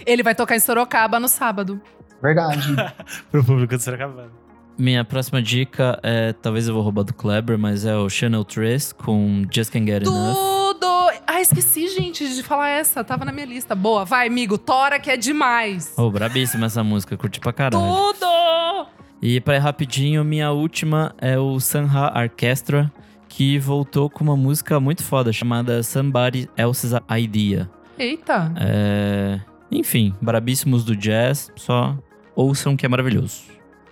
Ele 0.06 0.22
vai 0.22 0.34
tocar 0.34 0.56
em 0.56 0.60
Sorocaba 0.60 1.18
no 1.20 1.28
sábado. 1.28 1.80
Verdade. 2.22 2.74
Pro 3.30 3.44
público 3.44 3.76
do 3.76 3.82
Sorocabana. 3.82 4.30
Minha 4.78 5.04
próxima 5.04 5.42
dica 5.42 5.98
é, 6.02 6.32
talvez 6.32 6.66
eu 6.66 6.74
vou 6.74 6.82
roubar 6.82 7.04
do 7.04 7.12
Kleber, 7.12 7.58
mas 7.58 7.84
é 7.84 7.94
o 7.94 8.08
Channel 8.08 8.44
3 8.44 8.92
com 8.94 9.44
Just 9.52 9.70
Can't 9.70 9.86
Get 9.86 10.02
Enough. 10.02 10.34
Tudo! 10.34 10.86
Ah, 11.26 11.40
esqueci, 11.40 11.88
gente, 11.88 12.26
de 12.34 12.42
falar 12.42 12.70
essa. 12.70 13.04
Tava 13.04 13.24
na 13.24 13.32
minha 13.32 13.46
lista. 13.46 13.74
Boa, 13.74 14.04
vai, 14.04 14.26
amigo. 14.26 14.56
Tora 14.56 14.98
que 14.98 15.10
é 15.10 15.16
demais. 15.16 15.92
Oh, 15.96 16.10
brabíssima 16.10 16.66
essa 16.66 16.82
música, 16.82 17.16
curti 17.16 17.38
pra 17.38 17.52
caralho. 17.52 17.84
Tudo! 17.84 18.86
E 19.20 19.40
pra 19.40 19.54
ir 19.54 19.58
rapidinho, 19.60 20.24
minha 20.24 20.50
última 20.50 21.14
é 21.18 21.38
o 21.38 21.60
Sanha 21.60 22.12
Orchestra, 22.16 22.90
que 23.32 23.58
voltou 23.58 24.10
com 24.10 24.22
uma 24.22 24.36
música 24.36 24.78
muito 24.78 25.02
foda 25.02 25.32
chamada 25.32 25.82
Somebody 25.82 26.50
Else's 26.54 26.92
Idea. 27.18 27.70
Eita. 27.98 28.52
É... 28.60 29.40
Enfim, 29.70 30.14
brabíssimos 30.20 30.84
do 30.84 30.94
jazz, 30.94 31.50
só 31.56 31.96
ouçam 32.36 32.76
que 32.76 32.84
é 32.84 32.88
maravilhoso. 32.90 33.44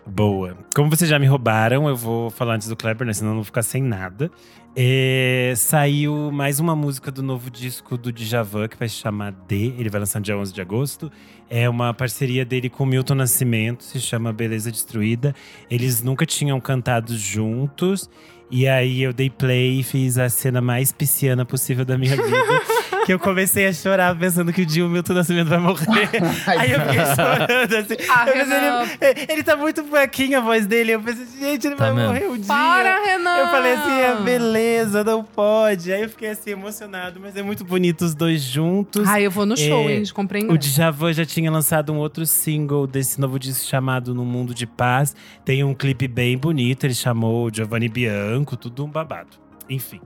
Boa. 0.07 0.59
Como 0.75 0.91
vocês 0.91 1.09
já 1.09 1.19
me 1.19 1.27
roubaram, 1.27 1.89
eu 1.89 1.97
vou 1.97 2.29
falar 2.29 2.57
antes 2.57 2.69
do 2.69 2.77
Kleber, 2.77 3.07
né? 3.07 3.15
Senão 3.15 3.31
eu 3.31 3.35
não 3.35 3.41
vou 3.41 3.47
ficar 3.47 3.63
sem 3.63 3.83
nada. 3.83 4.31
É, 4.77 5.55
saiu 5.57 6.31
mais 6.31 6.61
uma 6.61 6.77
música 6.77 7.11
do 7.11 7.23
novo 7.23 7.51
disco 7.51 7.97
do 7.97 8.13
Djavan, 8.13 8.69
que 8.69 8.77
vai 8.77 8.89
se 8.91 8.97
chamar 8.97 9.33
D. 9.33 9.75
Ele 9.79 9.89
vai 9.89 10.01
lançar 10.01 10.19
no 10.19 10.25
dia 10.25 10.37
11 10.37 10.53
de 10.53 10.61
agosto. 10.61 11.11
É 11.49 11.69
uma 11.69 11.95
parceria 11.95 12.45
dele 12.45 12.69
com 12.69 12.85
o 12.85 12.87
Milton 12.87 13.15
Nascimento, 13.15 13.85
se 13.85 14.01
chama 14.01 14.35
Beleza 14.35 14.71
Destruída. 14.71 15.35
Eles 15.71 16.03
nunca 16.03 16.27
tinham 16.27 16.61
cantado 16.61 17.17
juntos. 17.17 18.11
E 18.51 18.67
aí 18.67 19.03
eu 19.03 19.13
dei 19.13 19.31
play 19.31 19.81
e 19.81 19.83
fiz 19.83 20.19
a 20.19 20.29
cena 20.29 20.61
mais 20.61 20.91
pisciana 20.91 21.45
possível 21.45 21.85
da 21.85 21.97
minha 21.97 22.17
vida. 22.17 22.63
Que 23.11 23.15
eu 23.15 23.19
comecei 23.19 23.67
a 23.67 23.73
chorar 23.73 24.17
pensando 24.17 24.53
que 24.53 24.63
o 24.63 24.67
dia 24.67 24.87
o 24.87 24.89
Milton 24.89 25.15
Nascimento 25.15 25.49
vai 25.49 25.59
morrer. 25.59 25.85
aí 26.47 26.71
eu 26.71 26.81
fiquei 26.81 27.05
chorando 27.07 27.75
assim. 27.77 27.97
Ah, 28.09 28.25
Eu 28.29 28.33
pensei, 28.33 28.61
Renan. 28.61 28.87
ele, 29.01 29.27
ele 29.33 29.43
tá 29.43 29.57
muito 29.57 29.83
fraquinho 29.83 30.39
a 30.39 30.41
voz 30.41 30.65
dele. 30.65 30.93
Eu 30.93 31.01
pensei, 31.01 31.27
gente, 31.41 31.67
ele 31.67 31.75
Tá 31.75 31.87
vai 31.87 31.95
mesmo. 31.95 32.07
morrer 32.13 32.27
um 32.29 32.37
dia. 32.37 32.47
Para, 32.47 33.05
Renan! 33.05 33.37
Eu 33.37 33.49
falei 33.49 33.73
assim, 33.73 33.91
é 34.01 34.15
beleza, 34.23 35.03
não 35.03 35.25
pode. 35.25 35.93
Aí 35.93 36.03
eu 36.03 36.09
fiquei 36.09 36.29
assim, 36.29 36.51
emocionado, 36.51 37.19
mas 37.21 37.35
é 37.35 37.43
muito 37.43 37.65
bonito 37.65 38.03
os 38.03 38.15
dois 38.15 38.43
juntos. 38.43 39.05
Ai, 39.09 39.27
eu 39.27 39.31
vou 39.33 39.45
no 39.45 39.57
show, 39.57 39.89
É, 39.91 39.95
hein? 39.95 40.03
De 40.05 40.15
comprei 40.15 40.45
O. 40.47 40.57
Djavan 40.57 41.13
já 41.13 41.27
tinha 41.27 41.51
lançado 41.51 41.93
um 41.93 41.97
outro 41.99 42.25
single 42.25 42.87
desse 42.87 43.21
novo 43.21 43.41
disco 43.41 43.67
chamado 43.67 44.15
No 44.15 44.25
Mundo 44.25 44.55
de 44.55 44.69
Paz. 44.69 45.17
Tem 45.45 45.65
um 45.65 45.75
clipe 45.75 46.07
bem 46.07 46.39
bonito, 46.39 46.85
ele 46.85 46.95
chamou 46.95 47.47
o 47.49 47.51
Giovanni 47.53 47.89
Bianco, 47.89 48.57
tudo 48.57 48.85
um 48.85 48.89
babado. 48.89 49.31
Enfim. 49.69 50.01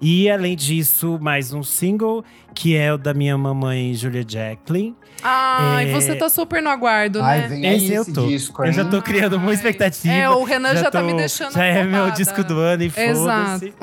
E 0.00 0.30
além 0.30 0.54
disso, 0.54 1.18
mais 1.20 1.52
um 1.52 1.62
single, 1.62 2.24
que 2.54 2.76
é 2.76 2.92
o 2.92 2.98
da 2.98 3.12
minha 3.12 3.36
mamãe 3.36 3.92
Julia 3.94 4.24
Jacqueline. 4.26 4.94
Ai, 5.24 5.90
É. 5.90 5.92
você 5.92 6.14
tá 6.14 6.28
super 6.28 6.62
no 6.62 6.68
aguardo, 6.70 7.20
Ai, 7.20 7.40
né? 7.40 7.48
vem 7.48 7.66
aí 7.66 7.76
Esse 7.76 7.92
eu 7.94 8.02
esse 8.02 8.12
tô. 8.12 8.26
disco, 8.28 8.64
Eu 8.64 8.72
já 8.72 8.84
tô 8.84 9.02
criando 9.02 9.32
muita 9.40 9.50
Ai. 9.50 9.54
expectativa. 9.56 10.14
É, 10.14 10.30
o 10.30 10.44
Renan 10.44 10.76
já, 10.76 10.88
tá 10.90 11.00
tô- 11.00 11.06
me 11.06 11.14
deixando 11.14 11.52
Já 11.52 11.64
é 11.64 11.82
meu 11.82 12.10
disco 12.12 12.44
do 12.44 12.58
ano 12.60 12.84
e 12.84 12.90
foda-se. 12.90 13.74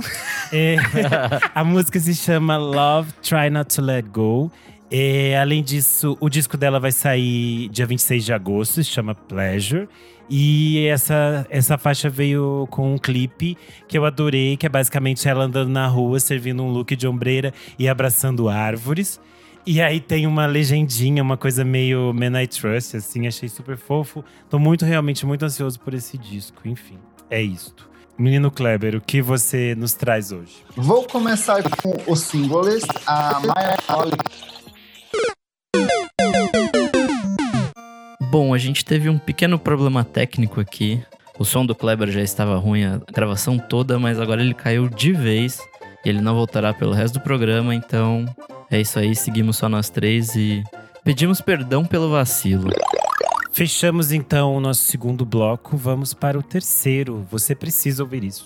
É, 0.53 0.75
a 1.53 1.63
música 1.65 1.99
se 1.99 2.15
chama 2.15 2.55
Love, 2.55 3.11
Try 3.21 3.49
Not 3.49 3.75
to 3.75 3.81
Let 3.81 4.05
Go. 4.07 4.49
É, 4.89 5.37
além 5.37 5.61
disso, 5.61 6.15
o 6.21 6.29
disco 6.29 6.55
dela 6.55 6.79
vai 6.79 6.91
sair 6.93 7.67
dia 7.69 7.85
26 7.85 8.23
de 8.23 8.31
agosto, 8.31 8.75
se 8.75 8.85
chama 8.85 9.13
Pleasure. 9.13 9.89
E 10.29 10.87
essa, 10.87 11.45
essa 11.49 11.77
faixa 11.77 12.09
veio 12.09 12.67
com 12.71 12.93
um 12.93 12.97
clipe 12.97 13.57
que 13.87 13.97
eu 13.97 14.05
adorei, 14.05 14.57
que 14.57 14.65
é 14.65 14.69
basicamente 14.69 15.27
ela 15.27 15.43
andando 15.45 15.69
na 15.69 15.87
rua, 15.87 16.19
servindo 16.19 16.63
um 16.63 16.71
look 16.71 16.95
de 16.95 17.07
ombreira 17.07 17.53
e 17.77 17.87
abraçando 17.87 18.49
árvores. 18.49 19.19
E 19.67 19.81
aí 19.81 19.99
tem 19.99 20.27
uma 20.27 20.45
legendinha, 20.45 21.23
uma 21.23 21.37
coisa 21.37 21.65
meio 21.65 22.13
Man 22.13 22.41
I 22.41 22.47
Trust, 22.47 22.97
assim, 22.97 23.27
achei 23.27 23.49
super 23.49 23.77
fofo. 23.77 24.23
Tô 24.49 24.59
muito, 24.59 24.85
realmente, 24.85 25.25
muito 25.25 25.43
ansioso 25.43 25.79
por 25.79 25.93
esse 25.93 26.17
disco. 26.17 26.61
Enfim, 26.65 26.99
é 27.29 27.41
isto. 27.41 27.89
Menino 28.17 28.49
Kleber, 28.49 28.95
o 28.95 29.01
que 29.01 29.21
você 29.21 29.75
nos 29.75 29.93
traz 29.93 30.31
hoje? 30.31 30.63
Vou 30.75 31.05
começar 31.05 31.61
com 31.81 31.93
o 32.07 32.15
singles. 32.15 32.83
A 33.05 33.41
Maya 33.41 33.77
Bom, 38.37 38.53
a 38.53 38.57
gente 38.57 38.83
teve 38.83 39.07
um 39.07 39.17
pequeno 39.17 39.57
problema 39.57 40.03
técnico 40.03 40.59
aqui. 40.59 41.01
O 41.39 41.45
som 41.45 41.65
do 41.65 41.73
Kleber 41.73 42.11
já 42.11 42.19
estava 42.19 42.57
ruim 42.57 42.83
a 42.83 42.99
gravação 43.13 43.57
toda, 43.57 43.97
mas 43.97 44.19
agora 44.19 44.41
ele 44.41 44.53
caiu 44.53 44.89
de 44.89 45.13
vez. 45.13 45.57
E 46.03 46.09
ele 46.09 46.19
não 46.19 46.35
voltará 46.35 46.73
pelo 46.73 46.91
resto 46.91 47.13
do 47.13 47.21
programa, 47.21 47.73
então 47.73 48.25
é 48.69 48.81
isso 48.81 48.99
aí, 48.99 49.15
seguimos 49.15 49.55
só 49.55 49.69
nós 49.69 49.89
três 49.89 50.35
e 50.35 50.61
pedimos 51.01 51.39
perdão 51.39 51.85
pelo 51.85 52.11
vacilo. 52.11 52.71
Fechamos 53.53 54.11
então 54.11 54.53
o 54.53 54.59
nosso 54.59 54.81
segundo 54.81 55.25
bloco, 55.25 55.77
vamos 55.77 56.13
para 56.13 56.37
o 56.37 56.43
terceiro. 56.43 57.25
Você 57.31 57.55
precisa 57.55 58.03
ouvir 58.03 58.25
isso. 58.25 58.45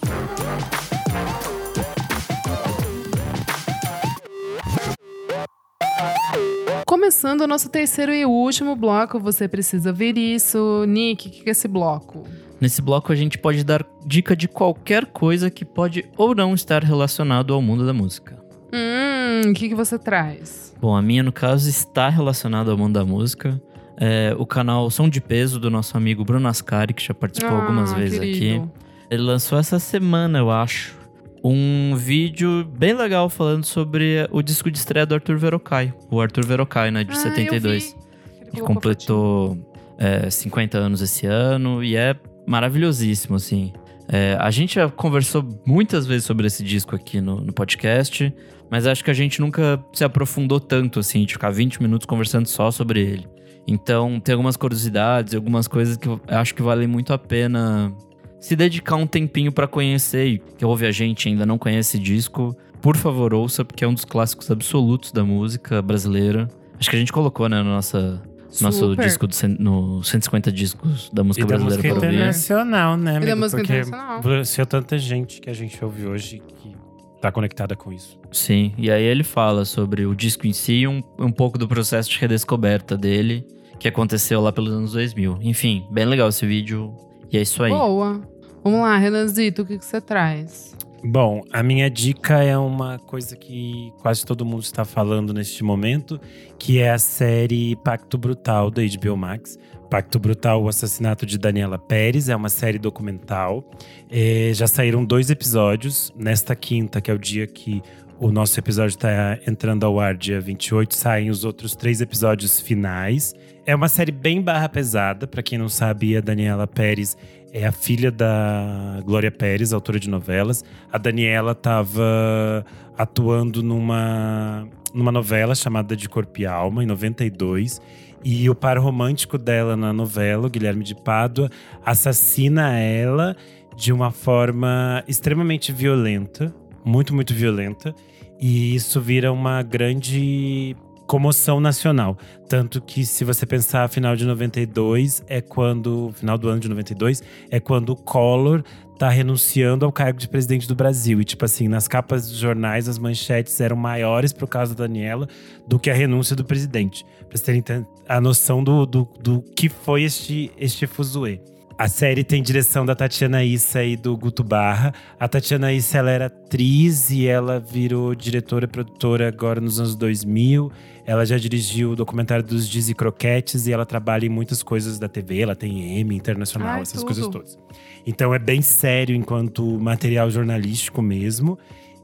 Começando 7.10 7.42
o 7.42 7.48
nosso 7.48 7.70
terceiro 7.70 8.14
e 8.14 8.24
último 8.24 8.76
bloco, 8.76 9.20
você 9.20 9.48
precisa 9.48 9.92
ver 9.92 10.16
isso. 10.16 10.86
Nick, 10.88 11.28
o 11.28 11.32
que 11.32 11.50
é 11.50 11.52
esse 11.54 11.68
bloco? 11.68 12.24
Nesse 12.62 12.84
bloco 12.84 13.12
a 13.12 13.16
gente 13.16 13.36
pode 13.36 13.64
dar 13.64 13.84
dica 14.06 14.36
de 14.36 14.48
qualquer 14.48 15.08
coisa 15.08 15.50
que 15.50 15.66
pode 15.66 16.06
ou 16.16 16.36
não 16.36 16.54
estar 16.54 16.84
relacionado 16.84 17.52
ao 17.52 17.64
mundo 17.64 17.84
da 17.84 17.94
música. 17.96 18.38
Hum, 18.72 19.50
o 19.50 19.54
que, 19.56 19.70
que 19.70 19.74
você 19.74 19.98
traz? 19.98 20.72
Bom, 20.80 20.96
a 20.96 21.02
minha, 21.02 21.24
no 21.24 21.32
caso, 21.32 21.68
está 21.68 22.10
relacionada 22.10 22.70
ao 22.70 22.78
mundo 22.78 22.94
da 22.94 23.04
música. 23.04 23.60
É, 23.98 24.36
o 24.38 24.46
canal 24.46 24.88
Som 24.92 25.10
de 25.10 25.20
Peso 25.20 25.60
do 25.60 25.72
nosso 25.72 25.98
amigo 25.98 26.24
Bruno 26.24 26.48
Ascari, 26.48 26.94
que 26.94 27.04
já 27.04 27.16
participou 27.16 27.58
Ah, 27.58 27.62
algumas 27.62 27.92
vezes 27.92 28.20
querido. 28.20 28.66
aqui. 28.66 28.72
Ele 29.10 29.24
lançou 29.24 29.58
essa 29.58 29.80
semana, 29.80 30.38
eu 30.38 30.52
acho, 30.52 30.96
um 31.44 31.96
vídeo 31.96 32.66
bem 32.78 32.94
legal 32.94 33.30
falando 33.30 33.64
sobre 33.66 34.28
o 34.32 34.42
disco 34.42 34.70
de 34.70 34.78
estreia 34.78 35.06
do 35.06 35.16
Arthur 35.16 35.38
Verocai. 35.38 35.94
O 36.10 36.20
Arthur 36.20 36.46
Verocai, 36.46 36.92
né, 36.92 37.04
de 37.04 37.12
Ah, 37.12 37.16
72. 37.16 37.66
eu 37.84 37.90
vi. 37.90 37.96
Ele 38.42 38.52
que 38.52 38.62
completou 38.62 39.58
é, 39.98 40.30
50 40.30 40.78
anos 40.78 41.02
esse 41.02 41.26
ano 41.26 41.84
e 41.84 41.96
é 41.96 42.16
maravilhosíssimo, 42.48 43.36
assim. 43.36 43.72
É, 44.12 44.36
a 44.40 44.50
gente 44.50 44.76
já 44.76 44.90
conversou 44.90 45.48
muitas 45.66 46.08
vezes 46.08 46.26
sobre 46.26 46.48
esse 46.48 46.64
disco 46.64 46.96
aqui 46.96 47.22
no, 47.22 47.42
no 47.42 47.54
podcast, 47.54 48.34
mas 48.70 48.88
acho 48.88 49.04
que 49.04 49.12
a 49.12 49.14
gente 49.14 49.40
nunca 49.40 49.80
se 49.94 50.04
aprofundou 50.04 50.60
tanto, 50.60 51.00
assim, 51.00 51.26
de 51.26 51.34
ficar 51.34 51.52
20 51.52 51.82
minutos 51.82 52.08
conversando 52.08 52.48
só 52.48 52.72
sobre 52.72 53.02
ele. 53.02 53.28
Então, 53.68 54.20
tem 54.20 54.34
algumas 54.34 54.58
curiosidades, 54.58 55.36
algumas 55.36 55.68
coisas 55.68 55.96
que 55.96 56.08
eu 56.08 56.20
acho 56.28 56.56
que 56.56 56.62
valem 56.64 56.88
muito 56.88 57.14
a 57.14 57.20
pena 57.20 57.94
se 58.40 58.56
dedicar 58.56 58.96
um 58.96 59.06
tempinho 59.08 59.52
pra 59.52 59.68
conhecer. 59.68 60.28
E 60.28 60.40
que 60.58 60.66
ouve 60.66 60.86
a 60.86 60.92
gente 60.92 61.26
e 61.26 61.30
ainda 61.30 61.46
não 61.46 61.58
conhece 61.58 61.98
esse 61.98 62.04
disco, 62.04 62.56
por 62.82 62.96
favor, 62.96 63.34
ouça, 63.34 63.64
porque 63.66 63.84
é 63.84 63.88
um 63.88 63.94
dos 63.94 64.06
clássicos 64.06 64.50
absolutos 64.50 65.12
da 65.12 65.24
música 65.24 65.82
brasileira. 65.82 66.48
Acho 66.80 66.90
que 66.90 66.96
a 66.96 67.00
gente 67.00 67.12
colocou, 67.12 67.50
né, 67.50 67.62
no 67.62 67.70
nossa, 67.72 68.22
nosso 68.62 68.92
Super. 68.92 69.06
disco 69.06 69.28
do, 69.28 69.36
no 69.60 70.04
150 70.04 70.52
discos 70.52 71.10
da 71.12 71.24
música 71.24 71.46
E 71.46 71.48
da 71.48 71.58
brasileira 71.58 71.64
música 71.84 71.90
para 71.90 71.96
ouvir. 72.08 72.16
internacional, 72.16 72.96
né, 72.98 73.12
amigo? 73.18 73.26
da 73.26 73.36
música 73.36 73.62
Porque 73.62 73.74
internacional. 73.74 74.20
influenciou 74.20 74.66
tanta 74.66 74.98
gente 74.98 75.42
que 75.42 75.50
a 75.50 75.54
gente 75.54 75.84
ouve 75.84 76.06
hoje 76.08 76.42
que 76.62 76.74
tá 77.22 77.32
conectada 77.34 77.76
com 77.76 77.92
isso. 77.92 78.18
Sim, 78.32 78.74
e 78.78 78.90
aí 78.90 79.04
ele 79.04 79.26
fala 79.26 79.66
sobre 79.66 80.06
o 80.06 80.16
disco 80.16 80.48
em 80.48 80.54
si 80.54 80.74
e 80.74 80.88
um, 80.88 81.04
um 81.20 81.32
pouco 81.32 81.58
do 81.58 81.68
processo 81.68 82.10
de 82.10 82.18
redescoberta 82.18 82.96
dele, 82.98 83.46
que 83.78 83.90
aconteceu 83.90 84.40
lá 84.40 84.54
pelos 84.54 84.72
anos 84.74 84.94
2000. 84.94 85.40
Enfim, 85.42 85.86
bem 85.92 86.06
legal 86.06 86.30
esse 86.30 86.46
vídeo. 86.46 86.94
E 87.32 87.38
é 87.38 87.42
isso 87.42 87.64
aí. 87.64 87.72
Boa. 87.72 88.22
Vamos 88.64 88.82
lá, 88.82 88.98
Renanzito, 88.98 89.62
o 89.62 89.66
que, 89.66 89.78
que 89.78 89.86
você 89.86 90.02
traz? 90.02 90.76
Bom, 91.04 91.42
a 91.52 91.64
minha 91.64 91.90
dica 91.90 92.44
é 92.44 92.58
uma 92.58 93.00
coisa 93.00 93.36
que 93.36 93.94
quase 94.02 94.26
todo 94.26 94.44
mundo 94.44 94.64
está 94.64 94.84
falando 94.84 95.34
neste 95.34 95.64
momento, 95.64 96.20
que 96.58 96.80
é 96.80 96.92
a 96.92 97.00
série 97.00 97.76
Pacto 97.78 98.18
Brutal 98.18 98.70
da 98.70 98.82
HBO 98.82 99.16
Max. 99.16 99.58
Pacto 99.90 100.20
Brutal, 100.20 100.62
o 100.62 100.68
assassinato 100.68 101.26
de 101.26 101.38
Daniela 101.38 101.80
Pérez, 101.80 102.28
é 102.28 102.36
uma 102.36 102.50
série 102.50 102.78
documental. 102.78 103.64
É, 104.10 104.52
já 104.54 104.68
saíram 104.68 105.04
dois 105.04 105.30
episódios. 105.30 106.14
Nesta 106.18 106.56
quinta, 106.56 107.00
que 107.00 107.10
é 107.10 107.14
o 107.14 107.18
dia 107.18 107.48
que 107.48 107.82
o 108.20 108.32
nosso 108.32 108.60
episódio 108.60 108.96
está 108.96 109.40
entrando 109.48 109.86
ao 109.86 110.00
ar, 110.00 110.16
dia 110.16 110.42
28, 110.42 110.94
saem 110.94 111.30
os 111.30 111.46
outros 111.46 111.76
três 111.76 112.02
episódios 112.02 112.60
finais. 112.60 113.34
É 113.70 113.76
uma 113.76 113.88
série 113.88 114.12
bem 114.12 114.42
barra 114.42 114.68
pesada. 114.68 115.28
Para 115.28 115.44
quem 115.44 115.56
não 115.56 115.70
sabe, 115.70 116.18
a 116.18 116.22
Daniela 116.22 116.66
Pérez 116.66 117.16
é 117.54 117.68
a 117.68 117.72
filha 117.72 118.12
da 118.12 119.00
Glória 119.06 119.30
Pérez, 119.30 119.72
autora 119.72 120.00
de 120.00 120.10
novelas. 120.10 120.64
A 120.92 120.98
Daniela 120.98 121.52
estava 121.52 122.66
atuando 122.98 123.62
numa, 123.62 124.68
numa 124.92 125.12
novela 125.12 125.54
chamada 125.54 125.96
De 125.96 126.10
Corpo 126.10 126.42
e 126.42 126.48
Alma, 126.48 126.84
em 126.84 126.88
92. 126.88 127.80
E 128.26 128.50
o 128.50 128.56
par 128.56 128.80
romântico 128.80 129.38
dela 129.38 129.78
na 129.78 129.94
novela, 129.94 130.48
o 130.48 130.50
Guilherme 130.50 130.84
de 130.84 130.96
Pádua, 130.96 131.48
assassina 131.86 132.76
ela 132.76 133.36
de 133.78 133.94
uma 133.94 134.10
forma 134.10 135.04
extremamente 135.08 135.72
violenta, 135.72 136.52
muito, 136.84 137.14
muito 137.14 137.36
violenta. 137.36 137.94
E 138.42 138.74
isso 138.74 139.00
vira 139.00 139.32
uma 139.32 139.62
grande 139.62 140.76
comoção 141.10 141.60
nacional. 141.60 142.16
Tanto 142.48 142.80
que, 142.80 143.04
se 143.04 143.26
você 143.26 143.44
pensar, 143.44 143.90
final 143.90 144.16
de 144.16 144.26
92 144.26 145.24
é 145.28 145.42
quando. 145.42 146.12
Final 146.14 146.38
do 146.38 146.48
ano 146.48 146.60
de 146.60 146.70
92 146.70 147.24
é 147.50 147.60
quando 147.60 147.90
o 147.90 147.96
Collor 147.96 148.64
tá 149.00 149.10
renunciando 149.10 149.86
ao 149.86 149.92
cargo 149.92 150.20
de 150.20 150.28
presidente 150.28 150.68
do 150.68 150.76
Brasil. 150.76 151.20
E, 151.20 151.26
tipo 151.26 151.44
assim, 151.44 151.68
nas 151.68 151.88
capas 151.88 152.30
dos 152.30 152.38
jornais, 152.38 152.88
as 152.88 153.00
manchetes 153.00 153.60
eram 153.60 153.76
maiores 153.76 154.32
por 154.32 154.48
causa 154.48 154.76
da 154.76 154.86
Daniela 154.86 155.28
do 155.68 155.80
que 155.80 155.90
a 155.90 155.96
renúncia 155.96 156.36
do 156.36 156.46
presidente. 156.46 157.04
Pra 157.28 157.38
vocês 157.38 157.64
terem 157.64 157.88
a 158.08 158.22
noção 158.22 158.64
do, 158.64 158.86
do, 158.86 159.10
do 159.20 159.42
que 159.56 159.68
foi 159.68 160.04
este, 160.04 160.52
este 160.58 160.86
fuzuê. 160.86 161.42
A 161.80 161.88
série 161.88 162.26
tem 162.26 162.44
direção 162.44 162.86
da 162.86 162.94
Tatiana 162.94 163.42
Issa 163.42 163.82
e 163.82 163.96
do 163.96 164.18
Guto 164.18 164.44
Barra. 164.44 164.94
A 165.18 165.30
Tatiana 165.30 165.72
Issa 165.72 166.00
ela 166.00 166.12
era 166.12 166.26
atriz 166.26 167.10
e 167.10 167.26
ela 167.26 167.58
virou 167.58 168.14
diretora 168.14 168.66
e 168.66 168.68
produtora 168.68 169.30
agora 169.30 169.62
nos 169.62 169.80
anos 169.80 169.96
2000. 169.96 170.70
Ela 171.06 171.26
já 171.26 171.38
dirigiu 171.38 171.92
o 171.92 171.96
documentário 171.96 172.44
dos 172.44 172.68
Dizzy 172.68 172.94
Croquetes 172.94 173.66
e 173.66 173.72
ela 173.72 173.86
trabalha 173.86 174.26
em 174.26 174.30
muitas 174.30 174.62
coisas 174.62 175.00
da 175.00 175.08
TV. 175.08 175.40
Ela 175.40 175.56
tem 175.56 175.98
Emmy 176.02 176.18
internacional, 176.18 176.68
Ai, 176.68 176.82
essas 176.82 176.96
tudo. 176.96 177.06
coisas 177.06 177.28
todas. 177.30 177.58
Então 178.06 178.34
é 178.34 178.40
bem 178.40 178.62
sério 178.62 179.16
enquanto 179.16 179.64
material 179.80 180.30
jornalístico 180.30 181.02
mesmo. 181.02 181.58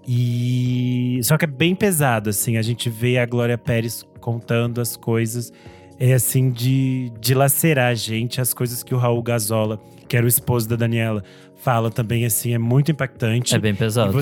E 0.07 1.19
só 1.21 1.37
que 1.37 1.43
é 1.43 1.49
bem 1.49 1.75
pesado 1.75 2.29
assim, 2.29 2.55
a 2.55 2.61
gente 2.61 2.89
vê 2.89 3.17
a 3.17 3.25
Glória 3.25 3.57
Pérez 3.57 4.05
contando 4.21 4.79
as 4.79 4.95
coisas 4.95 5.51
é 5.99 6.13
assim 6.13 6.49
de 6.49 7.11
dilacerar 7.19 7.91
a 7.91 7.95
gente, 7.95 8.41
as 8.41 8.53
coisas 8.53 8.83
que 8.83 8.93
o 8.93 8.97
Raul 8.97 9.21
Gazola, 9.23 9.79
que 10.07 10.15
era 10.15 10.25
o 10.25 10.29
esposo 10.29 10.67
da 10.67 10.75
Daniela, 10.75 11.23
fala 11.55 11.89
também 11.89 12.25
assim, 12.25 12.53
é 12.53 12.57
muito 12.57 12.91
impactante. 12.91 13.55
É 13.55 13.59
bem 13.59 13.73
pesado. 13.73 14.09
E 14.09 14.13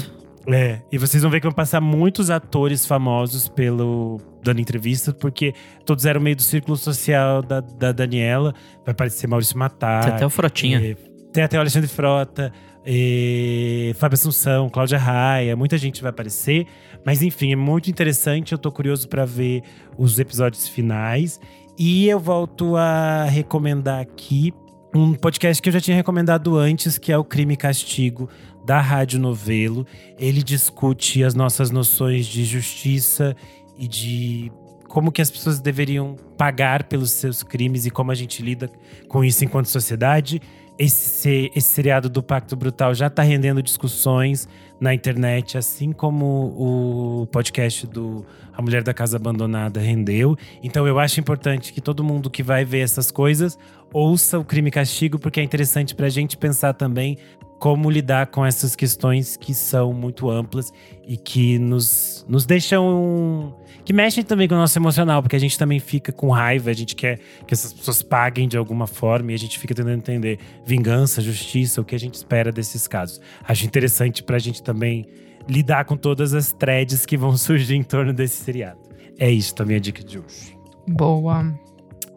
É, 0.47 0.81
e 0.91 0.97
vocês 0.97 1.23
vão 1.23 1.31
ver 1.31 1.39
que 1.39 1.45
vão 1.45 1.53
passar 1.53 1.79
muitos 1.79 2.29
atores 2.29 2.85
famosos 2.85 3.47
pelo 3.47 4.19
dando 4.43 4.59
entrevista, 4.59 5.13
porque 5.13 5.53
todos 5.85 6.05
eram 6.05 6.19
meio 6.19 6.35
do 6.35 6.41
círculo 6.41 6.75
social 6.75 7.41
da, 7.41 7.61
da 7.61 7.91
Daniela. 7.93 8.53
Vai 8.85 8.91
aparecer 8.91 9.25
Maurício 9.25 9.57
Matar. 9.57 10.03
Tem 10.03 10.13
até 10.13 10.25
o 10.25 10.29
Frotinha. 10.29 10.79
é, 10.79 10.95
tem 11.31 11.43
até 11.43 11.57
o 11.57 11.61
Alexandre 11.61 11.87
Frota, 11.87 12.51
é, 12.85 13.93
Fábio 13.95 14.15
Assunção, 14.15 14.69
Cláudia 14.69 14.97
Raia, 14.97 15.55
muita 15.55 15.77
gente 15.77 16.01
vai 16.01 16.09
aparecer. 16.09 16.67
Mas 17.05 17.21
enfim, 17.21 17.53
é 17.53 17.55
muito 17.55 17.89
interessante. 17.89 18.51
Eu 18.51 18.57
tô 18.57 18.71
curioso 18.71 19.07
para 19.07 19.25
ver 19.25 19.63
os 19.97 20.19
episódios 20.19 20.67
finais. 20.67 21.39
E 21.77 22.07
eu 22.07 22.19
volto 22.19 22.75
a 22.75 23.25
recomendar 23.25 23.99
aqui 23.99 24.53
um 24.95 25.13
podcast 25.13 25.61
que 25.61 25.69
eu 25.69 25.73
já 25.73 25.81
tinha 25.81 25.97
recomendado 25.97 26.55
antes, 26.55 26.97
que 26.97 27.11
é 27.11 27.17
o 27.17 27.23
Crime 27.23 27.55
e 27.55 27.57
Castigo, 27.57 28.29
da 28.65 28.79
Rádio 28.79 29.19
Novelo. 29.19 29.85
Ele 30.19 30.43
discute 30.43 31.23
as 31.23 31.33
nossas 31.33 31.71
noções 31.71 32.27
de 32.27 32.45
justiça 32.45 33.35
e 33.77 33.87
de 33.87 34.51
como 34.87 35.11
que 35.11 35.21
as 35.21 35.31
pessoas 35.31 35.59
deveriam 35.59 36.15
pagar 36.37 36.83
pelos 36.83 37.09
seus 37.11 37.41
crimes 37.41 37.87
e 37.87 37.89
como 37.89 38.11
a 38.11 38.15
gente 38.15 38.43
lida 38.43 38.69
com 39.07 39.23
isso 39.23 39.43
enquanto 39.43 39.65
sociedade. 39.65 40.39
Esse, 40.77 41.09
se- 41.09 41.51
esse 41.55 41.69
seriado 41.69 42.07
do 42.09 42.21
Pacto 42.21 42.55
Brutal 42.55 42.93
já 42.93 43.07
está 43.07 43.23
rendendo 43.23 43.63
discussões 43.63 44.47
na 44.83 44.93
internet, 44.93 45.57
assim 45.57 45.93
como 45.93 47.21
o 47.21 47.27
podcast 47.27 47.87
do 47.87 48.25
A 48.51 48.61
Mulher 48.61 48.83
da 48.83 48.93
Casa 48.93 49.15
Abandonada 49.15 49.79
rendeu. 49.79 50.35
Então 50.61 50.85
eu 50.85 50.99
acho 50.99 51.21
importante 51.21 51.71
que 51.71 51.79
todo 51.79 52.03
mundo 52.03 52.29
que 52.29 52.43
vai 52.43 52.65
ver 52.65 52.79
essas 52.79 53.09
coisas 53.09 53.57
ouça 53.93 54.37
o 54.37 54.43
Crime 54.43 54.67
e 54.67 54.71
Castigo, 54.71 55.17
porque 55.17 55.39
é 55.39 55.43
interessante 55.43 55.95
para 55.95 56.07
a 56.07 56.09
gente 56.09 56.35
pensar 56.35 56.73
também 56.73 57.17
como 57.63 57.89
lidar 57.89 58.27
com 58.27 58.45
essas 58.45 58.75
questões 58.75 59.37
que 59.37 59.53
são 59.53 59.93
muito 59.93 60.29
amplas 60.29 60.73
e 61.07 61.15
que 61.15 61.57
nos, 61.57 62.25
nos 62.27 62.45
deixam. 62.45 63.55
que 63.85 63.93
mexem 63.93 64.21
também 64.21 64.49
com 64.49 64.55
o 64.55 64.57
nosso 64.57 64.77
emocional, 64.77 65.21
porque 65.23 65.37
a 65.37 65.39
gente 65.39 65.57
também 65.57 65.79
fica 65.79 66.11
com 66.11 66.29
raiva, 66.29 66.69
a 66.69 66.73
gente 66.73 66.93
quer 66.93 67.21
que 67.47 67.53
essas 67.53 67.71
pessoas 67.71 68.03
paguem 68.03 68.49
de 68.49 68.57
alguma 68.57 68.85
forma 68.85 69.31
e 69.31 69.35
a 69.35 69.39
gente 69.39 69.57
fica 69.57 69.73
tentando 69.73 69.95
entender 69.95 70.39
vingança, 70.65 71.21
justiça, 71.21 71.79
o 71.79 71.85
que 71.85 71.95
a 71.95 71.97
gente 71.97 72.15
espera 72.15 72.51
desses 72.51 72.85
casos. 72.85 73.21
Acho 73.47 73.65
interessante 73.65 74.21
pra 74.21 74.37
gente 74.39 74.61
também 74.61 75.05
lidar 75.47 75.85
com 75.85 75.95
todas 75.95 76.33
as 76.33 76.51
threads 76.51 77.05
que 77.05 77.15
vão 77.15 77.31
surgir 77.39 77.75
em 77.75 77.83
torno 77.83 78.11
desse 78.11 78.43
seriado. 78.43 78.81
É 79.17 79.31
isso 79.31 79.55
também 79.55 79.77
a 79.77 79.79
dica 79.79 80.03
de 80.03 80.19
hoje. 80.19 80.57
Boa. 80.85 81.57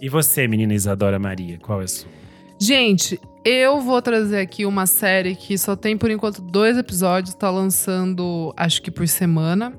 E 0.00 0.08
você, 0.08 0.48
menina 0.48 0.74
Isadora 0.74 1.20
Maria, 1.20 1.56
qual 1.56 1.82
é 1.82 1.84
a 1.84 1.88
sua? 1.88 2.25
Gente, 2.58 3.20
eu 3.44 3.80
vou 3.80 4.00
trazer 4.00 4.38
aqui 4.40 4.64
uma 4.64 4.86
série 4.86 5.34
que 5.34 5.58
só 5.58 5.76
tem 5.76 5.96
por 5.96 6.10
enquanto 6.10 6.40
dois 6.40 6.78
episódios, 6.78 7.34
tá 7.34 7.50
lançando 7.50 8.52
acho 8.56 8.80
que 8.80 8.90
por 8.90 9.06
semana, 9.06 9.72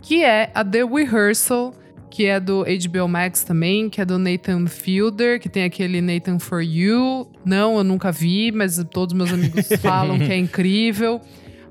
que 0.00 0.24
é 0.24 0.50
a 0.54 0.64
The 0.64 0.84
Rehearsal, 0.84 1.74
que 2.10 2.26
é 2.26 2.40
do 2.40 2.64
HBO 2.64 3.08
Max 3.08 3.44
também, 3.44 3.88
que 3.88 4.00
é 4.00 4.04
do 4.04 4.18
Nathan 4.18 4.66
Fielder, 4.66 5.40
que 5.40 5.48
tem 5.48 5.64
aquele 5.64 6.00
Nathan 6.00 6.38
For 6.38 6.62
You. 6.62 7.30
Não, 7.44 7.78
eu 7.78 7.84
nunca 7.84 8.10
vi, 8.10 8.50
mas 8.52 8.82
todos 8.90 9.14
meus 9.14 9.32
amigos 9.32 9.68
falam 9.80 10.18
que 10.18 10.32
é 10.32 10.36
incrível. 10.36 11.20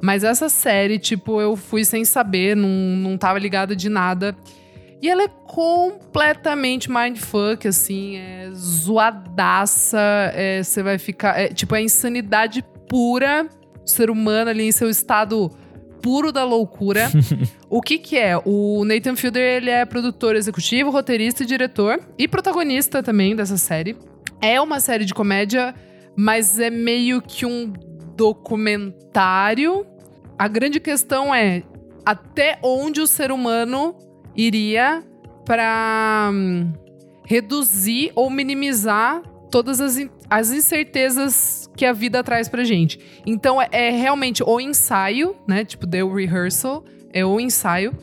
Mas 0.01 0.23
essa 0.23 0.47
série, 0.47 0.97
tipo, 0.97 1.41
eu 1.41 1.55
fui 1.57 1.83
sem 1.83 2.05
saber, 2.05 2.55
não, 2.55 2.69
não 2.69 3.17
tava 3.17 3.37
ligada 3.37 3.75
de 3.75 3.89
nada. 3.89 4.35
E 5.01 5.09
ela 5.09 5.23
é 5.23 5.27
completamente 5.27 6.91
mindfuck, 6.91 7.67
assim, 7.67 8.17
é 8.17 8.49
zoadaça. 8.53 9.99
é, 10.33 10.61
Você 10.61 10.83
vai 10.83 10.97
ficar. 10.97 11.39
É, 11.39 11.47
tipo, 11.47 11.75
é 11.75 11.81
insanidade 11.81 12.63
pura. 12.87 13.47
O 13.85 13.89
ser 13.89 14.09
humano 14.09 14.49
ali 14.49 14.63
em 14.63 14.71
seu 14.71 14.89
estado 14.89 15.49
puro 16.01 16.31
da 16.31 16.43
loucura. 16.43 17.09
o 17.69 17.81
que 17.81 17.97
que 17.97 18.17
é? 18.17 18.37
O 18.43 18.83
Nathan 18.85 19.15
Fielder, 19.15 19.57
ele 19.57 19.69
é 19.69 19.85
produtor 19.85 20.35
executivo, 20.35 20.89
roteirista 20.89 21.43
e 21.43 21.45
diretor. 21.45 21.99
E 22.17 22.27
protagonista 22.27 23.01
também 23.01 23.35
dessa 23.35 23.57
série. 23.57 23.97
É 24.41 24.59
uma 24.59 24.79
série 24.79 25.05
de 25.05 25.13
comédia, 25.13 25.73
mas 26.15 26.59
é 26.59 26.69
meio 26.69 27.21
que 27.21 27.45
um 27.45 27.71
documentário. 28.15 29.85
A 30.37 30.47
grande 30.47 30.79
questão 30.79 31.33
é 31.33 31.63
até 32.05 32.59
onde 32.63 33.01
o 33.01 33.07
ser 33.07 33.31
humano 33.31 33.95
iria 34.47 35.03
para 35.45 36.31
reduzir 37.25 38.11
ou 38.15 38.29
minimizar 38.29 39.21
todas 39.51 39.81
as, 39.81 39.97
as 40.29 40.51
incertezas 40.51 41.69
que 41.75 41.85
a 41.85 41.91
vida 41.91 42.23
traz 42.23 42.47
pra 42.47 42.63
gente. 42.63 42.99
Então 43.25 43.61
é, 43.61 43.67
é 43.71 43.89
realmente 43.89 44.43
o 44.43 44.59
ensaio, 44.59 45.35
né? 45.47 45.65
Tipo, 45.65 45.85
The 45.85 46.03
Rehearsal, 46.03 46.83
é 47.11 47.25
o 47.25 47.39
ensaio. 47.39 47.93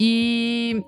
E 0.00 0.82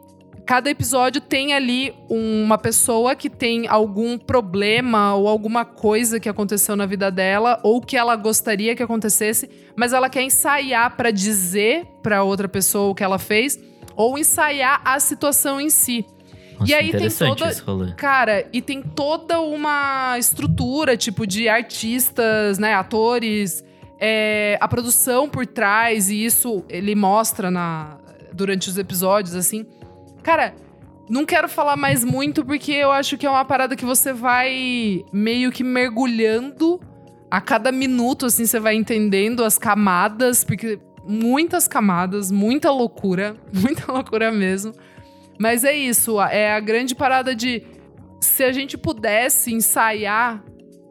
cada 0.44 0.70
episódio 0.70 1.20
tem 1.20 1.54
ali 1.54 1.94
uma 2.08 2.58
pessoa 2.58 3.14
que 3.14 3.30
tem 3.30 3.68
algum 3.68 4.18
problema 4.18 5.14
ou 5.14 5.28
alguma 5.28 5.64
coisa 5.64 6.18
que 6.18 6.28
aconteceu 6.28 6.74
na 6.74 6.86
vida 6.86 7.10
dela 7.10 7.60
ou 7.62 7.80
que 7.80 7.96
ela 7.96 8.16
gostaria 8.16 8.74
que 8.74 8.82
acontecesse, 8.82 9.48
mas 9.76 9.92
ela 9.92 10.08
quer 10.08 10.22
ensaiar 10.22 10.96
pra 10.96 11.10
dizer 11.10 11.86
pra 12.02 12.22
outra 12.22 12.48
pessoa 12.48 12.90
o 12.90 12.94
que 12.94 13.04
ela 13.04 13.18
fez 13.18 13.58
ou 13.98 14.16
ensaiar 14.16 14.80
a 14.84 15.00
situação 15.00 15.60
em 15.60 15.68
si. 15.68 16.06
Nossa, 16.56 16.70
E 16.70 16.74
aí 16.74 16.92
tem 16.92 17.10
toda-. 17.10 17.92
Cara, 17.96 18.46
e 18.52 18.62
tem 18.62 18.80
toda 18.80 19.40
uma 19.40 20.16
estrutura, 20.16 20.96
tipo, 20.96 21.26
de 21.26 21.48
artistas, 21.48 22.60
né, 22.60 22.74
atores, 22.74 23.64
é, 23.98 24.56
a 24.60 24.68
produção 24.68 25.28
por 25.28 25.44
trás, 25.44 26.10
e 26.10 26.24
isso 26.24 26.64
ele 26.68 26.94
mostra 26.94 27.50
na, 27.50 27.98
durante 28.32 28.68
os 28.68 28.78
episódios, 28.78 29.34
assim. 29.34 29.66
Cara, 30.22 30.54
não 31.10 31.26
quero 31.26 31.48
falar 31.48 31.76
mais 31.76 32.04
muito, 32.04 32.44
porque 32.44 32.72
eu 32.72 32.92
acho 32.92 33.18
que 33.18 33.26
é 33.26 33.30
uma 33.30 33.44
parada 33.44 33.74
que 33.74 33.84
você 33.84 34.12
vai 34.12 35.04
meio 35.12 35.50
que 35.50 35.64
mergulhando 35.64 36.80
a 37.28 37.40
cada 37.40 37.72
minuto, 37.72 38.26
assim, 38.26 38.46
você 38.46 38.60
vai 38.60 38.76
entendendo 38.76 39.44
as 39.44 39.58
camadas, 39.58 40.44
porque 40.44 40.78
muitas 41.08 41.66
camadas, 41.66 42.30
muita 42.30 42.70
loucura, 42.70 43.34
muita 43.50 43.90
loucura 43.90 44.30
mesmo. 44.30 44.74
Mas 45.40 45.64
é 45.64 45.74
isso, 45.74 46.20
é 46.20 46.52
a 46.52 46.60
grande 46.60 46.94
parada 46.94 47.34
de 47.34 47.62
se 48.20 48.44
a 48.44 48.52
gente 48.52 48.76
pudesse 48.76 49.54
ensaiar 49.54 50.44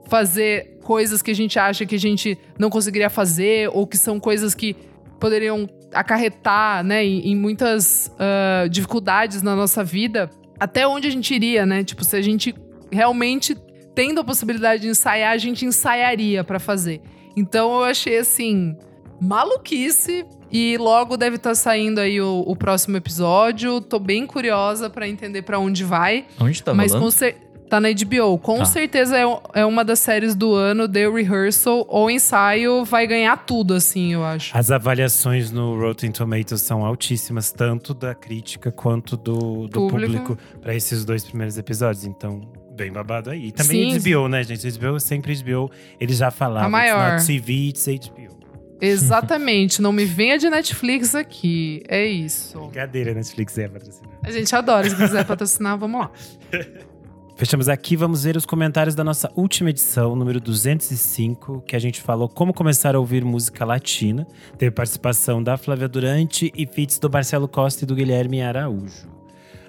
fazer 0.07 0.79
coisas 0.83 1.21
que 1.21 1.29
a 1.29 1.35
gente 1.35 1.59
acha 1.59 1.85
que 1.85 1.95
a 1.95 1.99
gente 1.99 2.37
não 2.57 2.69
conseguiria 2.69 3.09
fazer 3.09 3.69
ou 3.73 3.85
que 3.85 3.97
são 3.97 4.19
coisas 4.19 4.55
que 4.55 4.73
poderiam 5.19 5.67
acarretar, 5.93 6.83
né, 6.83 7.03
em, 7.03 7.31
em 7.31 7.35
muitas 7.35 8.09
ah, 8.17 8.67
dificuldades 8.69 9.41
na 9.41 9.55
nossa 9.55 9.83
vida, 9.83 10.29
até 10.59 10.87
onde 10.87 11.07
a 11.07 11.11
gente 11.11 11.33
iria, 11.33 11.65
né? 11.65 11.83
Tipo, 11.83 12.03
se 12.03 12.15
a 12.15 12.21
gente 12.21 12.55
realmente 12.91 13.55
tendo 13.93 14.21
a 14.21 14.23
possibilidade 14.23 14.83
de 14.83 14.87
ensaiar, 14.89 15.33
a 15.33 15.37
gente 15.37 15.65
ensaiaria 15.65 16.43
pra 16.43 16.59
fazer. 16.59 17.01
Então 17.35 17.73
eu 17.75 17.83
achei 17.83 18.17
assim 18.17 18.77
maluquice 19.21 20.25
e 20.51 20.77
logo 20.77 21.17
deve 21.17 21.35
estar 21.37 21.55
saindo 21.55 21.99
aí 21.99 22.19
o, 22.21 22.43
o 22.45 22.55
próximo 22.55 22.97
episódio. 22.97 23.81
Tô 23.81 23.99
bem 23.99 24.25
curiosa 24.25 24.89
pra 24.89 25.07
entender 25.07 25.41
pra 25.41 25.59
onde 25.59 25.83
vai. 25.83 26.25
Onde 26.39 26.61
tá 26.63 26.73
Mas 26.73 26.91
rolando? 26.91 27.05
com 27.07 27.11
cer- 27.11 27.37
tá 27.69 27.81
na 27.81 27.89
HBO. 27.91 28.37
Com 28.37 28.59
Tá. 28.59 28.65
certeza 28.65 29.17
é, 29.17 29.23
é 29.59 29.65
uma 29.65 29.83
das 29.83 29.99
séries 29.99 30.33
do 30.35 30.53
ano, 30.53 30.87
The 30.87 31.09
Rehearsal 31.09 31.85
ou 31.89 32.09
ensaio, 32.09 32.85
vai 32.85 33.05
ganhar 33.05 33.35
tudo, 33.45 33.73
assim, 33.73 34.13
eu 34.13 34.23
acho. 34.23 34.57
As 34.57 34.71
avaliações 34.71 35.51
no 35.51 35.77
Rotten 35.77 36.11
Tomatoes 36.11 36.61
são 36.61 36.85
altíssimas, 36.85 37.51
tanto 37.51 37.93
da 37.93 38.15
crítica 38.15 38.71
quanto 38.71 39.17
do, 39.17 39.67
do 39.67 39.89
Público. 39.89 40.13
público, 40.13 40.37
pra 40.61 40.73
esses 40.73 41.03
dois 41.03 41.25
primeiros 41.25 41.57
episódios. 41.57 42.05
Então, 42.05 42.39
bem 42.73 42.89
babado 42.89 43.31
aí. 43.31 43.47
E 43.47 43.51
também 43.51 43.99
Sim. 43.99 44.13
HBO, 44.13 44.29
né, 44.29 44.43
gente? 44.43 44.65
HBO 44.79 44.95
é 44.95 44.99
sempre 45.01 45.35
HBO. 45.35 45.69
Eles 45.99 46.15
já 46.19 46.31
falavam. 46.31 46.67
A 46.67 46.69
maior. 46.69 47.15
It's 47.17 47.27
not 47.27 47.41
TV, 47.41 47.53
it's 47.67 47.85
HBO. 47.85 48.36
Exatamente, 48.79 49.81
não 49.81 49.91
me 49.91 50.05
venha 50.05 50.37
de 50.37 50.49
Netflix 50.49 51.15
aqui. 51.15 51.81
É 51.87 52.05
isso. 52.05 52.59
Brincadeira, 52.59 53.13
Netflix 53.13 53.57
é 53.57 53.67
patrocinar. 53.67 54.11
A 54.23 54.31
gente 54.31 54.55
adora, 54.55 54.89
se 54.89 54.95
quiser 54.95 55.25
patrocinar, 55.25 55.77
vamos 55.77 56.01
lá. 56.01 56.11
Fechamos 57.37 57.69
aqui, 57.69 57.95
vamos 57.95 58.23
ver 58.23 58.35
os 58.35 58.47
comentários 58.47 58.95
da 58.95 59.03
nossa 59.03 59.31
última 59.35 59.69
edição, 59.69 60.15
número 60.15 60.41
205, 60.41 61.61
que 61.67 61.75
a 61.75 61.79
gente 61.79 62.01
falou 62.01 62.27
como 62.27 62.51
começar 62.51 62.95
a 62.95 62.99
ouvir 62.99 63.23
música 63.23 63.63
latina. 63.63 64.25
Teve 64.57 64.71
participação 64.71 65.43
da 65.43 65.55
Flávia 65.55 65.87
Durante 65.87 66.51
e 66.55 66.65
feats 66.65 66.97
do 66.97 67.07
Marcelo 67.11 67.47
Costa 67.47 67.83
e 67.83 67.87
do 67.87 67.93
Guilherme 67.93 68.41
Araújo. 68.41 69.16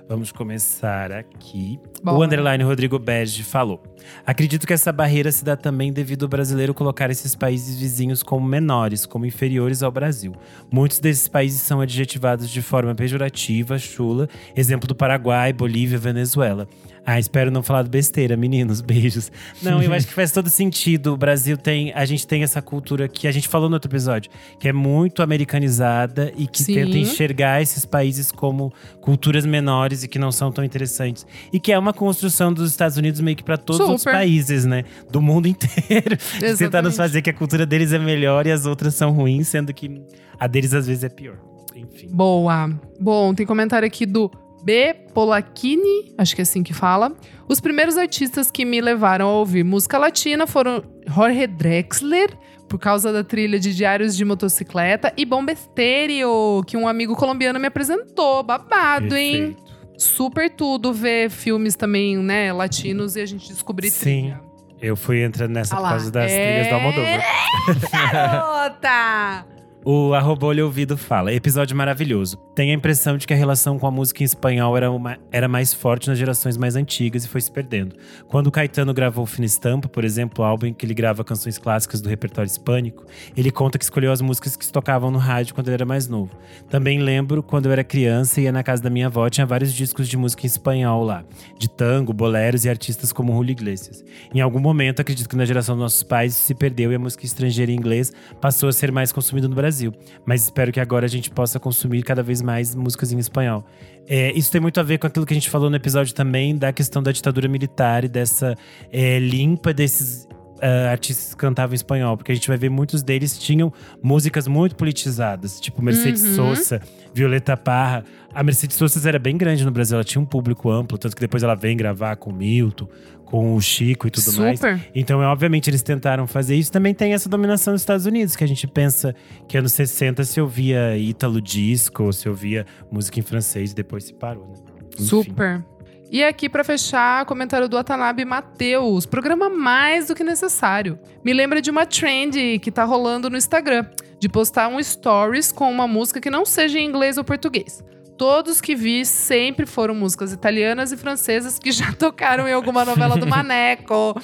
Vamos 0.09 0.32
começar 0.32 1.12
aqui. 1.12 1.78
Bora. 2.02 2.16
O 2.16 2.22
underline 2.22 2.64
Rodrigo 2.64 2.98
Berge 2.98 3.44
falou: 3.44 3.82
Acredito 4.24 4.66
que 4.66 4.72
essa 4.72 4.90
barreira 4.90 5.30
se 5.30 5.44
dá 5.44 5.55
também 5.55 5.93
devido 5.93 6.22
ao 6.22 6.28
brasileiro 6.30 6.72
colocar 6.72 7.10
esses 7.10 7.35
países 7.35 7.78
vizinhos 7.78 8.22
como 8.22 8.47
menores, 8.47 9.05
como 9.05 9.26
inferiores 9.26 9.82
ao 9.82 9.93
Brasil. 9.93 10.32
Muitos 10.72 10.98
desses 10.98 11.28
países 11.28 11.60
são 11.60 11.82
adjetivados 11.82 12.48
de 12.48 12.62
forma 12.62 12.94
pejorativa, 12.94 13.78
chula, 13.78 14.30
exemplo 14.56 14.89
do 14.89 14.94
Paraguai, 14.94 15.52
Bolívia, 15.52 15.98
Venezuela. 15.98 16.66
Ah, 17.10 17.18
espero 17.18 17.51
não 17.51 17.62
falar 17.62 17.85
besteira, 17.85 18.36
meninos, 18.36 18.82
beijos. 18.82 19.32
Não, 19.62 19.82
eu 19.82 19.90
acho 19.97 20.06
que 20.06 20.12
faz 20.12 20.30
todo 20.30 20.51
sentido. 20.51 21.14
O 21.14 21.16
Brasil 21.16 21.56
tem, 21.56 21.90
a 21.94 22.05
gente 22.05 22.26
tem 22.26 22.43
essa 22.43 22.60
cultura 22.60 23.09
que 23.09 23.26
a 23.26 23.32
gente 23.32 23.48
falou 23.48 23.66
no 23.66 23.76
outro 23.76 23.90
episódio, 23.90 24.30
que 24.60 24.68
é 24.68 24.74
muito 24.74 25.22
americanizada 25.22 26.30
e 26.36 26.47
que 26.47 26.62
Sim. 26.62 26.74
tenta 26.74 26.98
enxergar 26.98 27.62
esses 27.62 27.86
países 27.86 28.30
como 28.30 28.70
culturas 29.01 29.47
menores 29.47 30.02
e 30.02 30.09
que 30.09 30.18
não 30.18 30.30
são 30.30 30.52
tão 30.52 30.62
interessantes. 30.62 31.26
E 31.51 31.59
que 31.59 31.72
é 31.72 31.78
uma 31.78 31.94
construção 31.94 32.52
dos 32.52 32.70
Estados 32.70 32.98
Unidos 32.98 33.22
meio 33.22 33.39
que 33.39 33.43
para 33.43 33.56
todos 33.56 33.89
os 33.89 34.02
Super. 34.02 34.12
países, 34.12 34.66
né? 34.66 34.85
Do 35.10 35.22
mundo 35.22 35.48
inteiro. 35.48 36.18
Tentar 36.59 36.82
nos 36.82 36.94
fazer 36.94 37.22
que 37.22 37.30
a 37.30 37.35
cultura 37.35 37.64
deles 37.64 37.90
é 37.94 37.98
melhor 37.98 38.47
e 38.47 38.52
as 38.52 38.66
outras 38.66 38.94
são 38.94 39.12
ruins, 39.12 39.48
sendo 39.48 39.72
que 39.72 40.02
a 40.39 40.47
deles 40.47 40.74
às 40.74 40.86
vezes 40.86 41.05
é 41.05 41.09
pior. 41.09 41.39
Enfim. 41.74 42.09
Boa. 42.10 42.68
Bom, 43.01 43.32
tem 43.32 43.47
comentário 43.47 43.86
aqui 43.86 44.05
do 44.05 44.30
B. 44.62 44.94
Polacchini, 45.14 46.12
acho 46.18 46.35
que 46.35 46.40
é 46.40 46.44
assim 46.44 46.62
que 46.62 46.74
fala. 46.74 47.12
Os 47.48 47.60
primeiros 47.60 47.97
artistas 47.97 48.51
que 48.51 48.64
me 48.64 48.80
levaram 48.80 49.28
a 49.28 49.32
ouvir 49.32 49.64
música 49.64 49.97
latina 49.98 50.47
foram 50.47 50.82
Jorge 51.06 51.47
Drexler, 51.47 52.36
por 52.68 52.78
causa 52.78 53.10
da 53.12 53.24
trilha 53.24 53.59
de 53.59 53.74
Diários 53.74 54.14
de 54.16 54.24
Motocicleta, 54.24 55.12
e 55.16 55.24
Bombesterio, 55.24 56.62
que 56.66 56.76
um 56.76 56.86
amigo 56.86 57.16
colombiano 57.16 57.59
me 57.59 57.66
apresentou. 57.66 58.43
Babado, 58.43 59.16
hein? 59.16 59.55
Perfeito. 59.55 59.68
Super 59.98 60.51
tudo 60.51 60.93
ver 60.93 61.28
filmes 61.30 61.74
também, 61.74 62.16
né, 62.18 62.52
latinos 62.52 63.16
e 63.16 63.20
a 63.20 63.26
gente 63.26 63.48
descobrir 63.48 63.90
Sim. 63.90 64.01
trilha. 64.01 64.40
Eu 64.80 64.94
fui 64.94 65.22
entrando 65.24 65.51
nessa 65.52 65.74
Ah 65.74 65.80
por 65.80 65.89
causa 65.89 66.10
das 66.10 66.30
É. 66.30 66.44
trilhas 66.44 66.68
do 66.68 66.74
Almodóvar. 66.74 68.12
Garota! 68.12 69.47
O 69.90 70.12
arroba 70.12 70.44
olho 70.48 70.66
ouvido 70.66 70.98
fala, 70.98 71.32
episódio 71.32 71.74
maravilhoso. 71.74 72.36
Tenho 72.55 72.73
a 72.73 72.74
impressão 72.74 73.16
de 73.16 73.27
que 73.27 73.32
a 73.32 73.36
relação 73.36 73.78
com 73.78 73.86
a 73.86 73.90
música 73.90 74.23
em 74.23 74.27
espanhol 74.27 74.77
era, 74.77 74.90
uma- 74.90 75.16
era 75.32 75.48
mais 75.48 75.73
forte 75.73 76.09
nas 76.10 76.19
gerações 76.19 76.59
mais 76.59 76.77
antigas 76.77 77.24
e 77.24 77.28
foi 77.28 77.40
se 77.40 77.51
perdendo. 77.51 77.97
Quando 78.28 78.48
o 78.48 78.51
Caetano 78.51 78.93
gravou 78.93 79.24
Fina 79.24 79.47
Estampa, 79.47 79.89
por 79.89 80.05
exemplo, 80.05 80.44
o 80.44 80.47
álbum 80.47 80.66
em 80.66 80.74
que 80.74 80.85
ele 80.85 80.93
grava 80.93 81.24
canções 81.24 81.56
clássicas 81.56 82.02
do 82.02 82.09
repertório 82.10 82.51
hispânico, 82.51 83.06
ele 83.35 83.51
conta 83.51 83.78
que 83.78 83.85
escolheu 83.85 84.12
as 84.12 84.20
músicas 84.20 84.56
que 84.56 84.65
se 84.66 84.70
tocavam 84.70 85.10
no 85.10 85.16
rádio 85.16 85.55
quando 85.55 85.69
ele 85.69 85.77
era 85.77 85.86
mais 85.86 86.06
novo. 86.06 86.36
Também 86.69 86.98
lembro 86.98 87.43
quando 87.43 87.65
eu 87.65 87.73
era 87.73 87.82
criança 87.82 88.43
e 88.43 88.44
ia 88.44 88.52
na 88.52 88.62
casa 88.62 88.82
da 88.82 88.90
minha 88.90 89.06
avó, 89.06 89.27
tinha 89.31 89.47
vários 89.47 89.73
discos 89.73 90.06
de 90.06 90.19
música 90.19 90.43
em 90.43 90.48
espanhol 90.48 91.02
lá, 91.02 91.24
de 91.59 91.66
tango, 91.66 92.12
boleros 92.12 92.66
e 92.66 92.69
artistas 92.69 93.10
como 93.10 93.32
Julio 93.32 93.52
Iglesias. 93.52 94.05
Em 94.35 94.43
algum 94.43 94.60
momento, 94.60 95.01
acredito 95.01 95.31
que 95.31 95.36
na 95.36 95.47
geração 95.47 95.77
dos 95.77 95.82
nossos 95.85 96.02
pais 96.02 96.35
se 96.35 96.55
perdeu 96.55 96.93
e 96.93 96.94
a 96.94 96.98
música 96.98 97.24
estrangeira 97.24 97.73
em 97.73 97.77
inglês 97.77 98.12
passou 98.39 98.69
a 98.69 98.73
ser 98.73 98.93
mais 98.93 99.10
consumida 99.12 99.48
no 99.48 99.55
Brasil. 99.55 99.77
Mas 100.24 100.44
espero 100.44 100.72
que 100.72 100.80
agora 100.80 101.06
a 101.06 101.09
gente 101.09 101.30
possa 101.30 101.59
consumir 101.60 102.02
cada 102.02 102.22
vez 102.22 102.42
mais 102.42 102.74
músicas 102.74 103.12
em 103.12 103.18
espanhol. 103.18 103.64
É, 104.06 104.32
isso 104.32 104.50
tem 104.50 104.60
muito 104.60 104.80
a 104.80 104.82
ver 104.82 104.98
com 104.98 105.06
aquilo 105.06 105.26
que 105.26 105.34
a 105.34 105.36
gente 105.36 105.50
falou 105.50 105.68
no 105.68 105.76
episódio 105.76 106.14
também, 106.14 106.56
da 106.56 106.72
questão 106.72 107.02
da 107.02 107.12
ditadura 107.12 107.46
militar 107.46 108.05
e 108.05 108.09
dessa 108.09 108.56
é, 108.90 109.18
limpa 109.18 109.72
desses 109.72 110.26
uh, 110.59 110.90
artistas 110.90 111.35
cantavam 111.35 111.74
espanhol, 111.74 112.16
porque 112.16 112.32
a 112.32 112.35
gente 112.35 112.48
vai 112.48 112.56
ver 112.56 112.68
muitos 112.68 113.02
deles 113.02 113.39
tinham 113.39 113.72
músicas 114.02 114.47
muito 114.47 114.76
politizadas, 114.76 115.60
tipo 115.60 115.82
Mercedes 115.82 116.22
Uhum. 116.24 116.35
Sosa, 116.35 116.80
Violeta 117.14 117.56
Parra. 117.56 118.05
A 118.35 118.43
Mercedes 118.43 118.76
Sosa 118.76 119.09
era 119.09 119.18
bem 119.18 119.36
grande 119.36 119.64
no 119.64 119.70
Brasil, 119.70 119.97
ela 119.97 120.05
tinha 120.05 120.20
um 120.20 120.26
público 120.26 120.70
amplo, 120.70 120.98
tanto 120.98 121.16
que 121.16 121.20
depois 121.20 121.43
ela 121.43 121.55
vem 121.55 121.76
gravar 121.76 122.16
com 122.16 122.30
o 122.30 122.32
Milton, 122.35 122.89
com 123.24 123.55
o 123.55 123.60
Chico 123.60 124.06
e 124.06 124.10
tudo 124.10 124.32
mais. 124.39 124.59
Super. 124.59 124.80
Então, 124.94 125.22
é, 125.22 125.26
obviamente, 125.26 125.68
eles 125.68 125.82
tentaram 125.82 126.26
fazer 126.26 126.56
isso. 126.56 126.72
Também 126.72 126.94
tem 126.94 127.12
essa 127.12 127.28
dominação 127.28 127.74
dos 127.74 127.82
Estados 127.82 128.06
Unidos, 128.06 128.35
que 128.35 128.44
a 128.44 128.47
gente 128.47 128.66
pensa 128.66 129.14
que 129.47 129.59
anos 129.59 129.72
60 129.72 130.24
se 130.24 130.40
ouvia 130.40 130.97
ítalo 130.97 131.40
disco, 131.40 132.05
ou 132.05 132.12
se 132.12 132.28
ouvia 132.28 132.64
música 132.90 133.18
em 133.18 133.22
francês, 133.22 133.72
e 133.72 133.74
depois 133.74 134.05
se 134.05 134.14
parou, 134.14 134.48
né? 134.48 134.55
Enfim. 134.94 135.05
Super. 135.05 135.64
E 136.10 136.24
aqui, 136.24 136.48
pra 136.48 136.64
fechar, 136.64 137.26
comentário 137.26 137.68
do 137.68 137.76
Watanabe 137.76 138.24
Matheus. 138.24 139.05
Programa 139.05 139.51
mais 139.51 140.06
do 140.06 140.14
que 140.14 140.24
necessário. 140.24 140.98
Me 141.22 141.35
lembra 141.35 141.60
de 141.60 141.70
uma 141.70 141.85
trend 141.85 142.59
que 142.60 142.70
tá 142.70 142.82
rolando 142.85 143.28
no 143.28 143.36
Instagram. 143.36 143.85
De 144.18 144.26
postar 144.26 144.68
um 144.68 144.82
stories 144.82 145.52
com 145.52 145.70
uma 145.70 145.86
música 145.86 146.18
que 146.18 146.30
não 146.30 146.47
seja 146.47 146.78
em 146.78 146.86
inglês 146.86 147.18
ou 147.18 147.24
português. 147.24 147.85
Todos 148.16 148.59
que 148.60 148.74
vi 148.74 149.05
sempre 149.05 149.66
foram 149.66 149.94
músicas 149.94 150.32
italianas 150.32 150.93
e 150.93 150.97
francesas 150.97 151.59
que 151.59 151.70
já 151.70 151.93
tocaram 151.98 152.48
em 152.48 152.52
alguma 152.55 152.86
novela 152.86 153.16
do 153.18 153.26
Maneco. 153.26 154.18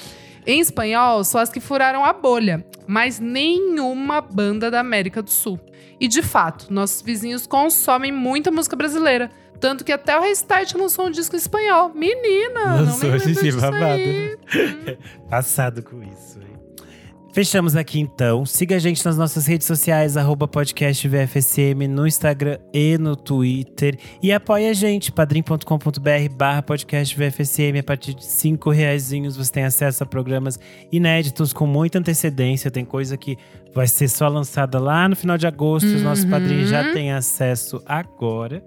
Em 0.47 0.61
espanhol, 0.61 1.23
só 1.23 1.39
as 1.39 1.51
que 1.51 1.61
furaram 1.61 2.05
a 2.05 2.13
bolha, 2.13 2.67
mas 2.87 3.21
nenhuma 3.21 4.21
banda 4.21 4.71
da 4.71 4.81
América 4.81 5.23
do 5.23 5.31
Sul. 5.31 5.61
E 6.01 6.09
de 6.09 6.23
fato, 6.23 6.73
nossos 6.73 7.03
vizinhos 7.03 7.47
consomem 7.47 8.11
muita 8.11 8.51
música 8.51 8.75
brasileira. 8.75 9.31
Tanto 9.61 9.85
que 9.85 9.93
até 9.93 10.17
o 10.19 10.21
Restart 10.23 10.75
lançou 10.75 11.07
um 11.07 11.11
disco 11.11 11.35
em 11.35 11.39
espanhol. 11.39 11.93
Menina, 11.95 12.77
Lançou, 12.77 12.85
não 12.87 12.99
me 12.99 13.05
lembro 13.19 13.19
gente, 13.35 13.43
disso 13.43 13.61
babado. 13.61 13.85
aí. 13.95 14.37
Passado 15.31 15.83
com 15.83 16.03
isso, 16.03 16.39
hein? 16.41 16.55
Fechamos 17.33 17.75
aqui 17.75 17.99
então. 17.99 18.47
Siga 18.47 18.77
a 18.77 18.79
gente 18.79 19.05
nas 19.05 19.19
nossas 19.19 19.45
redes 19.47 19.67
sociais, 19.67 20.17
arroba 20.17 20.47
podcast 20.47 21.09
VFSM, 21.09 21.89
no 21.89 22.07
Instagram 22.07 22.59
e 22.73 22.97
no 22.97 23.17
Twitter. 23.17 23.99
E 24.23 24.31
apoie 24.33 24.69
a 24.69 24.73
gente, 24.73 25.11
padrim.com.br 25.11 26.29
barra 26.37 26.63
podcast 26.63 27.17
VFSM. 27.19 27.77
A 27.81 27.83
partir 27.83 28.15
de 28.15 28.25
cinco 28.25 28.71
reaisinhos 28.71 29.37
você 29.37 29.51
tem 29.51 29.65
acesso 29.65 30.05
a 30.05 30.07
programas 30.07 30.61
inéditos 30.93 31.53
com 31.53 31.67
muita 31.67 31.99
antecedência. 31.99 32.71
Tem 32.71 32.85
coisa 32.85 33.17
que 33.17 33.37
vai 33.75 33.89
ser 33.89 34.07
só 34.07 34.29
lançada 34.29 34.79
lá 34.79 35.09
no 35.09 35.17
final 35.17 35.37
de 35.37 35.47
agosto. 35.49 35.87
Os 35.89 36.03
nossos 36.03 36.23
Uhum. 36.25 36.31
padrinhos 36.31 36.69
já 36.71 36.93
têm 36.93 37.11
acesso 37.13 37.83
agora. 37.85 38.63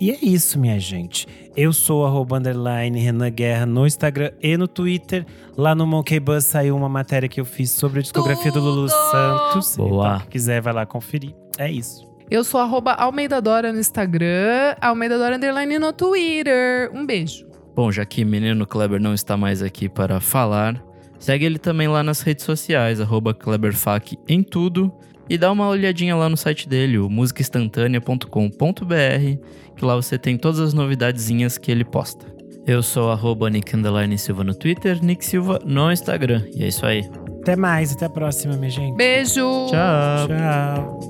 E 0.00 0.12
é 0.12 0.18
isso, 0.22 0.60
minha 0.60 0.78
gente. 0.78 1.26
Eu 1.56 1.72
sou 1.72 2.06
arroba 2.06 2.38
underline 2.38 3.00
Renan 3.00 3.30
Guerra 3.30 3.66
no 3.66 3.84
Instagram 3.84 4.30
e 4.40 4.56
no 4.56 4.68
Twitter. 4.68 5.26
Lá 5.56 5.74
no 5.74 5.86
Monkey 5.86 6.20
Buzz 6.20 6.44
saiu 6.44 6.76
uma 6.76 6.88
matéria 6.88 7.28
que 7.28 7.40
eu 7.40 7.44
fiz 7.44 7.72
sobre 7.72 7.98
a 7.98 8.02
discografia 8.02 8.52
do 8.52 8.60
Lulu 8.60 8.86
Tudo! 8.86 9.10
Santos. 9.10 9.76
Boa. 9.76 10.06
Então, 10.06 10.18
quem 10.20 10.28
quiser, 10.28 10.60
vai 10.62 10.72
lá 10.72 10.86
conferir. 10.86 11.34
É 11.58 11.68
isso. 11.68 12.06
Eu 12.30 12.44
sou 12.44 12.60
arroba 12.60 12.92
Almeida 12.92 13.40
Dora 13.40 13.72
no 13.72 13.80
Instagram, 13.80 14.76
Almeida 14.80 15.18
Dora 15.18 15.36
Underline 15.36 15.78
no 15.78 15.92
Twitter. 15.92 16.90
Um 16.94 17.04
beijo. 17.04 17.48
Bom, 17.74 17.90
já 17.90 18.04
que 18.04 18.24
menino 18.24 18.66
Kleber 18.66 19.00
não 19.00 19.14
está 19.14 19.36
mais 19.36 19.62
aqui 19.62 19.88
para 19.88 20.20
falar, 20.20 20.80
segue 21.18 21.44
ele 21.44 21.58
também 21.58 21.88
lá 21.88 22.02
nas 22.02 22.20
redes 22.20 22.44
sociais, 22.44 23.00
arroba 23.00 23.34
KleberFac 23.34 24.16
em 24.28 24.42
tudo. 24.42 24.92
E 25.28 25.36
dá 25.36 25.52
uma 25.52 25.68
olhadinha 25.68 26.16
lá 26.16 26.28
no 26.28 26.36
site 26.36 26.68
dele, 26.68 26.98
o 26.98 27.10
musicainstantanea.com.br, 27.10 29.76
que 29.76 29.84
lá 29.84 29.94
você 29.94 30.18
tem 30.18 30.38
todas 30.38 30.58
as 30.58 30.72
novidadezinhas 30.72 31.58
que 31.58 31.70
ele 31.70 31.84
posta. 31.84 32.26
Eu 32.66 32.82
sou 32.82 33.10
arroba 33.10 33.48
Nick 33.48 33.70
Silva 34.18 34.44
no 34.44 34.54
Twitter, 34.54 35.02
Nick 35.02 35.24
Silva 35.24 35.58
no 35.64 35.90
Instagram. 35.92 36.44
E 36.54 36.64
é 36.64 36.68
isso 36.68 36.84
aí. 36.84 37.08
Até 37.40 37.56
mais, 37.56 37.92
até 37.92 38.06
a 38.06 38.10
próxima, 38.10 38.56
minha 38.56 38.70
gente. 38.70 38.96
Beijo. 38.96 39.66
Tchau! 39.68 40.28
Tchau. 40.28 41.00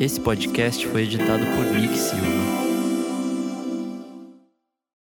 Esse 0.00 0.18
podcast 0.18 0.86
foi 0.86 1.02
editado 1.02 1.44
por 1.44 1.78
Nick 1.78 1.98
Silva. 1.98 2.69